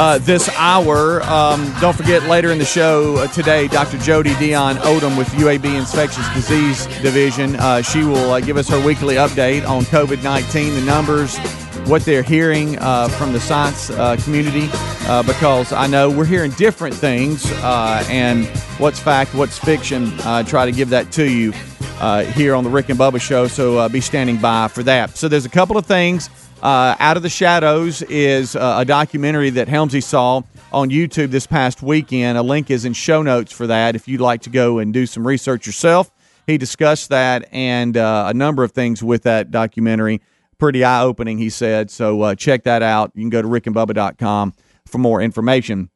uh, 0.00 0.18
this 0.22 0.48
hour. 0.56 1.22
Um, 1.22 1.72
don't 1.80 1.96
forget, 1.96 2.24
later 2.24 2.50
in 2.50 2.58
the 2.58 2.64
show 2.64 3.16
uh, 3.16 3.26
today, 3.28 3.68
Dr. 3.68 3.98
Jodie 3.98 4.34
Dionne-Odom 4.34 5.16
with 5.16 5.28
UAB 5.28 5.78
Infectious 5.78 6.26
Disease 6.34 6.86
Division. 7.00 7.54
Uh, 7.56 7.82
she 7.82 8.02
will 8.02 8.32
uh, 8.32 8.40
give 8.40 8.56
us 8.56 8.68
her 8.68 8.84
weekly 8.84 9.14
update 9.16 9.68
on 9.68 9.82
COVID 9.84 10.22
19, 10.24 10.74
the 10.74 10.80
numbers, 10.80 11.38
what 11.86 12.02
they're 12.02 12.22
hearing 12.22 12.78
uh, 12.78 13.08
from 13.08 13.32
the 13.32 13.40
science 13.40 13.90
uh, 13.90 14.16
community, 14.24 14.68
uh, 15.10 15.24
because 15.24 15.72
I 15.72 15.88
know 15.88 16.08
we're 16.08 16.24
hearing 16.24 16.52
different 16.52 16.94
things, 16.94 17.44
uh, 17.64 18.04
and 18.08 18.46
what's 18.78 19.00
fact, 19.00 19.34
what's 19.34 19.58
fiction. 19.58 20.12
Uh, 20.20 20.44
try 20.44 20.64
to 20.64 20.70
give 20.70 20.90
that 20.90 21.10
to 21.12 21.28
you 21.28 21.52
uh, 21.98 22.22
here 22.22 22.54
on 22.54 22.62
the 22.62 22.70
Rick 22.70 22.90
and 22.90 22.98
Bubba 22.98 23.20
Show, 23.20 23.48
so 23.48 23.76
uh, 23.76 23.88
be 23.88 24.00
standing 24.00 24.36
by 24.36 24.68
for 24.68 24.84
that. 24.84 25.16
So 25.16 25.26
there's 25.26 25.46
a 25.46 25.50
couple 25.50 25.76
of 25.76 25.84
things. 25.84 26.30
Uh, 26.62 26.94
Out 27.00 27.16
of 27.16 27.24
the 27.24 27.28
Shadows 27.28 28.02
is 28.02 28.54
a 28.54 28.84
documentary 28.84 29.50
that 29.50 29.66
Helmsy 29.66 30.00
saw 30.00 30.42
on 30.72 30.90
YouTube 30.90 31.32
this 31.32 31.44
past 31.44 31.82
weekend. 31.82 32.38
A 32.38 32.42
link 32.42 32.70
is 32.70 32.84
in 32.84 32.92
show 32.92 33.20
notes 33.20 33.50
for 33.50 33.66
that 33.66 33.96
if 33.96 34.06
you'd 34.06 34.20
like 34.20 34.42
to 34.42 34.50
go 34.50 34.78
and 34.78 34.94
do 34.94 35.06
some 35.06 35.26
research 35.26 35.66
yourself. 35.66 36.12
He 36.46 36.56
discussed 36.56 37.08
that 37.08 37.48
and 37.50 37.96
a 37.96 38.32
number 38.32 38.62
of 38.62 38.70
things 38.70 39.02
with 39.02 39.24
that 39.24 39.50
documentary. 39.50 40.20
Pretty 40.58 40.84
eye 40.84 41.02
opening, 41.02 41.38
he 41.38 41.50
said. 41.50 41.90
So 41.90 42.32
check 42.36 42.62
that 42.62 42.84
out. 42.84 43.10
You 43.16 43.22
can 43.22 43.30
go 43.30 43.42
to 43.42 43.48
rickandbubba.com 43.48 44.54
for 44.86 44.98
more 44.98 45.20
information. 45.20 45.90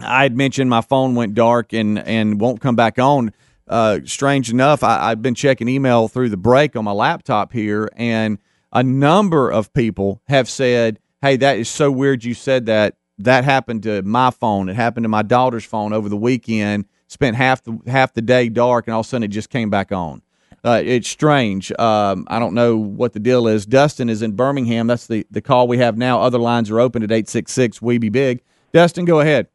I 0.00 0.22
had 0.22 0.36
mentioned 0.36 0.70
my 0.70 0.80
phone 0.80 1.14
went 1.14 1.34
dark 1.34 1.72
and, 1.72 1.98
and 1.98 2.40
won't 2.40 2.60
come 2.60 2.76
back 2.76 2.98
on. 2.98 3.32
Uh, 3.66 4.00
strange 4.04 4.50
enough, 4.50 4.82
I, 4.82 5.10
I've 5.10 5.22
been 5.22 5.34
checking 5.34 5.68
email 5.68 6.08
through 6.08 6.28
the 6.28 6.36
break 6.36 6.76
on 6.76 6.84
my 6.84 6.92
laptop 6.92 7.52
here, 7.52 7.88
and 7.96 8.38
a 8.72 8.82
number 8.82 9.50
of 9.50 9.72
people 9.72 10.20
have 10.26 10.50
said, 10.50 10.98
Hey, 11.22 11.36
that 11.36 11.58
is 11.58 11.68
so 11.68 11.90
weird 11.90 12.24
you 12.24 12.34
said 12.34 12.66
that. 12.66 12.96
That 13.18 13.44
happened 13.44 13.84
to 13.84 14.02
my 14.02 14.30
phone. 14.30 14.68
It 14.68 14.74
happened 14.74 15.04
to 15.04 15.08
my 15.08 15.22
daughter's 15.22 15.64
phone 15.64 15.92
over 15.92 16.08
the 16.08 16.16
weekend. 16.16 16.86
Spent 17.06 17.36
half 17.36 17.62
the 17.62 17.78
half 17.86 18.12
the 18.12 18.20
day 18.20 18.48
dark, 18.48 18.88
and 18.88 18.94
all 18.94 19.00
of 19.00 19.06
a 19.06 19.08
sudden 19.08 19.22
it 19.22 19.28
just 19.28 19.50
came 19.50 19.70
back 19.70 19.92
on. 19.92 20.20
Uh, 20.64 20.80
it's 20.82 21.08
strange. 21.08 21.70
Um, 21.78 22.26
I 22.28 22.38
don't 22.38 22.54
know 22.54 22.76
what 22.76 23.12
the 23.12 23.20
deal 23.20 23.46
is. 23.46 23.66
Dustin 23.66 24.08
is 24.08 24.22
in 24.22 24.32
Birmingham. 24.32 24.86
That's 24.86 25.06
the, 25.06 25.26
the 25.30 25.42
call 25.42 25.68
we 25.68 25.78
have 25.78 25.98
now. 25.98 26.20
Other 26.22 26.38
lines 26.38 26.70
are 26.70 26.80
open 26.80 27.02
at 27.02 27.10
866 27.12 27.82
We 27.82 27.98
Be 27.98 28.08
Big. 28.08 28.40
Dustin, 28.72 29.04
go 29.04 29.20
ahead. 29.20 29.48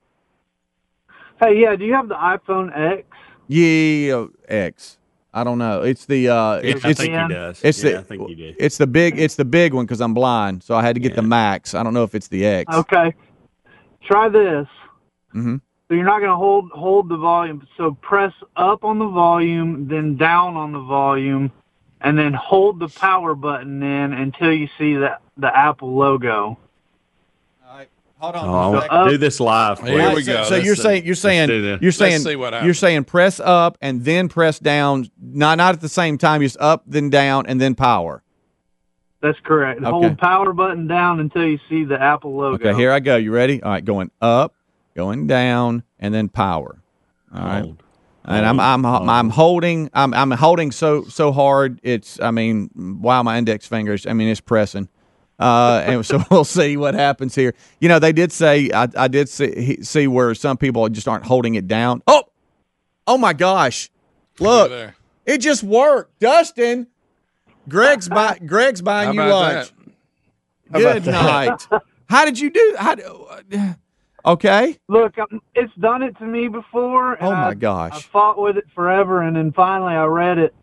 Hey, 1.40 1.60
yeah, 1.60 1.76
do 1.76 1.86
you 1.86 1.94
have 1.94 2.10
the 2.10 2.16
iPhone 2.16 2.70
X? 2.78 3.08
Yeah, 3.48 4.26
X. 4.48 4.98
I 5.34 5.44
don't 5.44 5.58
know. 5.58 5.82
It's 5.82 6.06
the 6.06 6.30
uh, 6.30 6.56
Yeah, 6.58 6.62
it's, 6.72 6.86
I 6.86 6.90
it's 6.90 7.00
think 7.00 7.14
he 7.14 7.28
does. 7.34 7.64
It's 7.64 7.84
yeah, 7.84 7.92
the 7.92 8.00
I 8.00 8.04
think 8.04 8.28
he 8.28 8.36
did. 8.36 8.56
it's 8.60 8.78
the 8.78 8.88
big 8.88 9.20
it's 9.20 9.36
the 9.36 9.46
big 9.46 9.74
one 9.74 9.86
because 9.86 10.02
I'm 10.02 10.14
blind, 10.14 10.64
so 10.64 10.76
I 10.76 10.82
had 10.82 10.96
to 10.96 11.00
get 11.00 11.16
the 11.16 11.22
max. 11.22 11.74
I 11.76 11.84
don't 11.84 11.94
know 11.94 12.04
if 12.04 12.16
it's 12.16 12.28
the 12.28 12.46
X. 12.46 12.74
Okay. 12.76 13.14
Try 14.06 14.28
this. 14.30 14.68
hmm 15.32 15.58
So 15.90 15.96
you're 15.96 16.06
not 16.06 16.20
going 16.20 16.30
to 16.30 16.36
hold 16.36 16.70
hold 16.72 17.10
the 17.10 17.18
volume. 17.18 17.68
So 17.76 17.98
press 18.02 18.32
up 18.56 18.84
on 18.84 19.00
the 19.00 19.08
volume, 19.08 19.88
then 19.88 20.18
down 20.18 20.56
on 20.56 20.72
the 20.72 20.82
volume, 20.82 21.52
and 22.02 22.18
then 22.18 22.32
hold 22.34 22.80
the 22.80 22.90
power 22.90 23.34
button 23.34 23.82
in 23.82 24.14
until 24.14 24.54
you 24.54 24.70
see 24.78 24.94
the 24.94 25.18
the 25.38 25.56
Apple 25.56 25.96
logo. 25.96 26.60
All 27.68 27.78
right, 27.78 27.90
Hold 28.20 28.36
Oh, 28.36 28.40
I 28.40 28.68
want 28.68 29.06
to 29.08 29.10
do 29.14 29.18
this 29.18 29.40
live. 29.40 29.80
Here 29.80 30.10
please. 30.10 30.16
we 30.16 30.24
so, 30.24 30.34
go. 30.34 30.44
So 30.44 30.54
Let's 30.56 30.66
you're 30.66 30.76
see. 30.76 30.82
saying 30.84 31.06
you're 31.06 31.16
saying 31.16 31.80
you're 31.82 31.92
saying 31.92 32.12
Let's 32.12 32.24
see 32.24 32.36
what 32.36 32.64
you're 32.64 32.74
saying 32.76 33.06
press 33.06 33.40
up 33.40 33.80
and 33.82 34.06
then 34.06 34.30
press 34.30 34.60
down, 34.60 35.10
not 35.20 35.58
not 35.58 35.74
at 35.74 35.82
the 35.82 35.90
same 35.90 36.20
time. 36.20 36.42
Just 36.42 36.58
up, 36.60 36.84
then 36.86 37.10
down, 37.10 37.48
and 37.48 37.60
then 37.60 37.74
power. 37.74 38.22
That's 39.22 39.40
correct. 39.44 39.82
Okay. 39.82 39.90
Hold 39.90 40.20
power 40.20 40.54
button 40.54 40.86
down 40.88 41.20
until 41.20 41.46
you 41.46 41.60
see 41.68 41.84
the 41.84 42.00
Apple 42.00 42.38
logo. 42.38 42.70
Okay, 42.70 42.78
here 42.78 42.92
I 42.92 43.00
go. 43.00 43.16
You 43.18 43.32
ready? 43.32 43.62
All 43.64 43.72
right, 43.72 43.84
going 43.84 44.12
up, 44.22 44.54
going 44.96 45.28
down, 45.28 45.84
and 46.00 46.14
then 46.14 46.30
power. 46.30 46.82
All 47.34 47.42
right. 47.42 47.62
Hold. 47.62 47.84
And 48.26 48.46
I'm 48.46 48.60
I'm 48.60 48.86
I'm 48.86 49.30
holding 49.30 49.90
I'm 49.94 50.14
I'm 50.14 50.32
holding 50.32 50.72
so 50.72 51.04
so 51.06 51.32
hard. 51.32 51.80
It's 51.84 52.20
I 52.20 52.32
mean 52.32 52.70
wow 53.02 53.24
my 53.24 53.38
index 53.38 53.66
fingers. 53.66 54.06
I 54.06 54.14
mean 54.14 54.28
it's 54.28 54.42
pressing. 54.42 54.88
Uh, 55.40 55.82
and 55.86 56.06
so 56.06 56.22
we'll 56.32 56.44
see 56.44 56.76
what 56.78 56.94
happens 56.94 57.34
here. 57.34 57.56
You 57.80 57.90
know 57.90 57.98
they 57.98 58.12
did 58.12 58.32
say 58.32 58.70
I, 58.72 58.88
I 58.96 59.08
did 59.08 59.30
see 59.30 59.82
see 59.82 60.06
where 60.08 60.36
some 60.36 60.58
people 60.58 60.88
just 60.90 61.08
aren't 61.08 61.26
holding 61.26 61.56
it 61.56 61.68
down. 61.68 62.04
Oh, 62.06 62.24
oh 63.08 63.18
my 63.18 63.34
gosh! 63.34 63.90
Look, 64.40 64.70
there. 64.70 64.96
it 65.26 65.38
just 65.40 65.64
worked. 65.64 66.20
Dustin, 66.20 66.88
Greg's 67.70 68.10
buy, 68.10 68.38
Greg's 68.46 68.82
buying 68.82 69.14
you 69.14 69.22
about 69.22 69.56
lunch. 69.56 69.72
Good 70.72 71.06
night. 71.06 71.68
How 72.10 72.26
did 72.26 72.38
you 72.38 72.50
do? 72.50 72.76
How? 72.78 72.96
Do- 74.24 74.32
Okay. 74.32 74.78
Look, 74.88 75.18
um, 75.20 75.42
it's 75.56 75.74
done 75.80 76.04
it 76.04 76.18
to 76.20 76.26
me 76.26 76.48
before. 76.48 77.18
Oh 77.22 77.32
my 77.32 77.48
I, 77.50 77.54
gosh. 77.54 77.92
I 77.94 78.00
fought 78.02 78.40
with 78.40 78.58
it 78.58 78.66
forever, 78.76 79.22
and 79.22 79.36
then 79.36 79.52
finally 79.52 79.94
I 79.94 80.06
read 80.06 80.38
it. 80.38 80.54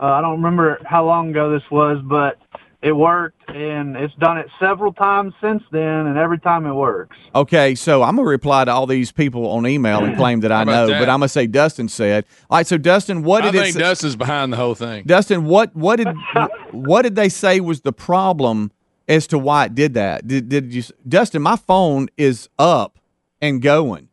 Uh, 0.00 0.06
I 0.06 0.20
don't 0.20 0.36
remember 0.42 0.78
how 0.84 1.04
long 1.04 1.30
ago 1.30 1.50
this 1.52 1.62
was, 1.70 1.98
but 2.04 2.38
it 2.80 2.90
worked, 2.92 3.48
and 3.48 3.94
it's 3.96 4.14
done 4.16 4.38
it 4.38 4.48
several 4.58 4.92
times 4.92 5.34
since 5.40 5.62
then, 5.70 6.06
and 6.06 6.18
every 6.18 6.38
time 6.40 6.66
it 6.66 6.72
works. 6.72 7.16
Okay, 7.34 7.76
so 7.76 8.02
I'm 8.02 8.16
gonna 8.16 8.26
reply 8.28 8.64
to 8.64 8.72
all 8.72 8.86
these 8.86 9.12
people 9.12 9.46
on 9.50 9.66
email 9.66 10.02
and 10.02 10.16
claim 10.16 10.40
that 10.40 10.50
I 10.52 10.64
know, 10.64 10.88
that? 10.88 10.98
but 10.98 11.08
I'm 11.08 11.20
gonna 11.20 11.28
say 11.28 11.46
Dustin 11.46 11.88
said. 11.88 12.24
All 12.50 12.58
right, 12.58 12.66
so 12.66 12.78
Dustin, 12.78 13.22
what 13.22 13.44
I 13.44 13.50
did 13.52 13.58
it? 13.58 13.62
think 13.62 13.74
say- 13.74 13.80
Dustin's 13.80 14.16
behind 14.16 14.52
the 14.52 14.56
whole 14.56 14.74
thing. 14.74 15.04
Dustin, 15.04 15.44
what 15.44 15.76
what 15.76 15.96
did 15.96 16.08
what 16.72 17.02
did 17.02 17.14
they 17.14 17.28
say 17.28 17.60
was 17.60 17.82
the 17.82 17.92
problem 17.92 18.72
as 19.08 19.26
to 19.28 19.38
why 19.38 19.66
it 19.66 19.74
did 19.74 19.94
that? 19.94 20.26
Did 20.26 20.48
did 20.48 20.72
you, 20.72 20.82
Dustin? 21.08 21.42
My 21.42 21.56
phone 21.56 22.08
is 22.16 22.48
up 22.58 22.98
and 23.40 23.60
going. 23.60 24.08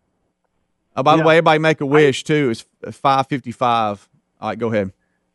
Oh, 0.95 1.03
by 1.03 1.15
the 1.15 1.23
way, 1.23 1.37
everybody 1.37 1.59
make 1.59 1.79
a 1.81 1.85
wish 1.85 2.23
too. 2.23 2.49
It's 2.49 2.97
five 2.97 3.27
fifty 3.27 3.51
five. 3.51 4.09
All 4.41 4.49
right, 4.49 4.59
go 4.59 4.71
ahead 4.71 4.91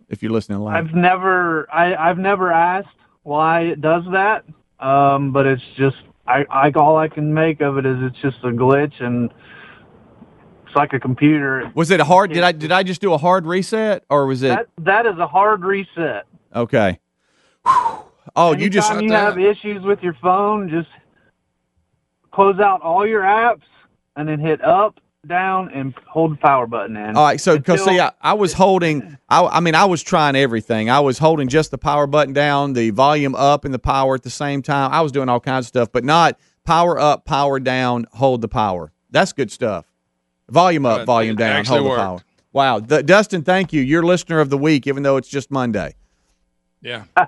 if 0.08 0.22
you're 0.22 0.32
listening 0.32 0.58
live. 0.60 0.76
I've 0.76 0.94
never, 0.94 1.66
I, 1.72 1.94
I've 1.94 2.18
never 2.18 2.52
asked 2.52 2.88
why 3.22 3.62
it 3.62 3.80
does 3.80 4.02
that, 4.12 4.44
um, 4.78 5.32
but 5.32 5.46
it's 5.46 5.62
just, 5.76 5.96
I, 6.26 6.44
I, 6.50 6.70
all 6.72 6.96
I 6.96 7.08
can 7.08 7.32
make 7.32 7.60
of 7.60 7.78
it 7.78 7.86
is 7.86 7.96
it's 8.02 8.18
just 8.20 8.36
a 8.44 8.48
glitch, 8.48 9.02
and 9.02 9.32
it's 10.66 10.76
like 10.76 10.92
a 10.92 11.00
computer. 11.00 11.70
Was 11.74 11.90
it 11.90 12.00
a 12.00 12.04
hard? 12.04 12.32
Did 12.32 12.42
I 12.42 12.52
did 12.52 12.72
I 12.72 12.82
just 12.82 13.00
do 13.00 13.12
a 13.12 13.18
hard 13.18 13.46
reset 13.46 14.04
or 14.10 14.26
was 14.26 14.42
it? 14.42 14.48
That 14.48 14.68
that 14.78 15.06
is 15.06 15.18
a 15.18 15.26
hard 15.26 15.64
reset. 15.64 16.26
Okay. 16.54 16.98
Whew. 17.66 18.04
Oh, 18.36 18.54
you 18.54 18.70
just 18.70 18.90
Anytime 18.90 19.04
you 19.08 19.12
have 19.12 19.38
issues 19.38 19.82
with 19.82 20.02
your 20.02 20.14
phone, 20.22 20.68
just 20.68 20.88
close 22.32 22.58
out 22.58 22.80
all 22.82 23.06
your 23.06 23.22
apps 23.22 23.62
and 24.16 24.28
then 24.28 24.40
hit 24.40 24.62
up, 24.64 24.98
down, 25.26 25.70
and 25.70 25.94
hold 26.06 26.32
the 26.32 26.36
power 26.36 26.66
button 26.66 26.96
in. 26.96 27.16
All 27.16 27.24
right, 27.24 27.40
so 27.40 27.56
because 27.56 27.84
see, 27.84 27.98
I, 28.00 28.12
I 28.20 28.34
was 28.34 28.52
holding, 28.52 29.16
I, 29.28 29.44
I 29.44 29.60
mean, 29.60 29.74
I 29.74 29.84
was 29.86 30.02
trying 30.02 30.36
everything. 30.36 30.90
I 30.90 31.00
was 31.00 31.18
holding 31.18 31.48
just 31.48 31.70
the 31.70 31.78
power 31.78 32.06
button 32.06 32.34
down, 32.34 32.72
the 32.74 32.90
volume 32.90 33.34
up, 33.34 33.64
and 33.64 33.72
the 33.72 33.78
power 33.78 34.14
at 34.14 34.22
the 34.22 34.30
same 34.30 34.62
time. 34.62 34.92
I 34.92 35.00
was 35.00 35.12
doing 35.12 35.28
all 35.28 35.40
kinds 35.40 35.64
of 35.64 35.68
stuff, 35.68 35.92
but 35.92 36.04
not 36.04 36.38
power 36.64 36.98
up, 36.98 37.24
power 37.24 37.58
down, 37.58 38.06
hold 38.12 38.40
the 38.42 38.48
power. 38.48 38.92
That's 39.10 39.32
good 39.32 39.50
stuff. 39.50 39.86
Volume 40.50 40.84
up, 40.84 41.00
Uh, 41.00 41.04
volume 41.06 41.36
down, 41.36 41.52
actually 41.56 41.78
hold 41.78 41.86
the 41.86 41.90
worked. 41.90 42.00
power. 42.00 42.20
Wow, 42.52 42.80
Th- 42.80 43.06
Dustin, 43.06 43.42
thank 43.42 43.72
you. 43.72 43.80
You're 43.82 44.02
listener 44.04 44.40
of 44.40 44.50
the 44.50 44.58
week, 44.58 44.86
even 44.86 45.02
though 45.02 45.16
it's 45.16 45.28
just 45.28 45.50
Monday. 45.50 45.94
Yeah. 46.84 47.04
All 47.16 47.26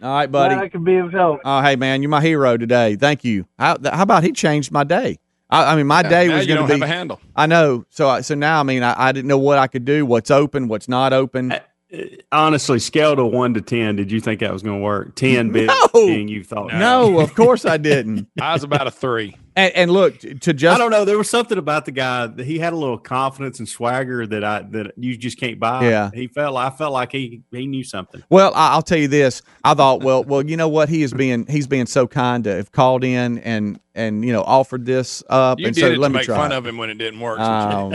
right, 0.00 0.26
buddy. 0.26 0.54
Glad 0.54 0.64
I 0.64 0.68
could 0.68 0.84
be 0.84 0.96
of 0.96 1.10
help. 1.12 1.40
Oh, 1.44 1.62
hey, 1.62 1.74
man, 1.76 2.02
you're 2.02 2.10
my 2.10 2.20
hero 2.20 2.56
today. 2.56 2.94
Thank 2.94 3.24
you. 3.24 3.46
How, 3.58 3.74
th- 3.76 3.92
how 3.94 4.02
about 4.02 4.22
he 4.22 4.32
changed 4.32 4.70
my 4.70 4.84
day? 4.84 5.18
I, 5.50 5.72
I 5.72 5.76
mean, 5.76 5.86
my 5.86 6.02
Yeah, 6.02 6.08
day 6.08 6.28
now 6.28 6.36
was 6.36 6.46
going 6.46 6.60
to 6.60 6.66
be. 6.66 6.72
have 6.74 6.82
a 6.82 6.86
handle. 6.86 7.20
I 7.34 7.46
know. 7.46 7.84
So, 7.90 8.08
I, 8.08 8.20
so 8.20 8.34
now, 8.34 8.60
I 8.60 8.62
mean, 8.62 8.82
I, 8.82 9.08
I 9.08 9.12
didn't 9.12 9.28
know 9.28 9.38
what 9.38 9.58
I 9.58 9.66
could 9.66 9.84
do. 9.84 10.04
What's 10.06 10.30
open? 10.30 10.68
What's 10.68 10.88
not 10.88 11.12
open? 11.12 11.54
Honestly, 12.30 12.78
scale 12.78 13.14
to 13.16 13.24
one 13.24 13.52
to 13.52 13.60
ten. 13.60 13.96
Did 13.96 14.10
you 14.10 14.18
think 14.20 14.40
that 14.40 14.50
was 14.50 14.62
going 14.62 14.78
to 14.78 14.82
work? 14.82 15.14
Ten 15.14 15.50
being, 15.52 15.66
No. 15.66 15.88
being 15.92 16.28
you 16.28 16.42
thought. 16.42 16.72
No, 16.72 17.18
of 17.20 17.34
course 17.34 17.66
I 17.66 17.76
didn't. 17.76 18.28
I 18.40 18.54
was 18.54 18.64
about 18.64 18.86
a 18.86 18.90
three. 18.90 19.36
And, 19.54 19.74
and 19.74 19.90
look, 19.90 20.18
to 20.20 20.52
just 20.54 20.74
I 20.74 20.78
don't 20.78 20.90
know. 20.90 21.04
There 21.04 21.18
was 21.18 21.28
something 21.28 21.58
about 21.58 21.84
the 21.84 21.92
guy 21.92 22.26
that 22.26 22.46
he 22.46 22.58
had 22.58 22.72
a 22.72 22.76
little 22.76 22.96
confidence 22.96 23.58
and 23.58 23.68
swagger 23.68 24.26
that 24.26 24.42
I 24.42 24.62
that 24.70 24.92
you 24.96 25.16
just 25.16 25.38
can't 25.38 25.60
buy. 25.60 25.88
Yeah. 25.88 26.10
he 26.14 26.26
felt. 26.26 26.56
I 26.56 26.70
felt 26.70 26.92
like 26.92 27.12
he 27.12 27.42
he 27.50 27.66
knew 27.66 27.84
something. 27.84 28.22
Well, 28.30 28.52
I- 28.54 28.72
I'll 28.72 28.82
tell 28.82 28.98
you 28.98 29.08
this. 29.08 29.42
I 29.62 29.74
thought, 29.74 30.02
well, 30.02 30.24
well, 30.24 30.44
you 30.44 30.56
know 30.56 30.68
what? 30.68 30.88
He 30.88 31.02
is 31.02 31.12
being 31.12 31.46
he's 31.46 31.66
being 31.66 31.86
so 31.86 32.06
kind 32.06 32.44
to 32.44 32.54
have 32.56 32.72
called 32.72 33.04
in 33.04 33.38
and 33.40 33.78
and 33.94 34.24
you 34.24 34.32
know 34.32 34.42
offered 34.42 34.86
this 34.86 35.22
up. 35.28 35.58
You 35.60 35.66
and 35.66 35.74
did 35.74 35.80
so 35.82 35.86
it 35.88 35.98
let 35.98 36.08
to 36.08 36.12
me 36.14 36.18
make 36.20 36.26
try. 36.26 36.36
fun 36.36 36.52
of 36.52 36.66
him 36.66 36.78
when 36.78 36.88
it 36.88 36.94
didn't 36.96 37.20
work. 37.20 37.38
Oh, 37.38 37.88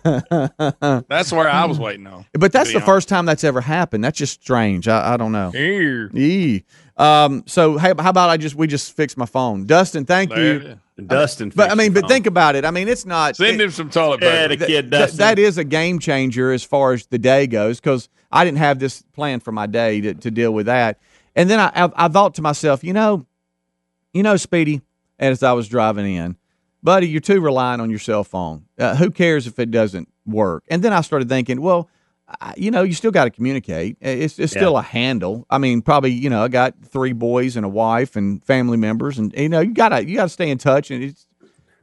well. 0.04 1.04
That's 1.08 1.30
where 1.32 1.48
I 1.48 1.66
was 1.66 1.78
waiting 1.78 2.06
on. 2.06 2.24
but 2.32 2.50
that's 2.52 2.72
the 2.72 2.80
be 2.80 2.86
first 2.86 3.08
time 3.08 3.26
that's 3.26 3.44
ever 3.44 3.60
happened. 3.60 4.02
That's 4.04 4.16
just 4.18 4.42
strange. 4.42 4.88
I, 4.88 5.14
I 5.14 5.16
don't 5.18 5.32
know. 5.32 5.50
Here. 5.50 6.10
Yee. 6.14 6.64
Um. 6.96 7.42
So 7.46 7.76
hey, 7.76 7.92
how 7.98 8.10
about 8.10 8.30
I 8.30 8.36
just 8.36 8.54
we 8.54 8.66
just 8.66 8.96
fix 8.96 9.16
my 9.16 9.26
phone, 9.26 9.66
Dustin? 9.66 10.04
Thank 10.06 10.30
There 10.30 10.56
it 10.56 10.78
Dustin, 11.06 11.52
But 11.54 11.70
I 11.70 11.74
mean, 11.74 11.92
but 11.92 12.06
think 12.06 12.26
about 12.26 12.54
it. 12.54 12.64
I 12.64 12.70
mean, 12.70 12.86
it's 12.86 13.04
not. 13.04 13.36
Send 13.36 13.60
it- 13.60 13.64
him 13.64 13.70
some 13.72 13.90
toilet 13.90 14.20
Yeah, 14.22 14.46
paper. 14.46 14.56
the 14.56 14.66
kid 14.66 14.82
Th- 14.82 14.90
Dustin. 14.90 15.18
that 15.18 15.38
is 15.40 15.58
a 15.58 15.64
game 15.64 15.98
changer 15.98 16.52
as 16.52 16.62
far 16.62 16.92
as 16.92 17.06
the 17.06 17.18
day 17.18 17.46
goes 17.48 17.80
because 17.80 18.08
I 18.30 18.44
didn't 18.44 18.58
have 18.58 18.78
this 18.78 19.02
plan 19.12 19.40
for 19.40 19.50
my 19.50 19.66
day 19.66 20.00
to, 20.02 20.14
to 20.14 20.30
deal 20.30 20.52
with 20.54 20.66
that. 20.66 20.98
And 21.34 21.50
then 21.50 21.58
I, 21.58 21.72
I, 21.74 21.90
I 22.04 22.08
thought 22.08 22.34
to 22.36 22.42
myself, 22.42 22.84
you 22.84 22.92
know, 22.92 23.26
you 24.12 24.22
know, 24.22 24.36
Speedy, 24.36 24.82
as 25.18 25.42
I 25.42 25.52
was 25.52 25.66
driving 25.68 26.14
in, 26.14 26.36
buddy, 26.82 27.08
you're 27.08 27.20
too 27.20 27.40
reliant 27.40 27.82
on 27.82 27.90
your 27.90 27.98
cell 27.98 28.22
phone. 28.22 28.66
Uh, 28.78 28.94
who 28.94 29.10
cares 29.10 29.48
if 29.48 29.58
it 29.58 29.72
doesn't 29.72 30.08
work? 30.24 30.62
And 30.68 30.82
then 30.82 30.92
I 30.92 31.00
started 31.00 31.28
thinking, 31.28 31.60
well, 31.60 31.88
you 32.56 32.70
know, 32.70 32.82
you 32.82 32.94
still 32.94 33.10
got 33.10 33.24
to 33.24 33.30
communicate. 33.30 33.96
It's, 34.00 34.38
it's 34.38 34.52
still 34.52 34.76
a 34.76 34.82
handle. 34.82 35.46
I 35.50 35.58
mean, 35.58 35.82
probably, 35.82 36.10
you 36.12 36.30
know, 36.30 36.42
I 36.44 36.48
got 36.48 36.74
three 36.84 37.12
boys 37.12 37.56
and 37.56 37.64
a 37.64 37.68
wife 37.68 38.16
and 38.16 38.44
family 38.44 38.76
members, 38.76 39.18
and 39.18 39.32
you 39.36 39.48
know, 39.48 39.60
you 39.60 39.72
gotta 39.74 40.06
you 40.08 40.16
gotta 40.16 40.28
stay 40.28 40.50
in 40.50 40.58
touch. 40.58 40.90
And 40.90 41.02
it's, 41.04 41.26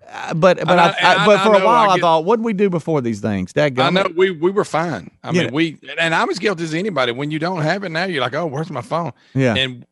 uh, 0.10 0.34
but 0.34 0.58
but 0.60 0.78
I, 0.80 0.89
I- 1.02 1.16
I- 1.24 1.26
but 1.26 1.39
for 1.43 1.54
a 1.56 1.66
while 1.66 1.89
I 1.89 1.93
I, 1.93 1.95
get- 1.95 2.02
thought, 2.02 2.26
what 2.26 2.38
did 2.38 2.45
we 2.45 2.54
do 2.54 2.70
before 2.70 3.02
these 3.02 3.22
things? 3.22 3.54
Dad, 3.54 3.80
I 3.80 3.89
know 3.89 4.08
we 4.16 4.32
we 4.32 4.52
were 4.52 4.66
fine. 4.66 5.10
I 5.24 5.32
Yeah. 5.32 5.43
mean, 5.43 5.54
we 5.54 5.78
and 5.99 6.14
I'm 6.14 6.30
as 6.30 6.39
guilty 6.39 6.64
as 6.64 6.74
anybody. 6.74 7.12
When 7.12 7.32
you 7.32 7.39
don't 7.39 7.62
have 7.62 7.84
it 7.84 7.89
now, 7.89 8.06
you're 8.06 8.22
like, 8.22 8.34
oh, 8.36 8.45
where's 8.45 8.70
my 8.70 8.82
phone? 8.82 9.12
Yeah. 9.34 9.56
And 9.56 9.86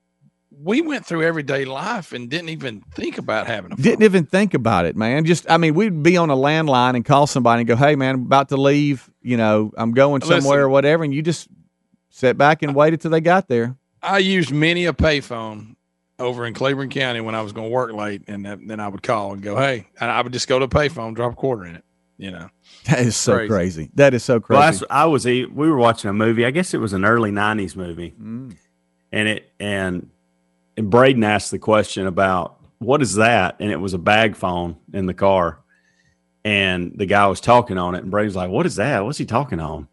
we 0.61 0.81
went 0.81 1.05
through 1.05 1.23
everyday 1.23 1.63
life 1.65 2.11
and 2.11 2.29
didn't 2.29 2.49
even 2.49 2.81
think 2.93 3.17
about 3.17 3.47
having 3.47 3.71
a 3.71 3.75
phone. 3.75 3.83
Didn't 3.83 4.03
even 4.03 4.25
think 4.25 4.53
about 4.53 4.85
it, 4.85 4.95
man. 4.95 5.23
Just, 5.25 5.49
I 5.49 5.57
mean, 5.57 5.73
we'd 5.73 6.03
be 6.03 6.17
on 6.17 6.29
a 6.29 6.35
landline 6.35 6.95
and 6.95 7.05
call 7.05 7.27
somebody 7.27 7.61
and 7.61 7.67
go, 7.67 7.75
"Hey, 7.75 7.95
man, 7.95 8.15
I'm 8.15 8.21
about 8.23 8.49
to 8.49 8.57
leave. 8.57 9.09
You 9.21 9.37
know, 9.37 9.71
I'm 9.77 9.91
going 9.93 10.21
Listen. 10.21 10.41
somewhere 10.41 10.63
or 10.63 10.69
whatever," 10.69 11.03
and 11.03 11.13
you 11.13 11.21
just 11.21 11.47
sit 12.09 12.37
back 12.37 12.61
and 12.61 12.75
waited 12.75 12.99
till 13.01 13.11
they 13.11 13.21
got 13.21 13.47
there. 13.47 13.75
I 14.01 14.17
used 14.17 14.51
many 14.51 14.85
a 14.85 14.93
payphone 14.93 15.75
over 16.17 16.45
in 16.45 16.53
Cleveland 16.53 16.91
County 16.91 17.21
when 17.21 17.35
I 17.35 17.41
was 17.41 17.53
going 17.53 17.67
to 17.69 17.73
work 17.73 17.93
late, 17.93 18.23
and 18.27 18.45
then 18.45 18.67
then 18.67 18.79
I 18.81 18.87
would 18.89 19.01
call 19.03 19.33
and 19.33 19.41
go, 19.41 19.55
"Hey," 19.55 19.87
and 20.01 20.11
I 20.11 20.21
would 20.21 20.33
just 20.33 20.47
go 20.47 20.59
to 20.59 20.67
the 20.67 20.75
payphone, 20.75 21.15
drop 21.15 21.33
a 21.33 21.35
quarter 21.35 21.65
in 21.65 21.75
it. 21.75 21.83
You 22.17 22.31
know, 22.31 22.49
That 22.87 22.99
is 22.99 23.15
so 23.15 23.33
crazy. 23.35 23.47
Crazy. 23.47 23.89
That 23.95 24.13
is 24.13 24.25
so 24.25 24.43
Well, 24.49 24.61
crazy. 24.61 24.85
I 24.89 25.05
was 25.05 25.23
we 25.23 25.45
were 25.47 25.77
watching 25.77 26.09
a 26.09 26.13
movie. 26.13 26.45
I 26.45 26.51
guess 26.51 26.73
it 26.73 26.79
was 26.79 26.91
an 26.91 27.05
early 27.05 27.31
'90s 27.31 27.77
movie, 27.77 28.13
Mm. 28.21 28.57
and 29.13 29.27
it 29.29 29.49
and 29.57 30.09
and 30.79 30.89
Braden 30.89 31.25
asked 31.25 31.51
the 31.51 31.59
question 31.59 32.07
about 32.07 32.57
what 32.77 33.01
is 33.01 33.15
that, 33.15 33.57
and 33.59 33.69
it 33.69 33.81
was 33.81 33.93
a 33.93 33.97
bag 33.97 34.37
phone 34.37 34.77
in 34.93 35.07
the 35.07 35.13
car, 35.13 35.59
and 36.45 36.93
the 36.95 37.05
guy 37.05 37.27
was 37.27 37.41
talking 37.41 37.77
on 37.77 37.95
it, 37.95 38.03
and 38.03 38.09
Braden's 38.09 38.37
like, 38.37 38.49
"What 38.49 38.65
is 38.65 38.77
that? 38.77 39.03
What's 39.03 39.17
he 39.17 39.25
talking 39.25 39.59
on?" 39.59 39.89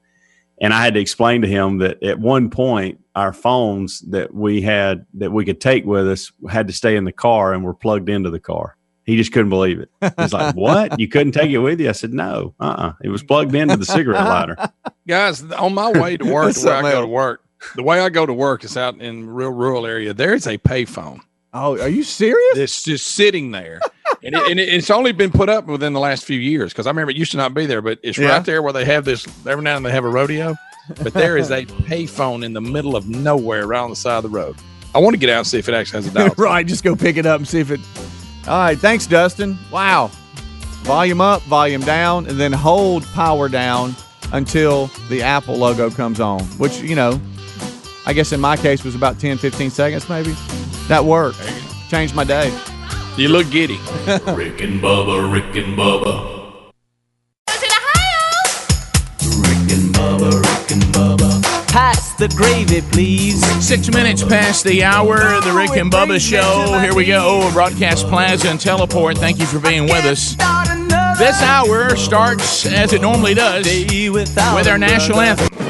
And 0.60 0.72
I 0.72 0.84
had 0.84 0.94
to 0.94 1.00
explain 1.00 1.42
to 1.42 1.48
him 1.48 1.78
that 1.78 2.00
at 2.04 2.20
one 2.20 2.50
point 2.50 3.00
our 3.16 3.32
phones 3.32 4.00
that 4.02 4.32
we 4.32 4.62
had 4.62 5.06
that 5.14 5.32
we 5.32 5.44
could 5.44 5.60
take 5.60 5.84
with 5.84 6.08
us 6.08 6.30
had 6.48 6.68
to 6.68 6.72
stay 6.72 6.94
in 6.94 7.04
the 7.04 7.12
car 7.12 7.52
and 7.52 7.64
were 7.64 7.74
plugged 7.74 8.08
into 8.08 8.30
the 8.30 8.40
car. 8.40 8.76
He 9.04 9.16
just 9.16 9.32
couldn't 9.32 9.50
believe 9.50 9.80
it. 9.80 9.90
He's 10.20 10.32
like, 10.32 10.54
"What? 10.54 11.00
You 11.00 11.08
couldn't 11.08 11.32
take 11.32 11.50
it 11.50 11.58
with 11.58 11.80
you?" 11.80 11.88
I 11.88 11.92
said, 11.92 12.14
"No, 12.14 12.54
uh, 12.60 12.64
uh 12.78 12.92
it 13.02 13.08
was 13.08 13.24
plugged 13.24 13.56
into 13.56 13.76
the 13.76 13.84
cigarette 13.84 14.24
lighter." 14.24 14.56
guys, 15.08 15.42
on 15.42 15.74
my 15.74 15.90
way 15.90 16.16
to 16.16 16.32
work, 16.32 16.54
the 16.54 16.72
I 16.72 16.82
go 16.82 17.00
to 17.00 17.08
work, 17.08 17.42
the 17.74 17.82
way 17.82 18.00
I 18.00 18.08
go 18.08 18.26
to 18.26 18.32
work 18.34 18.64
is 18.64 18.76
out 18.76 19.00
in 19.00 19.28
real 19.28 19.50
rural 19.50 19.86
area. 19.86 20.12
There 20.14 20.34
is 20.34 20.46
a 20.46 20.58
payphone. 20.58 21.20
oh, 21.54 21.78
are 21.80 21.88
you 21.88 22.02
serious? 22.02 22.56
It's 22.58 22.82
just 22.82 23.06
sitting 23.06 23.50
there, 23.50 23.80
and, 24.22 24.34
it, 24.34 24.50
and 24.50 24.60
it- 24.60 24.68
it's 24.68 24.90
only 24.90 25.12
been 25.12 25.30
put 25.30 25.48
up 25.48 25.66
within 25.66 25.92
the 25.94 26.00
last 26.00 26.24
few 26.24 26.38
years 26.38 26.72
because 26.72 26.86
I 26.86 26.90
remember 26.90 27.10
it 27.12 27.16
used 27.16 27.30
to 27.32 27.38
not 27.38 27.54
be 27.54 27.64
there, 27.66 27.80
but 27.82 27.98
it's 28.02 28.18
Yeah. 28.18 28.28
right 28.28 28.44
there 28.44 28.62
where 28.62 28.72
they 28.74 28.84
have 28.84 29.04
this. 29.04 29.26
Every 29.46 29.62
now 29.64 29.76
and 29.76 29.84
then 29.84 29.90
they 29.90 29.94
have 29.94 30.04
a 30.04 30.08
rodeo, 30.08 30.54
but 31.02 31.14
there 31.14 31.36
is 31.38 31.50
a 31.50 31.64
payphone 31.88 32.44
in 32.44 32.52
the 32.52 32.60
middle 32.60 32.94
of 32.94 33.08
nowhere, 33.08 33.66
right 33.66 33.80
on 33.80 33.90
the 33.90 33.96
side 33.96 34.18
of 34.18 34.22
the 34.24 34.28
road. 34.28 34.56
I 34.94 34.98
want 34.98 35.14
to 35.14 35.18
get 35.18 35.30
out 35.30 35.38
and 35.38 35.46
see 35.46 35.58
if 35.58 35.68
it 35.68 35.74
actually 35.74 36.02
has 36.04 36.08
a 36.08 36.14
dial. 36.14 36.34
right, 36.38 36.66
just 36.66 36.84
go 36.84 36.94
pick 36.94 37.16
it 37.16 37.24
up 37.26 37.38
and 37.38 37.48
see 37.48 37.60
if 37.60 37.70
it. 37.70 37.80
All 38.46 38.58
right, 38.58 38.78
thanks, 38.78 39.06
Dustin. 39.06 39.58
Wow. 39.72 40.10
Volume 40.82 41.20
up, 41.20 41.42
volume 41.42 41.80
down, 41.80 42.26
and 42.26 42.38
then 42.38 42.52
hold 42.52 43.04
power 43.14 43.48
down 43.48 43.94
until 44.32 44.86
the 45.08 45.22
Apple 45.22 45.56
logo 45.56 45.90
comes 45.90 46.20
on, 46.20 46.42
which, 46.58 46.78
you 46.80 46.94
know, 46.94 47.20
I 48.06 48.12
guess 48.12 48.30
in 48.30 48.40
my 48.40 48.56
case 48.56 48.84
was 48.84 48.94
about 48.94 49.18
10, 49.18 49.36
15 49.36 49.70
seconds 49.70 50.08
maybe. 50.08 50.32
That 50.86 51.04
worked. 51.04 51.40
Changed 51.88 52.14
my 52.14 52.22
day. 52.22 52.56
You 53.16 53.28
look 53.28 53.50
giddy. 53.50 53.78
Rick 54.28 54.60
and 54.60 54.80
Bubba, 54.80 55.32
Rick 55.32 55.56
and 55.56 55.76
Bubba. 55.76 56.70
Rick 59.42 59.72
and 59.72 59.94
Bubba, 59.94 60.32
Rick 60.40 60.70
and 60.70 60.82
Bubba. 60.94 61.42
Pass 61.68 62.14
the 62.14 62.28
gravy, 62.28 62.80
please. 62.92 63.44
Six 63.64 63.90
minutes 63.90 64.22
past 64.22 64.62
the 64.64 64.84
hour, 64.84 65.40
the 65.40 65.52
Rick 65.52 65.76
and 65.76 65.90
Bubba 65.90 66.20
Show. 66.20 66.78
Here 66.78 66.94
we 66.94 67.06
go, 67.06 67.50
Broadcast 67.52 68.06
Plaza 68.06 68.50
and 68.50 68.60
Teleport. 68.60 69.18
Thank 69.18 69.40
you 69.40 69.46
for 69.46 69.58
being 69.58 69.84
with 69.84 70.04
us. 70.04 70.36
This 71.18 71.42
hour 71.42 71.96
starts 71.96 72.66
as 72.66 72.92
it 72.92 73.00
normally 73.02 73.34
does 73.34 73.66
with 73.66 74.68
our 74.68 74.78
national 74.78 75.20
anthem. 75.20 75.65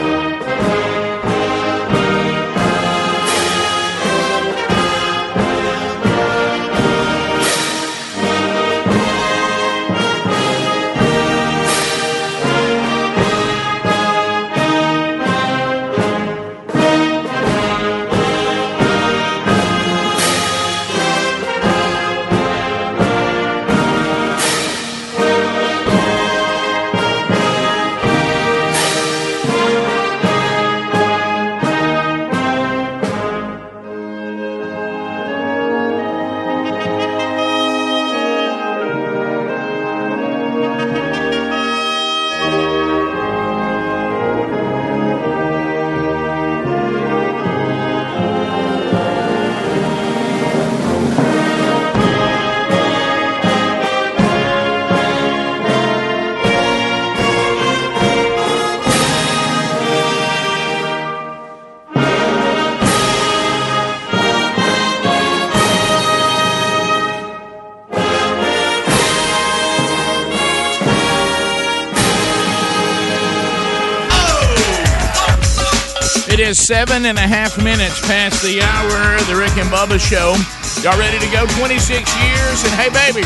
Seven 76.67 77.07
and 77.07 77.17
a 77.17 77.23
half 77.23 77.63
minutes 77.63 78.03
past 78.11 78.43
the 78.43 78.59
hour. 78.59 79.15
of 79.15 79.23
The 79.31 79.39
Rick 79.39 79.55
and 79.55 79.71
Bubba 79.71 80.03
Show. 80.03 80.35
Y'all 80.83 80.99
ready 80.99 81.15
to 81.23 81.31
go? 81.31 81.47
26 81.63 81.79
years, 81.95 82.59
and 82.67 82.75
hey, 82.75 82.91
baby, 82.91 83.23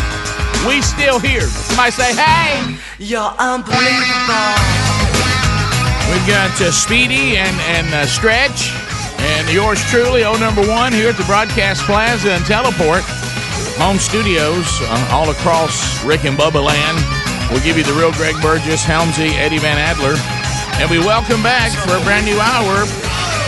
we 0.69 0.85
still 0.85 1.17
here. 1.17 1.49
Somebody 1.49 1.89
say, 1.89 2.13
hey. 2.13 2.77
You're 3.01 3.33
unbelievable. 3.41 4.61
We've 6.13 6.29
got 6.29 6.53
uh, 6.61 6.69
Speedy 6.69 7.41
and, 7.41 7.57
and 7.73 7.89
uh, 7.97 8.05
Stretch, 8.05 8.77
and 9.33 9.49
yours 9.49 9.81
truly, 9.89 10.23
oh 10.23 10.37
number 10.37 10.61
one, 10.61 10.93
here 10.93 11.09
at 11.09 11.17
the 11.17 11.25
Broadcast 11.25 11.81
Plaza 11.89 12.37
and 12.37 12.45
Teleport. 12.45 13.01
Home 13.81 13.97
studios 13.97 14.69
uh, 14.85 15.17
all 15.17 15.31
across 15.31 16.05
Rick 16.05 16.29
and 16.29 16.37
Bubba 16.37 16.61
land. 16.61 17.01
We'll 17.49 17.65
give 17.65 17.79
you 17.81 17.85
the 17.89 17.97
real 17.97 18.13
Greg 18.13 18.37
Burgess, 18.43 18.85
Helmsy, 18.85 19.33
Eddie 19.41 19.65
Van 19.65 19.81
Adler. 19.81 20.21
And 20.77 20.91
we 20.91 20.99
welcome 20.99 21.43
back 21.43 21.73
for 21.73 21.97
a 21.97 22.05
brand 22.05 22.27
new 22.29 22.37
hour. 22.37 22.85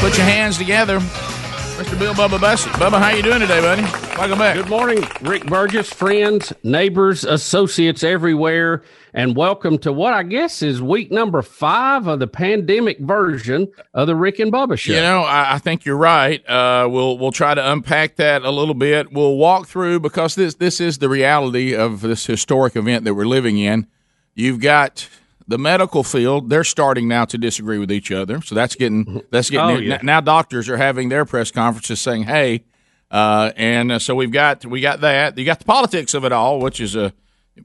Put 0.02 0.18
your 0.18 0.26
hands 0.26 0.58
together. 0.58 0.98
Mr. 0.98 1.96
Bill 1.96 2.12
Bubba 2.12 2.40
Bussey. 2.40 2.68
Bubba, 2.70 2.98
how 2.98 3.10
you 3.10 3.22
doing 3.22 3.38
today, 3.38 3.60
buddy? 3.60 3.82
Welcome 4.18 4.36
back. 4.36 4.56
Good 4.56 4.68
morning, 4.68 5.04
Rick 5.20 5.46
Burgess, 5.46 5.92
friends, 5.92 6.52
neighbors, 6.64 7.22
associates 7.22 8.02
everywhere, 8.02 8.82
and 9.14 9.36
welcome 9.36 9.78
to 9.78 9.92
what 9.92 10.12
I 10.12 10.24
guess 10.24 10.60
is 10.60 10.82
week 10.82 11.12
number 11.12 11.40
five 11.40 12.08
of 12.08 12.18
the 12.18 12.26
pandemic 12.26 12.98
version 12.98 13.68
of 13.94 14.08
the 14.08 14.16
Rick 14.16 14.40
and 14.40 14.52
Bubba 14.52 14.76
Show. 14.76 14.92
You 14.92 15.02
know, 15.02 15.22
I, 15.22 15.54
I 15.54 15.58
think 15.58 15.84
you're 15.84 15.96
right. 15.96 16.44
Uh, 16.50 16.88
we'll 16.90 17.16
we'll 17.16 17.30
try 17.30 17.54
to 17.54 17.72
unpack 17.72 18.16
that 18.16 18.42
a 18.42 18.50
little 18.50 18.74
bit. 18.74 19.12
We'll 19.12 19.36
walk 19.36 19.68
through 19.68 20.00
because 20.00 20.34
this 20.34 20.56
this 20.56 20.80
is 20.80 20.98
the 20.98 21.08
reality 21.08 21.76
of 21.76 22.00
this 22.00 22.26
historic 22.26 22.74
event 22.74 23.04
that 23.04 23.14
we're 23.14 23.24
living 23.24 23.56
in. 23.56 23.86
You've 24.34 24.60
got 24.60 25.08
the 25.48 25.58
medical 25.58 26.02
field; 26.04 26.50
they're 26.50 26.64
starting 26.64 27.08
now 27.08 27.24
to 27.26 27.38
disagree 27.38 27.78
with 27.78 27.90
each 27.92 28.10
other. 28.10 28.40
So 28.42 28.54
that's 28.54 28.74
getting 28.74 29.22
that's 29.30 29.50
getting 29.50 29.76
Oh, 29.76 29.78
yeah. 29.78 29.98
now. 30.02 30.20
Doctors 30.20 30.68
are 30.68 30.76
having 30.76 31.08
their 31.08 31.24
press 31.24 31.50
conferences 31.50 32.00
saying, 32.00 32.24
"Hey," 32.24 32.64
uh, 33.10 33.52
and 33.56 33.92
uh, 33.92 33.98
so 33.98 34.14
we've 34.14 34.32
got 34.32 34.64
we 34.66 34.80
got 34.80 35.00
that. 35.00 35.36
You 35.38 35.44
got 35.44 35.58
the 35.58 35.64
politics 35.64 36.14
of 36.14 36.24
it 36.24 36.32
all, 36.32 36.60
which 36.60 36.80
is 36.80 36.96
a 36.96 37.12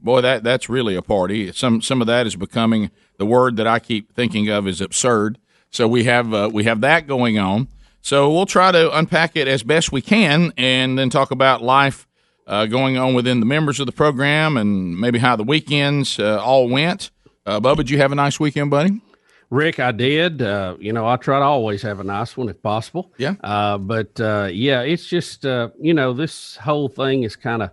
boy 0.02 0.20
that 0.20 0.42
that's 0.44 0.68
really 0.68 0.94
a 0.96 1.02
party. 1.02 1.52
Some 1.52 1.80
some 1.82 2.00
of 2.00 2.06
that 2.06 2.26
is 2.26 2.36
becoming 2.36 2.90
the 3.18 3.26
word 3.26 3.56
that 3.56 3.66
I 3.66 3.78
keep 3.78 4.12
thinking 4.14 4.48
of 4.48 4.66
is 4.68 4.80
absurd. 4.80 5.38
So 5.70 5.86
we 5.88 6.04
have 6.04 6.32
uh, 6.34 6.50
we 6.52 6.64
have 6.64 6.80
that 6.82 7.06
going 7.06 7.38
on. 7.38 7.68
So 8.00 8.30
we'll 8.32 8.46
try 8.46 8.72
to 8.72 8.96
unpack 8.96 9.36
it 9.36 9.48
as 9.48 9.62
best 9.62 9.92
we 9.92 10.00
can, 10.00 10.52
and 10.56 10.98
then 10.98 11.10
talk 11.10 11.30
about 11.30 11.62
life 11.62 12.06
uh, 12.46 12.64
going 12.66 12.96
on 12.96 13.12
within 13.12 13.40
the 13.40 13.46
members 13.46 13.80
of 13.80 13.86
the 13.86 13.92
program, 13.92 14.56
and 14.56 14.98
maybe 14.98 15.18
how 15.18 15.36
the 15.36 15.42
weekends 15.42 16.18
uh, 16.18 16.40
all 16.42 16.68
went. 16.68 17.10
Uh, 17.48 17.58
Bubba, 17.58 17.76
did 17.78 17.88
you 17.88 17.96
have 17.96 18.12
a 18.12 18.14
nice 18.14 18.38
weekend, 18.38 18.70
buddy? 18.70 19.00
Rick, 19.48 19.80
I 19.80 19.90
did. 19.90 20.42
Uh, 20.42 20.76
you 20.78 20.92
know, 20.92 21.06
I 21.06 21.16
try 21.16 21.38
to 21.38 21.44
always 21.46 21.80
have 21.80 21.98
a 21.98 22.04
nice 22.04 22.36
one 22.36 22.50
if 22.50 22.62
possible. 22.62 23.10
Yeah. 23.16 23.36
Uh, 23.42 23.78
but 23.78 24.20
uh, 24.20 24.50
yeah, 24.52 24.82
it's 24.82 25.06
just 25.06 25.46
uh, 25.46 25.70
you 25.80 25.94
know 25.94 26.12
this 26.12 26.56
whole 26.56 26.90
thing 26.90 27.22
is 27.22 27.36
kind 27.36 27.62
of 27.62 27.70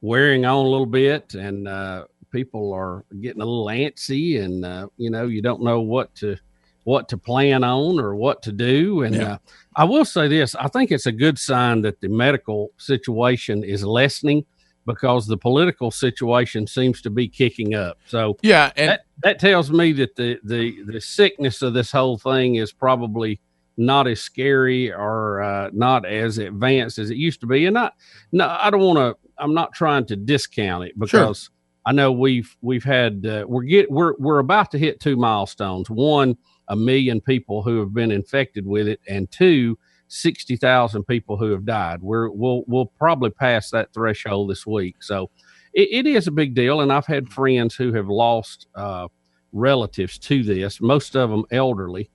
wearing 0.00 0.46
on 0.46 0.64
a 0.64 0.68
little 0.68 0.86
bit, 0.86 1.34
and 1.34 1.68
uh, 1.68 2.06
people 2.30 2.72
are 2.72 3.04
getting 3.20 3.42
a 3.42 3.44
little 3.44 3.66
antsy, 3.66 4.42
and 4.42 4.64
uh, 4.64 4.88
you 4.96 5.10
know 5.10 5.26
you 5.26 5.42
don't 5.42 5.62
know 5.62 5.82
what 5.82 6.14
to 6.14 6.38
what 6.84 7.10
to 7.10 7.18
plan 7.18 7.62
on 7.62 8.00
or 8.00 8.14
what 8.14 8.42
to 8.44 8.52
do. 8.52 9.02
And 9.02 9.16
Yeah. 9.16 9.32
uh, 9.34 9.38
I 9.76 9.84
will 9.84 10.06
say 10.06 10.28
this: 10.28 10.54
I 10.54 10.68
think 10.68 10.90
it's 10.90 11.04
a 11.04 11.12
good 11.12 11.38
sign 11.38 11.82
that 11.82 12.00
the 12.00 12.08
medical 12.08 12.70
situation 12.78 13.64
is 13.64 13.84
lessening 13.84 14.46
because 14.86 15.26
the 15.26 15.36
political 15.36 15.90
situation 15.90 16.66
seems 16.66 17.00
to 17.02 17.10
be 17.10 17.28
kicking 17.28 17.74
up. 17.74 17.98
So 18.06 18.36
Yeah, 18.42 18.72
and 18.76 18.90
that, 18.90 19.06
that 19.22 19.38
tells 19.38 19.70
me 19.70 19.92
that 19.92 20.16
the, 20.16 20.38
the 20.44 20.82
the 20.84 21.00
sickness 21.00 21.62
of 21.62 21.74
this 21.74 21.92
whole 21.92 22.18
thing 22.18 22.56
is 22.56 22.72
probably 22.72 23.40
not 23.76 24.06
as 24.06 24.20
scary 24.20 24.92
or 24.92 25.42
uh, 25.42 25.70
not 25.72 26.06
as 26.06 26.38
advanced 26.38 26.98
as 26.98 27.10
it 27.10 27.16
used 27.16 27.40
to 27.40 27.46
be. 27.46 27.66
And 27.66 27.78
I 27.78 27.90
no, 28.32 28.48
I 28.48 28.70
don't 28.70 28.80
want 28.80 28.98
to. 28.98 29.16
I'm 29.38 29.54
not 29.54 29.72
trying 29.72 30.06
to 30.06 30.16
discount 30.16 30.84
it 30.84 30.98
because 30.98 31.50
I 31.86 31.92
know 31.92 32.12
we've 32.12 32.56
we've 32.60 32.84
had 32.84 33.26
uh, 33.26 33.44
we're 33.46 33.62
get 33.62 33.90
we're 33.90 34.14
we're 34.18 34.38
about 34.38 34.70
to 34.72 34.78
hit 34.78 35.00
two 35.00 35.16
milestones. 35.16 35.90
One, 35.90 36.36
a 36.68 36.76
million 36.76 37.20
people 37.20 37.62
who 37.62 37.80
have 37.80 37.92
been 37.92 38.10
infected 38.10 38.66
with 38.66 38.88
it, 38.88 39.00
and 39.08 39.30
two. 39.30 39.78
60,000 40.14 41.04
people 41.04 41.36
who 41.36 41.50
have 41.50 41.64
died. 41.64 42.02
We're, 42.02 42.30
we'll, 42.30 42.64
we'll 42.66 42.86
probably 42.86 43.30
pass 43.30 43.70
that 43.70 43.92
threshold 43.92 44.50
this 44.50 44.66
week. 44.66 45.02
So 45.02 45.30
it, 45.72 46.06
it 46.06 46.06
is 46.06 46.26
a 46.26 46.32
big 46.32 46.54
deal. 46.54 46.80
And 46.80 46.92
I've 46.92 47.06
had 47.06 47.28
friends 47.28 47.74
who 47.74 47.92
have 47.92 48.08
lost 48.08 48.68
uh, 48.74 49.08
relatives 49.52 50.18
to 50.20 50.42
this, 50.42 50.80
most 50.80 51.16
of 51.16 51.30
them 51.30 51.44
elderly. 51.50 52.10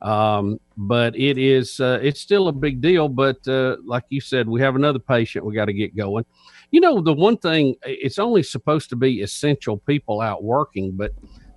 Um, 0.00 0.58
but 0.76 1.14
it 1.14 1.38
is, 1.38 1.78
uh, 1.78 2.00
it's 2.02 2.20
still 2.20 2.48
a 2.48 2.52
big 2.52 2.80
deal. 2.80 3.08
But 3.08 3.46
uh, 3.46 3.76
like 3.84 4.04
you 4.08 4.20
said, 4.20 4.48
we 4.48 4.60
have 4.60 4.74
another 4.74 4.98
patient 4.98 5.44
we 5.44 5.54
got 5.54 5.66
to 5.66 5.72
get 5.72 5.96
going. 5.96 6.24
You 6.70 6.80
know, 6.80 7.00
the 7.00 7.12
one 7.12 7.36
thing, 7.36 7.76
it's 7.84 8.18
only 8.18 8.42
supposed 8.42 8.88
to 8.90 8.96
be 8.96 9.20
essential 9.20 9.76
people 9.76 10.20
out 10.20 10.42
working, 10.42 10.92
but 10.96 11.12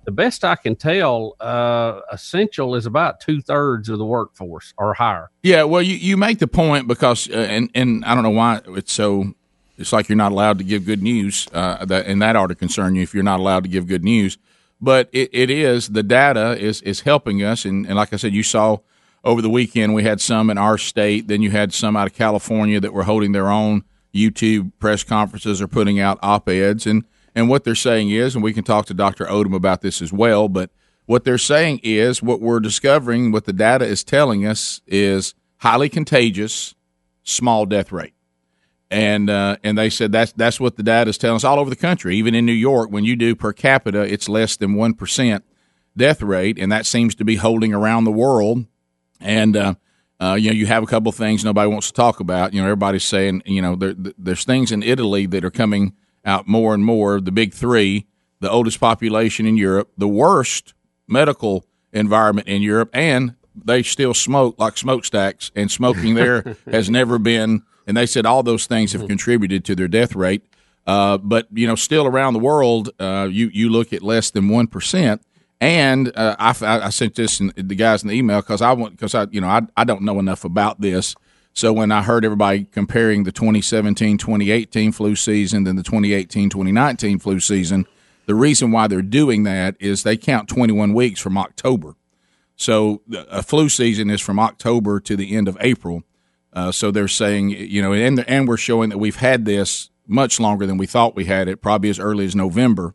the 0.06 0.12
best 0.12 0.44
I 0.44 0.54
can 0.54 0.76
tell, 0.76 1.36
uh, 1.40 2.00
essential 2.10 2.76
is 2.76 2.86
about 2.86 3.20
two 3.20 3.42
thirds 3.42 3.88
of 3.88 3.98
the 3.98 4.06
workforce 4.06 4.72
or 4.78 4.94
higher. 4.94 5.30
Yeah, 5.42 5.64
well, 5.64 5.82
you, 5.82 5.96
you 5.96 6.16
make 6.16 6.38
the 6.38 6.46
point 6.46 6.86
because, 6.88 7.28
uh, 7.28 7.34
and 7.34 7.68
and 7.74 8.04
I 8.04 8.14
don't 8.14 8.22
know 8.22 8.30
why 8.30 8.60
it's 8.68 8.92
so. 8.92 9.34
It's 9.78 9.92
like 9.92 10.08
you're 10.08 10.16
not 10.16 10.32
allowed 10.32 10.56
to 10.58 10.64
give 10.64 10.86
good 10.86 11.02
news, 11.02 11.48
uh, 11.52 11.84
that 11.84 12.06
and 12.06 12.22
that 12.22 12.36
ought 12.36 12.46
to 12.46 12.54
concern 12.54 12.94
you 12.94 13.02
if 13.02 13.12
you're 13.12 13.22
not 13.22 13.40
allowed 13.40 13.64
to 13.64 13.68
give 13.68 13.86
good 13.86 14.04
news. 14.04 14.38
But 14.80 15.10
it, 15.12 15.28
it 15.32 15.50
is 15.50 15.88
the 15.88 16.02
data 16.02 16.56
is 16.56 16.80
is 16.82 17.00
helping 17.00 17.42
us, 17.42 17.64
and, 17.64 17.84
and 17.84 17.96
like 17.96 18.12
I 18.12 18.16
said, 18.16 18.32
you 18.32 18.44
saw 18.44 18.78
over 19.24 19.42
the 19.42 19.50
weekend 19.50 19.92
we 19.92 20.04
had 20.04 20.20
some 20.20 20.50
in 20.50 20.56
our 20.56 20.78
state, 20.78 21.26
then 21.26 21.42
you 21.42 21.50
had 21.50 21.74
some 21.74 21.96
out 21.96 22.06
of 22.06 22.14
California 22.14 22.80
that 22.80 22.92
were 22.92 23.02
holding 23.02 23.32
their 23.32 23.48
own 23.50 23.82
YouTube 24.14 24.70
press 24.78 25.02
conferences 25.02 25.60
or 25.60 25.66
putting 25.66 25.98
out 25.98 26.18
op 26.22 26.48
eds, 26.48 26.86
and 26.86 27.04
and 27.36 27.50
what 27.50 27.64
they're 27.64 27.74
saying 27.74 28.10
is, 28.10 28.34
and 28.34 28.42
we 28.42 28.54
can 28.54 28.64
talk 28.64 28.86
to 28.86 28.94
Dr. 28.94 29.26
Odom 29.26 29.54
about 29.54 29.82
this 29.82 30.00
as 30.00 30.10
well, 30.10 30.48
but 30.48 30.70
what 31.04 31.22
they're 31.22 31.38
saying 31.38 31.80
is 31.82 32.22
what 32.22 32.40
we're 32.40 32.60
discovering, 32.60 33.30
what 33.30 33.44
the 33.44 33.52
data 33.52 33.84
is 33.84 34.02
telling 34.02 34.46
us 34.46 34.80
is 34.86 35.34
highly 35.58 35.90
contagious, 35.90 36.74
small 37.22 37.66
death 37.66 37.92
rate. 37.92 38.14
And 38.90 39.28
uh, 39.28 39.56
and 39.62 39.76
they 39.76 39.90
said 39.90 40.12
that's 40.12 40.32
that's 40.32 40.60
what 40.60 40.76
the 40.76 40.82
data 40.82 41.10
is 41.10 41.18
telling 41.18 41.36
us 41.36 41.44
all 41.44 41.58
over 41.58 41.68
the 41.68 41.76
country. 41.76 42.16
Even 42.16 42.34
in 42.34 42.46
New 42.46 42.52
York, 42.52 42.90
when 42.90 43.04
you 43.04 43.16
do 43.16 43.34
per 43.34 43.52
capita, 43.52 44.00
it's 44.00 44.28
less 44.28 44.56
than 44.56 44.74
one 44.74 44.94
percent 44.94 45.44
death 45.96 46.22
rate, 46.22 46.56
and 46.56 46.70
that 46.70 46.86
seems 46.86 47.16
to 47.16 47.24
be 47.24 47.36
holding 47.36 47.74
around 47.74 48.04
the 48.04 48.12
world. 48.12 48.64
And 49.20 49.56
uh, 49.56 49.74
uh, 50.20 50.36
you 50.38 50.50
know, 50.50 50.54
you 50.54 50.66
have 50.66 50.84
a 50.84 50.86
couple 50.86 51.10
of 51.10 51.16
things 51.16 51.44
nobody 51.44 51.68
wants 51.68 51.88
to 51.88 51.94
talk 51.94 52.20
about. 52.20 52.54
You 52.54 52.60
know, 52.60 52.66
everybody's 52.68 53.04
saying 53.04 53.42
you 53.44 53.60
know 53.60 53.74
there, 53.74 53.94
there's 54.16 54.44
things 54.44 54.70
in 54.70 54.84
Italy 54.84 55.26
that 55.26 55.44
are 55.44 55.50
coming 55.50 55.92
out 56.26 56.46
more 56.46 56.74
and 56.74 56.84
more. 56.84 57.20
The 57.20 57.32
big 57.32 57.54
three, 57.54 58.06
the 58.40 58.50
oldest 58.50 58.80
population 58.80 59.46
in 59.46 59.56
Europe, 59.56 59.90
the 59.96 60.08
worst 60.08 60.74
medical 61.08 61.64
environment 61.92 62.48
in 62.48 62.60
Europe, 62.60 62.90
and 62.92 63.36
they 63.54 63.82
still 63.82 64.12
smoke 64.12 64.56
like 64.58 64.76
smokestacks, 64.76 65.50
and 65.54 65.70
smoking 65.70 66.14
there 66.16 66.56
has 66.70 66.90
never 66.90 67.18
been. 67.18 67.62
And 67.86 67.96
they 67.96 68.06
said 68.06 68.26
all 68.26 68.42
those 68.42 68.66
things 68.66 68.92
have 68.92 69.06
contributed 69.06 69.64
to 69.66 69.76
their 69.76 69.88
death 69.88 70.16
rate. 70.16 70.44
Uh, 70.86 71.18
but 71.18 71.46
you 71.52 71.66
know, 71.66 71.76
still 71.76 72.06
around 72.06 72.34
the 72.34 72.40
world, 72.40 72.90
uh, 73.00 73.28
you 73.30 73.48
you 73.52 73.68
look 73.68 73.92
at 73.92 74.02
less 74.02 74.30
than 74.30 74.48
one 74.48 74.66
percent. 74.66 75.22
And 75.60 76.14
uh, 76.16 76.36
I, 76.38 76.54
I 76.60 76.90
sent 76.90 77.14
this 77.14 77.40
in, 77.40 77.50
the 77.56 77.74
guys 77.74 78.02
in 78.02 78.08
the 78.08 78.14
email 78.14 78.42
because 78.42 78.60
I 78.60 78.72
want 78.72 78.92
because 78.92 79.14
I 79.14 79.26
you 79.30 79.40
know 79.40 79.48
I 79.48 79.62
I 79.76 79.84
don't 79.84 80.02
know 80.02 80.18
enough 80.18 80.44
about 80.44 80.80
this. 80.80 81.14
So 81.56 81.72
when 81.72 81.90
I 81.90 82.02
heard 82.02 82.22
everybody 82.22 82.64
comparing 82.64 83.24
the 83.24 83.32
2017-2018 83.32 84.94
flu 84.94 85.16
season 85.16 85.66
and 85.66 85.78
the 85.78 85.82
2018-2019 85.82 87.22
flu 87.22 87.40
season, 87.40 87.86
the 88.26 88.34
reason 88.34 88.72
why 88.72 88.88
they're 88.88 89.00
doing 89.00 89.44
that 89.44 89.74
is 89.80 90.02
they 90.02 90.18
count 90.18 90.50
21 90.50 90.92
weeks 90.92 91.18
from 91.18 91.38
October. 91.38 91.96
So 92.56 93.00
a 93.10 93.42
flu 93.42 93.70
season 93.70 94.10
is 94.10 94.20
from 94.20 94.38
October 94.38 95.00
to 95.00 95.16
the 95.16 95.34
end 95.34 95.48
of 95.48 95.56
April. 95.62 96.02
Uh, 96.52 96.72
so 96.72 96.90
they're 96.90 97.08
saying, 97.08 97.48
you 97.48 97.80
know, 97.80 97.94
and 97.94 98.20
and 98.28 98.46
we're 98.46 98.58
showing 98.58 98.90
that 98.90 98.98
we've 98.98 99.16
had 99.16 99.46
this 99.46 99.88
much 100.06 100.38
longer 100.38 100.66
than 100.66 100.76
we 100.76 100.86
thought 100.86 101.16
we 101.16 101.24
had 101.24 101.48
it, 101.48 101.62
probably 101.62 101.88
as 101.88 101.98
early 101.98 102.26
as 102.26 102.36
November. 102.36 102.94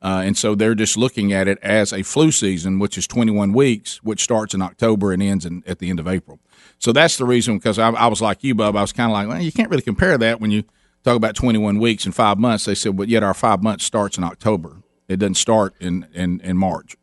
Uh, 0.00 0.22
and 0.24 0.36
so 0.36 0.54
they're 0.54 0.74
just 0.74 0.96
looking 0.96 1.32
at 1.32 1.48
it 1.48 1.58
as 1.60 1.92
a 1.92 2.02
flu 2.02 2.30
season, 2.30 2.78
which 2.78 2.96
is 2.96 3.06
21 3.06 3.52
weeks, 3.52 4.02
which 4.02 4.22
starts 4.22 4.54
in 4.54 4.62
October 4.62 5.12
and 5.12 5.22
ends 5.22 5.44
in, 5.44 5.62
at 5.66 5.80
the 5.80 5.90
end 5.90 5.98
of 5.98 6.06
April. 6.06 6.38
So 6.78 6.92
that's 6.92 7.16
the 7.16 7.24
reason, 7.24 7.58
because 7.58 7.78
I, 7.78 7.90
I 7.90 8.06
was 8.06 8.22
like 8.22 8.44
you, 8.44 8.54
Bub. 8.54 8.76
I 8.76 8.80
was 8.80 8.92
kind 8.92 9.10
of 9.10 9.14
like, 9.14 9.28
well, 9.28 9.42
you 9.42 9.50
can't 9.50 9.70
really 9.70 9.82
compare 9.82 10.16
that 10.18 10.40
when 10.40 10.52
you 10.52 10.62
talk 11.02 11.16
about 11.16 11.34
21 11.34 11.78
weeks 11.78 12.04
and 12.04 12.14
five 12.14 12.38
months. 12.38 12.64
They 12.64 12.74
said, 12.76 12.96
but 12.96 13.08
yet 13.08 13.22
our 13.22 13.34
five 13.34 13.62
months 13.62 13.84
starts 13.84 14.16
in 14.16 14.24
October. 14.24 14.76
It 15.08 15.16
doesn't 15.16 15.34
start 15.34 15.74
in, 15.80 16.06
in, 16.14 16.40
in 16.42 16.56
March. 16.56 16.96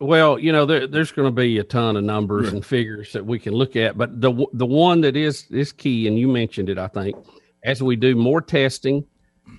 Well, 0.00 0.38
you 0.38 0.52
know, 0.52 0.64
there, 0.64 0.86
there's 0.86 1.10
going 1.10 1.26
to 1.26 1.32
be 1.32 1.58
a 1.58 1.64
ton 1.64 1.96
of 1.96 2.04
numbers 2.04 2.52
and 2.52 2.64
figures 2.64 3.12
that 3.12 3.26
we 3.26 3.40
can 3.40 3.52
look 3.52 3.74
at, 3.74 3.98
but 3.98 4.20
the 4.20 4.46
the 4.52 4.66
one 4.66 5.00
that 5.00 5.16
is 5.16 5.46
is 5.50 5.72
key, 5.72 6.06
and 6.06 6.16
you 6.16 6.28
mentioned 6.28 6.68
it, 6.68 6.78
I 6.78 6.86
think, 6.86 7.16
as 7.64 7.82
we 7.82 7.96
do 7.96 8.14
more 8.14 8.40
testing, 8.40 9.04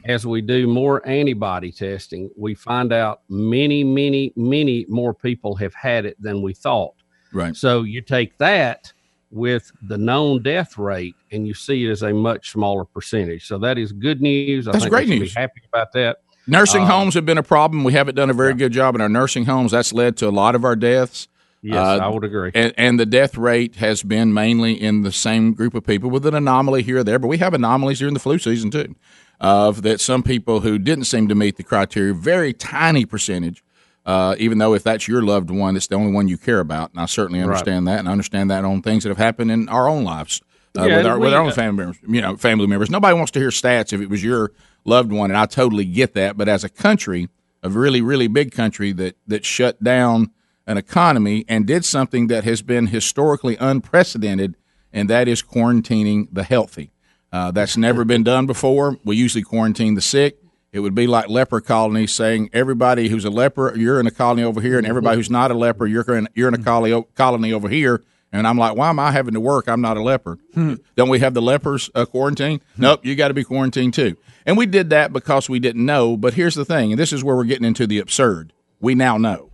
as 0.05 0.25
we 0.25 0.41
do 0.41 0.67
more 0.67 1.07
antibody 1.07 1.71
testing, 1.71 2.29
we 2.37 2.55
find 2.55 2.91
out 2.93 3.21
many, 3.29 3.83
many, 3.83 4.33
many 4.35 4.85
more 4.89 5.13
people 5.13 5.55
have 5.55 5.73
had 5.73 6.05
it 6.05 6.15
than 6.21 6.41
we 6.41 6.53
thought. 6.53 6.93
Right. 7.33 7.55
So 7.55 7.83
you 7.83 8.01
take 8.01 8.37
that 8.39 8.91
with 9.31 9.71
the 9.83 9.97
known 9.97 10.41
death 10.41 10.77
rate, 10.77 11.15
and 11.31 11.47
you 11.47 11.53
see 11.53 11.85
it 11.85 11.91
as 11.91 12.01
a 12.01 12.11
much 12.11 12.51
smaller 12.51 12.85
percentage. 12.85 13.45
So 13.45 13.59
that 13.59 13.77
is 13.77 13.91
good 13.91 14.21
news. 14.21 14.67
I 14.67 14.71
That's 14.71 14.85
think 14.85 14.91
great 14.91 15.07
news. 15.07 15.35
Happy 15.35 15.61
about 15.71 15.91
that. 15.93 16.17
Nursing 16.47 16.83
Uh, 16.83 16.87
homes 16.87 17.13
have 17.13 17.27
been 17.27 17.37
a 17.37 17.43
problem. 17.43 17.83
We 17.83 17.93
haven't 17.93 18.15
done 18.15 18.31
a 18.31 18.33
very 18.33 18.55
good 18.55 18.71
job 18.71 18.95
in 18.95 19.01
our 19.01 19.09
nursing 19.09 19.45
homes. 19.45 19.71
That's 19.71 19.93
led 19.93 20.17
to 20.17 20.27
a 20.27 20.31
lot 20.31 20.55
of 20.55 20.65
our 20.65 20.75
deaths. 20.75 21.27
Yes, 21.61 21.75
Uh, 21.75 21.99
I 22.03 22.07
would 22.07 22.23
agree. 22.23 22.51
And, 22.55 22.73
and 22.77 22.99
the 22.99 23.05
death 23.05 23.37
rate 23.37 23.75
has 23.75 24.01
been 24.01 24.33
mainly 24.33 24.73
in 24.73 25.03
the 25.03 25.11
same 25.11 25.53
group 25.53 25.75
of 25.75 25.85
people 25.85 26.09
with 26.09 26.25
an 26.25 26.33
anomaly 26.33 26.81
here 26.81 26.99
or 26.99 27.03
there, 27.03 27.19
but 27.19 27.27
we 27.27 27.37
have 27.37 27.53
anomalies 27.53 27.99
during 27.99 28.13
the 28.15 28.19
flu 28.19 28.39
season 28.39 28.71
too. 28.71 28.95
Of 29.41 29.83
that, 29.83 30.01
some 30.01 30.21
people 30.21 30.59
who 30.61 30.77
didn't 30.77 31.05
seem 31.05 31.29
to 31.29 31.35
meet 31.35 31.55
the 31.55 31.63
criteria, 31.63 32.13
very 32.13 32.51
tiny 32.53 33.05
percentage. 33.05 33.63
Uh, 34.05 34.35
even 34.37 34.57
though 34.57 34.73
if 34.73 34.83
that's 34.83 35.07
your 35.07 35.21
loved 35.21 35.49
one, 35.51 35.77
it's 35.77 35.87
the 35.87 35.95
only 35.95 36.11
one 36.11 36.27
you 36.27 36.37
care 36.37 36.59
about, 36.59 36.91
and 36.91 36.99
I 36.99 37.05
certainly 37.05 37.39
Right. 37.39 37.45
understand 37.47 37.87
that, 37.87 37.99
and 37.99 38.09
I 38.09 38.11
understand 38.11 38.49
that 38.51 38.65
on 38.65 38.81
things 38.81 39.03
that 39.03 39.09
have 39.09 39.17
happened 39.17 39.51
in 39.51 39.69
our 39.69 39.87
own 39.87 40.03
lives 40.03 40.41
uh, 40.77 40.85
Yeah, 40.85 40.97
with 40.97 41.05
our 41.05 41.19
with 41.19 41.33
our 41.33 41.41
own 41.43 41.51
family 41.51 41.85
members. 41.85 41.97
You 42.07 42.21
know, 42.21 42.35
family 42.37 42.67
members. 42.67 42.89
Nobody 42.89 43.15
wants 43.15 43.31
to 43.31 43.39
hear 43.39 43.49
stats 43.49 43.93
if 43.93 44.01
it 44.01 44.09
was 44.09 44.23
your 44.23 44.51
loved 44.85 45.11
one, 45.11 45.29
and 45.31 45.37
I 45.37 45.45
totally 45.45 45.85
get 45.85 46.13
that. 46.15 46.37
But 46.37 46.47
as 46.49 46.63
a 46.63 46.69
country, 46.69 47.29
a 47.63 47.69
really 47.69 48.01
really 48.01 48.27
big 48.27 48.51
country 48.51 48.91
that 48.93 49.15
that 49.27 49.45
shut 49.45 49.83
down 49.83 50.31
an 50.67 50.77
economy 50.77 51.45
and 51.47 51.65
did 51.65 51.85
something 51.85 52.27
that 52.27 52.43
has 52.43 52.61
been 52.61 52.87
historically 52.87 53.57
unprecedented, 53.59 54.55
and 54.93 55.09
that 55.09 55.27
is 55.27 55.41
quarantining 55.41 56.27
the 56.31 56.43
healthy. 56.43 56.91
Uh, 57.31 57.51
that's 57.51 57.77
never 57.77 58.03
been 58.05 58.23
done 58.23 58.45
before. 58.45 58.97
We 59.03 59.15
usually 59.15 59.43
quarantine 59.43 59.95
the 59.95 60.01
sick. 60.01 60.37
It 60.71 60.79
would 60.81 60.95
be 60.95 61.07
like 61.07 61.29
leper 61.29 61.61
colonies 61.61 62.11
saying 62.11 62.51
everybody 62.53 63.09
who's 63.09 63.25
a 63.25 63.29
leper, 63.29 63.75
you're 63.75 63.99
in 63.99 64.07
a 64.07 64.11
colony 64.11 64.43
over 64.43 64.61
here, 64.61 64.77
and 64.77 64.85
everybody 64.85 65.17
who's 65.17 65.29
not 65.29 65.49
a 65.49 65.55
leper, 65.55 65.87
you're 65.87 66.15
in, 66.15 66.27
you're 66.35 66.47
in 66.47 66.53
a 66.53 66.63
colony, 66.63 67.03
colony 67.15 67.53
over 67.53 67.69
here. 67.69 68.03
And 68.31 68.45
I'm 68.45 68.57
like, 68.57 68.75
why 68.75 68.89
am 68.89 68.99
I 68.99 69.11
having 69.11 69.33
to 69.33 69.39
work? 69.39 69.67
I'm 69.67 69.81
not 69.81 69.97
a 69.97 70.03
leper. 70.03 70.37
Don't 70.55 71.09
we 71.09 71.19
have 71.19 71.33
the 71.33 71.41
lepers 71.41 71.89
uh, 71.95 72.05
quarantine? 72.05 72.61
Nope, 72.77 73.03
you 73.03 73.15
got 73.15 73.29
to 73.29 73.33
be 73.33 73.43
quarantined 73.43 73.95
too. 73.95 74.17
And 74.45 74.55
we 74.55 74.67
did 74.67 74.91
that 74.91 75.11
because 75.11 75.49
we 75.49 75.59
didn't 75.59 75.83
know. 75.83 76.15
But 76.15 76.35
here's 76.35 76.53
the 76.53 76.65
thing, 76.65 76.91
and 76.91 76.99
this 76.99 77.11
is 77.11 77.23
where 77.23 77.35
we're 77.35 77.45
getting 77.45 77.65
into 77.65 77.87
the 77.87 77.97
absurd. 77.97 78.53
We 78.79 78.93
now 78.93 79.17
know. 79.17 79.49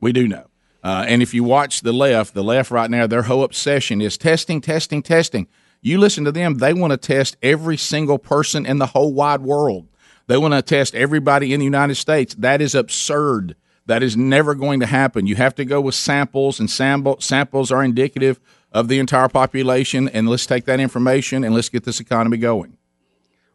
We 0.00 0.12
do 0.12 0.26
know. 0.26 0.46
Uh, 0.82 1.04
and 1.06 1.22
if 1.22 1.34
you 1.34 1.44
watch 1.44 1.82
the 1.82 1.92
left, 1.92 2.34
the 2.34 2.44
left 2.44 2.70
right 2.70 2.90
now, 2.90 3.06
their 3.06 3.22
whole 3.22 3.44
obsession 3.44 4.00
is 4.00 4.16
testing, 4.18 4.60
testing, 4.60 5.02
testing. 5.02 5.46
You 5.84 5.98
listen 5.98 6.24
to 6.24 6.32
them, 6.32 6.54
they 6.54 6.72
want 6.72 6.92
to 6.92 6.96
test 6.96 7.36
every 7.42 7.76
single 7.76 8.18
person 8.18 8.64
in 8.64 8.78
the 8.78 8.86
whole 8.86 9.12
wide 9.12 9.42
world. 9.42 9.86
They 10.26 10.38
want 10.38 10.54
to 10.54 10.62
test 10.62 10.94
everybody 10.94 11.52
in 11.52 11.60
the 11.60 11.64
United 11.64 11.96
States. 11.96 12.34
That 12.36 12.62
is 12.62 12.74
absurd. 12.74 13.54
That 13.84 14.02
is 14.02 14.16
never 14.16 14.54
going 14.54 14.80
to 14.80 14.86
happen. 14.86 15.26
You 15.26 15.36
have 15.36 15.54
to 15.56 15.64
go 15.66 15.82
with 15.82 15.94
samples, 15.94 16.58
and 16.58 16.70
sample, 16.70 17.20
samples 17.20 17.70
are 17.70 17.84
indicative 17.84 18.40
of 18.72 18.88
the 18.88 18.98
entire 18.98 19.28
population. 19.28 20.08
And 20.08 20.26
let's 20.26 20.46
take 20.46 20.64
that 20.64 20.80
information 20.80 21.44
and 21.44 21.54
let's 21.54 21.68
get 21.68 21.84
this 21.84 22.00
economy 22.00 22.38
going. 22.38 22.78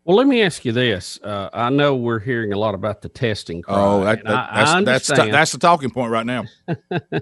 Well, 0.05 0.15
let 0.15 0.27
me 0.27 0.43
ask 0.43 0.63
you 0.65 0.71
this. 0.71 1.19
Uh, 1.23 1.49
I 1.51 1.71
know 1.71 1.95
we're 1.95 2.19
hearing 2.19 2.53
a 2.53 2.57
lot 2.59 2.75
about 2.75 3.01
the 3.01 3.09
testing. 3.09 3.63
Cry, 3.63 3.75
Oh, 3.75 4.03
that, 4.03 4.23
that, 4.23 4.49
I- 4.51 4.81
that's, 4.83 5.09
I 5.09 5.15
that's, 5.15 5.31
that's 5.31 5.51
the 5.53 5.57
talking 5.57 5.89
point 5.89 6.11
right 6.11 6.25
now. 6.27 6.43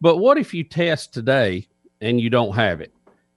But 0.00 0.16
what 0.18 0.36
if 0.36 0.52
you 0.52 0.64
test 0.64 1.14
today 1.14 1.68
and 2.00 2.20
you 2.20 2.28
don't 2.28 2.54
have 2.54 2.80
it, 2.80 2.92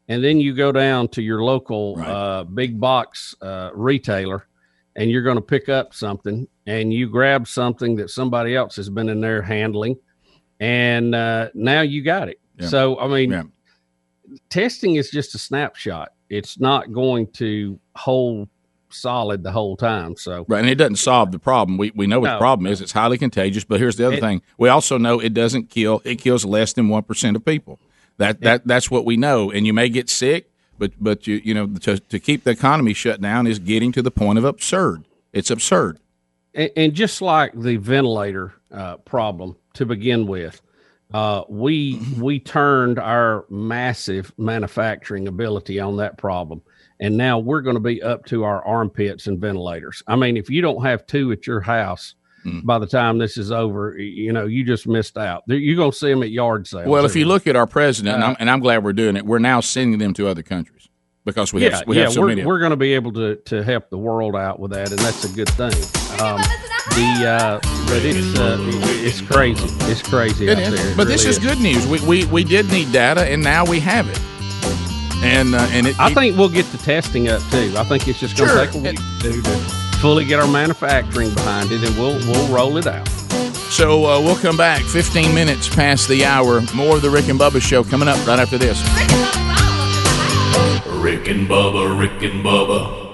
and 0.08 0.24
then 0.24 0.39
you 0.39 0.53
go 0.53 0.72
down 0.72 1.08
to 1.10 1.22
your 1.22 1.43
local 1.43 1.99
uh, 1.99 2.43
big 2.43 2.80
box 2.80 3.36
uh, 3.41 3.72
retailer, 3.74 4.47
and 4.95 5.10
you're 5.12 5.24
going 5.24 5.38
to 5.38 5.41
pick 5.41 5.68
up 5.70 5.93
something, 5.93 6.47
and 6.68 6.93
you 6.93 7.10
grab 7.10 7.47
something 7.47 7.95
that 7.97 8.10
somebody 8.10 8.56
else 8.56 8.76
has 8.76 8.89
been 8.89 9.10
in 9.10 9.20
there 9.22 9.41
handling, 9.41 9.97
and 10.60 11.14
uh, 11.16 11.49
now 11.53 11.82
you 11.82 12.01
got 12.03 12.30
it. 12.30 12.39
Yeah. 12.60 12.68
So 12.68 12.99
I 12.99 13.08
mean, 13.08 13.32
Yeah. 13.32 13.43
testing 14.49 14.95
is 14.95 15.10
just 15.12 15.36
a 15.36 15.38
snapshot. 15.38 16.10
It's 16.30 16.60
not 16.60 16.91
going 16.91 17.28
to 17.34 17.80
hold 17.95 18.49
solid 18.89 19.43
the 19.43 19.51
whole 19.51 19.76
time. 19.76 20.16
So 20.16 20.45
Right, 20.47 20.60
and 20.60 20.70
it 20.70 20.76
doesn't 20.76 20.95
solve 20.95 21.32
the 21.32 21.39
problem. 21.39 21.78
We 21.78 21.91
we 21.95 22.08
know 22.08 22.20
what 22.20 22.28
the 22.28 22.34
No. 22.36 22.39
problem 22.39 22.68
is. 22.68 22.82
It's 22.82 22.91
highly 22.93 23.18
contagious. 23.18 23.64
But 23.64 23.80
here's 23.80 23.97
the 23.97 24.08
other 24.08 24.16
It- 24.18 24.22
thing: 24.22 24.41
we 24.58 24.70
also 24.70 24.97
know 24.97 25.20
it 25.20 25.34
doesn't 25.34 25.70
kill. 25.70 26.01
It 26.06 26.16
kills 26.16 26.45
less 26.45 26.74
than 26.74 26.89
one 26.89 27.03
percent 27.03 27.36
of 27.36 27.43
people. 27.45 27.80
That 28.18 28.41
that 28.41 28.66
that's 28.66 28.89
what 28.89 29.05
we 29.05 29.18
know. 29.18 29.51
And 29.51 29.66
you 29.68 29.74
may 29.74 29.89
get 29.89 30.09
sick, 30.09 30.49
but 30.78 30.91
but 30.99 31.28
you 31.28 31.41
you 31.43 31.53
know 31.53 31.68
to 31.68 31.99
to 31.99 32.20
keep 32.20 32.43
the 32.43 32.51
economy 32.51 32.93
shut 32.93 33.22
down 33.22 33.47
is 33.47 33.59
getting 33.59 33.91
to 33.93 34.01
the 34.01 34.11
point 34.11 34.38
of 34.38 34.45
absurd. 34.45 35.03
It's 35.34 35.51
absurd. 35.51 35.99
and, 36.53 36.72
and 36.76 36.93
just 36.93 37.22
like 37.22 37.51
the 37.59 37.76
ventilator 37.78 38.53
uh, 38.72 38.97
problem 38.97 39.57
to 39.74 39.86
begin 39.86 40.28
with, 40.28 40.61
uh, 41.13 41.43
we 41.49 42.01
we 42.18 42.39
turned 42.39 42.97
our 42.99 43.45
massive 43.49 44.34
manufacturing 44.38 45.28
ability 45.28 45.80
on 45.80 45.97
that 45.97 46.18
problem, 46.18 46.61
and 46.99 47.18
now 47.18 47.38
we're 47.38 47.61
going 47.61 47.76
to 47.76 47.82
be 47.82 48.01
up 48.01 48.26
to 48.26 48.43
our 48.43 48.66
armpits 48.66 49.28
in 49.28 49.39
ventilators. 49.39 50.01
I 50.07 50.16
mean, 50.16 50.38
if 50.38 50.49
you 50.49 50.61
don't 50.61 50.84
have 50.84 51.05
two 51.05 51.32
at 51.32 51.45
your 51.45 51.61
house 51.61 52.16
by 52.64 52.80
the 52.80 52.88
time 52.88 53.18
this 53.18 53.38
is 53.38 53.52
over, 53.52 53.98
you 53.98 54.32
know 54.34 54.46
you 54.46 54.64
just 54.64 54.88
missed 54.88 55.18
out. 55.18 55.43
You're 55.48 55.76
going 55.76 55.91
to 55.91 55.98
see 55.98 56.10
them 56.12 56.24
at 56.24 56.32
yard 56.32 56.68
sales. 56.68 56.88
Well, 56.88 57.06
if 57.06 57.16
you 57.16 57.26
look 57.26 57.48
at 57.48 57.56
our 57.56 57.68
president, 57.68 58.16
and, 58.16 58.24
Uh, 58.24 58.28
I'm, 58.28 58.36
and 58.39 58.50
I'm 58.52 58.60
glad 58.60 58.84
we're 58.84 58.93
doing 58.93 59.16
it, 59.18 59.26
we're 59.26 59.39
now 59.39 59.60
sending 59.62 60.00
them 60.00 60.14
to 60.14 60.28
other 60.28 60.43
countries 60.43 60.88
because 61.26 61.52
we 61.54 61.64
yeah, 61.64 61.78
have 61.78 61.88
we 61.88 61.98
yeah, 61.98 62.04
have 62.04 62.14
so 62.14 62.22
we're, 62.22 62.28
many. 62.28 62.46
we're 62.46 62.60
going 62.60 62.72
to 62.72 62.76
be 62.78 62.93
able 62.93 63.12
to 63.14 63.36
to 63.36 63.64
help 63.64 63.89
the 63.89 63.98
world 63.98 64.36
out 64.36 64.60
with 64.60 64.72
that, 64.72 64.89
and 64.91 65.00
that's 65.00 65.24
a 65.24 65.36
good 65.36 65.50
thing. 65.50 65.74
Um, 66.22 66.39
the 66.96 67.28
uh, 67.28 67.60
but 67.88 68.04
it's 68.06 68.38
uh, 68.39 68.58
it's 69.04 69.22
crazy. 69.22 69.66
It's 69.91 70.02
crazy 70.02 70.48
It 70.48 70.58
out 70.58 70.64
is. 70.74 70.76
there. 70.82 70.91
It 70.91 70.98
But 70.98 71.08
this 71.08 71.24
really 71.26 71.38
is 71.38 71.39
good 71.39 71.60
news. 71.60 71.88
We, 71.88 72.00
we 72.08 72.26
we 72.32 72.43
did 72.43 72.70
need 72.72 72.91
data, 72.91 73.22
and 73.26 73.41
now 73.43 73.66
we 73.66 73.80
have 73.80 74.08
it. 74.08 74.20
And 75.24 75.56
uh, 75.56 75.68
and 75.72 75.88
it, 75.88 76.00
I 76.00 76.14
think 76.14 76.38
we'll 76.38 76.50
get 76.50 76.66
the 76.68 76.78
testing 76.78 77.28
up 77.28 77.41
too. 77.50 77.74
I 77.76 77.84
think 77.86 78.08
it's 78.08 78.20
just 78.20 78.38
going 78.38 78.50
to 78.50 78.56
Sure. 78.56 78.66
take 78.66 78.76
a 78.76 78.78
week 78.78 79.00
or 79.00 79.32
two 79.32 79.41
to 79.41 79.85
fully 80.06 80.24
get 80.24 80.39
our 80.39 80.47
manufacturing 80.47 81.34
behind 81.34 81.72
it, 81.72 81.84
and 81.84 81.97
we'll 81.97 82.20
we'll 82.28 82.47
roll 82.53 82.78
it 82.78 82.86
out. 82.86 83.08
So 83.72 84.06
uh, 84.06 84.22
we'll 84.22 84.36
come 84.36 84.56
back 84.56 84.84
15 84.84 85.34
minutes 85.34 85.68
past 85.68 86.08
the 86.08 86.24
hour. 86.24 86.62
More 86.76 86.97
of 86.97 87.01
the 87.01 87.10
Rick 87.10 87.28
and 87.28 87.39
Bubba 87.39 87.60
show 87.60 87.84
coming 87.84 88.08
up 88.08 88.24
right 88.28 88.38
after 88.38 88.60
this. 88.60 88.80
Rick 91.01 91.28
and 91.28 91.47
Bubba, 91.47 91.99
Rick 91.99 92.22
and 92.22 92.45
Bubba. 92.45 93.06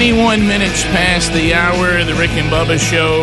Twenty-one 0.00 0.48
minutes 0.48 0.82
past 0.84 1.30
the 1.34 1.52
hour. 1.52 2.02
The 2.04 2.14
Rick 2.14 2.30
and 2.30 2.50
Bubba 2.50 2.78
show. 2.78 3.20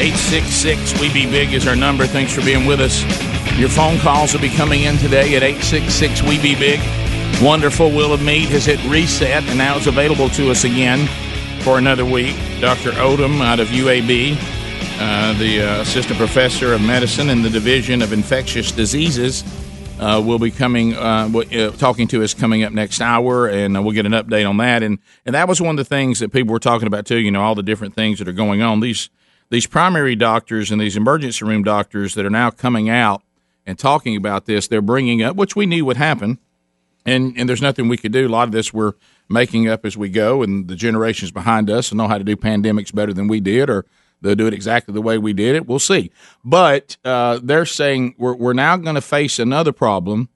Eight 0.00 0.14
six 0.14 0.46
six. 0.46 0.98
We 0.98 1.12
be 1.12 1.26
big 1.26 1.52
is 1.52 1.66
our 1.66 1.76
number. 1.76 2.06
Thanks 2.06 2.32
for 2.32 2.40
being 2.40 2.64
with 2.64 2.80
us. 2.80 3.02
Your 3.58 3.68
phone 3.68 3.98
calls 3.98 4.32
will 4.32 4.40
be 4.40 4.48
coming 4.48 4.84
in 4.84 4.96
today 4.96 5.36
at 5.36 5.42
eight 5.42 5.60
six 5.60 5.92
six. 5.92 6.22
We 6.22 6.40
be 6.40 6.54
big. 6.54 6.80
Wonderful 7.42 7.90
Wheel 7.90 8.14
of 8.14 8.22
Meat 8.22 8.48
has 8.48 8.64
hit 8.64 8.82
reset 8.84 9.44
and 9.44 9.58
now 9.58 9.76
is 9.76 9.88
available 9.88 10.30
to 10.30 10.50
us 10.50 10.64
again 10.64 11.06
for 11.60 11.76
another 11.76 12.06
week. 12.06 12.34
Dr. 12.62 12.92
Odom 12.92 13.42
out 13.42 13.60
of 13.60 13.68
UAB, 13.68 14.38
uh, 14.98 15.38
the 15.38 15.60
uh, 15.60 15.82
assistant 15.82 16.18
professor 16.18 16.72
of 16.72 16.80
medicine 16.80 17.28
in 17.28 17.42
the 17.42 17.50
division 17.50 18.00
of 18.00 18.14
infectious 18.14 18.72
diseases, 18.72 19.44
uh, 20.00 20.20
will 20.24 20.38
be 20.38 20.50
coming, 20.50 20.94
uh, 20.94 21.30
uh, 21.32 21.70
talking 21.72 22.08
to 22.08 22.24
us 22.24 22.34
coming 22.34 22.64
up 22.64 22.72
next 22.72 23.00
hour, 23.00 23.46
and 23.46 23.76
uh, 23.76 23.82
we'll 23.82 23.92
get 23.92 24.06
an 24.06 24.12
update 24.12 24.48
on 24.48 24.56
that. 24.56 24.82
And 24.82 24.98
and 25.26 25.34
that 25.34 25.46
was 25.46 25.60
one 25.60 25.70
of 25.70 25.76
the 25.76 25.84
things 25.84 26.18
that 26.20 26.32
people 26.32 26.52
were 26.52 26.58
talking 26.58 26.86
about 26.86 27.06
too. 27.06 27.18
You 27.18 27.30
know, 27.30 27.42
all 27.42 27.54
the 27.54 27.62
different 27.62 27.94
things 27.94 28.18
that 28.18 28.26
are 28.26 28.32
going 28.32 28.62
on. 28.62 28.80
These 28.80 29.10
these 29.50 29.66
primary 29.66 30.16
doctors 30.16 30.70
and 30.70 30.80
these 30.80 30.96
emergency 30.96 31.44
room 31.44 31.62
doctors 31.62 32.14
that 32.14 32.24
are 32.24 32.30
now 32.30 32.50
coming 32.50 32.88
out 32.88 33.22
and 33.66 33.78
talking 33.78 34.16
about 34.16 34.46
this, 34.46 34.68
they're 34.68 34.80
bringing 34.80 35.22
up, 35.22 35.36
which 35.36 35.54
we 35.54 35.66
knew 35.66 35.84
would 35.84 35.98
happen 35.98 36.38
and 37.06 37.34
and 37.36 37.48
there's 37.48 37.62
nothing 37.62 37.88
we 37.88 37.96
could 37.96 38.12
do. 38.12 38.26
A 38.26 38.28
lot 38.28 38.48
of 38.48 38.52
this 38.52 38.72
we're 38.72 38.94
making 39.28 39.68
up 39.68 39.86
as 39.86 39.96
we 39.96 40.08
go, 40.08 40.42
and 40.42 40.68
the 40.68 40.76
generations 40.76 41.30
behind 41.30 41.70
us 41.70 41.92
know 41.92 42.08
how 42.08 42.18
to 42.18 42.24
do 42.24 42.36
pandemics 42.36 42.94
better 42.94 43.12
than 43.12 43.28
we 43.28 43.40
did, 43.40 43.70
or 43.70 43.86
they'll 44.20 44.34
do 44.34 44.46
it 44.46 44.54
exactly 44.54 44.94
the 44.94 45.02
way 45.02 45.18
we 45.18 45.32
did 45.32 45.56
it. 45.56 45.66
We'll 45.66 45.78
see. 45.78 46.10
But 46.44 46.96
uh, 47.04 47.40
they're 47.42 47.66
saying 47.66 48.14
we're 48.18 48.34
we're 48.34 48.52
now 48.52 48.76
going 48.76 48.94
to 48.94 49.00
face 49.00 49.38
another 49.38 49.72
problem, 49.72 50.28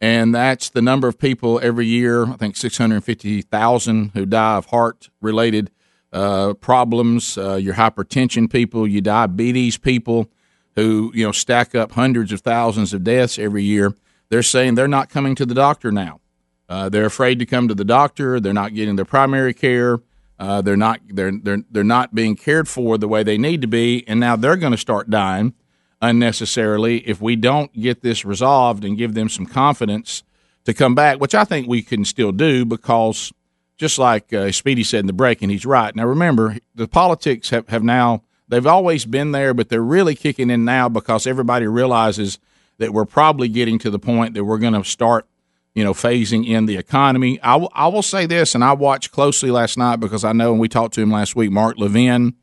and 0.00 0.34
that's 0.34 0.70
the 0.70 0.82
number 0.82 1.08
of 1.08 1.18
people 1.18 1.60
every 1.62 1.86
year. 1.86 2.26
I 2.26 2.36
think 2.36 2.56
six 2.56 2.78
hundred 2.78 3.02
fifty 3.04 3.42
thousand 3.42 4.10
who 4.14 4.26
die 4.26 4.56
of 4.56 4.66
heart 4.66 5.08
related 5.20 5.70
uh, 6.12 6.54
problems. 6.54 7.36
Uh, 7.36 7.56
your 7.56 7.74
hypertension 7.74 8.50
people, 8.50 8.86
your 8.86 9.02
diabetes 9.02 9.76
people, 9.76 10.28
who 10.76 11.10
you 11.14 11.24
know 11.24 11.32
stack 11.32 11.74
up 11.74 11.92
hundreds 11.92 12.32
of 12.32 12.40
thousands 12.40 12.94
of 12.94 13.04
deaths 13.04 13.38
every 13.38 13.64
year. 13.64 13.94
They're 14.28 14.42
saying 14.42 14.74
they're 14.74 14.88
not 14.88 15.10
coming 15.10 15.34
to 15.36 15.46
the 15.46 15.54
doctor 15.54 15.92
now. 15.92 16.20
Uh, 16.68 16.88
they're 16.88 17.06
afraid 17.06 17.38
to 17.38 17.46
come 17.46 17.68
to 17.68 17.74
the 17.74 17.84
doctor. 17.84 18.40
They're 18.40 18.52
not 18.52 18.74
getting 18.74 18.96
their 18.96 19.04
primary 19.04 19.52
care. 19.52 20.00
Uh, 20.38 20.60
they're 20.60 20.76
not 20.76 21.00
they're 21.08 21.32
they're 21.42 21.62
they're 21.70 21.84
not 21.84 22.14
being 22.14 22.34
cared 22.34 22.68
for 22.68 22.98
the 22.98 23.08
way 23.08 23.22
they 23.22 23.38
need 23.38 23.60
to 23.60 23.68
be, 23.68 24.04
and 24.08 24.18
now 24.18 24.36
they're 24.36 24.56
going 24.56 24.72
to 24.72 24.78
start 24.78 25.10
dying 25.10 25.54
unnecessarily 26.02 26.98
if 27.08 27.20
we 27.20 27.34
don't 27.36 27.72
get 27.80 28.02
this 28.02 28.24
resolved 28.24 28.84
and 28.84 28.98
give 28.98 29.14
them 29.14 29.28
some 29.28 29.46
confidence 29.46 30.22
to 30.64 30.74
come 30.74 30.94
back, 30.94 31.20
which 31.20 31.34
I 31.34 31.44
think 31.44 31.66
we 31.66 31.82
can 31.82 32.04
still 32.04 32.32
do 32.32 32.64
because 32.64 33.32
just 33.76 33.98
like 33.98 34.32
uh, 34.32 34.52
Speedy 34.52 34.84
said 34.84 35.00
in 35.00 35.06
the 35.06 35.12
break, 35.12 35.42
and 35.42 35.50
he's 35.50 35.66
right. 35.66 35.94
Now, 35.94 36.06
remember, 36.06 36.56
the 36.74 36.86
politics 36.86 37.50
have, 37.50 37.68
have 37.68 37.82
now, 37.82 38.22
they've 38.48 38.66
always 38.66 39.04
been 39.04 39.32
there, 39.32 39.52
but 39.52 39.68
they're 39.68 39.82
really 39.82 40.14
kicking 40.14 40.50
in 40.50 40.64
now 40.64 40.88
because 40.88 41.26
everybody 41.26 41.66
realizes 41.66 42.38
that 42.78 42.92
we're 42.92 43.04
probably 43.04 43.48
getting 43.48 43.78
to 43.80 43.90
the 43.90 43.98
point 43.98 44.34
that 44.34 44.44
we're 44.44 44.58
going 44.58 44.74
to 44.74 44.84
start, 44.84 45.26
you 45.74 45.82
know, 45.84 45.92
phasing 45.92 46.46
in 46.46 46.66
the 46.66 46.76
economy. 46.76 47.40
I, 47.42 47.52
w- 47.52 47.68
I 47.72 47.88
will 47.88 48.02
say 48.02 48.26
this, 48.26 48.54
and 48.54 48.62
I 48.62 48.72
watched 48.72 49.10
closely 49.12 49.50
last 49.50 49.76
night 49.76 49.96
because 49.96 50.24
I 50.24 50.32
know, 50.32 50.52
and 50.52 50.60
we 50.60 50.68
talked 50.68 50.94
to 50.94 51.00
him 51.02 51.10
last 51.10 51.34
week, 51.36 51.50
Mark 51.50 51.78
Levin. 51.78 52.34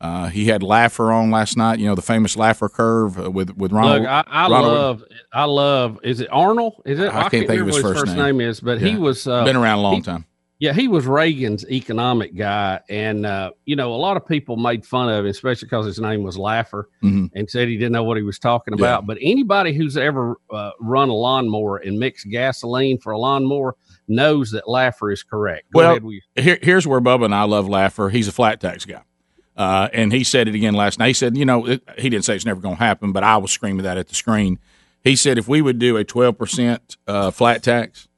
Uh, 0.00 0.28
he 0.28 0.44
had 0.46 0.60
Laffer 0.62 1.12
on 1.12 1.30
last 1.32 1.56
night. 1.56 1.80
You 1.80 1.86
know 1.86 1.96
the 1.96 2.02
famous 2.02 2.36
Laffer 2.36 2.70
curve 2.72 3.18
uh, 3.18 3.30
with 3.30 3.56
with 3.56 3.72
Ronald. 3.72 4.02
Look, 4.02 4.08
I, 4.08 4.24
I 4.28 4.48
Ronald- 4.48 4.72
love, 4.74 5.04
I 5.32 5.44
love. 5.44 5.98
Is 6.04 6.20
it 6.20 6.28
Arnold? 6.30 6.80
Is 6.86 7.00
it? 7.00 7.08
I 7.12 7.22
can't 7.28 7.30
think 7.30 7.44
of 7.46 7.50
remember 7.66 7.72
his 7.72 7.82
first 7.82 8.00
first 8.00 8.16
name. 8.16 8.38
name. 8.38 8.48
is, 8.48 8.60
but 8.60 8.80
he 8.80 8.96
was 8.96 9.26
uh, 9.26 9.44
been 9.44 9.56
around 9.56 9.80
a 9.80 9.82
long 9.82 9.94
he- 9.96 10.02
time. 10.02 10.24
Yeah, 10.60 10.72
he 10.72 10.88
was 10.88 11.06
Reagan's 11.06 11.64
economic 11.70 12.34
guy, 12.34 12.80
and 12.88 13.24
uh, 13.24 13.52
you 13.64 13.76
know 13.76 13.94
a 13.94 13.96
lot 13.96 14.16
of 14.16 14.26
people 14.26 14.56
made 14.56 14.84
fun 14.84 15.08
of 15.08 15.24
him, 15.24 15.30
especially 15.30 15.66
because 15.66 15.86
his 15.86 16.00
name 16.00 16.24
was 16.24 16.36
Laffer, 16.36 16.84
Mhm. 17.02 17.30
and 17.34 17.48
said 17.48 17.68
he 17.68 17.76
didn't 17.76 17.92
know 17.92 18.02
what 18.02 18.16
he 18.16 18.24
was 18.24 18.40
talking 18.40 18.74
Yeah. 18.76 18.84
about. 18.84 19.06
But 19.06 19.18
anybody 19.20 19.72
who's 19.72 19.96
ever 19.96 20.34
uh, 20.52 20.72
run 20.80 21.10
a 21.10 21.14
lawnmower 21.14 21.76
and 21.76 21.96
mixed 22.00 22.28
gasoline 22.28 22.98
for 22.98 23.12
a 23.12 23.18
lawnmower 23.18 23.76
knows 24.08 24.50
that 24.50 24.64
Laffer 24.64 25.12
is 25.12 25.22
correct. 25.22 25.70
Go 25.72 25.78
Well, 25.78 25.90
ahead, 25.90 26.02
we- 26.02 26.22
here, 26.34 26.58
here's 26.60 26.88
where 26.88 27.00
Bubba 27.00 27.26
and 27.26 27.34
I 27.34 27.44
love 27.44 27.66
Laffer. 27.66 28.10
He's 28.10 28.26
a 28.26 28.32
flat 28.32 28.60
tax 28.60 28.84
guy. 28.84 29.02
Uh, 29.56 29.88
and 29.92 30.12
he 30.12 30.24
said 30.24 30.48
it 30.48 30.54
again 30.56 30.74
last 30.74 30.98
night. 30.98 31.08
He 31.08 31.12
said, 31.14 31.36
you 31.36 31.44
know, 31.44 31.66
it, 31.66 31.82
he 31.98 32.08
didn't 32.08 32.24
say 32.24 32.34
it's 32.34 32.44
never 32.46 32.60
going 32.60 32.76
to 32.76 32.82
happen, 32.82 33.12
but 33.12 33.22
I 33.24 33.36
was 33.36 33.50
screaming 33.52 33.82
that 33.84 33.96
at 33.98 34.08
the 34.08 34.14
screen. 34.14 34.58
He 35.04 35.14
said 35.14 35.36
if 35.38 35.46
we 35.48 35.60
would 35.62 35.78
do 35.78 35.96
a 35.96 36.04
12% 36.04 36.96
uh, 37.06 37.30
flat 37.30 37.62
tax 37.62 38.08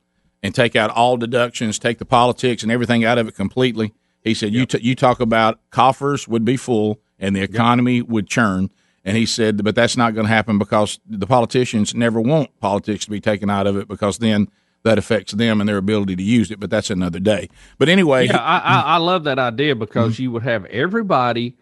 and 0.43 0.55
take 0.55 0.75
out 0.77 0.91
all 0.91 1.17
deductions, 1.17 1.79
take 1.79 1.99
the 1.99 2.05
politics 2.05 2.63
and 2.63 2.73
everything 2.73 3.05
out 3.05 3.19
of 3.19 3.29
it 3.29 3.35
completely, 3.37 3.93
he 4.23 4.35
said, 4.35 4.53
you, 4.53 4.67
t- 4.67 4.81
you 4.83 4.95
talk 4.95 5.21
about 5.21 5.61
coffers 5.71 6.27
would 6.29 6.45
be 6.45 6.57
full 6.57 6.99
and 7.19 7.35
the 7.37 7.41
economy 7.43 8.03
would 8.03 8.27
churn. 8.27 8.71
And 9.05 9.17
he 9.17 9.25
said, 9.25 9.65
but 9.65 9.75
that's 9.75 9.97
not 9.97 10.15
going 10.15 10.27
to 10.27 10.33
happen 10.33 10.59
because 10.59 11.01
the 11.09 11.27
politicians 11.27 11.95
never 11.95 12.21
want 12.21 12.51
politics 12.61 13.05
to 13.07 13.11
be 13.11 13.21
taken 13.21 13.49
out 13.49 13.67
of 13.67 13.77
it 13.77 13.89
because 13.89 14.19
then 14.19 14.49
that 14.83 14.99
affects 14.99 15.33
them 15.33 15.61
and 15.61 15.69
their 15.69 15.77
ability 15.79 16.17
to 16.17 16.23
use 16.23 16.51
it. 16.51 16.61
But 16.61 16.69
that's 16.71 16.91
another 16.91 17.19
day. 17.19 17.49
But 17.79 17.89
anyway, 17.89 18.27
yeah, 18.27 18.37
I, 18.39 18.59
I, 18.59 18.81
I 18.81 18.97
love 18.99 19.25
that 19.25 19.39
idea 19.39 19.75
because 19.75 20.15
Mm-hmm. 20.15 20.23
you 20.23 20.31
would 20.33 20.43
have 20.43 20.65
everybody 20.67 21.57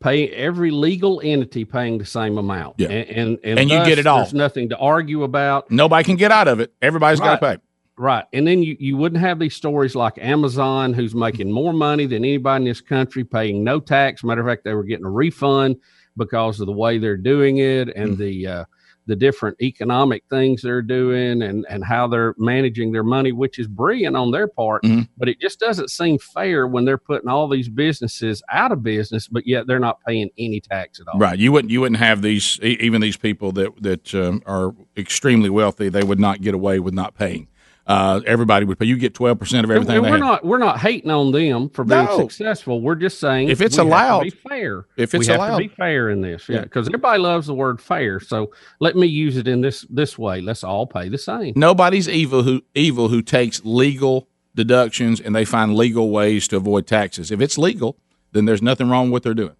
pay 0.00 0.28
every 0.28 0.70
legal 0.70 1.20
entity 1.24 1.64
paying 1.64 1.98
the 1.98 2.04
same 2.06 2.38
amount. 2.38 2.76
Yeah. 2.78 2.88
and 2.88 3.08
and, 3.10 3.38
and, 3.44 3.58
And 3.58 3.70
you 3.70 3.84
get 3.84 3.98
it 3.98 4.06
all. 4.06 4.18
There's 4.18 4.32
nothing 4.34 4.68
to 4.70 4.78
argue 4.78 5.24
about. 5.24 5.70
nobody 5.70 6.04
can 6.04 6.16
get 6.16 6.30
out 6.30 6.46
of 6.48 6.60
it. 6.60 6.72
Everybody's 6.80 7.20
got 7.20 7.40
to 7.40 7.46
pay. 7.56 7.62
Right. 7.98 8.24
And 8.32 8.46
then 8.46 8.62
you, 8.62 8.76
you 8.78 8.96
wouldn't 8.96 9.20
have 9.20 9.38
these 9.38 9.54
stories 9.56 9.94
like 9.94 10.18
Amazon, 10.18 10.92
who's 10.94 11.14
making 11.14 11.50
more 11.50 11.72
money 11.72 12.06
than 12.06 12.24
anybody 12.24 12.62
in 12.64 12.68
this 12.70 12.80
country, 12.80 13.24
paying 13.24 13.64
no 13.64 13.80
tax. 13.80 14.22
Matter 14.22 14.40
of 14.40 14.46
fact, 14.46 14.64
they 14.64 14.74
were 14.74 14.84
getting 14.84 15.04
a 15.06 15.10
refund 15.10 15.76
because 16.16 16.60
of 16.60 16.66
the 16.66 16.72
way 16.72 16.98
they're 16.98 17.16
doing 17.16 17.58
it 17.58 17.88
and 17.94 18.14
Mm. 18.14 18.18
the 18.18 18.46
uh, 18.46 18.64
the 19.06 19.16
different 19.16 19.56
economic 19.62 20.22
things 20.28 20.60
they're 20.60 20.82
doing 20.82 21.40
and, 21.40 21.64
and 21.70 21.82
how 21.82 22.06
they're 22.06 22.34
managing 22.36 22.92
their 22.92 23.02
money, 23.02 23.32
which 23.32 23.58
is 23.58 23.66
brilliant 23.66 24.14
on 24.14 24.30
their 24.32 24.46
part. 24.46 24.82
Mhm. 24.82 25.08
But 25.16 25.30
it 25.30 25.40
just 25.40 25.58
doesn't 25.58 25.88
seem 25.90 26.18
fair 26.18 26.66
when 26.66 26.84
they're 26.84 26.98
putting 26.98 27.26
all 27.30 27.48
these 27.48 27.70
businesses 27.70 28.42
out 28.52 28.70
of 28.70 28.82
business, 28.82 29.26
but 29.26 29.46
yet 29.46 29.66
they're 29.66 29.78
not 29.78 29.96
paying 30.06 30.28
any 30.36 30.60
tax 30.60 31.00
at 31.00 31.08
all. 31.08 31.18
Right. 31.18 31.38
You 31.38 31.52
wouldn't. 31.52 31.70
You 31.70 31.80
wouldn't 31.80 32.00
have 32.00 32.20
these. 32.20 32.60
Even 32.62 33.00
these 33.00 33.16
people 33.16 33.50
that 33.52 33.82
that 33.82 34.14
um, 34.14 34.42
are 34.44 34.74
extremely 34.94 35.48
wealthy, 35.48 35.88
they 35.88 36.02
would 36.04 36.20
not 36.20 36.42
get 36.42 36.52
away 36.54 36.78
with 36.78 36.92
not 36.92 37.14
paying. 37.16 37.48
Uh, 37.88 38.20
everybody 38.26 38.66
would 38.66 38.78
pay. 38.78 38.84
You 38.84 38.96
get 38.98 39.14
twelve 39.14 39.38
percent 39.38 39.64
of 39.64 39.70
everything. 39.70 39.96
And 39.96 40.04
we're 40.10 40.18
not 40.18 40.44
we're 40.44 40.58
not 40.58 40.78
hating 40.78 41.10
on 41.10 41.32
them 41.32 41.70
for 41.70 41.84
being 41.84 42.04
No. 42.04 42.18
successful. 42.18 42.82
We're 42.82 42.94
just 42.96 43.18
saying 43.18 43.48
If 43.48 43.62
it's 43.62 43.78
we 43.78 43.84
have 43.84 43.88
to 43.88 43.94
allowed- 43.96 44.22
be 44.24 44.30
fair. 44.30 44.84
if 44.98 45.14
it's 45.14 45.26
we 45.26 45.32
have 45.32 45.40
allowed. 45.40 45.56
to 45.58 45.68
be 45.68 45.68
fair 45.68 46.10
in 46.10 46.20
this, 46.20 46.46
yeah, 46.50 46.56
Yeah. 46.56 46.62
because 46.64 46.86
everybody 46.86 47.18
loves 47.22 47.46
the 47.46 47.54
word 47.54 47.80
fair. 47.80 48.20
So 48.20 48.50
let 48.78 48.94
me 48.94 49.06
use 49.06 49.38
it 49.38 49.48
in 49.48 49.62
this 49.62 49.86
this 49.88 50.18
way. 50.18 50.42
Let's 50.42 50.62
all 50.62 50.86
pay 50.86 51.08
the 51.08 51.16
same. 51.18 51.54
Nobody's 51.56 52.08
evil 52.10 52.42
who 52.42 52.60
evil 52.74 53.08
who 53.08 53.22
takes 53.22 53.64
legal 53.64 54.28
deductions 54.54 55.20
and 55.20 55.34
they 55.34 55.44
find 55.46 55.74
legal 55.74 56.10
ways 56.10 56.46
to 56.48 56.56
avoid 56.56 56.86
taxes. 56.86 57.30
If 57.30 57.40
it's 57.40 57.56
legal, 57.56 57.96
then 58.32 58.44
there's 58.44 58.60
nothing 58.60 58.90
wrong 58.90 59.06
with 59.06 59.12
what 59.12 59.22
they're 59.22 59.34
doing. 59.34 59.56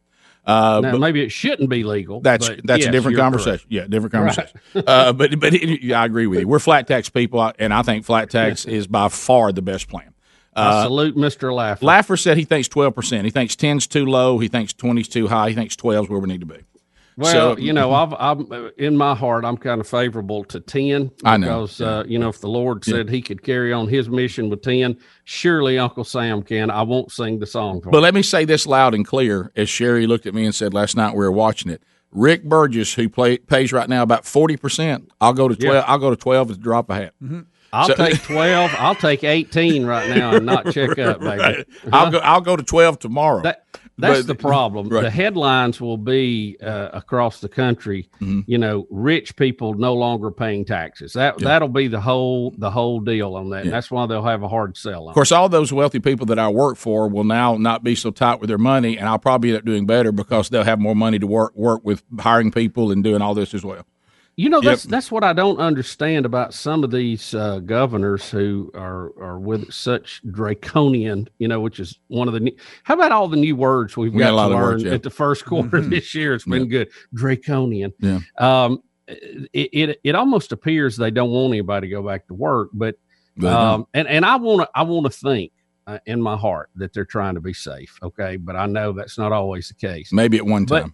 Uh, 0.48 0.80
now, 0.82 0.92
but- 0.92 1.00
maybe 1.00 1.22
it 1.22 1.30
shouldn't 1.30 1.68
be 1.68 1.84
legal. 1.84 2.20
That's 2.20 2.48
that's 2.64 2.80
yes, 2.80 2.86
a 2.86 2.90
different 2.90 3.18
conversation. 3.18 3.58
correct. 3.58 3.66
Yeah, 3.68 3.86
different 3.86 4.14
Right. 4.14 4.34
conversation. 4.34 4.60
uh, 4.86 5.12
but 5.12 5.38
but 5.38 5.54
it, 5.54 5.92
I 5.92 6.04
agree 6.06 6.26
with 6.26 6.40
you. 6.40 6.48
We're 6.48 6.58
flat 6.58 6.86
tax 6.88 7.08
people, 7.10 7.52
and 7.58 7.72
I 7.74 7.82
think 7.82 8.04
flat 8.06 8.30
tax 8.30 8.64
is 8.64 8.86
by 8.86 9.08
far 9.08 9.52
the 9.52 9.62
best 9.62 9.88
plan. 9.88 10.14
I 10.56 10.68
Uh, 10.80 10.82
salute 10.84 11.16
Mr. 11.16 11.52
Laffer. 11.52 11.80
Laffer 11.82 12.18
said 12.18 12.36
he 12.38 12.44
thinks 12.44 12.66
twelve 12.66 12.94
percent. 12.94 13.24
He 13.26 13.30
thinks 13.30 13.54
10's 13.54 13.86
too 13.86 14.06
low. 14.06 14.38
He 14.38 14.48
thinks 14.48 14.72
20's 14.72 15.06
too 15.08 15.28
high. 15.28 15.50
He 15.50 15.54
thinks 15.54 15.76
12's 15.76 16.08
where 16.08 16.18
we 16.18 16.26
need 16.28 16.40
to 16.40 16.46
be. 16.46 16.56
Well, 17.18 17.32
So- 17.56 17.58
you 17.60 17.72
know, 17.72 17.92
I've, 17.92 18.14
I'm 18.18 18.70
in 18.78 18.96
my 18.96 19.14
heart, 19.14 19.44
I'm 19.44 19.56
kind 19.56 19.80
of 19.80 19.88
favorable 19.88 20.44
to 20.44 20.60
ten 20.60 21.10
I 21.24 21.36
know, 21.36 21.62
because 21.62 21.80
uh, 21.80 22.04
you 22.06 22.18
know, 22.18 22.28
if 22.28 22.40
the 22.40 22.48
Lord 22.48 22.84
said 22.84 23.10
He 23.10 23.20
could 23.20 23.42
carry 23.42 23.72
on 23.72 23.88
His 23.88 24.08
mission 24.08 24.48
with 24.48 24.62
ten, 24.62 24.96
surely 25.24 25.78
Uncle 25.78 26.04
Sam 26.04 26.42
can. 26.42 26.70
I 26.70 26.82
won't 26.82 27.10
sing 27.12 27.40
the 27.40 27.46
song 27.46 27.80
for 27.82 27.90
But 27.90 27.98
him. 27.98 28.02
let 28.04 28.14
me 28.14 28.22
say 28.22 28.44
this 28.44 28.66
loud 28.66 28.94
and 28.94 29.04
clear, 29.06 29.50
as 29.56 29.68
Sherry 29.68 30.06
looked 30.06 30.26
at 30.26 30.34
me 30.34 30.44
and 30.44 30.54
said 30.54 30.72
last 30.72 30.96
night 30.96 31.10
we 31.12 31.18
were 31.18 31.32
watching 31.32 31.70
it. 31.70 31.82
Rick 32.12 32.44
Burgess, 32.44 32.94
who 32.94 33.08
play, 33.08 33.36
pays 33.38 33.72
right 33.72 33.88
now 33.88 34.02
about 34.02 34.24
forty 34.24 34.56
percent, 34.56 35.10
I'll 35.20 35.34
go 35.34 35.48
to 35.48 35.56
twelve. 35.56 35.74
Yeah. 35.74 35.84
I'll 35.92 35.98
go 35.98 36.10
to 36.10 36.16
twelve 36.16 36.48
with 36.48 36.58
a 36.58 36.60
drop 36.60 36.88
a 36.88 36.94
hat. 36.94 37.14
I'll 37.72 37.88
So- 37.88 37.94
take 37.96 38.22
twelve. 38.22 38.70
I'll 38.78 38.94
take 38.94 39.24
eighteen 39.24 39.84
right 39.84 40.08
now 40.16 40.34
and 40.36 40.46
not 40.46 40.72
check 40.72 40.98
up, 40.98 41.20
baby. 41.20 41.36
Right. 41.38 41.66
I'll 41.92 42.10
go. 42.10 42.18
I'll 42.18 42.40
go 42.40 42.56
to 42.56 42.62
twelve 42.62 42.98
tomorrow. 42.98 43.42
That, 43.42 43.64
that's 43.98 44.20
But- 44.20 44.26
the 44.28 44.34
problem. 44.34 44.88
Right. 44.98 45.02
The 45.02 45.10
headlines 45.10 45.80
will 45.80 45.96
be 45.98 46.56
uh, 46.62 46.88
across 46.92 47.40
the 47.40 47.48
country. 47.48 48.08
Mm-hmm. 48.20 48.40
You 48.46 48.58
know, 48.58 48.86
rich 48.90 49.36
people 49.36 49.74
no 49.74 49.94
longer 49.94 50.30
paying 50.30 50.64
taxes. 50.64 51.12
That 51.12 51.40
Yeah. 51.40 51.48
that'll 51.48 51.68
be 51.68 51.88
the 51.88 52.00
whole 52.00 52.54
the 52.56 52.70
whole 52.70 53.00
deal 53.00 53.34
on 53.34 53.50
that. 53.50 53.64
Yeah. 53.66 53.70
That's 53.72 53.90
why 53.90 54.06
they'll 54.06 54.22
have 54.24 54.42
a 54.42 54.48
hard 54.48 54.76
sell 54.76 55.04
on. 55.04 55.08
Of 55.10 55.14
course, 55.14 55.32
all 55.32 55.48
those 55.48 55.72
wealthy 55.72 55.98
people 55.98 56.26
that 56.26 56.38
I 56.38 56.48
work 56.48 56.76
for 56.76 57.08
will 57.08 57.24
now 57.24 57.56
not 57.56 57.82
be 57.84 57.94
so 57.94 58.10
tight 58.10 58.40
with 58.40 58.48
their 58.48 58.56
money, 58.58 58.96
and 58.96 59.08
I'll 59.08 59.18
probably 59.18 59.50
end 59.50 59.58
up 59.58 59.64
doing 59.64 59.84
better 59.86 60.12
because 60.12 60.48
they'll 60.48 60.64
have 60.64 60.78
more 60.78 60.94
money 60.96 61.18
to 61.18 61.26
work 61.26 61.54
work 61.56 61.80
with 61.84 62.02
hiring 62.18 62.50
people 62.50 62.90
and 62.92 63.02
doing 63.04 63.20
all 63.20 63.34
this 63.34 63.52
as 63.54 63.64
well. 63.64 63.84
You 64.38 64.48
know, 64.48 64.58
Yep. 64.62 64.64
that's 64.70 64.82
that's 64.84 65.10
what 65.10 65.24
I 65.24 65.32
don't 65.32 65.58
understand 65.58 66.24
about 66.24 66.54
some 66.54 66.84
of 66.84 66.92
these 66.92 67.34
uh, 67.34 67.58
governors 67.58 68.30
who 68.30 68.70
are 68.72 69.12
are 69.20 69.40
with 69.40 69.72
such 69.72 70.22
draconian. 70.30 71.28
You 71.40 71.48
know, 71.48 71.60
which 71.60 71.80
is 71.80 71.98
one 72.06 72.28
of 72.28 72.34
the. 72.34 72.40
New, 72.40 72.52
how 72.84 72.94
about 72.94 73.10
all 73.10 73.26
the 73.26 73.36
new 73.36 73.56
words 73.56 73.96
we've 73.96 74.14
We 74.14 74.20
got 74.20 74.26
got 74.26 74.32
a 74.34 74.36
lot 74.36 74.48
to 74.50 74.54
of 74.54 74.60
learn 74.60 74.70
words, 74.74 74.84
yeah. 74.84 74.94
at 74.94 75.02
the 75.02 75.10
first 75.10 75.44
quarter 75.44 75.78
of 75.78 75.90
this 75.90 76.14
year? 76.14 76.34
It's 76.34 76.44
been 76.44 76.68
good. 76.68 76.88
Draconian. 77.14 77.92
Yeah. 77.98 78.20
Um, 78.38 78.80
it, 79.08 79.70
it 79.72 80.00
it 80.04 80.14
almost 80.14 80.52
appears 80.52 80.96
they 80.96 81.10
don't 81.10 81.30
want 81.30 81.52
anybody 81.52 81.88
to 81.88 81.90
go 81.90 82.02
back 82.06 82.28
to 82.28 82.34
work, 82.34 82.70
but 82.72 82.94
um, 83.44 83.88
and 83.92 84.06
and 84.06 84.24
I 84.24 84.36
want 84.36 84.60
to 84.60 84.68
I 84.72 84.82
want 84.84 85.04
to 85.06 85.10
think 85.10 85.50
uh, 85.88 85.98
in 86.06 86.22
my 86.22 86.36
heart 86.36 86.70
that 86.76 86.92
they're 86.92 87.04
trying 87.04 87.34
to 87.34 87.40
be 87.40 87.54
safe. 87.54 87.98
Okay, 88.04 88.36
but 88.36 88.54
I 88.54 88.66
know 88.66 88.92
that's 88.92 89.18
not 89.18 89.32
always 89.32 89.66
the 89.66 89.74
case. 89.74 90.12
Maybe 90.12 90.36
at 90.36 90.46
one 90.46 90.64
time. 90.64 90.82
But 90.84 90.92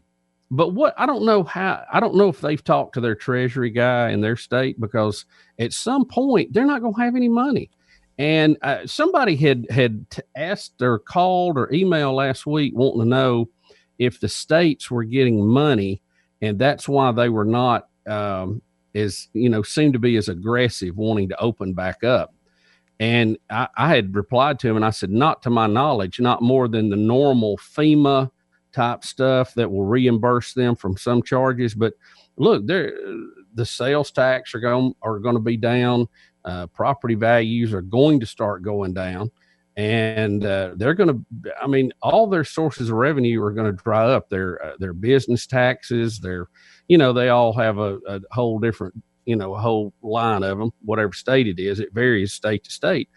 what 0.51 0.95
I 0.97 1.07
don't 1.07 1.24
know 1.24 1.42
how 1.42 1.84
I 1.92 2.01
don't 2.01 2.14
know 2.14 2.28
if 2.28 2.40
they've 2.40 2.62
talked 2.62 2.95
to 2.95 3.01
their 3.01 3.14
treasury 3.14 3.70
guy 3.70 4.11
in 4.11 4.20
their 4.20 4.36
state 4.36 4.80
because 4.80 5.24
at 5.59 5.72
some 5.72 6.05
point 6.05 6.53
they're 6.53 6.66
not 6.66 6.82
going 6.82 6.95
to 6.95 7.01
have 7.01 7.16
any 7.16 7.28
money. 7.28 7.70
And 8.18 8.57
uh, 8.62 8.86
somebody 8.86 9.36
had 9.36 9.66
had 9.70 10.07
asked 10.36 10.80
or 10.80 10.99
called 10.99 11.59
or 11.59 11.68
emailed 11.68 12.14
last 12.14 12.47
week 12.47 12.72
wanting 12.76 13.01
to 13.01 13.09
know 13.09 13.49
if 13.99 14.20
the 14.20 14.28
states 14.28 14.90
were 14.90 15.05
getting 15.05 15.45
money, 15.45 16.03
and 16.40 16.59
that's 16.59 16.88
why 16.88 17.11
they 17.12 17.28
were 17.28 17.45
not 17.45 17.88
um, 18.07 18.62
as 18.95 19.28
you 19.32 19.49
know 19.49 19.62
seemed 19.62 19.95
to 19.95 19.99
be 19.99 20.16
as 20.16 20.28
aggressive 20.28 20.97
wanting 20.97 21.28
to 21.30 21.40
open 21.40 21.74
back 21.74 22.05
up. 22.05 22.34
And 23.01 23.38
I, 23.51 23.68
I 23.76 23.88
had 23.95 24.14
replied 24.14 24.61
to 24.61 24.68
him 24.68 24.76
and 24.76 24.84
I 24.84 24.90
said, 24.90 25.11
not 25.11 25.42
to 25.42 25.51
my 25.51 25.66
knowledge, 25.66 26.20
not 26.20 26.42
more 26.42 26.68
than 26.68 26.90
the 26.90 26.97
normal 26.97 27.59
FEMA 27.59 28.30
type 28.74 29.04
stuff 29.04 29.54
that 29.54 29.70
will 29.70 29.84
reimburse 29.84 30.52
them 30.52 30.74
from 30.76 30.96
some 30.96 31.22
charges. 31.22 31.74
But 31.74 31.94
look, 32.36 32.66
the 32.66 33.64
sales 33.64 34.10
tax 34.10 34.54
are 34.54 34.60
going 34.60 34.94
are 35.02 35.18
going 35.18 35.36
to 35.36 35.40
be 35.40 35.56
down. 35.56 36.08
Uh, 36.44 36.66
property 36.66 37.14
values 37.14 37.72
are 37.72 37.80
going 37.80 38.20
to 38.20 38.26
start 38.26 38.62
going 38.62 38.92
down, 38.92 39.30
and 39.76 40.44
uh, 40.44 40.72
they're 40.76 40.94
going 40.94 41.08
to. 41.08 41.52
I 41.62 41.66
mean, 41.66 41.92
all 42.02 42.26
their 42.26 42.44
sources 42.44 42.90
of 42.90 42.96
revenue 42.96 43.42
are 43.42 43.52
going 43.52 43.74
to 43.74 43.82
dry 43.82 44.04
up. 44.04 44.28
Their 44.28 44.62
uh, 44.64 44.72
their 44.78 44.92
business 44.92 45.46
taxes, 45.46 46.20
their 46.20 46.48
you 46.88 46.98
know, 46.98 47.12
they 47.12 47.30
all 47.30 47.52
have 47.54 47.78
a, 47.78 47.98
a 48.06 48.20
whole 48.32 48.58
different 48.58 48.94
you 49.24 49.36
know 49.36 49.54
a 49.54 49.60
whole 49.60 49.94
line 50.02 50.42
of 50.42 50.58
them. 50.58 50.72
Whatever 50.84 51.12
state 51.12 51.46
it 51.46 51.58
is, 51.58 51.80
it 51.80 51.94
varies 51.94 52.32
state 52.32 52.64
to 52.64 52.70
state. 52.70 53.08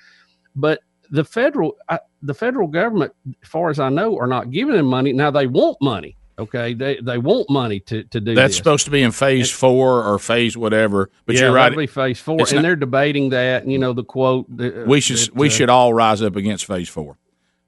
But 0.55 0.79
the 1.09 1.23
federal 1.23 1.75
the 2.21 2.33
federal 2.33 2.67
government, 2.67 3.13
as 3.43 3.49
far 3.49 3.69
as 3.69 3.79
I 3.79 3.89
know, 3.89 4.17
are 4.17 4.27
not 4.27 4.51
giving 4.51 4.75
them 4.75 4.85
money. 4.87 5.13
Now 5.13 5.31
they 5.31 5.47
want 5.47 5.77
money. 5.81 6.15
Okay, 6.39 6.73
they 6.75 6.99
they 7.01 7.17
want 7.17 7.49
money 7.49 7.79
to 7.81 8.03
to 8.03 8.19
do 8.21 8.35
That's 8.35 8.51
this. 8.51 8.57
supposed 8.57 8.85
to 8.85 8.91
be 8.91 9.01
in 9.01 9.11
phase 9.11 9.49
four 9.49 10.03
or 10.03 10.19
phase 10.19 10.55
whatever. 10.55 11.09
But 11.25 11.35
yeah, 11.35 11.41
you're 11.43 11.51
right. 11.53 11.75
be 11.75 11.87
phase 11.87 12.19
four, 12.19 12.39
and 12.41 12.51
not- 12.53 12.61
they're 12.61 12.75
debating 12.75 13.29
that. 13.31 13.63
and, 13.63 13.71
You 13.71 13.79
know, 13.79 13.93
the 13.93 14.03
quote. 14.03 14.45
that- 14.57 14.85
we 14.87 14.99
should 15.01 15.17
that, 15.17 15.35
we 15.35 15.47
uh, 15.47 15.51
should 15.51 15.69
all 15.69 15.93
rise 15.95 16.21
up 16.21 16.35
against 16.35 16.65
phase 16.65 16.89
four. 16.89 17.17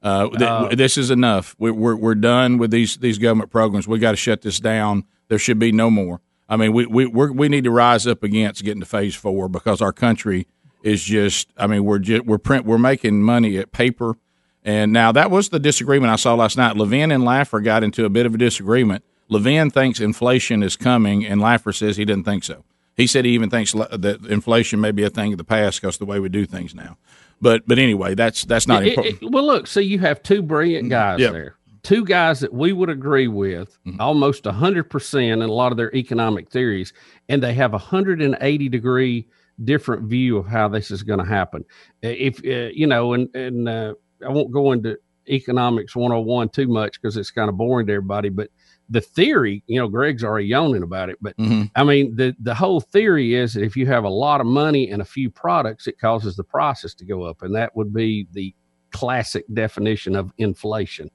Uh, 0.03 0.29
th- 0.29 0.41
Uh, 0.41 0.75
this 0.75 0.97
is 0.97 1.09
enough. 1.09 1.55
We're, 1.57 1.73
we're 1.73 1.95
we're 1.95 2.15
done 2.15 2.57
with 2.59 2.69
these 2.71 2.97
these 2.97 3.17
government 3.17 3.49
programs. 3.49 3.87
We 3.87 3.97
got 3.97 4.11
to 4.11 4.17
shut 4.17 4.41
this 4.43 4.59
down. 4.59 5.03
There 5.29 5.39
should 5.39 5.57
be 5.59 5.71
no 5.71 5.89
more. 5.89 6.21
I 6.47 6.55
mean, 6.55 6.71
we 6.71 6.85
we 6.85 7.05
we're, 7.07 7.31
we 7.31 7.49
need 7.49 7.63
to 7.63 7.71
rise 7.71 8.05
up 8.05 8.21
against 8.23 8.63
getting 8.63 8.81
to 8.81 8.85
phase 8.85 9.15
four 9.15 9.49
because 9.49 9.81
our 9.81 9.91
country 9.93 10.45
is 10.83 11.03
just. 11.03 11.49
I 11.57 11.65
mean, 11.65 11.85
we're 11.85 11.99
just, 11.99 12.25
we're 12.25 12.37
print 12.37 12.65
we're 12.65 12.77
making 12.77 13.23
money 13.23 13.57
at 13.57 13.71
paper. 13.71 14.15
And 14.63 14.91
now 14.91 15.11
that 15.13 15.31
was 15.31 15.49
the 15.49 15.59
disagreement 15.59 16.11
I 16.11 16.15
saw 16.17 16.33
last 16.35 16.57
night. 16.57 16.75
Levin 16.75 17.11
and 17.11 17.23
Laffer 17.23 17.63
got 17.63 17.83
into 17.83 18.05
a 18.05 18.09
bit 18.09 18.25
of 18.25 18.35
a 18.35 18.37
disagreement. 18.37 19.03
Levin 19.29 19.69
thinks 19.71 19.99
inflation 19.99 20.63
is 20.63 20.75
coming, 20.75 21.25
and 21.25 21.39
Laffer 21.39 21.73
says 21.73 21.97
he 21.97 22.05
didn't 22.05 22.25
think 22.25 22.43
so. 22.43 22.65
He 22.97 23.07
said 23.07 23.23
he 23.23 23.31
even 23.31 23.49
thinks 23.49 23.71
that 23.71 24.19
inflation 24.29 24.81
may 24.81 24.91
be 24.91 25.03
a 25.03 25.09
thing 25.09 25.31
of 25.33 25.37
the 25.37 25.43
past 25.45 25.79
because 25.81 25.97
the 25.97 26.05
way 26.05 26.19
we 26.19 26.27
do 26.29 26.45
things 26.45 26.75
now. 26.75 26.97
But 27.39 27.65
but 27.65 27.79
anyway, 27.79 28.15
that's 28.15 28.43
that's 28.43 28.67
not 28.67 28.83
It- 28.83 28.89
important. 28.89 29.21
it- 29.23 29.31
well, 29.31 29.45
look, 29.45 29.67
see, 29.67 29.81
you 29.83 29.99
have 29.99 30.21
two 30.21 30.41
brilliant 30.41 30.89
guys 30.89 31.19
Yeah. 31.19 31.27
Mm-hmm. 31.27 31.33
there. 31.35 31.55
Two 31.81 32.03
guys 32.03 32.41
that 32.41 32.53
we 32.53 32.73
would 32.73 32.89
agree 32.89 33.29
with 33.29 33.77
almost 33.99 34.43
100% 34.43 35.23
in 35.31 35.41
a 35.41 35.47
lot 35.47 35.71
of 35.71 35.77
their 35.77 35.95
economic 35.95 36.49
theories, 36.49 36.91
and 37.29 37.41
they 37.41 37.53
have 37.53 37.71
a 37.73 37.77
180 37.77 38.67
degree 38.67 39.25
different 39.63 40.03
view 40.09 40.35
of 40.37 40.45
how 40.45 40.67
this 40.67 40.91
is 40.91 41.03
going 41.03 41.19
to 41.19 41.25
happen. 41.25 41.63
If, 42.01 42.39
uh, 42.45 42.71
you 42.73 42.85
know, 42.85 43.13
and, 43.13 43.33
and 43.33 43.69
uh, 43.69 43.93
I 44.25 44.29
won't 44.29 44.51
go 44.51 44.71
into 44.71 44.97
economics 45.27 45.95
101 45.95 46.49
too 46.49 46.67
much 46.67 46.99
because 47.01 47.15
it's 47.17 47.31
kind 47.31 47.49
of 47.49 47.57
boring 47.57 47.87
to 47.87 47.93
everybody, 47.93 48.29
but 48.29 48.49
the 48.89 49.01
theory, 49.01 49.63
you 49.67 49.79
know, 49.79 49.87
Greg's 49.87 50.23
already 50.23 50.47
yawning 50.47 50.81
about 50.81 51.09
it, 51.09 51.17
but 51.21 51.37
Mhm. 51.37 51.69
I 51.75 51.83
mean, 51.83 52.15
the 52.15 52.35
the 52.39 52.55
whole 52.55 52.81
theory 52.81 53.35
is 53.35 53.53
that 53.53 53.63
if 53.63 53.77
you 53.77 53.85
have 53.85 54.03
a 54.03 54.09
lot 54.09 54.41
of 54.41 54.47
money 54.47 54.89
and 54.89 55.01
a 55.01 55.05
few 55.05 55.29
products, 55.29 55.85
it 55.87 55.99
causes 55.99 56.35
the 56.35 56.43
prices 56.43 56.95
to 56.95 57.05
go 57.05 57.21
up, 57.23 57.43
and 57.43 57.53
that 57.55 57.75
would 57.75 57.93
be 57.93 58.27
the 58.33 58.53
classic 58.91 59.45
definition 59.53 60.15
of 60.15 60.31
inflation. 60.39 61.11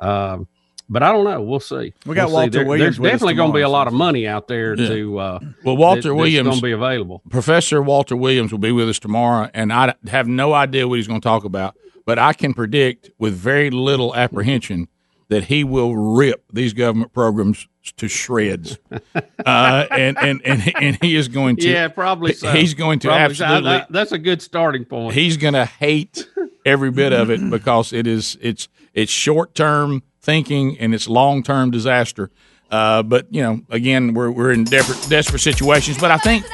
Um, 0.00 0.48
but 0.88 1.04
I 1.04 1.12
don't 1.12 1.24
know. 1.24 1.40
We'll 1.40 1.60
see. 1.60 1.94
We 2.04 2.16
got 2.16 2.26
We'll. 2.26 2.34
Walter 2.38 2.50
There- 2.50 2.66
Williams 2.66 2.98
There's 2.98 3.12
definitely 3.12 3.34
going 3.34 3.52
to 3.52 3.54
be 3.56 3.60
a 3.62 3.68
lot 3.68 3.86
of 3.86 3.92
money 3.94 4.26
out 4.26 4.48
there 4.48 4.74
Yeah. 4.74 4.88
to. 4.88 5.18
Uh, 5.18 5.38
Well, 5.64 5.76
Walter 5.76 6.08
that- 6.08 6.14
Williams 6.16 6.48
going 6.48 6.56
to 6.58 6.62
be 6.62 6.72
available. 6.72 7.22
Professor 7.30 7.80
Walter 7.80 8.16
Williams 8.16 8.50
will 8.50 8.58
be 8.58 8.72
with 8.72 8.88
us 8.88 8.98
tomorrow, 8.98 9.48
and 9.54 9.72
I 9.72 9.94
have 10.08 10.26
no 10.26 10.52
idea 10.52 10.88
what 10.88 10.96
he's 10.96 11.06
going 11.06 11.20
to 11.20 11.24
talk 11.24 11.44
about, 11.44 11.76
but 12.04 12.18
I 12.18 12.32
can 12.32 12.54
predict 12.54 13.10
with 13.18 13.34
very 13.34 13.70
little 13.70 14.14
apprehension 14.14 14.88
that 15.28 15.44
he 15.44 15.64
will 15.64 15.96
rip 15.96 16.44
these 16.52 16.74
government 16.74 17.12
programs 17.12 17.66
to 17.96 18.06
shreds, 18.06 18.78
uh, 19.46 19.86
and, 19.90 20.16
and 20.18 20.40
and 20.44 20.72
and 20.76 20.98
he 21.02 21.16
is 21.16 21.28
going 21.28 21.56
to. 21.56 21.68
yeah, 21.68 21.88
probably. 21.88 22.32
So. 22.34 22.50
He's 22.52 22.74
going 22.74 22.98
to 23.00 23.08
Probably 23.08 23.34
so. 23.34 23.44
absolutely. 23.44 23.70
That- 23.70 23.92
that's 23.92 24.12
a 24.12 24.18
good 24.18 24.42
starting 24.42 24.84
point. 24.84 25.14
He's 25.14 25.36
going 25.36 25.54
to 25.54 25.64
hate 25.64 26.28
every 26.66 26.90
bit 26.90 27.12
of 27.12 27.30
it 27.30 27.48
because 27.50 27.92
it 27.92 28.06
is 28.06 28.36
it's 28.40 28.68
it's 28.94 29.10
short 29.10 29.54
term 29.54 30.02
thinking 30.20 30.78
and 30.78 30.94
it's 30.94 31.08
long 31.08 31.42
term 31.42 31.70
disaster. 31.70 32.30
Uh, 32.70 33.02
but 33.02 33.26
you 33.32 33.42
know, 33.42 33.60
again, 33.70 34.14
we're 34.14 34.30
we're 34.30 34.52
in 34.52 34.64
desperate 34.64 35.08
desperate 35.10 35.40
situations. 35.40 35.98
But 35.98 36.10
I 36.10 36.18
think 36.18 36.44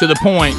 to 0.00 0.06
the 0.06 0.16
point 0.22 0.54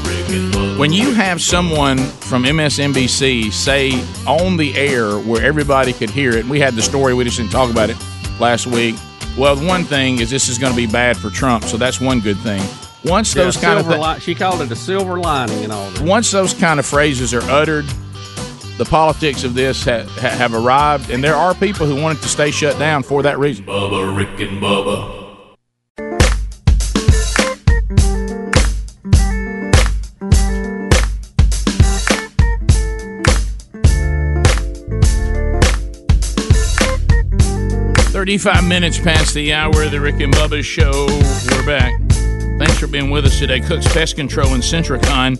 when 0.79 0.91
you 0.93 1.11
have 1.13 1.41
someone 1.41 1.97
from 1.97 2.43
MSNBC 2.43 3.51
say 3.51 3.91
on 4.27 4.57
the 4.57 4.75
air 4.75 5.17
where 5.19 5.43
everybody 5.43 5.93
could 5.93 6.09
hear 6.09 6.31
it. 6.31 6.45
We 6.45 6.59
had 6.59 6.73
the 6.75 6.81
story. 6.81 7.13
We 7.13 7.23
just 7.23 7.37
didn't 7.37 7.51
talk 7.51 7.69
about 7.71 7.89
it 7.89 7.97
last 8.39 8.67
week. 8.67 8.95
Well, 9.37 9.55
the 9.55 9.65
one 9.65 9.83
thing 9.83 10.19
is 10.19 10.29
this 10.29 10.49
is 10.49 10.57
going 10.57 10.73
to 10.73 10.77
be 10.77 10.87
bad 10.87 11.15
for 11.17 11.29
Trump, 11.29 11.63
so 11.63 11.77
that's 11.77 12.01
one 12.01 12.19
good 12.19 12.37
thing. 12.39 12.61
Once 13.05 13.33
Yeah, 13.33 13.43
those 13.43 13.55
kind 13.55 13.79
of 13.79 13.85
silver 13.85 13.97
thi- 14.03 14.13
li- 14.15 14.19
she 14.19 14.35
called 14.35 14.61
it 14.61 14.71
a 14.71 14.75
silver 14.75 15.17
lining 15.19 15.63
and 15.63 15.71
all 15.71 15.89
that. 15.91 16.01
once 16.01 16.31
those 16.31 16.53
kind 16.53 16.79
of 16.79 16.85
phrases 16.85 17.33
are 17.33 17.43
uttered, 17.43 17.85
the 18.77 18.83
politics 18.85 19.43
of 19.45 19.53
this 19.53 19.85
ha- 19.85 20.03
ha- 20.03 20.29
have 20.29 20.53
arrived, 20.53 21.09
and 21.09 21.23
there 21.23 21.35
are 21.35 21.53
people 21.53 21.85
who 21.85 21.95
wanted 22.01 22.21
to 22.21 22.27
stay 22.27 22.51
shut 22.51 22.77
down 22.77 23.03
for 23.03 23.23
that 23.23 23.39
reason. 23.39 23.65
Bubba, 23.65 24.15
Rick 24.17 24.39
and 24.49 24.61
Bubba. 24.61 25.18
Thirty-five 38.19 38.67
minutes 38.67 38.99
past 38.99 39.33
the 39.33 39.53
hour 39.53 39.81
of 39.81 39.91
the 39.91 40.01
Rick 40.01 40.19
and 40.19 40.33
Bubba 40.33 40.61
Show. 40.61 41.07
We're 41.55 41.65
back. 41.65 41.97
Thanks 42.59 42.77
for 42.77 42.87
being 42.87 43.11
with 43.11 43.23
us 43.23 43.39
today. 43.39 43.61
Cooks 43.61 43.87
Pest 43.93 44.17
Control 44.17 44.55
and 44.55 44.61
Sentricon 44.61 45.37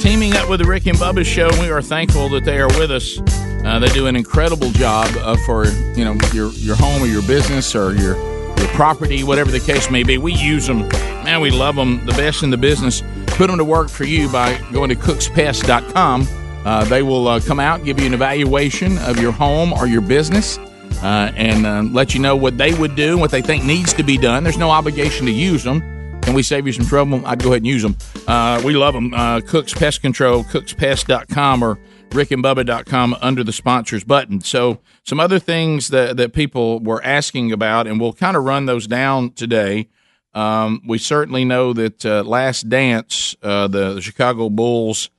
teaming 0.00 0.34
up 0.36 0.48
with 0.48 0.60
the 0.60 0.64
Rick 0.64 0.86
and 0.86 0.96
Bubba 0.96 1.26
Show. 1.26 1.50
We 1.60 1.68
are 1.68 1.82
thankful 1.82 2.30
that 2.30 2.46
they 2.46 2.58
are 2.58 2.68
with 2.68 2.90
us. 2.90 3.20
Uh, 3.66 3.78
they 3.80 3.88
do 3.88 4.06
an 4.06 4.16
incredible 4.16 4.70
job 4.70 5.14
uh, 5.18 5.36
for 5.44 5.66
you 5.66 6.06
know 6.06 6.16
your 6.32 6.48
your 6.52 6.74
home 6.74 7.02
or 7.02 7.06
your 7.06 7.20
business 7.20 7.74
or 7.74 7.92
your 7.94 8.16
your 8.56 8.68
property, 8.68 9.22
whatever 9.22 9.50
the 9.50 9.60
case 9.60 9.90
may 9.90 10.02
be. 10.02 10.16
We 10.16 10.32
use 10.32 10.66
them, 10.66 10.88
man. 10.88 11.42
We 11.42 11.50
love 11.50 11.76
them, 11.76 12.06
the 12.06 12.12
best 12.12 12.42
in 12.42 12.48
the 12.48 12.56
business. 12.56 13.02
Put 13.26 13.48
them 13.48 13.58
to 13.58 13.64
work 13.64 13.90
for 13.90 14.04
you 14.04 14.32
by 14.32 14.58
going 14.72 14.88
to 14.88 14.96
cookspest.com. 14.96 16.26
Uh, 16.64 16.84
they 16.86 17.02
will 17.02 17.28
uh, 17.28 17.40
come 17.40 17.60
out, 17.60 17.84
give 17.84 18.00
you 18.00 18.06
an 18.06 18.14
evaluation 18.14 18.96
of 19.00 19.20
your 19.20 19.32
home 19.32 19.74
or 19.74 19.86
your 19.86 20.00
business 20.00 20.58
uh, 21.02 21.32
and 21.36 21.66
um, 21.66 21.92
let 21.92 22.14
you 22.14 22.20
know 22.20 22.36
what 22.36 22.56
they 22.56 22.74
would 22.74 22.94
do 22.94 23.12
and 23.12 23.20
what 23.20 23.30
they 23.30 23.42
think 23.42 23.64
needs 23.64 23.92
to 23.94 24.02
be 24.02 24.16
done. 24.16 24.44
There's 24.44 24.58
no 24.58 24.70
obligation 24.70 25.26
to 25.26 25.32
use 25.32 25.64
them. 25.64 25.80
Can 26.22 26.34
we 26.34 26.42
save 26.42 26.66
you 26.66 26.72
some 26.72 26.86
trouble? 26.86 27.24
I'd 27.26 27.42
go 27.42 27.48
ahead 27.48 27.62
and 27.62 27.66
use 27.66 27.82
them. 27.82 27.96
Uh, 28.28 28.62
we 28.64 28.74
love 28.74 28.94
them. 28.94 29.12
Uh, 29.12 29.40
Cook's 29.40 29.74
Pest 29.74 30.02
Control, 30.02 30.44
cookspest.com 30.44 31.64
or 31.64 31.78
rickandbubba.com 32.10 33.16
under 33.20 33.42
the 33.42 33.52
sponsors 33.52 34.04
button. 34.04 34.40
So, 34.40 34.78
some 35.04 35.18
other 35.18 35.40
things 35.40 35.88
that, 35.88 36.16
that 36.18 36.32
people 36.32 36.78
were 36.78 37.02
asking 37.04 37.50
about, 37.50 37.88
and 37.88 38.00
we'll 38.00 38.12
kind 38.12 38.36
of 38.36 38.44
run 38.44 38.66
those 38.66 38.86
down 38.86 39.32
today. 39.32 39.88
Um, 40.32 40.80
we 40.86 40.98
certainly 40.98 41.44
know 41.44 41.72
that 41.72 42.06
uh, 42.06 42.22
Last 42.22 42.68
Dance, 42.68 43.34
uh, 43.42 43.66
the, 43.66 43.94
the 43.94 44.00
Chicago 44.00 44.48
Bulls 44.48 45.10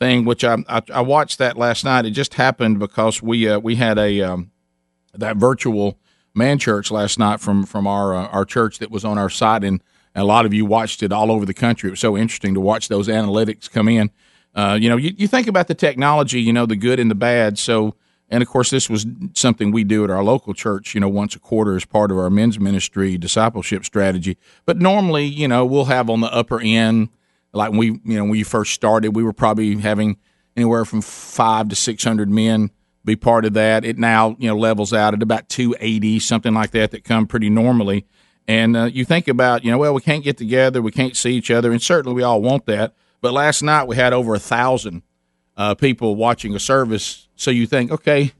thing, 0.00 0.24
which 0.24 0.42
I, 0.44 0.56
I, 0.68 0.82
I 0.92 1.00
watched 1.02 1.38
that 1.38 1.56
last 1.56 1.84
night. 1.84 2.04
It 2.04 2.10
just 2.10 2.34
happened 2.34 2.78
because 2.78 3.22
we 3.22 3.48
uh, 3.48 3.58
we 3.60 3.76
had 3.76 3.98
a 3.98 4.20
um, 4.22 4.50
that 5.14 5.36
virtual 5.36 5.98
man 6.34 6.58
church 6.58 6.90
last 6.90 7.18
night 7.18 7.40
from 7.40 7.64
from 7.64 7.86
our 7.86 8.14
uh, 8.14 8.26
our 8.28 8.44
church 8.44 8.78
that 8.78 8.90
was 8.90 9.04
on 9.04 9.18
our 9.18 9.30
site, 9.30 9.64
and 9.64 9.82
a 10.14 10.24
lot 10.24 10.46
of 10.46 10.54
you 10.54 10.64
watched 10.64 11.02
it 11.02 11.12
all 11.12 11.30
over 11.30 11.44
the 11.44 11.54
country. 11.54 11.88
It 11.88 11.92
was 11.92 12.00
so 12.00 12.16
interesting 12.16 12.54
to 12.54 12.60
watch 12.60 12.88
those 12.88 13.08
analytics 13.08 13.70
come 13.70 13.88
in. 13.88 14.10
Uh, 14.54 14.78
you 14.80 14.88
know, 14.88 14.96
you, 14.96 15.12
you 15.16 15.28
think 15.28 15.46
about 15.46 15.68
the 15.68 15.74
technology, 15.74 16.40
you 16.40 16.52
know, 16.52 16.66
the 16.66 16.76
good 16.76 16.98
and 16.98 17.10
the 17.10 17.14
bad. 17.14 17.58
So, 17.58 17.94
and 18.28 18.42
of 18.42 18.48
course, 18.48 18.70
this 18.70 18.90
was 18.90 19.06
something 19.34 19.70
we 19.70 19.84
do 19.84 20.02
at 20.02 20.10
our 20.10 20.24
local 20.24 20.54
church, 20.54 20.94
you 20.94 21.00
know, 21.00 21.08
once 21.08 21.36
a 21.36 21.38
quarter 21.38 21.76
as 21.76 21.84
part 21.84 22.10
of 22.10 22.18
our 22.18 22.30
men's 22.30 22.58
ministry 22.58 23.16
discipleship 23.18 23.84
strategy. 23.84 24.36
But 24.64 24.78
normally, 24.78 25.26
you 25.26 25.46
know, 25.46 25.64
we'll 25.64 25.84
have 25.84 26.10
on 26.10 26.20
the 26.20 26.32
upper 26.34 26.60
end, 26.60 27.10
like 27.52 27.72
we, 27.72 27.86
you 27.86 28.16
know, 28.16 28.22
when 28.22 28.30
we 28.30 28.42
first 28.42 28.72
started, 28.72 29.14
we 29.14 29.22
were 29.22 29.32
probably 29.32 29.76
having 29.76 30.16
anywhere 30.56 30.84
from 30.84 31.02
five 31.02 31.68
to 31.68 31.76
600 31.76 32.28
men 32.28 32.70
be 33.04 33.16
part 33.16 33.44
of 33.44 33.54
that. 33.54 33.84
It 33.84 33.98
now, 33.98 34.36
you 34.38 34.48
know, 34.48 34.56
levels 34.56 34.92
out 34.92 35.14
at 35.14 35.22
about 35.22 35.48
280, 35.48 36.18
something 36.20 36.54
like 36.54 36.72
that, 36.72 36.90
that 36.90 37.04
come 37.04 37.26
pretty 37.26 37.50
normally. 37.50 38.06
And 38.46 38.76
uh, 38.76 38.84
you 38.84 39.04
think 39.04 39.28
about, 39.28 39.64
you 39.64 39.70
know, 39.70 39.78
well, 39.78 39.94
we 39.94 40.00
can't 40.00 40.24
get 40.24 40.38
together, 40.38 40.80
we 40.80 40.90
can't 40.90 41.16
see 41.16 41.32
each 41.32 41.50
other, 41.50 41.70
and 41.70 41.82
certainly 41.82 42.14
we 42.14 42.22
all 42.22 42.40
want 42.40 42.66
that. 42.66 42.94
But 43.20 43.32
last 43.32 43.62
night 43.62 43.84
we 43.84 43.96
had 43.96 44.12
over 44.12 44.34
a 44.34 44.38
thousand 44.38 45.02
uh, 45.56 45.74
people 45.74 46.16
watching 46.16 46.54
a 46.54 46.60
service. 46.60 47.28
So 47.36 47.50
you 47.50 47.66
think, 47.66 47.90
okay, 47.90 48.32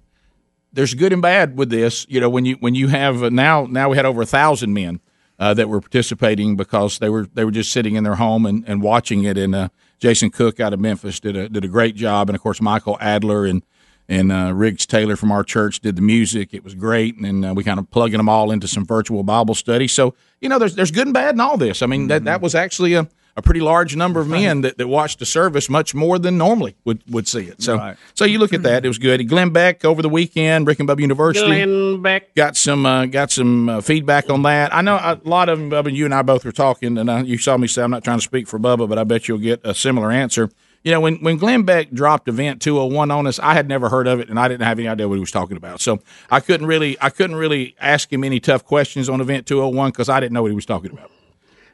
there's 0.72 0.94
good 0.94 1.12
and 1.12 1.20
bad 1.20 1.59
with 1.59 1.70
this. 1.70 2.06
You 2.09 2.20
know, 2.20 2.30
when 2.30 2.44
you 2.44 2.56
when 2.61 2.74
you 2.74 2.88
have 2.88 3.22
uh, 3.22 3.28
now 3.30 3.66
now 3.66 3.90
we 3.90 3.96
had 3.96 4.06
over 4.06 4.22
a 4.22 4.26
thousand 4.26 4.72
men 4.72 5.00
uh, 5.38 5.54
that 5.54 5.68
were 5.68 5.80
participating 5.80 6.56
because 6.56 6.98
they 6.98 7.09
were 7.09 7.26
they 7.34 7.44
were 7.44 7.50
just 7.50 7.72
sitting 7.72 7.96
in 7.96 8.04
their 8.04 8.16
home 8.16 8.46
and, 8.46 8.64
and 8.68 8.82
watching 8.82 9.24
it. 9.24 9.36
And 9.36 9.54
uh, 9.54 9.68
Jason 9.98 10.30
Cook 10.30 10.61
out 10.61 10.72
of 10.72 10.80
Memphis 10.80 11.20
did 11.20 11.36
a 11.36 11.48
did 11.48 11.64
a 11.64 11.68
great 11.68 11.96
job, 11.96 12.28
and 12.28 12.36
of 12.36 12.42
course 12.42 12.61
Michael 12.61 12.96
Adler 13.00 13.44
and 13.44 13.62
and 14.09 14.32
uh, 14.32 14.52
Riggs 14.54 14.86
Taylor 14.86 15.16
from 15.16 15.30
our 15.30 15.44
church 15.44 15.80
did 15.80 15.96
the 15.96 16.02
music. 16.02 16.54
It 16.54 16.64
was 16.64 16.74
great, 16.74 17.16
and 17.18 17.44
uh, 17.44 17.52
we 17.54 17.64
kind 17.64 17.78
of 17.78 17.90
plugging 17.90 18.16
them 18.18 18.28
all 18.28 18.50
into 18.50 18.66
some 18.68 18.84
virtual 18.86 19.22
Bible 19.22 19.54
study. 19.54 19.88
So 19.88 20.14
you 20.40 20.48
know, 20.48 20.59
there's 20.59 20.74
there's 20.74 20.90
good 20.90 21.06
and 21.06 21.14
bad 21.14 21.34
in 21.34 21.40
all 21.40 21.56
this. 21.56 21.82
I 21.82 21.86
mean, 21.86 22.09
that 22.09 22.24
that 22.24 22.40
was 22.40 22.54
actually 22.54 22.94
a, 22.94 23.09
a 23.36 23.42
pretty 23.42 23.61
large 23.61 23.94
number 23.94 24.18
of 24.20 24.28
men 24.28 24.62
that, 24.62 24.78
that 24.78 24.88
watched 24.88 25.18
the 25.20 25.26
service, 25.26 25.68
much 25.68 25.94
more 25.94 26.18
than 26.18 26.38
normally 26.38 26.74
would, 26.84 27.02
would 27.09 27.28
see 27.28 27.42
it. 27.44 27.62
So 27.62 27.76
Right. 27.76 27.96
so 28.14 28.24
you 28.24 28.38
look 28.40 28.52
at 28.52 28.62
that, 28.64 28.84
it 28.84 28.88
was 28.88 28.98
good. 28.98 29.28
Glenn 29.28 29.50
Beck 29.50 29.84
over 29.84 30.00
the 30.02 30.09
weekend, 30.09 30.66
Rick 30.66 30.80
and 30.80 30.88
Bubba 30.88 31.00
University 31.00 31.44
Glenn 31.46 32.02
Beck. 32.02 32.34
got 32.34 32.56
some 32.56 32.86
uh, 32.86 33.06
got 33.06 33.30
some 33.30 33.68
uh, 33.68 33.80
feedback 33.80 34.30
on 34.30 34.42
that. 34.42 34.74
I 34.74 34.80
know 34.82 34.96
a 34.96 35.20
lot 35.24 35.48
of 35.48 35.59
them. 35.59 35.70
Bubba, 35.70 35.92
you 35.94 36.04
and 36.04 36.14
I 36.14 36.22
both 36.22 36.44
were 36.44 36.52
talking, 36.52 36.96
and 36.98 37.11
uh, 37.11 37.22
you 37.26 37.36
saw 37.38 37.56
me 37.56 37.68
say 37.68 37.82
I'm 37.82 37.90
not 37.90 38.02
trying 38.04 38.18
to 38.18 38.24
speak 38.24 38.48
for 38.48 38.59
Bubba, 38.59 38.88
but 38.88 38.98
I 38.98 39.04
bet 39.04 39.28
you'll 39.28 39.38
get 39.38 39.61
a 39.64 39.74
similar 39.74 40.11
answer. 40.11 40.50
You 40.85 40.93
know, 40.93 41.01
when 41.01 41.16
when 41.16 41.37
Glenn 41.37 41.62
Beck 41.64 41.91
dropped 41.91 42.29
Event 42.29 42.62
201 42.62 43.11
on 43.11 43.26
us, 43.26 43.39
I 43.39 43.55
had 43.55 43.68
never 43.68 43.89
heard 43.89 44.07
of 44.07 44.20
it, 44.20 44.29
and 44.29 44.39
I 44.39 44.49
didn't 44.49 44.62
have 44.64 44.79
any 44.79 44.89
idea 44.89 45.09
what 45.09 45.14
he 45.14 45.20
was 45.20 45.31
talking 45.33 45.57
about. 45.57 45.81
So 45.81 46.01
I 46.31 46.41
couldn't 46.41 46.66
really 46.66 46.97
I 47.01 47.11
couldn't 47.11 47.37
really 47.37 47.74
ask 47.81 48.12
him 48.12 48.24
any 48.24 48.41
tough 48.41 48.64
questions 48.64 49.09
on 49.09 49.20
Event 49.20 49.47
201 49.47 49.91
because 49.91 50.09
I 50.09 50.20
didn't 50.20 50.33
know 50.33 50.43
what 50.43 50.51
he 50.51 50.55
was 50.55 50.66
talking 50.66 50.93
about. 50.93 51.11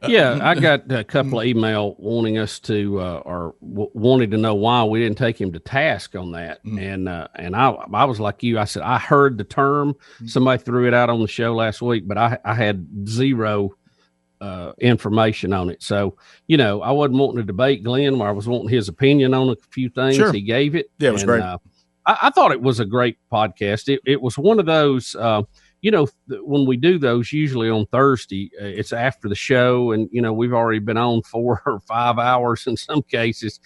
yeah, 0.09 0.39
I 0.43 0.55
got 0.55 0.91
a 0.93 1.03
couple 1.03 1.41
of 1.41 1.47
email 1.47 1.97
wanting 1.99 2.37
us 2.37 2.59
to 2.61 3.01
uh, 3.01 3.23
or 3.25 3.55
w- 3.63 3.91
wanted 3.95 4.33
to 4.33 4.37
know 4.37 4.55
why 4.55 4.85
we 4.85 5.01
didn't 5.01 5.17
take 5.17 5.41
him 5.41 5.53
to 5.53 5.59
task 5.59 6.15
on 6.15 6.33
that, 6.33 6.63
and 6.65 7.09
uh, 7.09 7.29
and 7.37 7.55
I 7.57 7.71
I 7.71 8.05
was 8.05 8.21
like 8.21 8.43
you. 8.43 8.59
I 8.59 8.65
said 8.65 8.83
I 8.83 8.99
heard 8.99 9.39
the 9.39 9.45
term. 9.45 9.95
Somebody 10.27 10.63
threw 10.63 10.87
it 10.89 10.93
out 10.95 11.09
on 11.09 11.21
the 11.21 11.29
show 11.29 11.55
last 11.55 11.81
week, 11.81 12.07
but 12.07 12.19
I 12.19 12.39
I 12.45 12.55
had 12.55 12.87
zero 13.09 13.77
uh, 14.45 14.72
information 14.78 15.53
on 15.53 15.70
it. 15.70 15.82
So 15.82 16.16
you 16.47 16.57
know, 16.57 16.82
I 16.82 16.90
wasn't 16.90 17.18
wanting 17.18 17.38
to 17.38 17.45
debate 17.45 17.82
Glenn. 17.84 18.18
Where 18.18 18.28
I 18.28 18.32
was 18.32 18.47
wanting 18.47 18.68
his 18.68 18.88
opinion 18.88 19.34
on 19.34 19.51
a 19.51 19.57
few 19.70 19.88
things. 19.88 20.16
Sure. 20.16 20.32
He 20.32 20.42
gave 20.42 20.74
it. 20.74 20.90
Yeah, 20.99 21.11
it 21.11 21.12
was 21.12 21.22
and, 21.22 21.28
great. 21.28 21.42
Uh, 21.42 21.59
I, 22.07 22.18
I 22.22 22.30
thought 22.30 22.53
it 22.53 22.62
was 22.62 22.80
a 22.80 22.84
great 22.84 23.16
podcast. 23.32 23.88
It 23.88 24.01
it 24.07 24.20
was 24.20 24.38
one 24.38 24.59
of 24.59 24.66
those. 24.66 25.14
Uh, 25.14 25.42
you 25.80 25.90
know, 25.90 26.07
th- 26.30 26.40
when 26.42 26.64
we 26.64 26.78
do 26.78 26.99
those, 26.99 27.30
usually 27.30 27.68
on 27.68 27.84
Thursday, 27.86 28.51
uh, 28.59 28.64
it's 28.64 28.95
after 28.95 29.28
the 29.28 29.34
show, 29.34 29.92
and 29.92 30.09
you 30.12 30.22
know 30.22 30.32
we've 30.32 30.55
already 30.55 30.78
been 30.78 30.97
on 30.97 31.22
four 31.30 31.62
or 31.66 31.80
five 31.80 32.18
hours 32.18 32.66
in 32.66 32.76
some 32.76 33.03
cases, 33.03 33.61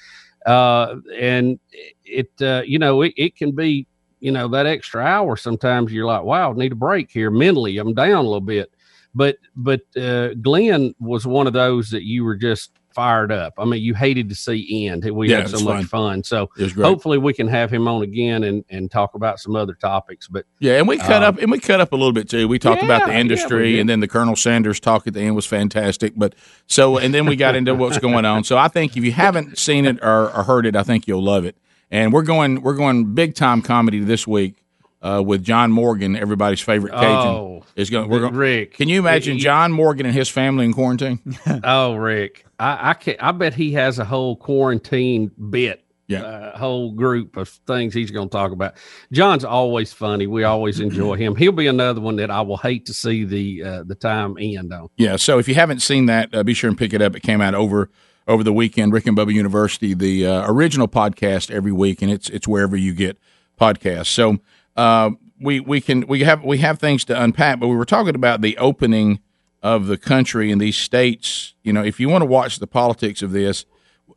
uh, 0.47 0.97
and 1.19 1.59
it, 2.05 2.31
uh, 2.41 2.63
you 2.65 2.79
know, 2.79 3.03
it, 3.03 3.13
it 3.17 3.37
can 3.37 3.53
be, 3.53 3.87
you 4.21 4.33
know, 4.33 4.49
that 4.49 4.67
extra 4.67 5.03
hour. 5.03 5.37
Sometimes 5.37 5.93
you're 5.93 6.07
like, 6.07 6.23
wow, 6.23 6.53
I 6.53 6.57
need 6.57 6.73
a 6.73 6.77
break 6.77 7.11
here 7.11 7.31
mentally. 7.31 7.79
I'm 7.79 7.95
down 7.95 8.13
a 8.13 8.23
little 8.23 8.41
bit, 8.41 8.73
but 9.15 9.37
but 9.57 9.81
uh, 9.97 10.35
Glenn 10.35 10.95
was 11.01 11.27
one 11.27 11.47
of 11.47 11.53
those 11.53 11.91
that 11.91 12.05
you 12.05 12.25
were 12.25 12.37
just 12.37 12.71
fired 12.95 13.31
up. 13.31 13.55
I 13.59 13.65
mean, 13.65 13.81
you 13.81 13.95
hated 13.95 14.29
to 14.29 14.35
see 14.35 14.89
end. 14.89 15.09
We 15.09 15.31
Yeah, 15.31 15.43
had 15.43 15.51
so 15.51 15.61
much 15.61 15.85
fun. 15.85 15.87
fun. 15.87 16.25
So 16.25 16.49
It 16.59 16.65
was 16.65 16.73
great. 16.73 16.85
hopefully 16.85 17.19
we 17.19 17.33
can 17.33 17.47
have 17.47 17.71
him 17.71 17.87
on 17.87 18.03
again 18.03 18.43
and 18.43 18.65
and 18.71 18.91
talk 18.91 19.15
about 19.15 19.39
some 19.39 19.55
other 19.55 19.75
topics. 19.75 20.27
But 20.27 20.47
Yeah, 20.59 20.79
and 20.79 20.89
we 20.89 20.97
cut 20.99 21.23
Um, 21.23 21.35
up 21.37 21.39
and 21.41 21.51
we 21.51 21.61
cut 21.61 21.81
up 21.81 21.93
a 21.93 21.97
little 21.97 22.13
bit 22.13 22.29
too. 22.29 22.49
We 22.49 22.59
talked 22.59 22.83
about 22.83 23.07
the 23.07 23.15
industry, 23.17 23.73
did. 23.73 23.81
and 23.81 23.89
then 23.89 24.01
the 24.01 24.09
Colonel 24.09 24.35
Sanders 24.35 24.81
talk 24.81 25.07
at 25.07 25.15
the 25.15 25.21
end 25.21 25.37
was 25.37 25.47
fantastic. 25.47 26.15
But 26.17 26.35
so, 26.67 26.99
and 26.99 27.15
then 27.15 27.27
we 27.27 27.37
got 27.37 27.55
into 27.55 27.75
what's 27.75 27.99
going 27.99 28.25
on. 28.25 28.43
So 28.43 28.59
I 28.59 28.67
think 28.69 28.97
if 28.97 29.05
you 29.05 29.13
haven't 29.13 29.59
seen 29.59 29.85
it 29.87 29.99
or, 30.03 30.31
or 30.35 30.43
heard 30.43 30.67
it, 30.67 30.75
I 30.75 30.83
think 30.83 31.07
you'll 31.07 31.23
love 31.23 31.45
it. 31.45 31.57
And 31.93 32.13
we're 32.13 32.23
going 32.23 32.63
we're 32.63 32.75
going 32.75 33.15
big 33.15 33.35
time 33.37 33.63
comedy 33.63 34.01
this 34.01 34.27
week 34.27 34.57
uh, 35.03 35.23
with 35.25 35.45
John 35.45 35.71
Morgan, 35.71 36.17
everybody's 36.17 36.61
favorite 36.61 36.93
Cajun. 36.93 37.07
Oh, 37.07 37.65
is 37.77 37.91
going. 37.91 38.09
We're 38.09 38.21
going. 38.21 38.35
Rick, 38.35 38.75
Can 38.75 38.89
you 38.89 38.99
imagine 38.99 39.37
you- 39.37 39.43
John 39.43 39.73
Morgan 39.73 40.07
and 40.07 40.15
his 40.15 40.29
family 40.29 40.65
in 40.65 40.73
quarantine? 40.73 41.21
oh, 41.65 41.95
Rick, 41.95 42.45
I 42.59 42.91
I, 42.91 42.95
can, 42.95 43.17
I 43.21 43.33
bet 43.33 43.55
he 43.55 43.73
has 43.73 43.99
a 43.99 44.05
whole 44.05 44.37
quarantine 44.37 45.31
bit. 45.51 45.85
Yeah. 46.11 46.23
uh, 46.23 46.57
whole 46.57 46.93
group 46.93 47.37
of 47.37 47.51
things 47.67 47.93
he's 47.93 48.11
going 48.11 48.31
to 48.31 48.33
talk 48.33 48.51
about. 48.53 48.77
John's 49.13 49.45
always 49.45 49.93
funny. 49.93 50.27
We 50.27 50.43
always 50.43 50.81
enjoy 50.81 51.17
him. 51.17 51.37
He'll 51.37 51.53
be 51.53 51.67
another 51.67 52.01
one 52.01 52.17
that 52.17 52.31
I 52.31 52.41
will 52.41 52.57
hate 52.57 52.87
to 52.87 52.95
see 52.95 53.25
the 53.25 53.63
uh, 53.63 53.83
the 53.87 53.95
time 53.95 54.35
end 54.41 54.73
on. 54.73 54.89
Yeah. 54.97 55.17
So 55.17 55.39
if 55.39 55.47
you 55.49 55.55
haven't 55.55 55.81
seen 55.81 56.07
that, 56.07 56.35
uh, 56.35 56.43
be 56.45 56.55
sure 56.55 56.69
and 56.69 56.79
pick 56.79 56.95
it 56.95 57.03
up. 57.03 57.15
It 57.15 57.21
came 57.23 57.43
out 57.43 57.55
over 57.55 57.91
over 58.27 58.43
the 58.43 58.55
weekend. 58.55 58.95
Rick 58.95 59.07
and 59.07 59.19
Bubba 59.19 59.35
University, 59.35 59.93
the 59.93 60.27
uh, 60.27 60.51
original 60.51 60.89
podcast 60.89 61.51
every 61.51 61.73
week, 61.73 62.01
and 62.01 62.11
it's 62.11 62.31
it's 62.31 62.49
wherever 62.49 62.75
you 62.75 62.95
get 62.95 63.19
podcasts. 63.61 64.07
So 64.07 64.39
uh, 64.79 65.11
we 65.41 65.61
we 65.61 65.81
can 65.81 66.07
we 66.07 66.21
have 66.21 66.45
we 66.45 66.59
have 66.59 66.79
things 66.79 67.05
to 67.07 67.23
unpack, 67.23 67.59
but 67.61 67.69
we 67.69 67.77
were 67.77 67.85
talking 67.85 68.15
about 68.15 68.41
the 68.41 68.57
opening 68.59 69.21
of 69.63 69.87
the 69.87 69.99
country 69.99 70.51
in 70.51 70.59
these 70.59 70.77
states. 70.77 71.55
You 71.65 71.73
know, 71.73 71.83
if 71.83 71.99
you 71.99 72.09
want 72.09 72.23
to 72.23 72.27
watch 72.27 72.59
the 72.59 72.67
politics 72.67 73.21
of 73.21 73.33
this. 73.33 73.67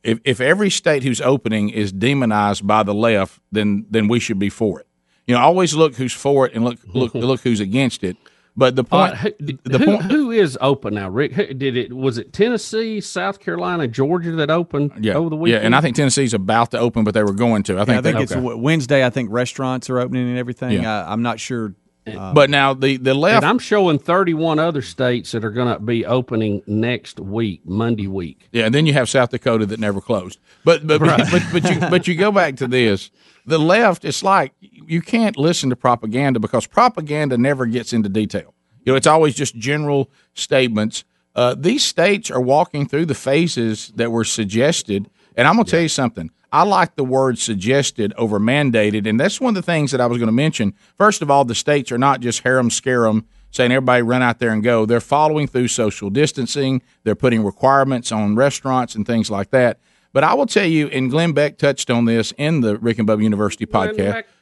If, 0.03 0.19
if 0.23 0.41
every 0.41 0.71
state 0.71 1.03
who's 1.03 1.21
opening 1.21 1.69
is 1.69 1.91
demonized 1.91 2.65
by 2.65 2.81
the 2.81 2.93
left, 2.93 3.39
then 3.51 3.85
then 3.87 4.07
we 4.07 4.19
should 4.19 4.39
be 4.39 4.49
for 4.49 4.79
it. 4.79 4.87
You 5.27 5.35
know, 5.35 5.41
always 5.41 5.75
look 5.75 5.95
who's 5.95 6.13
for 6.13 6.47
it 6.47 6.55
and 6.55 6.63
look 6.63 6.79
look 6.87 7.13
look 7.31 7.41
who's 7.41 7.59
against 7.59 8.03
it. 8.03 8.17
But 8.57 8.75
the 8.75 8.83
point, 8.83 9.13
Uh, 9.13 9.15
who, 9.15 9.31
the 9.63 9.77
who- 9.77 9.85
point, 9.85 10.01
who 10.03 10.31
is 10.31 10.57
open 10.59 10.95
now, 10.95 11.09
Rick? 11.09 11.31
Who, 11.33 11.53
did 11.53 11.77
it 11.77 11.93
was 11.93 12.17
it 12.17 12.33
Tennessee, 12.33 12.99
South 12.99 13.39
Carolina, 13.39 13.87
Georgia 13.87 14.31
that 14.33 14.49
opened 14.51 14.91
Yeah, 14.99 15.13
over 15.13 15.29
the 15.29 15.37
yeah, 15.45 15.57
and 15.59 15.73
I 15.75 15.79
think 15.81 15.95
Tennessee's 15.95 16.33
about 16.33 16.71
to 16.71 16.79
open, 16.79 17.03
but 17.05 17.13
they 17.13 17.23
were 17.23 17.33
going 17.33 17.63
to. 17.63 17.75
I 17.75 17.79
Yeah, 17.79 17.85
think, 17.85 17.97
I 17.97 18.01
think 18.01 18.17
they- 18.17 18.23
it's 18.23 18.33
w- 18.33 18.57
Wednesday. 18.57 19.05
I 19.05 19.09
think 19.09 19.31
restaurants 19.31 19.89
are 19.89 19.99
opening 19.99 20.27
and 20.29 20.37
everything. 20.37 20.71
Yeah. 20.83 21.03
I, 21.05 21.13
I'm 21.13 21.21
not 21.21 21.39
sure. 21.39 21.73
uh, 22.07 22.33
but 22.33 22.49
now 22.49 22.73
the 22.73 22.97
the 22.97 23.13
left. 23.13 23.37
And 23.43 23.45
I'm 23.45 23.59
showing 23.59 23.99
31 23.99 24.59
other 24.59 24.81
states 24.81 25.31
that 25.31 25.45
are 25.45 25.51
going 25.51 25.71
to 25.73 25.79
be 25.79 26.05
opening 26.05 26.61
next 26.67 27.19
week, 27.21 27.61
Monday 27.63 28.07
week. 28.07 28.49
Yeah, 28.51 28.65
and 28.65 28.75
then 28.75 28.85
you 28.85 28.91
have 28.93 29.07
South 29.07 29.29
Dakota 29.29 29.65
that 29.67 29.79
never 29.79 30.01
closed. 30.01 30.39
But 30.65 30.85
but 30.85 30.99
but, 30.99 31.19
but, 31.31 31.43
but 31.53 31.63
you 31.71 31.79
but 31.79 32.07
you 32.07 32.15
go 32.15 32.31
back 32.33 32.57
to 32.57 32.67
this. 32.67 33.11
The 33.45 33.57
left, 33.57 34.05
it's 34.05 34.23
like 34.23 34.53
you 34.59 35.01
can't 35.01 35.37
listen 35.37 35.69
to 35.69 35.75
propaganda 35.75 36.39
because 36.39 36.67
propaganda 36.67 37.37
never 37.37 37.65
gets 37.65 37.93
into 37.93 38.09
detail. 38.09 38.53
You 38.83 38.93
know, 38.93 38.97
it's 38.97 39.07
always 39.07 39.35
just 39.35 39.55
general 39.55 40.09
statements. 40.33 41.03
Uh, 41.35 41.55
these 41.57 41.83
states 41.83 42.29
are 42.29 42.41
walking 42.41 42.87
through 42.87 43.05
the 43.05 43.15
phases 43.15 43.91
that 43.95 44.11
were 44.11 44.23
suggested, 44.23 45.09
and 45.35 45.47
I'm 45.47 45.55
going 45.55 45.65
to 45.65 45.71
tell 45.71 45.81
you 45.81 45.87
something. 45.87 46.29
I 46.51 46.63
like 46.63 46.95
the 46.95 47.05
word 47.05 47.39
suggested 47.39 48.13
over 48.17 48.39
mandated, 48.39 49.07
and 49.07 49.19
that's 49.19 49.39
one 49.39 49.55
of 49.55 49.55
the 49.55 49.71
things 49.71 49.91
that 49.91 50.01
I 50.01 50.05
was 50.05 50.17
going 50.17 50.27
to 50.27 50.33
mention. 50.33 50.73
First 50.97 51.21
of 51.21 51.31
all, 51.31 51.45
the 51.45 51.55
states 51.55 51.91
are 51.91 51.97
not 51.97 52.19
just 52.19 52.43
harem 52.43 52.69
scarum 52.69 53.25
saying 53.51 53.71
everybody 53.71 54.01
run 54.01 54.21
out 54.21 54.39
there 54.39 54.51
and 54.51 54.63
go. 54.63 54.85
They're 54.85 54.99
following 54.99 55.47
through 55.47 55.67
social 55.67 56.09
distancing. 56.09 56.81
They're 57.03 57.15
putting 57.15 57.43
requirements 57.43 58.11
on 58.11 58.35
restaurants 58.35 58.95
and 58.95 59.05
things 59.05 59.29
like 59.29 59.51
that. 59.51 59.79
But 60.13 60.23
I 60.23 60.33
will 60.33 60.45
tell 60.45 60.65
you, 60.65 60.87
and 60.87 61.09
Glenn 61.09 61.31
Beck 61.33 61.57
touched 61.57 61.89
on 61.89 62.05
this 62.05 62.33
in 62.37 62.61
the 62.61 62.77
Rick 62.77 62.99
and 62.99 63.07
Bubba 63.07 63.23
University 63.23 63.65
podcast. 63.65 63.97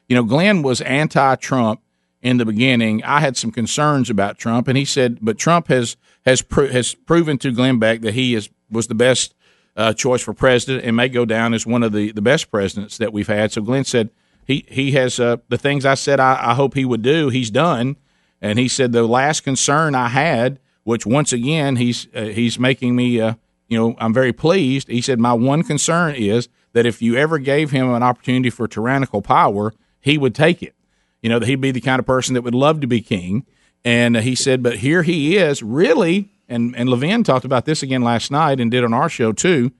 You 0.07 0.15
know, 0.15 0.23
Glenn 0.23 0.63
was 0.63 0.81
anti-Trump 0.81 1.81
in 2.21 2.37
the 2.37 2.45
beginning. 2.45 3.03
I 3.03 3.19
had 3.19 3.37
some 3.37 3.51
concerns 3.51 4.09
about 4.09 4.37
Trump, 4.37 4.67
and 4.67 4.77
he 4.77 4.85
said, 4.85 5.19
but 5.21 5.37
Trump 5.37 5.67
has 5.67 5.95
has 6.25 6.41
pro- 6.41 6.67
has 6.67 6.95
proven 6.95 7.37
to 7.39 7.51
Glenn 7.51 7.79
Beck 7.79 8.01
that 8.01 8.13
he 8.13 8.33
is 8.35 8.49
was 8.71 8.87
the 8.87 8.95
best 8.95 9.35
uh, 9.77 9.93
choice 9.93 10.21
for 10.21 10.33
president 10.33 10.83
and 10.83 10.95
may 10.95 11.07
go 11.07 11.25
down 11.25 11.53
as 11.53 11.65
one 11.65 11.83
of 11.83 11.91
the, 11.93 12.11
the 12.11 12.21
best 12.21 12.51
presidents 12.51 12.97
that 12.97 13.13
we've 13.13 13.27
had. 13.27 13.51
So 13.51 13.61
Glenn 13.61 13.85
said 13.85 14.09
he 14.45 14.65
he 14.67 14.91
has 14.91 15.19
uh, 15.19 15.37
the 15.47 15.57
things 15.57 15.85
I 15.85 15.93
said 15.93 16.19
I, 16.19 16.51
I 16.51 16.53
hope 16.55 16.73
he 16.73 16.85
would 16.85 17.01
do. 17.01 17.29
He's 17.29 17.51
done, 17.51 17.95
and 18.41 18.59
he 18.59 18.67
said 18.67 18.91
the 18.91 19.03
last 19.03 19.43
concern 19.43 19.95
I 19.95 20.09
had, 20.09 20.59
which 20.83 21.05
once 21.05 21.31
again 21.31 21.77
he's 21.77 22.07
uh, 22.15 22.23
he's 22.23 22.59
making 22.59 22.95
me 22.95 23.21
uh, 23.21 23.35
you 23.69 23.77
know 23.77 23.95
I'm 23.99 24.13
very 24.13 24.33
pleased. 24.33 24.89
He 24.89 25.01
said 25.01 25.19
my 25.19 25.33
one 25.33 25.63
concern 25.63 26.15
is 26.15 26.49
that 26.73 26.85
if 26.85 27.01
you 27.01 27.15
ever 27.15 27.39
gave 27.39 27.71
him 27.71 27.93
an 27.93 28.03
opportunity 28.03 28.49
for 28.49 28.67
tyrannical 28.67 29.21
power, 29.21 29.73
he 30.01 30.17
would 30.17 30.35
take 30.35 30.61
it. 30.61 30.75
You 31.21 31.29
know 31.29 31.39
that 31.39 31.47
he'd 31.47 31.61
be 31.61 31.71
the 31.71 31.81
kind 31.81 31.99
of 31.99 32.05
person 32.05 32.33
that 32.33 32.41
would 32.41 32.55
love 32.55 32.81
to 32.81 32.87
be 32.87 33.01
king. 33.01 33.45
And 33.85 34.17
he 34.17 34.35
said, 34.35 34.61
but 34.61 34.77
here 34.77 35.03
he 35.03 35.37
is, 35.37 35.63
really. 35.63 36.29
And 36.49 36.75
and 36.75 36.89
Levin 36.89 37.23
talked 37.23 37.45
about 37.45 37.65
this 37.65 37.83
again 37.83 38.01
last 38.01 38.31
night 38.31 38.59
and 38.59 38.71
did 38.71 38.83
on 38.83 38.93
our 38.93 39.09
show 39.09 39.31
too. 39.31 39.71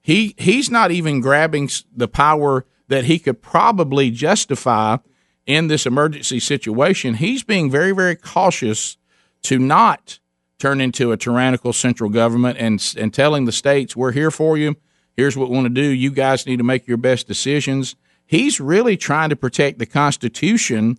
He 0.00 0.34
he's 0.38 0.70
not 0.70 0.90
even 0.90 1.20
grabbing 1.20 1.70
the 1.94 2.08
power 2.08 2.66
that 2.88 3.04
he 3.04 3.18
could 3.18 3.42
probably 3.42 4.10
justify 4.10 4.98
in 5.46 5.68
this 5.68 5.86
emergency 5.86 6.38
situation. 6.38 7.14
He's 7.14 7.42
being 7.42 7.70
very 7.70 7.92
very 7.92 8.14
cautious 8.14 8.98
to 9.44 9.58
not 9.58 10.18
turn 10.58 10.80
into 10.80 11.12
a 11.12 11.16
tyrannical 11.16 11.72
central 11.72 12.10
government 12.10 12.58
and 12.58 12.94
and 12.96 13.14
telling 13.14 13.44
the 13.44 13.52
states 13.52 13.96
we're 13.96 14.12
here 14.12 14.30
for 14.30 14.58
you. 14.58 14.76
Here's 15.16 15.36
what 15.36 15.50
we 15.50 15.56
want 15.56 15.66
to 15.66 15.70
do. 15.74 15.82
You 15.82 16.10
guys 16.10 16.46
need 16.46 16.58
to 16.58 16.64
make 16.64 16.86
your 16.86 16.96
best 16.96 17.26
decisions. 17.26 17.96
He's 18.26 18.60
really 18.60 18.96
trying 18.96 19.30
to 19.30 19.36
protect 19.36 19.78
the 19.78 19.86
Constitution 19.86 20.98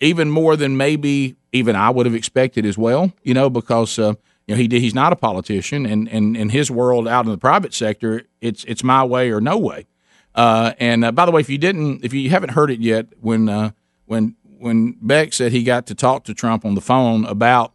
even 0.00 0.30
more 0.30 0.56
than 0.56 0.76
maybe 0.76 1.36
even 1.52 1.76
I 1.76 1.90
would 1.90 2.06
have 2.06 2.14
expected 2.14 2.64
as 2.64 2.78
well. 2.78 3.12
You 3.22 3.34
know, 3.34 3.50
because 3.50 3.98
uh, 3.98 4.14
you 4.46 4.54
know 4.54 4.56
he 4.56 4.68
he's 4.68 4.94
not 4.94 5.12
a 5.12 5.16
politician, 5.16 5.86
and 5.86 6.08
and 6.08 6.36
in 6.36 6.48
his 6.48 6.70
world 6.70 7.06
out 7.06 7.24
in 7.24 7.30
the 7.30 7.38
private 7.38 7.74
sector, 7.74 8.22
it's 8.40 8.64
it's 8.64 8.82
my 8.82 9.04
way 9.04 9.30
or 9.30 9.40
no 9.40 9.58
way. 9.58 9.86
Uh, 10.34 10.72
and 10.78 11.04
uh, 11.04 11.12
by 11.12 11.26
the 11.26 11.32
way, 11.32 11.40
if 11.40 11.50
you 11.50 11.58
didn't, 11.58 12.04
if 12.04 12.14
you 12.14 12.30
haven't 12.30 12.50
heard 12.50 12.70
it 12.70 12.80
yet, 12.80 13.06
when 13.20 13.48
uh, 13.48 13.72
when 14.06 14.36
when 14.58 14.96
Beck 15.00 15.32
said 15.32 15.52
he 15.52 15.62
got 15.62 15.86
to 15.86 15.94
talk 15.94 16.24
to 16.24 16.34
Trump 16.34 16.64
on 16.64 16.74
the 16.74 16.80
phone 16.80 17.24
about 17.24 17.72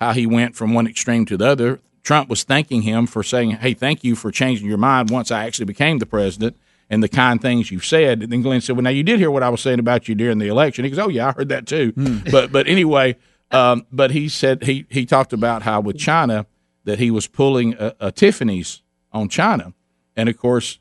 how 0.00 0.12
he 0.12 0.26
went 0.26 0.56
from 0.56 0.72
one 0.72 0.86
extreme 0.86 1.26
to 1.26 1.36
the 1.36 1.46
other, 1.46 1.80
Trump 2.02 2.28
was 2.28 2.42
thanking 2.42 2.82
him 2.82 3.06
for 3.06 3.22
saying, 3.22 3.52
"Hey, 3.52 3.74
thank 3.74 4.02
you 4.02 4.16
for 4.16 4.30
changing 4.30 4.66
your 4.66 4.78
mind 4.78 5.10
once 5.10 5.30
I 5.30 5.44
actually 5.44 5.66
became 5.66 5.98
the 5.98 6.06
president." 6.06 6.56
And 6.92 7.04
the 7.04 7.08
kind 7.08 7.40
things 7.40 7.70
you've 7.70 7.84
said. 7.84 8.20
And 8.20 8.32
then 8.32 8.42
Glenn 8.42 8.60
said, 8.60 8.74
"Well, 8.74 8.82
now 8.82 8.90
you 8.90 9.04
did 9.04 9.20
hear 9.20 9.30
what 9.30 9.44
I 9.44 9.48
was 9.48 9.60
saying 9.60 9.78
about 9.78 10.08
you 10.08 10.16
during 10.16 10.38
the 10.38 10.48
election." 10.48 10.84
He 10.84 10.90
goes, 10.90 10.98
"Oh 10.98 11.08
yeah, 11.08 11.28
I 11.28 11.32
heard 11.32 11.48
that 11.50 11.66
too." 11.66 11.92
but 12.32 12.50
but 12.50 12.66
anyway, 12.66 13.16
um, 13.52 13.86
but 13.92 14.10
he 14.10 14.28
said 14.28 14.64
he 14.64 14.86
he 14.88 15.06
talked 15.06 15.32
about 15.32 15.62
how 15.62 15.80
with 15.80 15.98
China 15.98 16.46
that 16.84 16.98
he 16.98 17.12
was 17.12 17.28
pulling 17.28 17.74
a, 17.74 17.94
a 18.00 18.10
Tiffany's 18.10 18.82
on 19.12 19.28
China, 19.28 19.72
and 20.16 20.28
of 20.28 20.36
course 20.36 20.80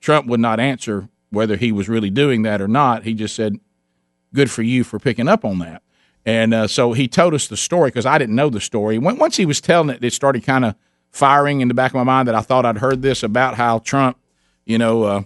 Trump 0.00 0.26
would 0.28 0.40
not 0.40 0.60
answer 0.60 1.10
whether 1.28 1.56
he 1.56 1.72
was 1.72 1.90
really 1.90 2.10
doing 2.10 2.42
that 2.42 2.62
or 2.62 2.68
not. 2.68 3.02
He 3.02 3.12
just 3.12 3.34
said, 3.36 3.56
"Good 4.32 4.50
for 4.50 4.62
you 4.62 4.82
for 4.82 4.98
picking 4.98 5.28
up 5.28 5.44
on 5.44 5.58
that." 5.58 5.82
And 6.26 6.52
uh, 6.52 6.66
so 6.66 6.92
he 6.92 7.08
told 7.08 7.34
us 7.34 7.48
the 7.48 7.56
story 7.56 7.90
because 7.90 8.06
I 8.06 8.18
didn't 8.18 8.34
know 8.34 8.50
the 8.50 8.60
story. 8.60 8.98
Once 8.98 9.36
he 9.36 9.46
was 9.46 9.60
telling 9.60 9.90
it, 9.90 10.04
it 10.04 10.12
started 10.12 10.44
kind 10.44 10.64
of 10.64 10.74
firing 11.10 11.60
in 11.60 11.68
the 11.68 11.74
back 11.74 11.92
of 11.92 11.96
my 11.96 12.04
mind 12.04 12.28
that 12.28 12.34
I 12.34 12.40
thought 12.40 12.66
I'd 12.66 12.78
heard 12.78 13.02
this 13.02 13.22
about 13.22 13.54
how 13.54 13.78
Trump, 13.80 14.18
you 14.64 14.78
know, 14.78 15.02
uh, 15.04 15.22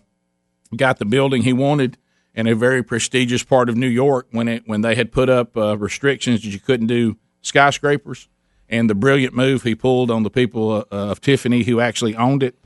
got 0.77 0.99
the 0.99 1.05
building 1.05 1.43
he 1.43 1.53
wanted 1.53 1.99
in 2.35 2.47
a 2.47 2.55
very 2.55 2.83
prestigious 2.83 3.43
part 3.45 3.69
of 3.69 3.77
New 3.77 3.89
York 3.89 4.27
when 4.31 4.49
it 4.49 4.63
when 4.67 4.81
they 4.81 4.95
had 4.95 5.13
put 5.13 5.29
up 5.29 5.57
uh, 5.57 5.77
restrictions 5.79 6.43
that 6.43 6.51
you 6.51 6.59
couldn't 6.59 6.87
do 6.87 7.17
skyscrapers, 7.43 8.29
and 8.69 8.89
the 8.89 8.95
brilliant 8.95 9.35
move 9.35 9.63
he 9.63 9.75
pulled 9.75 10.11
on 10.11 10.23
the 10.23 10.31
people 10.31 10.73
uh, 10.73 10.85
of 10.91 11.21
Tiffany 11.21 11.63
who 11.63 11.81
actually 11.81 12.17
owned 12.17 12.43
it. 12.43 12.57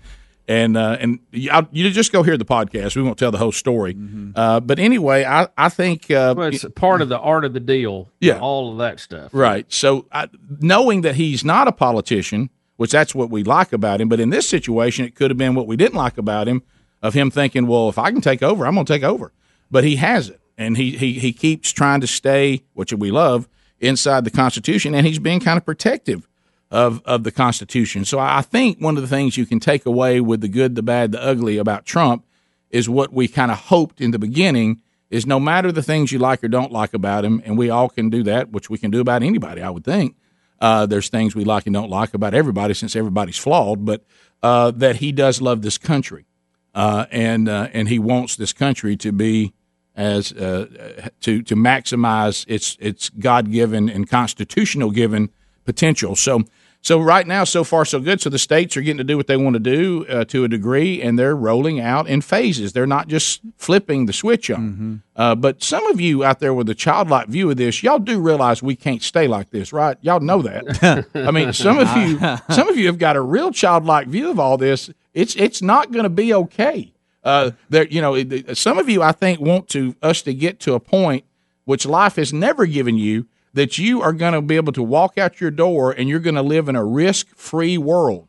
And 0.49 0.79
uh, 0.79 0.97
and 0.99 1.19
you, 1.31 1.51
I'll- 1.51 1.69
you 1.73 1.91
just 1.91 2.11
go 2.11 2.23
hear 2.23 2.39
the 2.39 2.45
podcast. 2.45 2.97
We 2.97 3.03
won't 3.03 3.19
tell 3.19 3.31
the 3.31 3.37
whole 3.39 3.53
story. 3.53 3.95
Uh, 4.35 4.61
but 4.61 4.79
anyway, 4.79 5.25
I 5.25 5.49
I 5.59 5.69
think 5.69 6.11
uh, 6.11 6.35
Well, 6.37 6.49
it's 6.49 6.65
part 6.75 7.03
of 7.03 7.11
the 7.11 7.19
art 7.19 7.45
of 7.45 7.53
the 7.53 7.61
deal. 7.61 8.09
Yeah. 8.21 8.39
all 8.41 8.73
of 8.73 8.79
that 8.79 8.99
stuff. 8.99 9.31
Right. 9.35 9.71
So 9.71 10.07
I, 10.11 10.29
knowing 10.61 11.03
that 11.03 11.17
he's 11.17 11.45
not 11.45 11.69
a 11.69 11.73
politician, 11.73 12.49
which 12.77 12.93
that's 12.93 13.15
what 13.15 13.29
we 13.29 13.45
like 13.45 13.75
about 13.75 14.01
him, 14.01 14.09
but 14.09 14.21
in 14.21 14.31
this 14.31 14.49
situation, 14.49 15.05
it 15.05 15.15
could 15.15 15.31
have 15.31 15.37
been 15.39 15.55
what 15.55 15.67
we 15.67 15.77
didn't 15.77 15.97
like 15.99 16.17
about 16.17 16.49
him, 16.49 16.63
of 17.03 17.13
him 17.13 17.31
thinking, 17.31 17.67
well, 17.67 17.91
if 17.91 17.99
I 17.99 18.11
can 18.11 18.23
take 18.23 18.43
over, 18.43 18.67
I'm 18.67 18.73
going 18.75 18.87
to 18.87 18.93
take 18.93 19.05
over. 19.05 19.33
But 19.71 19.85
he 19.85 19.97
hasn't, 19.97 20.41
and 20.57 20.79
he 20.79 20.97
he 20.97 21.13
he 21.19 21.35
keeps 21.35 21.73
trying 21.73 22.01
to 22.01 22.07
stay, 22.07 22.63
which 22.73 22.91
we 22.95 23.11
love, 23.11 23.47
inside 23.81 24.25
the 24.25 24.31
Constitution, 24.31 24.95
and 24.95 25.07
he's 25.07 25.19
being 25.19 25.41
kind 25.41 25.59
of 25.59 25.67
protective 25.67 26.27
of 26.71 27.03
of 27.05 27.25
the 27.25 27.33
Constitution. 27.33 28.05
So 28.05 28.19
I 28.19 28.43
think 28.43 28.79
one 28.79 28.97
of 28.97 29.03
the 29.03 29.09
things 29.09 29.37
you 29.37 29.47
can 29.47 29.61
take 29.61 29.87
away 29.87 30.21
with 30.21 30.41
the 30.41 30.49
good, 30.49 30.75
the 30.75 30.83
bad, 30.83 31.13
the 31.13 31.23
ugly 31.23 31.59
about 31.59 31.87
Trump 31.87 32.25
is 32.71 32.89
what 32.89 33.13
we 33.13 33.29
kind 33.29 33.51
of 33.51 33.59
hoped 33.59 34.01
in 34.01 34.11
the 34.11 34.19
beginning 34.19 34.83
is 35.11 35.27
no 35.27 35.41
matter 35.41 35.73
the 35.73 35.83
things 35.83 36.13
you 36.13 36.19
like 36.19 36.45
or 36.45 36.49
don't 36.49 36.71
like 36.71 36.93
about 36.93 37.25
him, 37.25 37.41
and 37.45 37.57
we 37.57 37.71
all 37.71 37.89
can 37.89 38.11
do 38.11 38.23
that, 38.25 38.51
which 38.51 38.69
we 38.69 38.77
can 38.77 38.91
do 38.91 39.01
about 39.01 39.23
anybody, 39.23 39.63
I 39.63 39.71
would 39.71 39.85
think. 39.85 40.17
Uh, 40.61 40.85
there's 40.87 41.09
things 41.09 41.35
we 41.35 41.45
like 41.45 41.67
and 41.67 41.73
don't 41.73 41.89
like 41.89 42.15
about 42.15 42.35
everybody 42.35 42.75
since 42.75 42.95
everybody's 42.95 43.39
flawed, 43.39 43.85
but 43.85 44.05
uh, 44.43 44.71
that 44.73 44.97
he 44.97 45.13
does 45.13 45.41
love 45.41 45.63
this 45.63 45.79
country, 45.79 46.27
uh, 46.75 47.07
and 47.11 47.49
uh, 47.49 47.69
and 47.73 47.89
he 47.89 47.99
wants 47.99 48.37
this 48.37 48.53
country 48.53 48.97
to 48.97 49.13
be 49.13 49.55
as 49.95 50.33
uh, 50.33 51.09
to 51.21 51.43
to 51.43 51.57
maximize 51.57 52.45
its 52.49 52.77
its 52.81 53.09
God 53.09 53.51
given 53.51 53.89
and 53.89 54.09
constitutional 54.11 54.91
given 54.91 55.31
potential. 55.65 56.17
So 56.17 56.43
so 56.81 57.01
right 57.01 57.27
now, 57.27 57.45
so 57.45 57.65
far 57.65 57.85
so 57.85 58.01
good. 58.01 58.21
So 58.21 58.31
the 58.31 58.39
states 58.39 58.77
are 58.77 58.81
getting 58.83 58.99
to 58.99 59.05
do 59.05 59.17
what 59.17 59.27
they 59.27 59.37
want 59.37 59.55
to 59.55 59.61
do 59.61 60.07
uh, 60.09 60.25
to 60.27 60.45
a 60.45 60.49
degree, 60.49 61.03
and 61.03 61.19
they're 61.19 61.35
rolling 61.37 61.81
out 61.81 62.09
in 62.09 62.21
phases. 62.21 62.73
They're 62.73 62.87
not 62.87 63.09
just 63.09 63.41
flipping 63.57 64.07
the 64.07 64.13
switch 64.13 64.49
on. 64.51 65.03
Uh, 65.17 65.35
but 65.35 65.63
some 65.63 65.85
of 65.89 66.01
you 66.01 66.25
out 66.25 66.39
there 66.39 66.55
with 66.55 66.69
a 66.69 66.75
childlike 66.75 67.29
view 67.29 67.51
of 67.51 67.57
this, 67.57 67.83
y'all 67.83 67.99
do 67.99 68.21
realize 68.21 68.63
we 68.63 68.77
can't 68.77 69.03
stay 69.03 69.27
like 69.27 69.51
this, 69.51 69.73
right? 69.73 69.99
Y'all 70.03 70.21
know 70.21 70.41
that. 70.43 71.07
I 71.15 71.31
mean, 71.31 71.53
some 71.53 71.79
of 71.79 71.95
you, 71.97 72.19
some 72.55 72.69
of 72.69 72.77
you 72.77 72.87
have 72.87 72.99
got 72.99 73.17
a 73.17 73.21
real 73.21 73.51
childlike 73.51 74.07
view 74.07 74.31
of 74.31 74.39
all 74.39 74.57
this. 74.57 74.89
It's 75.15 75.35
it's 75.35 75.61
not 75.61 75.91
going 75.91 76.05
to 76.05 76.11
be 76.11 76.33
okay. 76.33 76.93
Uh, 77.25 77.51
there, 77.69 77.87
you 77.89 78.01
know, 78.01 78.17
some 78.55 78.79
of 78.79 78.89
you, 78.89 79.03
I 79.03 79.13
think, 79.13 79.41
want 79.41 79.69
to 79.71 79.97
us 80.01 80.23
to 80.23 80.33
get 80.33 80.61
to 80.61 80.75
a 80.75 80.81
point 80.81 81.25
which 81.65 81.85
life 81.85 82.17
has 82.17 82.33
never 82.33 82.65
given 82.65 82.97
you 82.97 83.27
that 83.59 83.77
you 83.77 84.01
are 84.01 84.13
going 84.13 84.35
to 84.35 84.41
be 84.41 84.55
able 84.55 84.73
to 84.73 84.83
walk 84.85 85.19
out 85.19 85.41
your 85.41 85.51
door 85.51 85.91
and 85.91 86.09
you're 86.09 86.21
going 86.21 86.37
to 86.37 86.43
live 86.43 86.69
in 86.69 86.77
a 86.77 86.85
risk-free 86.85 87.77
world. 87.77 88.29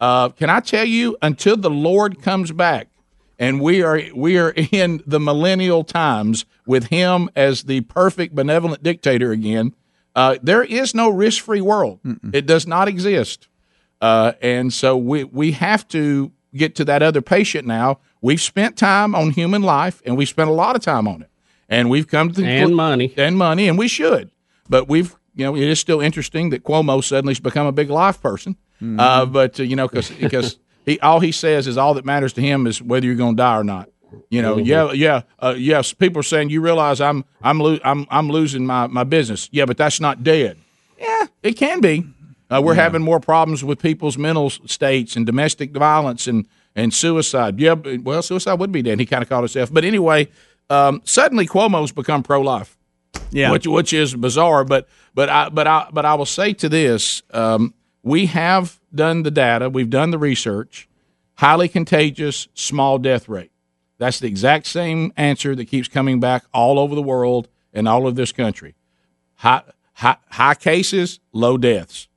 Uh, 0.00 0.30
can 0.30 0.48
I 0.48 0.60
tell 0.60 0.86
you, 0.86 1.18
until 1.20 1.58
the 1.58 1.68
Lord 1.68 2.22
comes 2.22 2.50
back, 2.50 2.88
and 3.38 3.60
we 3.60 3.82
are 3.82 4.00
we 4.14 4.38
are 4.38 4.54
in 4.72 5.02
the 5.06 5.20
millennial 5.20 5.84
times 5.84 6.46
with 6.66 6.86
Him 6.86 7.28
as 7.36 7.64
the 7.64 7.82
perfect 7.82 8.34
benevolent 8.34 8.82
dictator 8.82 9.32
again. 9.32 9.74
Uh, 10.16 10.38
there 10.42 10.64
is 10.64 10.94
no 10.94 11.10
risk-free 11.10 11.60
world. 11.60 12.00
It 12.32 12.46
does 12.46 12.66
not 12.66 12.88
exist. 12.88 13.48
Uh, 14.00 14.32
and 14.40 14.72
so 14.72 14.96
we 14.96 15.24
we 15.24 15.52
have 15.52 15.86
to 15.88 16.32
get 16.54 16.74
to 16.76 16.86
that 16.86 17.02
other 17.02 17.20
patient 17.20 17.66
now. 17.66 17.98
We've 18.22 18.40
spent 18.40 18.78
time 18.78 19.14
on 19.14 19.32
human 19.32 19.60
life, 19.60 20.00
and 20.06 20.16
we've 20.16 20.28
spent 20.28 20.48
a 20.48 20.54
lot 20.54 20.74
of 20.74 20.80
time 20.80 21.06
on 21.06 21.20
it, 21.20 21.30
and 21.68 21.90
we've 21.90 22.08
come 22.08 22.30
to 22.30 22.40
the 22.40 22.46
And 22.46 22.74
money 22.74 23.12
and 23.18 23.36
money, 23.36 23.68
and 23.68 23.76
we 23.76 23.86
should. 23.86 24.30
But 24.70 24.88
we've 24.88 25.14
you 25.34 25.44
know 25.44 25.54
it 25.54 25.64
is 25.64 25.78
still 25.78 26.00
interesting 26.00 26.48
that 26.50 26.64
Cuomo 26.64 27.02
suddenly 27.04 27.32
has 27.32 27.40
become 27.40 27.66
a 27.66 27.72
big 27.72 27.90
life 27.90 28.22
person. 28.22 28.56
Uh, 28.98 29.26
but 29.26 29.60
uh, 29.60 29.62
you 29.64 29.76
know 29.76 29.86
because 29.88 30.08
because 30.10 30.58
he 30.86 30.98
all 31.00 31.20
he 31.20 31.32
says 31.32 31.66
is 31.66 31.76
all 31.76 31.92
that 31.94 32.04
matters 32.06 32.32
to 32.34 32.40
him 32.40 32.66
is 32.66 32.80
whether 32.80 33.04
you're 33.04 33.14
going 33.16 33.36
to 33.36 33.42
die 33.42 33.56
or 33.58 33.64
not. 33.64 33.90
You 34.30 34.42
know, 34.42 34.56
Mhm. 34.56 34.66
yeah, 34.66 34.92
yeah, 34.92 35.22
uh, 35.38 35.54
yes. 35.56 35.92
People 35.92 36.20
are 36.20 36.24
saying 36.24 36.48
you 36.50 36.60
realize 36.62 37.00
I'm 37.00 37.24
I'm 37.42 37.60
lo- 37.60 37.78
I'm 37.84 38.06
I'm 38.10 38.28
losing 38.30 38.64
my 38.64 38.86
my 38.86 39.04
business. 39.04 39.48
Yeah, 39.52 39.66
but 39.66 39.76
that's 39.76 40.00
not 40.00 40.24
dead. 40.24 40.56
Yeah, 40.98 41.26
it 41.42 41.52
can 41.56 41.80
be. 41.80 42.06
Uh, 42.50 42.60
we're 42.64 42.74
having 42.74 43.02
more 43.02 43.20
problems 43.20 43.62
with 43.62 43.78
people's 43.80 44.18
mental 44.18 44.50
states 44.50 45.14
and 45.14 45.24
domestic 45.24 45.70
violence 45.70 46.26
and, 46.26 46.46
and 46.74 46.92
suicide. 46.92 47.60
Yeah, 47.60 47.74
well, 48.02 48.22
suicide 48.22 48.54
would 48.58 48.72
be 48.72 48.82
dead. 48.82 48.98
He 48.98 49.06
kind 49.06 49.22
of 49.22 49.28
called 49.28 49.42
himself. 49.44 49.72
But 49.72 49.84
anyway, 49.84 50.26
um, 50.68 51.00
suddenly 51.04 51.46
Cuomo's 51.46 51.92
become 51.92 52.24
pro 52.24 52.40
life. 52.40 52.76
Yeah. 53.30 53.52
which 53.52 53.66
which 53.66 53.92
is 53.92 54.14
bizarre. 54.14 54.64
But 54.64 54.88
but 55.14 55.28
I 55.28 55.48
but 55.48 55.66
I 55.66 55.88
but 55.92 56.04
I 56.04 56.14
will 56.14 56.26
say 56.26 56.52
to 56.54 56.68
this: 56.68 57.22
um, 57.32 57.74
we 58.02 58.26
have 58.26 58.80
done 58.94 59.22
the 59.22 59.30
data, 59.30 59.68
we've 59.68 59.90
done 59.90 60.10
the 60.10 60.18
research. 60.18 60.88
Highly 61.34 61.68
contagious, 61.68 62.48
small 62.52 62.98
death 62.98 63.26
rate. 63.26 63.50
That's 63.96 64.18
the 64.18 64.26
exact 64.26 64.66
same 64.66 65.10
answer 65.16 65.54
that 65.56 65.66
keeps 65.66 65.88
coming 65.88 66.20
back 66.20 66.44
all 66.52 66.78
over 66.78 66.94
the 66.94 67.02
world 67.02 67.48
and 67.72 67.88
all 67.88 68.06
of 68.06 68.14
this 68.14 68.30
country. 68.30 68.74
High, 69.36 69.62
high, 69.94 70.16
high 70.28 70.54
cases, 70.54 71.18
low 71.32 71.56
deaths. 71.56 72.08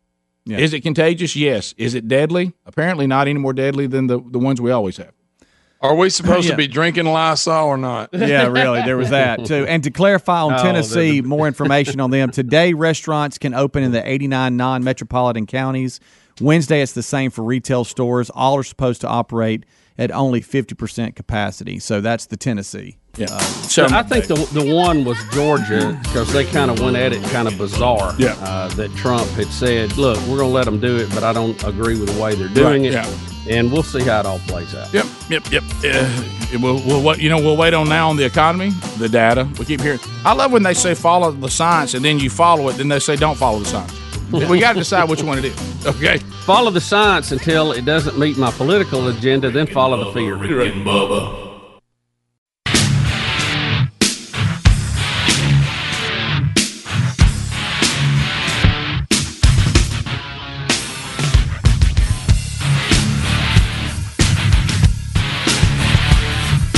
Yeah. 0.45 0.57
Is 0.57 0.73
it 0.73 0.81
contagious? 0.81 1.35
Yes. 1.37 1.73
Is 1.77 1.95
it 1.95 2.07
deadly? 2.09 2.53
Apparently 2.65 3.07
not 3.07 3.29
any 3.29 3.39
more 3.39 3.53
deadly 3.53 3.87
than 3.87 4.07
the, 4.07 4.19
the 4.19 4.39
ones 4.39 4.59
we 4.59 4.71
always 4.71 4.97
have. 4.97 5.13
Are 5.83 5.93
we 5.95 6.09
supposed 6.09 6.45
Yeah. 6.45 6.51
to 6.51 6.57
be 6.57 6.67
drinking 6.67 7.05
Lysol 7.05 7.67
or 7.67 7.77
not? 7.77 8.09
Yeah, 8.13 8.47
really. 8.47 8.81
There 8.83 8.95
was 8.97 9.09
that 9.09 9.45
too. 9.45 9.65
And 9.67 9.83
to 9.83 9.91
clarify 9.91 10.41
on 10.41 10.53
Oh, 10.53 10.63
Tennessee, 10.63 11.19
the- 11.21 11.27
more 11.27 11.45
information 11.45 11.99
on 11.99 12.09
them. 12.09 12.31
Today, 12.31 12.73
restaurants 12.73 13.37
can 13.37 13.53
open 13.53 13.83
in 13.83 13.91
the 13.91 14.07
89 14.09 14.55
non 14.55 14.83
metropolitan 14.83 15.45
counties. 15.45 15.99
Wednesday, 16.41 16.81
it's 16.81 16.93
the 16.93 17.03
same 17.03 17.29
for 17.31 17.43
retail 17.43 17.83
stores. 17.83 18.29
All 18.31 18.57
are 18.57 18.63
supposed 18.63 19.01
to 19.01 19.07
operate 19.07 19.65
at 19.97 20.09
only 20.11 20.41
50% 20.41 21.15
capacity. 21.15 21.77
So 21.79 22.01
that's 22.01 22.25
the 22.25 22.37
Tennessee. 22.37 22.97
Yeah. 23.15 23.27
So 23.37 23.85
I 23.91 24.01
think 24.01 24.25
the 24.25 24.33
the 24.59 24.73
one 24.73 25.05
was 25.05 25.19
Georgia 25.31 25.99
because 26.01 26.33
they 26.33 26.45
kind 26.45 26.71
of 26.71 26.79
went 26.79 26.97
at 26.97 27.13
it 27.13 27.21
kind 27.25 27.47
of 27.47 27.55
bizarre. 27.59 28.15
Yeah. 28.17 28.35
Uh, 28.41 28.69
that 28.69 28.91
Trump 28.95 29.27
had 29.31 29.49
said, 29.49 29.95
"Look, 29.97 30.17
we're 30.21 30.37
going 30.37 30.49
to 30.49 30.53
let 30.53 30.65
them 30.65 30.79
do 30.79 30.97
it, 30.97 31.11
but 31.13 31.23
I 31.23 31.31
don't 31.31 31.63
agree 31.63 31.99
with 31.99 32.11
the 32.11 32.19
way 32.19 32.33
they're 32.33 32.47
doing 32.47 32.91
Right, 32.91 33.05
it." 33.05 33.47
And 33.47 33.71
we'll 33.71 33.83
see 33.83 34.01
how 34.01 34.21
it 34.21 34.25
all 34.25 34.39
plays 34.39 34.73
out. 34.73 34.91
Yep, 34.91 35.05
yep, 35.29 35.51
yep. 35.51 35.63
Uh, 35.83 36.23
we'll, 36.59 36.81
we'll, 36.87 37.03
what 37.03 37.19
you 37.19 37.29
know, 37.29 37.37
we'll 37.37 37.57
wait 37.57 37.75
on 37.75 37.87
now 37.87 38.09
on 38.09 38.15
the 38.15 38.25
economy, 38.25 38.71
the 38.97 39.09
data. 39.09 39.47
We 39.59 39.65
keep 39.65 39.81
hearing. 39.81 39.99
I 40.25 40.33
love 40.33 40.51
when 40.51 40.63
they 40.63 40.73
say 40.73 40.95
follow 40.95 41.31
the 41.31 41.49
science, 41.49 41.93
and 41.93 42.03
then 42.03 42.17
you 42.17 42.31
follow 42.31 42.67
it. 42.69 42.77
Then 42.77 42.87
they 42.87 42.97
say 42.97 43.15
don't 43.15 43.37
follow 43.37 43.59
the 43.59 43.65
science. 43.65 43.93
we 44.49 44.59
got 44.59 44.73
to 44.73 44.79
decide 44.79 45.07
which 45.07 45.21
one 45.21 45.37
it 45.37 45.45
is. 45.45 45.85
Okay. 45.85 46.17
Follow 46.45 46.71
the 46.71 46.81
science 46.81 47.31
until 47.31 47.73
it 47.73 47.85
doesn't 47.85 48.17
meet 48.17 48.39
my 48.39 48.49
political 48.49 49.07
agenda, 49.09 49.51
then 49.51 49.67
follow 49.67 50.03
the 50.05 50.11
fear. 50.13 50.35
Rick 50.35 50.73
and 50.73 50.83
Bubba. 50.83 51.52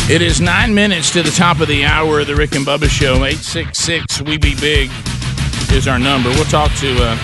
It 0.07 0.21
is 0.21 0.39
nine 0.39 0.75
minutes 0.75 1.09
to 1.13 1.23
the 1.23 1.31
top 1.31 1.61
of 1.61 1.67
the 1.67 1.83
hour 1.83 2.19
of 2.19 2.27
the 2.27 2.35
Rick 2.35 2.53
and 2.53 2.63
Bubba 2.63 2.87
Show. 2.87 3.15
866 3.25 4.21
We 4.21 4.37
Be 4.37 4.53
Big 4.61 4.91
is 5.71 5.87
our 5.87 5.97
number. 5.97 6.29
We'll 6.29 6.45
talk 6.45 6.71
to 6.75 6.95
uh, 6.99 7.15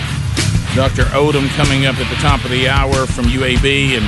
Dr. 0.74 1.04
Odom 1.14 1.48
coming 1.50 1.86
up 1.86 1.96
at 2.00 2.10
the 2.10 2.16
top 2.16 2.44
of 2.44 2.50
the 2.50 2.68
hour 2.68 3.06
from 3.06 3.26
UAB 3.26 3.96
and 3.96 4.04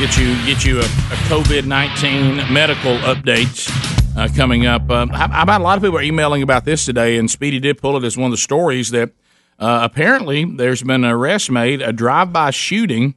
get 0.00 0.16
you 0.16 0.34
get 0.46 0.64
you 0.64 0.78
a, 0.78 0.84
a 0.84 1.18
COVID 1.28 1.66
19 1.66 2.50
medical 2.50 2.96
update 3.00 3.70
uh, 4.16 4.28
coming 4.34 4.64
up. 4.64 4.90
Uh, 4.90 5.08
how, 5.08 5.42
about 5.42 5.60
a 5.60 5.64
lot 5.64 5.76
of 5.76 5.82
people 5.82 5.98
are 5.98 6.02
emailing 6.02 6.42
about 6.42 6.64
this 6.64 6.86
today, 6.86 7.18
and 7.18 7.30
Speedy 7.30 7.60
did 7.60 7.76
pull 7.76 7.98
it 7.98 8.04
as 8.04 8.16
one 8.16 8.28
of 8.28 8.30
the 8.30 8.38
stories 8.38 8.92
that 8.92 9.10
uh, 9.58 9.80
apparently 9.82 10.46
there's 10.46 10.82
been 10.82 11.04
an 11.04 11.10
arrest 11.10 11.50
made, 11.50 11.82
a 11.82 11.92
drive 11.92 12.32
by 12.32 12.50
shooting 12.50 13.14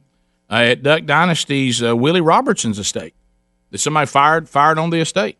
uh, 0.50 0.56
at 0.56 0.82
Duck 0.82 1.06
Dynasty's 1.06 1.82
uh, 1.82 1.96
Willie 1.96 2.20
Robertson's 2.20 2.78
estate. 2.78 3.14
Somebody 3.74 4.06
fired 4.06 4.48
fired 4.48 4.78
on 4.78 4.90
the 4.90 5.00
estate. 5.00 5.36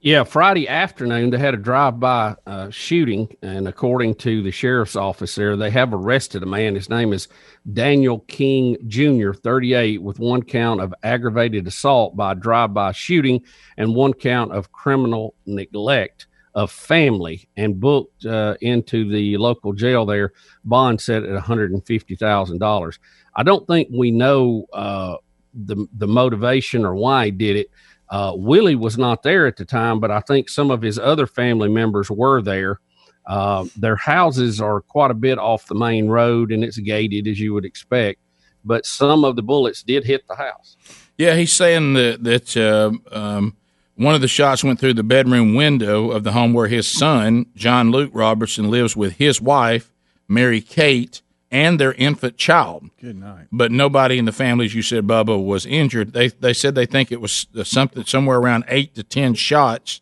Yeah, 0.00 0.24
Friday 0.24 0.68
afternoon 0.68 1.30
they 1.30 1.38
had 1.38 1.54
a 1.54 1.56
drive-by 1.56 2.36
uh, 2.46 2.68
shooting, 2.68 3.34
and 3.40 3.66
according 3.66 4.16
to 4.16 4.42
the 4.42 4.50
sheriff's 4.50 4.96
office 4.96 5.34
there, 5.34 5.56
they 5.56 5.70
have 5.70 5.94
arrested 5.94 6.42
a 6.42 6.46
man. 6.46 6.74
His 6.74 6.90
name 6.90 7.14
is 7.14 7.26
Daniel 7.72 8.18
King 8.28 8.76
Jr., 8.86 9.32
38, 9.32 10.02
with 10.02 10.18
one 10.18 10.42
count 10.42 10.82
of 10.82 10.92
aggravated 11.02 11.66
assault 11.66 12.16
by 12.16 12.34
drive-by 12.34 12.92
shooting 12.92 13.44
and 13.78 13.94
one 13.94 14.12
count 14.12 14.52
of 14.52 14.72
criminal 14.72 15.36
neglect 15.46 16.26
of 16.54 16.70
family, 16.70 17.48
and 17.56 17.80
booked 17.80 18.26
uh, 18.26 18.56
into 18.60 19.08
the 19.08 19.38
local 19.38 19.72
jail 19.72 20.04
there. 20.04 20.34
Bond 20.64 21.00
set 21.00 21.24
at 21.24 21.32
one 21.32 21.40
hundred 21.40 21.72
and 21.72 21.84
fifty 21.86 22.14
thousand 22.14 22.58
dollars. 22.58 22.98
I 23.34 23.42
don't 23.42 23.66
think 23.66 23.88
we 23.90 24.10
know 24.10 24.66
uh, 24.72 25.16
the 25.54 25.86
the 25.96 26.06
motivation 26.06 26.84
or 26.84 26.94
why 26.94 27.26
he 27.26 27.30
did 27.30 27.56
it. 27.56 27.70
Uh, 28.10 28.32
Willie 28.36 28.76
was 28.76 28.98
not 28.98 29.22
there 29.22 29.46
at 29.46 29.56
the 29.56 29.64
time, 29.64 29.98
but 29.98 30.10
I 30.10 30.20
think 30.20 30.48
some 30.48 30.70
of 30.70 30.82
his 30.82 30.98
other 30.98 31.26
family 31.26 31.68
members 31.68 32.10
were 32.10 32.42
there. 32.42 32.80
Uh, 33.26 33.64
their 33.76 33.96
houses 33.96 34.60
are 34.60 34.82
quite 34.82 35.10
a 35.10 35.14
bit 35.14 35.38
off 35.38 35.66
the 35.66 35.74
main 35.74 36.08
road, 36.08 36.52
and 36.52 36.62
it's 36.62 36.76
gated 36.78 37.26
as 37.26 37.40
you 37.40 37.54
would 37.54 37.64
expect. 37.64 38.20
But 38.64 38.86
some 38.86 39.24
of 39.24 39.36
the 39.36 39.42
bullets 39.42 39.82
did 39.82 40.04
hit 40.04 40.26
the 40.28 40.36
house. 40.36 40.76
Yeah, 41.16 41.34
he's 41.34 41.52
saying 41.52 41.94
that 41.94 42.24
that 42.24 42.56
uh, 42.56 42.92
um, 43.14 43.56
one 43.96 44.14
of 44.14 44.20
the 44.20 44.28
shots 44.28 44.64
went 44.64 44.80
through 44.80 44.94
the 44.94 45.02
bedroom 45.02 45.54
window 45.54 46.10
of 46.10 46.24
the 46.24 46.32
home 46.32 46.52
where 46.52 46.68
his 46.68 46.86
son 46.86 47.46
John 47.54 47.90
Luke 47.90 48.10
Robertson 48.12 48.70
lives 48.70 48.96
with 48.96 49.14
his 49.16 49.40
wife 49.40 49.92
Mary 50.28 50.60
Kate 50.60 51.22
and 51.54 51.78
their 51.78 51.92
infant 51.92 52.36
child. 52.36 52.90
Good 53.00 53.14
night. 53.14 53.46
But 53.52 53.70
nobody 53.70 54.18
in 54.18 54.24
the 54.24 54.32
family, 54.32 54.64
as 54.64 54.74
you 54.74 54.82
said, 54.82 55.06
Bubba, 55.06 55.42
was 55.42 55.64
injured. 55.64 56.12
They 56.12 56.28
they 56.28 56.52
said 56.52 56.74
they 56.74 56.84
think 56.84 57.12
it 57.12 57.20
was 57.20 57.46
something 57.62 58.04
somewhere 58.04 58.38
around 58.38 58.64
eight 58.66 58.96
to 58.96 59.04
ten 59.04 59.34
shots. 59.34 60.00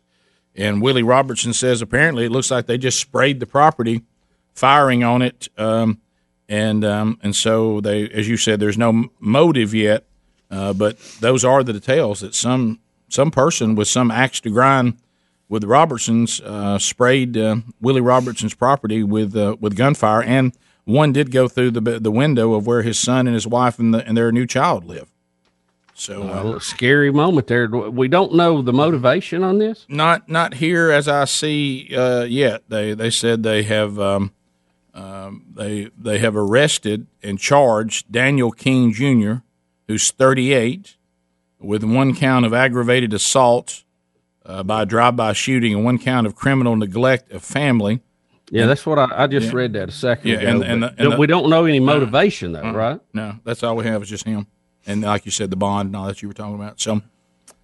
And 0.55 0.81
Willie 0.81 1.03
Robertson 1.03 1.53
says 1.53 1.81
apparently 1.81 2.25
it 2.25 2.31
looks 2.31 2.49
like 2.49 2.65
they 2.65 2.79
just 2.79 2.99
sprayed 2.99 3.39
the 3.39 3.45
property, 3.45 4.01
firing 4.53 5.03
on 5.03 5.21
it. 5.21 5.47
Um, 5.55 6.01
and 6.49 6.83
um, 6.83 7.19
and 7.21 7.35
so 7.35 7.79
they, 7.81 8.09
as 8.09 8.27
you 8.27 8.35
said, 8.35 8.59
there's 8.59 8.77
no 8.77 9.09
motive 9.19 9.75
yet, 9.75 10.05
uh, 10.49 10.73
but 10.73 10.97
those 11.19 11.45
are 11.45 11.63
the 11.63 11.73
details 11.73 12.21
that 12.21 12.33
some 12.33 12.79
some 13.09 13.29
person 13.29 13.75
with 13.75 13.87
some 13.87 14.09
axe 14.09 14.39
to 14.41 14.49
grind 14.49 14.97
with 15.49 15.63
Robertsons 15.63 16.41
uh, 16.41 16.79
sprayed 16.79 17.37
uh, 17.37 17.57
Willie 17.79 18.01
Robertson's 18.01 18.55
property 18.55 19.03
with 19.03 19.35
uh, 19.35 19.55
with 19.59 19.75
gunfire, 19.75 20.23
and 20.23 20.57
one 20.85 21.13
did 21.13 21.31
go 21.31 21.47
through 21.47 21.71
the 21.71 21.81
the 21.99 22.11
window 22.11 22.53
of 22.53 22.67
where 22.67 22.81
his 22.81 22.99
son 22.99 23.27
and 23.27 23.33
his 23.33 23.47
wife 23.47 23.79
and, 23.79 23.93
the, 23.93 24.05
and 24.05 24.17
their 24.17 24.31
new 24.31 24.45
child 24.45 24.85
live. 24.85 25.09
So 25.95 26.23
uh, 26.23 26.59
scary 26.59 27.11
moment 27.11 27.47
there. 27.47 27.67
We 27.67 28.07
don't 28.07 28.33
know 28.33 28.61
the 28.61 28.73
motivation 28.73 29.43
on 29.43 29.59
this. 29.59 29.85
Not 29.87 30.27
not 30.27 30.55
here 30.55 30.91
as 30.91 31.07
I 31.07 31.25
see 31.25 31.95
uh, 31.95 32.23
yet. 32.23 32.63
They 32.67 32.93
they 32.93 33.09
said 33.09 33.43
they 33.43 33.63
have 33.63 33.99
um, 33.99 34.31
um, 34.93 35.45
they 35.53 35.89
they 35.97 36.19
have 36.19 36.35
arrested 36.35 37.07
and 37.21 37.39
charged 37.39 38.11
Daniel 38.11 38.51
King 38.51 38.91
Jr., 38.91 39.35
who's 39.87 40.11
38, 40.11 40.97
with 41.59 41.83
one 41.83 42.15
count 42.15 42.45
of 42.45 42.53
aggravated 42.53 43.13
assault 43.13 43.83
uh, 44.45 44.63
by 44.63 44.85
drive-by 44.85 45.33
shooting 45.33 45.73
and 45.73 45.85
one 45.85 45.99
count 45.99 46.27
of 46.27 46.35
criminal 46.35 46.75
neglect 46.75 47.31
of 47.31 47.43
family. 47.43 48.01
Yeah, 48.53 48.67
that's 48.67 48.85
what 48.85 48.99
I, 48.99 49.23
I 49.23 49.27
just 49.27 49.47
yeah. 49.47 49.55
read 49.55 49.73
that 49.73 49.89
a 49.89 49.91
second 49.91 50.29
yeah, 50.29 50.37
ago. 50.37 50.47
And, 50.47 50.63
and, 50.63 50.83
the, 50.83 50.95
and 50.97 51.11
the, 51.13 51.17
we 51.17 51.25
don't 51.25 51.49
know 51.49 51.65
any 51.65 51.79
motivation 51.79 52.51
though, 52.51 52.61
uh, 52.61 52.71
right? 52.71 52.99
No, 53.11 53.39
that's 53.43 53.63
all 53.63 53.75
we 53.75 53.85
have 53.85 54.03
is 54.03 54.09
just 54.09 54.25
him, 54.25 54.45
and 54.85 55.01
like 55.01 55.25
you 55.25 55.31
said, 55.31 55.49
the 55.49 55.55
bond 55.55 55.87
and 55.87 55.95
all 55.95 56.05
that 56.05 56.21
you 56.21 56.27
were 56.27 56.35
talking 56.35 56.55
about. 56.55 56.79
So, 56.79 57.01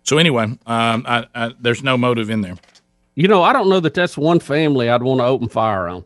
so 0.02 0.18
anyway, 0.18 0.46
um, 0.66 1.06
I, 1.08 1.28
I, 1.36 1.52
there's 1.60 1.84
no 1.84 1.96
motive 1.96 2.32
in 2.32 2.42
there. 2.42 2.58
You 3.14 3.28
know, 3.28 3.44
I 3.44 3.54
don't 3.54 3.70
know 3.70 3.80
that 3.82 3.94
that's 3.94 4.18
one 4.18 4.40
family 4.40 4.90
I'd 4.90 5.04
want 5.04 5.20
to 5.20 5.26
open 5.26 5.48
fire 5.48 5.88
on. 5.88 6.06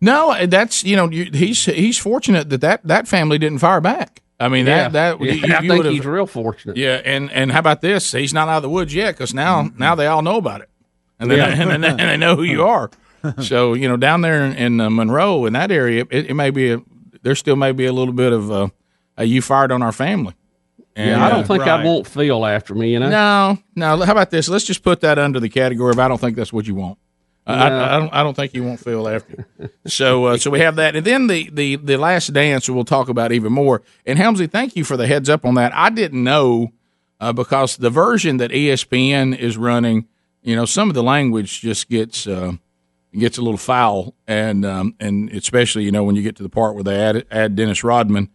No, 0.00 0.46
that's 0.46 0.84
you 0.84 0.96
know 0.96 1.10
you, 1.10 1.30
he's 1.30 1.66
he's 1.66 1.98
fortunate 1.98 2.48
that, 2.48 2.62
that 2.62 2.80
that 2.86 3.06
family 3.06 3.36
didn't 3.36 3.58
fire 3.58 3.82
back. 3.82 4.22
I 4.40 4.48
mean 4.48 4.66
yeah. 4.66 4.88
that 4.88 5.18
that 5.18 5.24
yeah, 5.24 5.32
you, 5.32 5.54
I 5.74 5.80
think 5.80 5.84
he's 5.84 6.06
real 6.06 6.26
fortunate. 6.26 6.78
Yeah, 6.78 7.02
and 7.04 7.30
and 7.30 7.52
how 7.52 7.58
about 7.58 7.82
this? 7.82 8.12
He's 8.12 8.32
not 8.32 8.48
out 8.48 8.56
of 8.56 8.62
the 8.62 8.70
woods 8.70 8.94
yet 8.94 9.14
because 9.14 9.34
now 9.34 9.64
mm-hmm. 9.64 9.78
now 9.78 9.94
they 9.94 10.06
all 10.06 10.22
know 10.22 10.36
about 10.36 10.62
it, 10.62 10.70
and 11.18 11.30
they, 11.30 11.36
yeah. 11.36 11.48
and, 11.48 11.84
they, 11.84 11.88
and 11.88 11.98
they 11.98 12.16
know 12.16 12.36
who 12.36 12.42
you 12.42 12.66
are. 12.66 12.90
so 13.40 13.74
you 13.74 13.88
know 13.88 13.96
down 13.96 14.20
there 14.20 14.44
in, 14.44 14.52
in 14.54 14.80
uh, 14.80 14.90
Monroe 14.90 15.46
in 15.46 15.52
that 15.54 15.70
area, 15.70 16.04
it, 16.10 16.30
it, 16.30 16.34
may 16.34 16.50
be 16.50 16.72
a, 16.72 16.82
there 17.22 17.34
still 17.34 17.56
may 17.56 17.72
be 17.72 17.86
a 17.86 17.92
little 17.92 18.14
bit 18.14 18.32
of 18.32 18.50
uh, 18.50 18.68
a 19.16 19.24
you 19.24 19.42
fired 19.42 19.72
on 19.72 19.82
our 19.82 19.92
family. 19.92 20.34
And, 20.96 21.10
yeah, 21.10 21.26
I 21.26 21.30
don't 21.30 21.44
think 21.44 21.60
right. 21.60 21.80
I 21.80 21.84
won't 21.84 22.06
feel 22.06 22.46
after 22.46 22.72
me. 22.74 22.92
You 22.92 23.00
know? 23.00 23.08
No, 23.08 23.58
no. 23.74 24.04
How 24.04 24.12
about 24.12 24.30
this? 24.30 24.48
Let's 24.48 24.64
just 24.64 24.82
put 24.84 25.00
that 25.00 25.18
under 25.18 25.40
the 25.40 25.48
category 25.48 25.90
of 25.90 25.98
I 25.98 26.06
don't 26.06 26.20
think 26.20 26.36
that's 26.36 26.52
what 26.52 26.66
you 26.66 26.76
want. 26.76 26.98
No. 27.46 27.54
I, 27.54 27.96
I, 27.96 27.98
don't. 27.98 28.14
I 28.14 28.22
don't 28.22 28.34
think 28.34 28.54
you 28.54 28.64
won't 28.64 28.80
feel 28.80 29.06
after. 29.08 29.46
so, 29.86 30.26
uh, 30.26 30.36
so 30.38 30.50
we 30.50 30.60
have 30.60 30.76
that, 30.76 30.96
and 30.96 31.04
then 31.04 31.26
the 31.26 31.50
the 31.50 31.76
the 31.76 31.96
last 31.98 32.32
dance 32.32 32.70
we'll 32.70 32.84
talk 32.84 33.08
about 33.08 33.32
even 33.32 33.52
more. 33.52 33.82
And 34.06 34.18
Helmsy, 34.18 34.50
thank 34.50 34.76
you 34.76 34.84
for 34.84 34.96
the 34.96 35.06
heads 35.06 35.28
up 35.28 35.44
on 35.44 35.54
that. 35.54 35.74
I 35.74 35.90
didn't 35.90 36.24
know 36.24 36.72
uh, 37.20 37.32
because 37.32 37.76
the 37.76 37.90
version 37.90 38.38
that 38.38 38.50
ESPN 38.50 39.36
is 39.36 39.56
running, 39.56 40.06
you 40.42 40.56
know, 40.56 40.64
some 40.64 40.88
of 40.88 40.94
the 40.94 41.02
language 41.02 41.60
just 41.60 41.88
gets 41.90 42.26
uh, 42.26 42.52
gets 43.18 43.38
a 43.38 43.42
little 43.42 43.58
foul, 43.58 44.14
and 44.26 44.64
um, 44.64 44.94
and 45.00 45.30
especially 45.30 45.84
you 45.84 45.92
know 45.92 46.04
when 46.04 46.16
you 46.16 46.22
get 46.22 46.36
to 46.36 46.42
the 46.42 46.48
part 46.48 46.74
where 46.74 46.84
they 46.84 47.00
add 47.00 47.26
add 47.30 47.56
Dennis 47.56 47.84
Rodman 47.84 48.30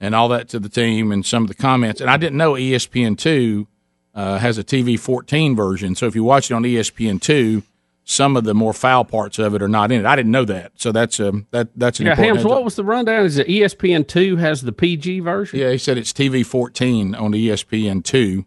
and 0.00 0.14
all 0.14 0.28
that 0.28 0.48
to 0.50 0.58
the 0.58 0.68
team 0.68 1.12
and 1.12 1.24
some 1.24 1.42
of 1.42 1.48
the 1.48 1.54
comments. 1.54 2.00
And 2.00 2.10
I 2.10 2.16
didn't 2.16 2.36
know 2.36 2.52
ESPN 2.52 3.18
two 3.18 3.68
uh, 4.14 4.38
has 4.38 4.58
a 4.58 4.64
TV 4.64 4.98
fourteen 4.98 5.56
version. 5.56 5.94
So 5.94 6.06
if 6.06 6.14
you 6.14 6.24
watch 6.24 6.50
it 6.50 6.54
on 6.54 6.62
ESPN 6.62 7.20
two 7.20 7.62
some 8.04 8.36
of 8.36 8.44
the 8.44 8.54
more 8.54 8.72
foul 8.72 9.04
parts 9.04 9.38
of 9.38 9.54
it 9.54 9.62
are 9.62 9.68
not 9.68 9.90
in 9.90 10.00
it. 10.00 10.06
I 10.06 10.14
didn't 10.14 10.32
know 10.32 10.44
that, 10.44 10.72
so 10.76 10.92
that's 10.92 11.18
um 11.18 11.46
that 11.50 11.68
that's 11.74 12.00
an 12.00 12.06
yeah. 12.06 12.14
Hams, 12.14 12.44
what 12.44 12.62
was 12.62 12.76
the 12.76 12.84
rundown? 12.84 13.24
Is 13.24 13.38
it 13.38 13.48
ESPN 13.48 14.06
two 14.06 14.36
has 14.36 14.62
the 14.62 14.72
PG 14.72 15.20
version? 15.20 15.58
Yeah, 15.58 15.70
he 15.70 15.78
said 15.78 15.98
it's 15.98 16.12
TV 16.12 16.44
fourteen 16.44 17.14
on 17.14 17.32
ESPN 17.32 18.04
two, 18.04 18.44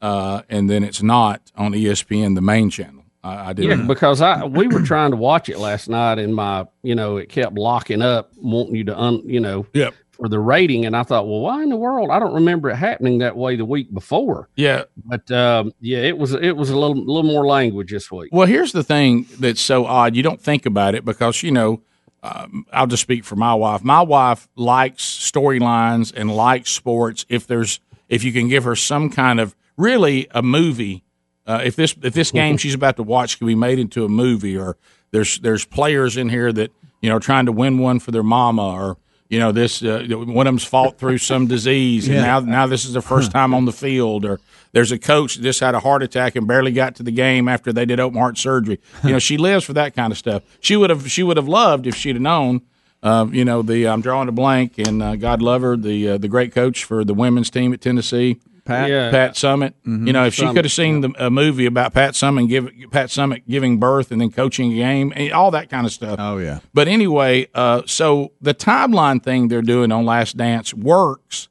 uh, 0.00 0.42
and 0.48 0.70
then 0.70 0.82
it's 0.82 1.02
not 1.02 1.52
on 1.54 1.72
ESPN 1.72 2.34
the 2.34 2.40
main 2.40 2.70
channel. 2.70 3.03
I, 3.24 3.48
I 3.48 3.52
didn't. 3.54 3.80
Yeah, 3.80 3.86
because 3.86 4.20
I 4.20 4.44
we 4.44 4.68
were 4.68 4.82
trying 4.82 5.10
to 5.10 5.16
watch 5.16 5.48
it 5.48 5.58
last 5.58 5.88
night, 5.88 6.18
and 6.18 6.34
my 6.34 6.66
you 6.82 6.94
know 6.94 7.16
it 7.16 7.28
kept 7.28 7.54
locking 7.54 8.02
up, 8.02 8.30
wanting 8.36 8.76
you 8.76 8.84
to 8.84 8.98
un 8.98 9.22
you 9.24 9.40
know 9.40 9.66
yep 9.72 9.94
for 10.14 10.28
the 10.28 10.38
rating, 10.38 10.86
and 10.86 10.96
I 10.96 11.02
thought, 11.02 11.26
well, 11.26 11.40
why 11.40 11.62
in 11.62 11.70
the 11.70 11.76
world? 11.76 12.10
I 12.10 12.18
don't 12.18 12.34
remember 12.34 12.70
it 12.70 12.76
happening 12.76 13.18
that 13.18 13.36
way 13.36 13.56
the 13.56 13.64
week 13.64 13.92
before. 13.92 14.48
Yeah, 14.54 14.84
but 15.04 15.28
um, 15.30 15.72
yeah, 15.80 15.98
it 15.98 16.16
was 16.16 16.34
it 16.34 16.56
was 16.56 16.70
a 16.70 16.78
little 16.78 16.96
little 16.96 17.30
more 17.30 17.46
language 17.46 17.90
this 17.90 18.10
week. 18.12 18.30
Well, 18.32 18.46
here's 18.46 18.72
the 18.72 18.84
thing 18.84 19.26
that's 19.40 19.60
so 19.60 19.86
odd. 19.86 20.14
You 20.14 20.22
don't 20.22 20.40
think 20.40 20.66
about 20.66 20.94
it 20.94 21.04
because 21.04 21.42
you 21.42 21.50
know. 21.50 21.82
Um, 22.22 22.64
I'll 22.72 22.86
just 22.86 23.02
speak 23.02 23.22
for 23.22 23.36
my 23.36 23.52
wife. 23.52 23.84
My 23.84 24.00
wife 24.00 24.48
likes 24.56 25.04
storylines 25.04 26.10
and 26.16 26.34
likes 26.34 26.70
sports. 26.70 27.26
If 27.28 27.46
there's, 27.46 27.80
if 28.08 28.24
you 28.24 28.32
can 28.32 28.48
give 28.48 28.64
her 28.64 28.74
some 28.74 29.10
kind 29.10 29.38
of 29.38 29.54
really 29.76 30.26
a 30.30 30.42
movie, 30.42 31.03
uh, 31.46 31.60
if 31.64 31.76
this 31.76 31.94
if 32.02 32.14
this 32.14 32.30
game 32.30 32.56
she's 32.56 32.74
about 32.74 32.96
to 32.96 33.02
watch 33.02 33.38
can 33.38 33.46
be 33.46 33.54
made 33.54 33.78
into 33.78 34.04
a 34.04 34.08
movie, 34.08 34.56
or 34.56 34.76
there's 35.10 35.38
there's 35.40 35.64
players 35.64 36.16
in 36.16 36.28
here 36.28 36.52
that 36.52 36.70
you 37.00 37.10
know 37.10 37.18
trying 37.18 37.46
to 37.46 37.52
win 37.52 37.78
one 37.78 37.98
for 37.98 38.10
their 38.10 38.22
mama, 38.22 38.72
or 38.72 38.96
you 39.28 39.38
know 39.38 39.52
this 39.52 39.82
uh, 39.82 40.06
one 40.10 40.46
of 40.46 40.52
them's 40.52 40.64
fought 40.64 40.98
through 40.98 41.18
some 41.18 41.46
disease 41.46 42.08
and 42.08 42.18
now 42.18 42.40
now 42.40 42.66
this 42.66 42.84
is 42.84 42.92
the 42.92 43.02
first 43.02 43.32
time 43.32 43.54
on 43.54 43.64
the 43.64 43.72
field 43.72 44.24
or 44.24 44.38
there's 44.72 44.92
a 44.92 44.98
coach 44.98 45.36
that 45.36 45.42
just 45.42 45.60
had 45.60 45.74
a 45.74 45.80
heart 45.80 46.02
attack 46.02 46.36
and 46.36 46.46
barely 46.46 46.72
got 46.72 46.94
to 46.96 47.02
the 47.02 47.10
game 47.10 47.48
after 47.48 47.72
they 47.72 47.84
did 47.84 47.98
open 48.00 48.18
heart 48.18 48.36
surgery. 48.38 48.78
You 49.02 49.10
know 49.10 49.18
she 49.18 49.36
lives 49.36 49.64
for 49.64 49.72
that 49.72 49.94
kind 49.94 50.12
of 50.12 50.18
stuff. 50.18 50.42
She 50.60 50.76
would 50.76 50.90
have 50.90 51.10
she 51.10 51.22
would 51.22 51.36
have 51.36 51.48
loved 51.48 51.86
if 51.86 51.94
she'd 51.94 52.16
have 52.16 52.22
known 52.22 52.62
uh, 53.02 53.26
you 53.30 53.44
know 53.44 53.62
the 53.62 53.88
I'm 53.88 54.02
drawing 54.02 54.28
a 54.28 54.32
blank 54.32 54.78
and 54.78 55.02
uh, 55.02 55.16
God 55.16 55.42
love 55.42 55.62
her 55.62 55.76
the 55.76 56.10
uh, 56.10 56.18
the 56.18 56.28
great 56.28 56.52
coach 56.52 56.84
for 56.84 57.04
the 57.04 57.14
women's 57.14 57.50
team 57.50 57.72
at 57.72 57.80
Tennessee 57.80 58.40
Pat, 58.64 58.88
yeah. 58.88 59.10
Pat 59.10 59.34
Summitt. 59.34 59.74
Mm-hmm. 59.86 60.06
You 60.06 60.12
know, 60.12 60.24
if 60.24 60.34
Summitt, 60.34 60.48
she 60.48 60.54
could 60.54 60.64
have 60.64 60.72
seen 60.72 61.02
yeah. 61.02 61.08
the, 61.08 61.26
a 61.26 61.30
movie 61.30 61.66
about 61.66 61.92
Pat 61.92 62.14
Summitt, 62.14 62.48
give 62.48 62.70
Pat 62.90 63.08
Summitt 63.08 63.42
giving 63.46 63.78
birth 63.78 64.10
and 64.10 64.20
then 64.20 64.30
coaching 64.30 64.72
a 64.72 64.76
game, 64.76 65.12
and 65.14 65.32
all 65.32 65.50
that 65.50 65.68
kind 65.68 65.86
of 65.86 65.92
stuff. 65.92 66.16
Oh 66.18 66.38
yeah. 66.38 66.60
But 66.72 66.88
anyway, 66.88 67.48
uh, 67.54 67.82
so 67.86 68.32
the 68.40 68.54
timeline 68.54 69.22
thing 69.22 69.48
they're 69.48 69.62
doing 69.62 69.92
on 69.92 70.06
Last 70.06 70.36
Dance 70.36 70.72
works 70.72 71.48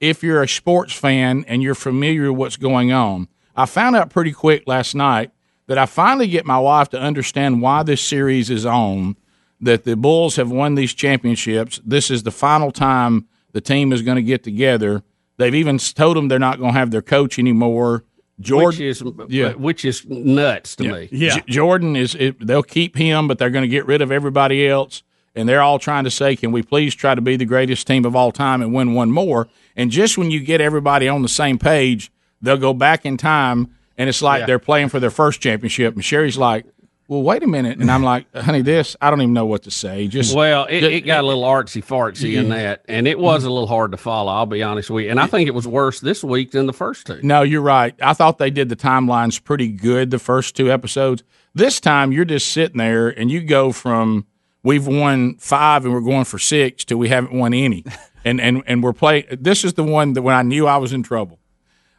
if 0.00 0.22
you're 0.22 0.42
a 0.42 0.48
sports 0.48 0.92
fan 0.92 1.44
and 1.48 1.62
you're 1.62 1.74
familiar 1.74 2.32
with 2.32 2.38
what's 2.38 2.56
going 2.56 2.92
on. 2.92 3.28
I 3.54 3.66
found 3.66 3.96
out 3.96 4.10
pretty 4.10 4.32
quick 4.32 4.64
last 4.66 4.94
night 4.94 5.30
that 5.66 5.78
I 5.78 5.86
finally 5.86 6.28
get 6.28 6.44
my 6.44 6.58
wife 6.58 6.90
to 6.90 7.00
understand 7.00 7.62
why 7.62 7.82
this 7.82 8.02
series 8.02 8.50
is 8.50 8.66
on. 8.66 9.16
That 9.58 9.84
the 9.84 9.96
Bulls 9.96 10.36
have 10.36 10.50
won 10.50 10.74
these 10.74 10.92
championships. 10.92 11.80
This 11.82 12.10
is 12.10 12.24
the 12.24 12.30
final 12.30 12.70
time 12.70 13.26
the 13.52 13.62
team 13.62 13.90
is 13.90 14.02
going 14.02 14.16
to 14.16 14.22
get 14.22 14.42
together. 14.42 15.02
They've 15.38 15.54
even 15.54 15.78
told 15.78 16.16
them 16.16 16.28
they're 16.28 16.38
not 16.38 16.58
going 16.58 16.72
to 16.72 16.78
have 16.78 16.90
their 16.90 17.02
coach 17.02 17.38
anymore. 17.38 18.04
Jordan, 18.40 18.66
which 18.66 18.80
is 18.80 19.02
yeah. 19.28 19.52
which 19.52 19.84
is 19.84 20.06
nuts 20.06 20.76
to 20.76 20.84
yeah. 20.84 20.92
me. 20.92 21.08
Yeah, 21.10 21.34
J- 21.36 21.44
Jordan 21.48 21.96
is 21.96 22.14
it, 22.14 22.46
they'll 22.46 22.62
keep 22.62 22.96
him, 22.96 23.28
but 23.28 23.38
they're 23.38 23.50
going 23.50 23.62
to 23.62 23.68
get 23.68 23.86
rid 23.86 24.02
of 24.02 24.12
everybody 24.12 24.66
else. 24.68 25.02
And 25.34 25.48
they're 25.48 25.62
all 25.62 25.78
trying 25.78 26.04
to 26.04 26.10
say, 26.10 26.36
"Can 26.36 26.52
we 26.52 26.62
please 26.62 26.94
try 26.94 27.14
to 27.14 27.20
be 27.20 27.36
the 27.36 27.44
greatest 27.44 27.86
team 27.86 28.04
of 28.04 28.14
all 28.16 28.32
time 28.32 28.60
and 28.62 28.74
win 28.74 28.94
one 28.94 29.10
more?" 29.10 29.48
And 29.74 29.90
just 29.90 30.18
when 30.18 30.30
you 30.30 30.40
get 30.40 30.60
everybody 30.60 31.08
on 31.08 31.22
the 31.22 31.28
same 31.28 31.58
page, 31.58 32.10
they'll 32.42 32.56
go 32.56 32.74
back 32.74 33.04
in 33.06 33.16
time, 33.16 33.68
and 33.96 34.08
it's 34.08 34.22
like 34.22 34.40
Yeah. 34.40 34.46
they're 34.46 34.58
playing 34.58 34.88
for 34.90 35.00
their 35.00 35.10
first 35.10 35.40
championship. 35.40 35.94
And 35.94 36.04
Sherry's 36.04 36.38
like, 36.38 36.64
"Well, 37.08 37.22
wait 37.22 37.42
a 37.42 37.46
minute," 37.46 37.78
and 37.78 37.90
I'm 37.90 38.02
like, 38.02 38.26
"Honey, 38.34 38.62
this 38.62 38.96
I 39.00 39.10
don't 39.10 39.20
even 39.22 39.32
know 39.32 39.46
what 39.46 39.62
to 39.64 39.70
say." 39.70 40.08
Just 40.08 40.34
Well, 40.34 40.66
it, 40.68 40.82
it 40.82 41.00
got 41.02 41.24
a 41.24 41.26
little 41.26 41.42
artsy 41.44 41.84
fartsy 41.84 42.36
in 42.36 42.48
that, 42.50 42.84
and 42.88 43.06
it 43.06 43.18
was 43.18 43.44
a 43.44 43.50
little 43.50 43.66
hard 43.66 43.92
to 43.92 43.96
follow. 43.96 44.32
I'll 44.32 44.46
be 44.46 44.62
honest 44.62 44.90
with 44.90 45.04
you, 45.04 45.10
and 45.10 45.20
I 45.20 45.26
think 45.26 45.48
it 45.48 45.54
was 45.54 45.66
worse 45.66 46.00
this 46.00 46.22
week 46.24 46.50
than 46.52 46.66
the 46.66 46.72
first 46.72 47.06
two. 47.06 47.20
No, 47.22 47.42
you're 47.42 47.60
right. 47.62 47.94
I 48.02 48.12
thought 48.12 48.38
they 48.38 48.50
did 48.50 48.68
the 48.68 48.76
timelines 48.76 49.42
pretty 49.42 49.68
good 49.68 50.10
the 50.10 50.18
first 50.18 50.56
two 50.56 50.70
episodes. 50.70 51.22
This 51.54 51.80
time 51.80 52.12
you're 52.12 52.24
just 52.26 52.52
sitting 52.52 52.78
there 52.78 53.08
and 53.08 53.30
you 53.30 53.40
go 53.42 53.72
from 53.72 54.26
we've 54.62 54.86
won 54.86 55.36
five 55.36 55.84
and 55.84 55.94
we're 55.94 56.00
going 56.00 56.24
for 56.24 56.38
six 56.38 56.84
to 56.86 56.98
we 56.98 57.08
haven't 57.08 57.32
won 57.32 57.54
any. 57.54 57.84
And 58.26 58.40
and 58.40 58.64
and 58.66 58.82
we're 58.82 58.92
playing 58.92 59.26
this 59.30 59.62
is 59.64 59.74
the 59.74 59.84
one 59.84 60.14
that 60.14 60.22
when 60.22 60.34
I 60.34 60.42
knew 60.42 60.66
I 60.66 60.78
was 60.78 60.92
in 60.92 61.04
trouble. 61.04 61.38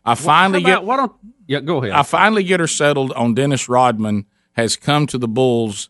I 0.04 0.14
finally 0.16 0.60
about- 0.60 0.82
get. 0.82 0.84
Why 0.84 0.98
don't? 0.98 1.14
Yeah, 1.48 1.62
go 1.62 1.82
ahead. 1.82 1.94
I 1.94 2.04
finally 2.04 2.44
get 2.44 2.60
her 2.60 2.68
settled 2.68 3.14
on 3.14 3.34
Dennis 3.34 3.70
Rodman 3.70 4.26
has 4.58 4.76
come 4.76 5.08
to 5.08 5.18
the 5.18 5.28
Bulls 5.28 5.90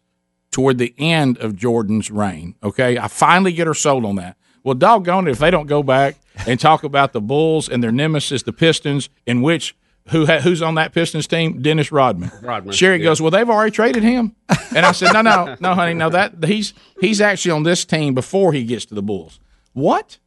toward 0.51 0.77
the 0.77 0.93
end 0.97 1.37
of 1.39 1.55
Jordan's 1.55 2.11
reign. 2.11 2.55
Okay, 2.61 2.97
I 2.97 3.07
finally 3.07 3.53
get 3.53 3.65
her 3.65 3.73
sold 3.73 4.05
on 4.05 4.17
that. 4.17 4.37
Well, 4.63 4.75
doggone 4.75 5.27
it, 5.27 5.31
if 5.31 5.39
they 5.39 5.49
don't 5.49 5.67
go 5.67 5.81
back 5.81 6.17
and 6.45 6.59
talk 6.59 6.83
about 6.83 7.13
the 7.13 7.21
Bulls 7.21 7.69
and 7.69 7.81
their 7.81 7.91
nemesis, 7.91 8.43
the 8.43 8.53
Pistons, 8.53 9.09
in 9.25 9.41
which 9.41 9.75
who 10.09 10.25
ha- 10.25 10.39
who's 10.39 10.61
on 10.61 10.75
that 10.75 10.93
Pistons 10.93 11.27
team? 11.27 11.61
Dennis 11.61 11.91
Rodman. 11.91 12.31
Rodman, 12.41 12.73
Sherry 12.73 12.97
yeah. 12.97 13.05
goes, 13.05 13.21
well, 13.21 13.31
they've 13.31 13.49
already 13.49 13.71
traded 13.71 14.03
him, 14.03 14.35
and 14.75 14.85
I 14.85 14.91
said, 14.91 15.13
no, 15.13 15.21
no, 15.21 15.55
no, 15.59 15.73
honey, 15.73 15.93
no, 15.93 16.09
that 16.09 16.43
he's 16.43 16.73
he's 16.99 17.21
actually 17.21 17.51
on 17.51 17.63
this 17.63 17.85
team 17.85 18.13
before 18.13 18.51
he 18.53 18.63
gets 18.65 18.85
to 18.85 18.95
the 18.95 19.01
Bulls. 19.01 19.39
What? 19.73 20.17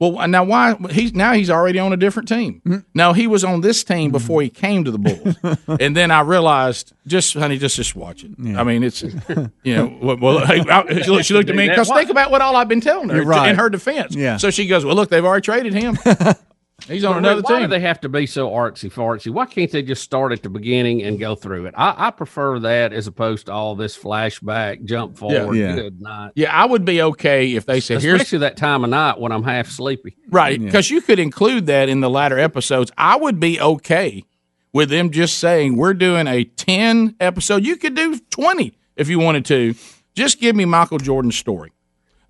Well, 0.00 0.26
now 0.28 0.44
why 0.44 0.76
he's 0.90 1.12
now 1.12 1.34
he's 1.34 1.50
already 1.50 1.78
on 1.78 1.92
a 1.92 1.96
different 1.96 2.26
team. 2.26 2.62
Mm-hmm. 2.64 2.78
No, 2.94 3.12
he 3.12 3.26
was 3.26 3.44
on 3.44 3.60
this 3.60 3.84
team 3.84 4.10
before 4.10 4.40
he 4.40 4.48
came 4.48 4.82
to 4.84 4.90
the 4.90 4.98
Bulls, 4.98 5.58
and 5.80 5.94
then 5.94 6.10
I 6.10 6.22
realized, 6.22 6.94
just 7.06 7.34
honey, 7.34 7.58
just 7.58 7.76
just 7.76 7.94
watch 7.94 8.24
it. 8.24 8.30
I 8.56 8.64
mean, 8.64 8.82
it's 8.82 9.02
you 9.62 9.76
know, 9.76 10.16
well, 10.20 10.38
I- 10.38 11.02
she 11.22 11.34
looked- 11.34 11.50
at 11.50 11.54
me 11.54 11.68
because 11.68 11.90
think 11.90 12.08
about 12.08 12.30
what 12.30 12.40
all 12.40 12.56
I've 12.56 12.68
been 12.68 12.80
telling 12.80 13.10
her 13.10 13.22
right. 13.22 13.50
in 13.50 13.56
her 13.56 13.68
defense. 13.68 14.16
Yeah. 14.16 14.38
So 14.38 14.50
she 14.50 14.66
goes, 14.66 14.84
well, 14.86 14.96
look, 14.96 15.10
they've 15.10 15.24
already 15.24 15.42
traded 15.42 15.74
him. 15.74 15.98
he's 16.90 17.04
on 17.04 17.12
But 17.14 17.18
another 17.18 17.36
Rick, 17.36 17.44
why 17.48 17.54
do 17.56 17.60
team. 17.62 17.70
they 17.70 17.80
have 17.80 18.00
to 18.00 18.08
be 18.08 18.26
so 18.26 18.50
artsy 18.50 18.92
fartsy? 18.92 19.30
Why 19.32 19.46
can't 19.46 19.70
they 19.70 19.82
just 19.82 20.02
start 20.02 20.32
at 20.32 20.42
the 20.42 20.48
beginning 20.50 21.02
and 21.02 21.18
go 21.18 21.34
through 21.34 21.66
it? 21.66 21.74
I, 21.76 22.08
I 22.08 22.10
prefer 22.10 22.58
that 22.60 22.92
as 22.92 23.06
opposed 23.06 23.46
to 23.46 23.52
all 23.52 23.74
this 23.74 23.96
flashback, 23.96 24.84
jump 24.84 25.16
forward. 25.16 25.54
Yeah. 25.56 25.74
Good 25.74 26.00
night. 26.00 26.32
yeah, 26.34 26.54
I 26.54 26.66
would 26.66 26.84
be 26.84 27.00
okay 27.02 27.54
if 27.54 27.66
they 27.66 27.80
said, 27.80 28.02
here's 28.02 28.20
Especially 28.20 28.38
that 28.40 28.56
time 28.56 28.84
of 28.84 28.90
night 28.90 29.18
when 29.18 29.32
I'm 29.32 29.42
half 29.44 29.68
sleepy. 29.68 30.16
Right, 30.28 30.60
because 30.60 30.90
you 30.90 31.00
could 31.00 31.18
include 31.18 31.66
that 31.66 31.88
in 31.88 32.00
the 32.00 32.10
latter 32.10 32.38
episodes. 32.38 32.90
I 32.98 33.16
would 33.16 33.40
be 33.40 33.60
okay 33.60 34.24
with 34.72 34.88
them 34.90 35.10
just 35.10 35.38
saying 35.38 35.76
we're 35.76 35.94
doing 35.94 36.26
a 36.26 36.44
ten 36.44 37.16
episode. 37.20 37.64
You 37.64 37.76
could 37.76 37.94
do 37.94 38.18
twenty 38.30 38.74
if 38.96 39.08
you 39.08 39.18
wanted 39.18 39.44
to. 39.46 39.74
Just 40.14 40.40
give 40.40 40.54
me 40.56 40.64
Michael 40.64 40.98
Jordan's 40.98 41.36
story. 41.36 41.72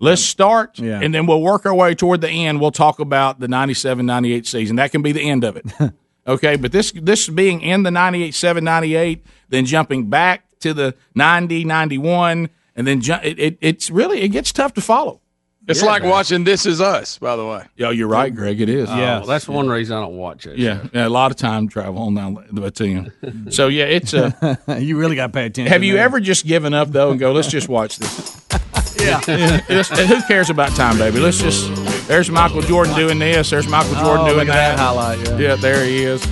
Let's 0.01 0.23
start, 0.23 0.79
Yeah. 0.79 0.99
and 0.99 1.13
then 1.13 1.27
we'll 1.27 1.41
work 1.41 1.65
our 1.65 1.75
way 1.75 1.93
toward 1.93 2.21
the 2.21 2.29
end. 2.29 2.59
We'll 2.59 2.71
talk 2.71 2.99
about 2.99 3.39
the 3.39 3.47
97 3.47 4.03
98 4.05 4.47
season. 4.47 4.75
That 4.77 4.91
can 4.91 5.01
be 5.03 5.11
the 5.11 5.21
end 5.21 5.43
of 5.43 5.55
it. 5.57 5.65
okay, 6.27 6.55
but 6.55 6.71
this 6.71 6.91
this 6.95 7.29
being 7.29 7.61
in 7.61 7.83
the 7.83 7.91
98 7.91 8.33
7 8.33 8.63
98, 8.63 9.23
then 9.49 9.65
jumping 9.65 10.09
back 10.09 10.43
to 10.61 10.73
the 10.73 10.95
90 11.13 11.65
91, 11.65 12.49
and 12.75 12.87
then 12.87 12.99
ju- 13.01 13.13
it, 13.23 13.39
it, 13.39 13.57
it's 13.61 13.91
really, 13.91 14.21
it 14.21 14.29
gets 14.29 14.51
tough 14.51 14.73
to 14.73 14.81
follow. 14.81 15.21
It's 15.67 15.83
like 15.83 16.03
watching 16.03 16.43
This 16.43 16.65
Is 16.65 16.81
Us, 16.81 17.19
by 17.19 17.35
the 17.35 17.45
way. 17.45 17.63
Yeah, 17.75 17.91
you're 17.91 18.07
right, 18.07 18.33
Greg. 18.33 18.59
It 18.59 18.67
is. 18.69 18.89
Oh, 18.89 19.23
that's 19.25 19.47
one 19.47 19.69
reason 19.69 19.95
I 19.95 20.01
don't 20.01 20.17
watch 20.17 20.47
it. 20.47 20.57
Yeah, 20.57 20.87
yeah, 20.91 21.07
a 21.07 21.09
lot 21.09 21.29
of 21.29 21.37
time 21.37 21.67
travel 21.69 22.01
on 22.01 22.15
that. 22.15 22.47
But 22.51 22.79
you 22.79 23.01
know, 23.21 23.51
so 23.51 23.67
yeah, 23.67 23.85
it's 23.85 24.13
uh, 24.15 24.55
a. 24.67 24.79
you 24.79 24.97
really 24.97 25.15
got 25.15 25.27
to 25.27 25.33
pay 25.33 25.45
attention. 25.45 25.71
have 25.71 25.83
you 25.83 25.93
there. 25.93 26.03
ever 26.03 26.19
just 26.19 26.47
given 26.47 26.73
up 26.73 26.89
though 26.89 27.11
and 27.11 27.19
go, 27.19 27.31
let's 27.31 27.47
just 27.47 27.69
watch 27.69 27.99
this? 27.99 28.41
yeah. 29.01 29.57
who 30.07 30.21
cares 30.27 30.49
about 30.49 30.71
time, 30.75 30.97
baby? 30.97 31.19
Let's 31.19 31.39
just. 31.39 31.69
There's 32.07 32.29
Michael 32.29 32.61
Jordan 32.61 32.95
doing 32.95 33.19
this. 33.19 33.49
There's 33.49 33.67
Michael 33.67 33.93
Jordan 33.95 34.25
Oh, 34.25 34.25
doing 34.33 34.39
look 34.39 34.49
at 34.49 34.53
that 34.53 34.77
that. 34.77 34.79
highlight, 34.79 35.19
yeah. 35.19 35.37
Yeah, 35.37 35.55
there 35.55 35.83
he 35.85 36.03
is. 36.03 36.25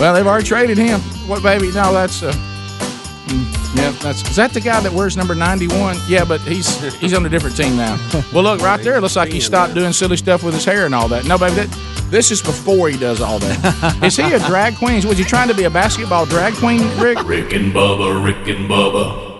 Well, 0.00 0.14
they've 0.14 0.26
already 0.26 0.46
traded 0.46 0.78
him. 0.78 1.00
What, 1.28 1.42
baby? 1.42 1.68
No, 1.72 1.92
that's. 1.92 2.22
Uh, 2.22 2.32
mm, 2.32 3.76
yeah, 3.76 3.90
that's 4.02 4.28
is 4.28 4.36
that 4.36 4.52
the 4.52 4.60
guy 4.60 4.80
that 4.80 4.92
wears 4.92 5.16
number 5.16 5.34
ninety 5.34 5.68
one? 5.68 5.96
Yeah, 6.06 6.24
but 6.24 6.40
he's 6.42 6.78
he's 7.00 7.14
on 7.14 7.24
a 7.24 7.28
different 7.28 7.56
team 7.56 7.76
now. 7.76 7.96
Well, 8.32 8.42
look 8.44 8.60
right 8.60 8.82
there. 8.82 8.96
It 8.96 9.00
looks 9.02 9.16
like 9.16 9.30
he 9.30 9.40
stopped 9.40 9.74
doing 9.74 9.92
silly 9.92 10.16
stuff 10.16 10.42
with 10.42 10.54
his 10.54 10.64
hair 10.64 10.86
and 10.86 10.94
all 10.94 11.08
that. 11.08 11.24
No, 11.26 11.38
baby, 11.38 11.54
that 11.66 12.10
this 12.10 12.30
is 12.30 12.42
before 12.42 12.88
he 12.90 12.98
does 12.98 13.20
all 13.22 13.38
that. 13.38 14.00
Is 14.02 14.16
he 14.16 14.22
a 14.32 14.38
drag 14.40 14.76
queen? 14.76 15.06
Was 15.08 15.16
he 15.18 15.24
trying 15.24 15.48
to 15.48 15.54
be 15.54 15.64
a 15.64 15.70
basketball 15.70 16.26
drag 16.26 16.54
queen, 16.54 16.80
Rick? 16.98 17.22
Rick 17.24 17.52
and 17.54 17.72
Bubba, 17.72 18.22
Rick 18.22 18.48
and 18.54 18.68
Bubba. 18.68 19.31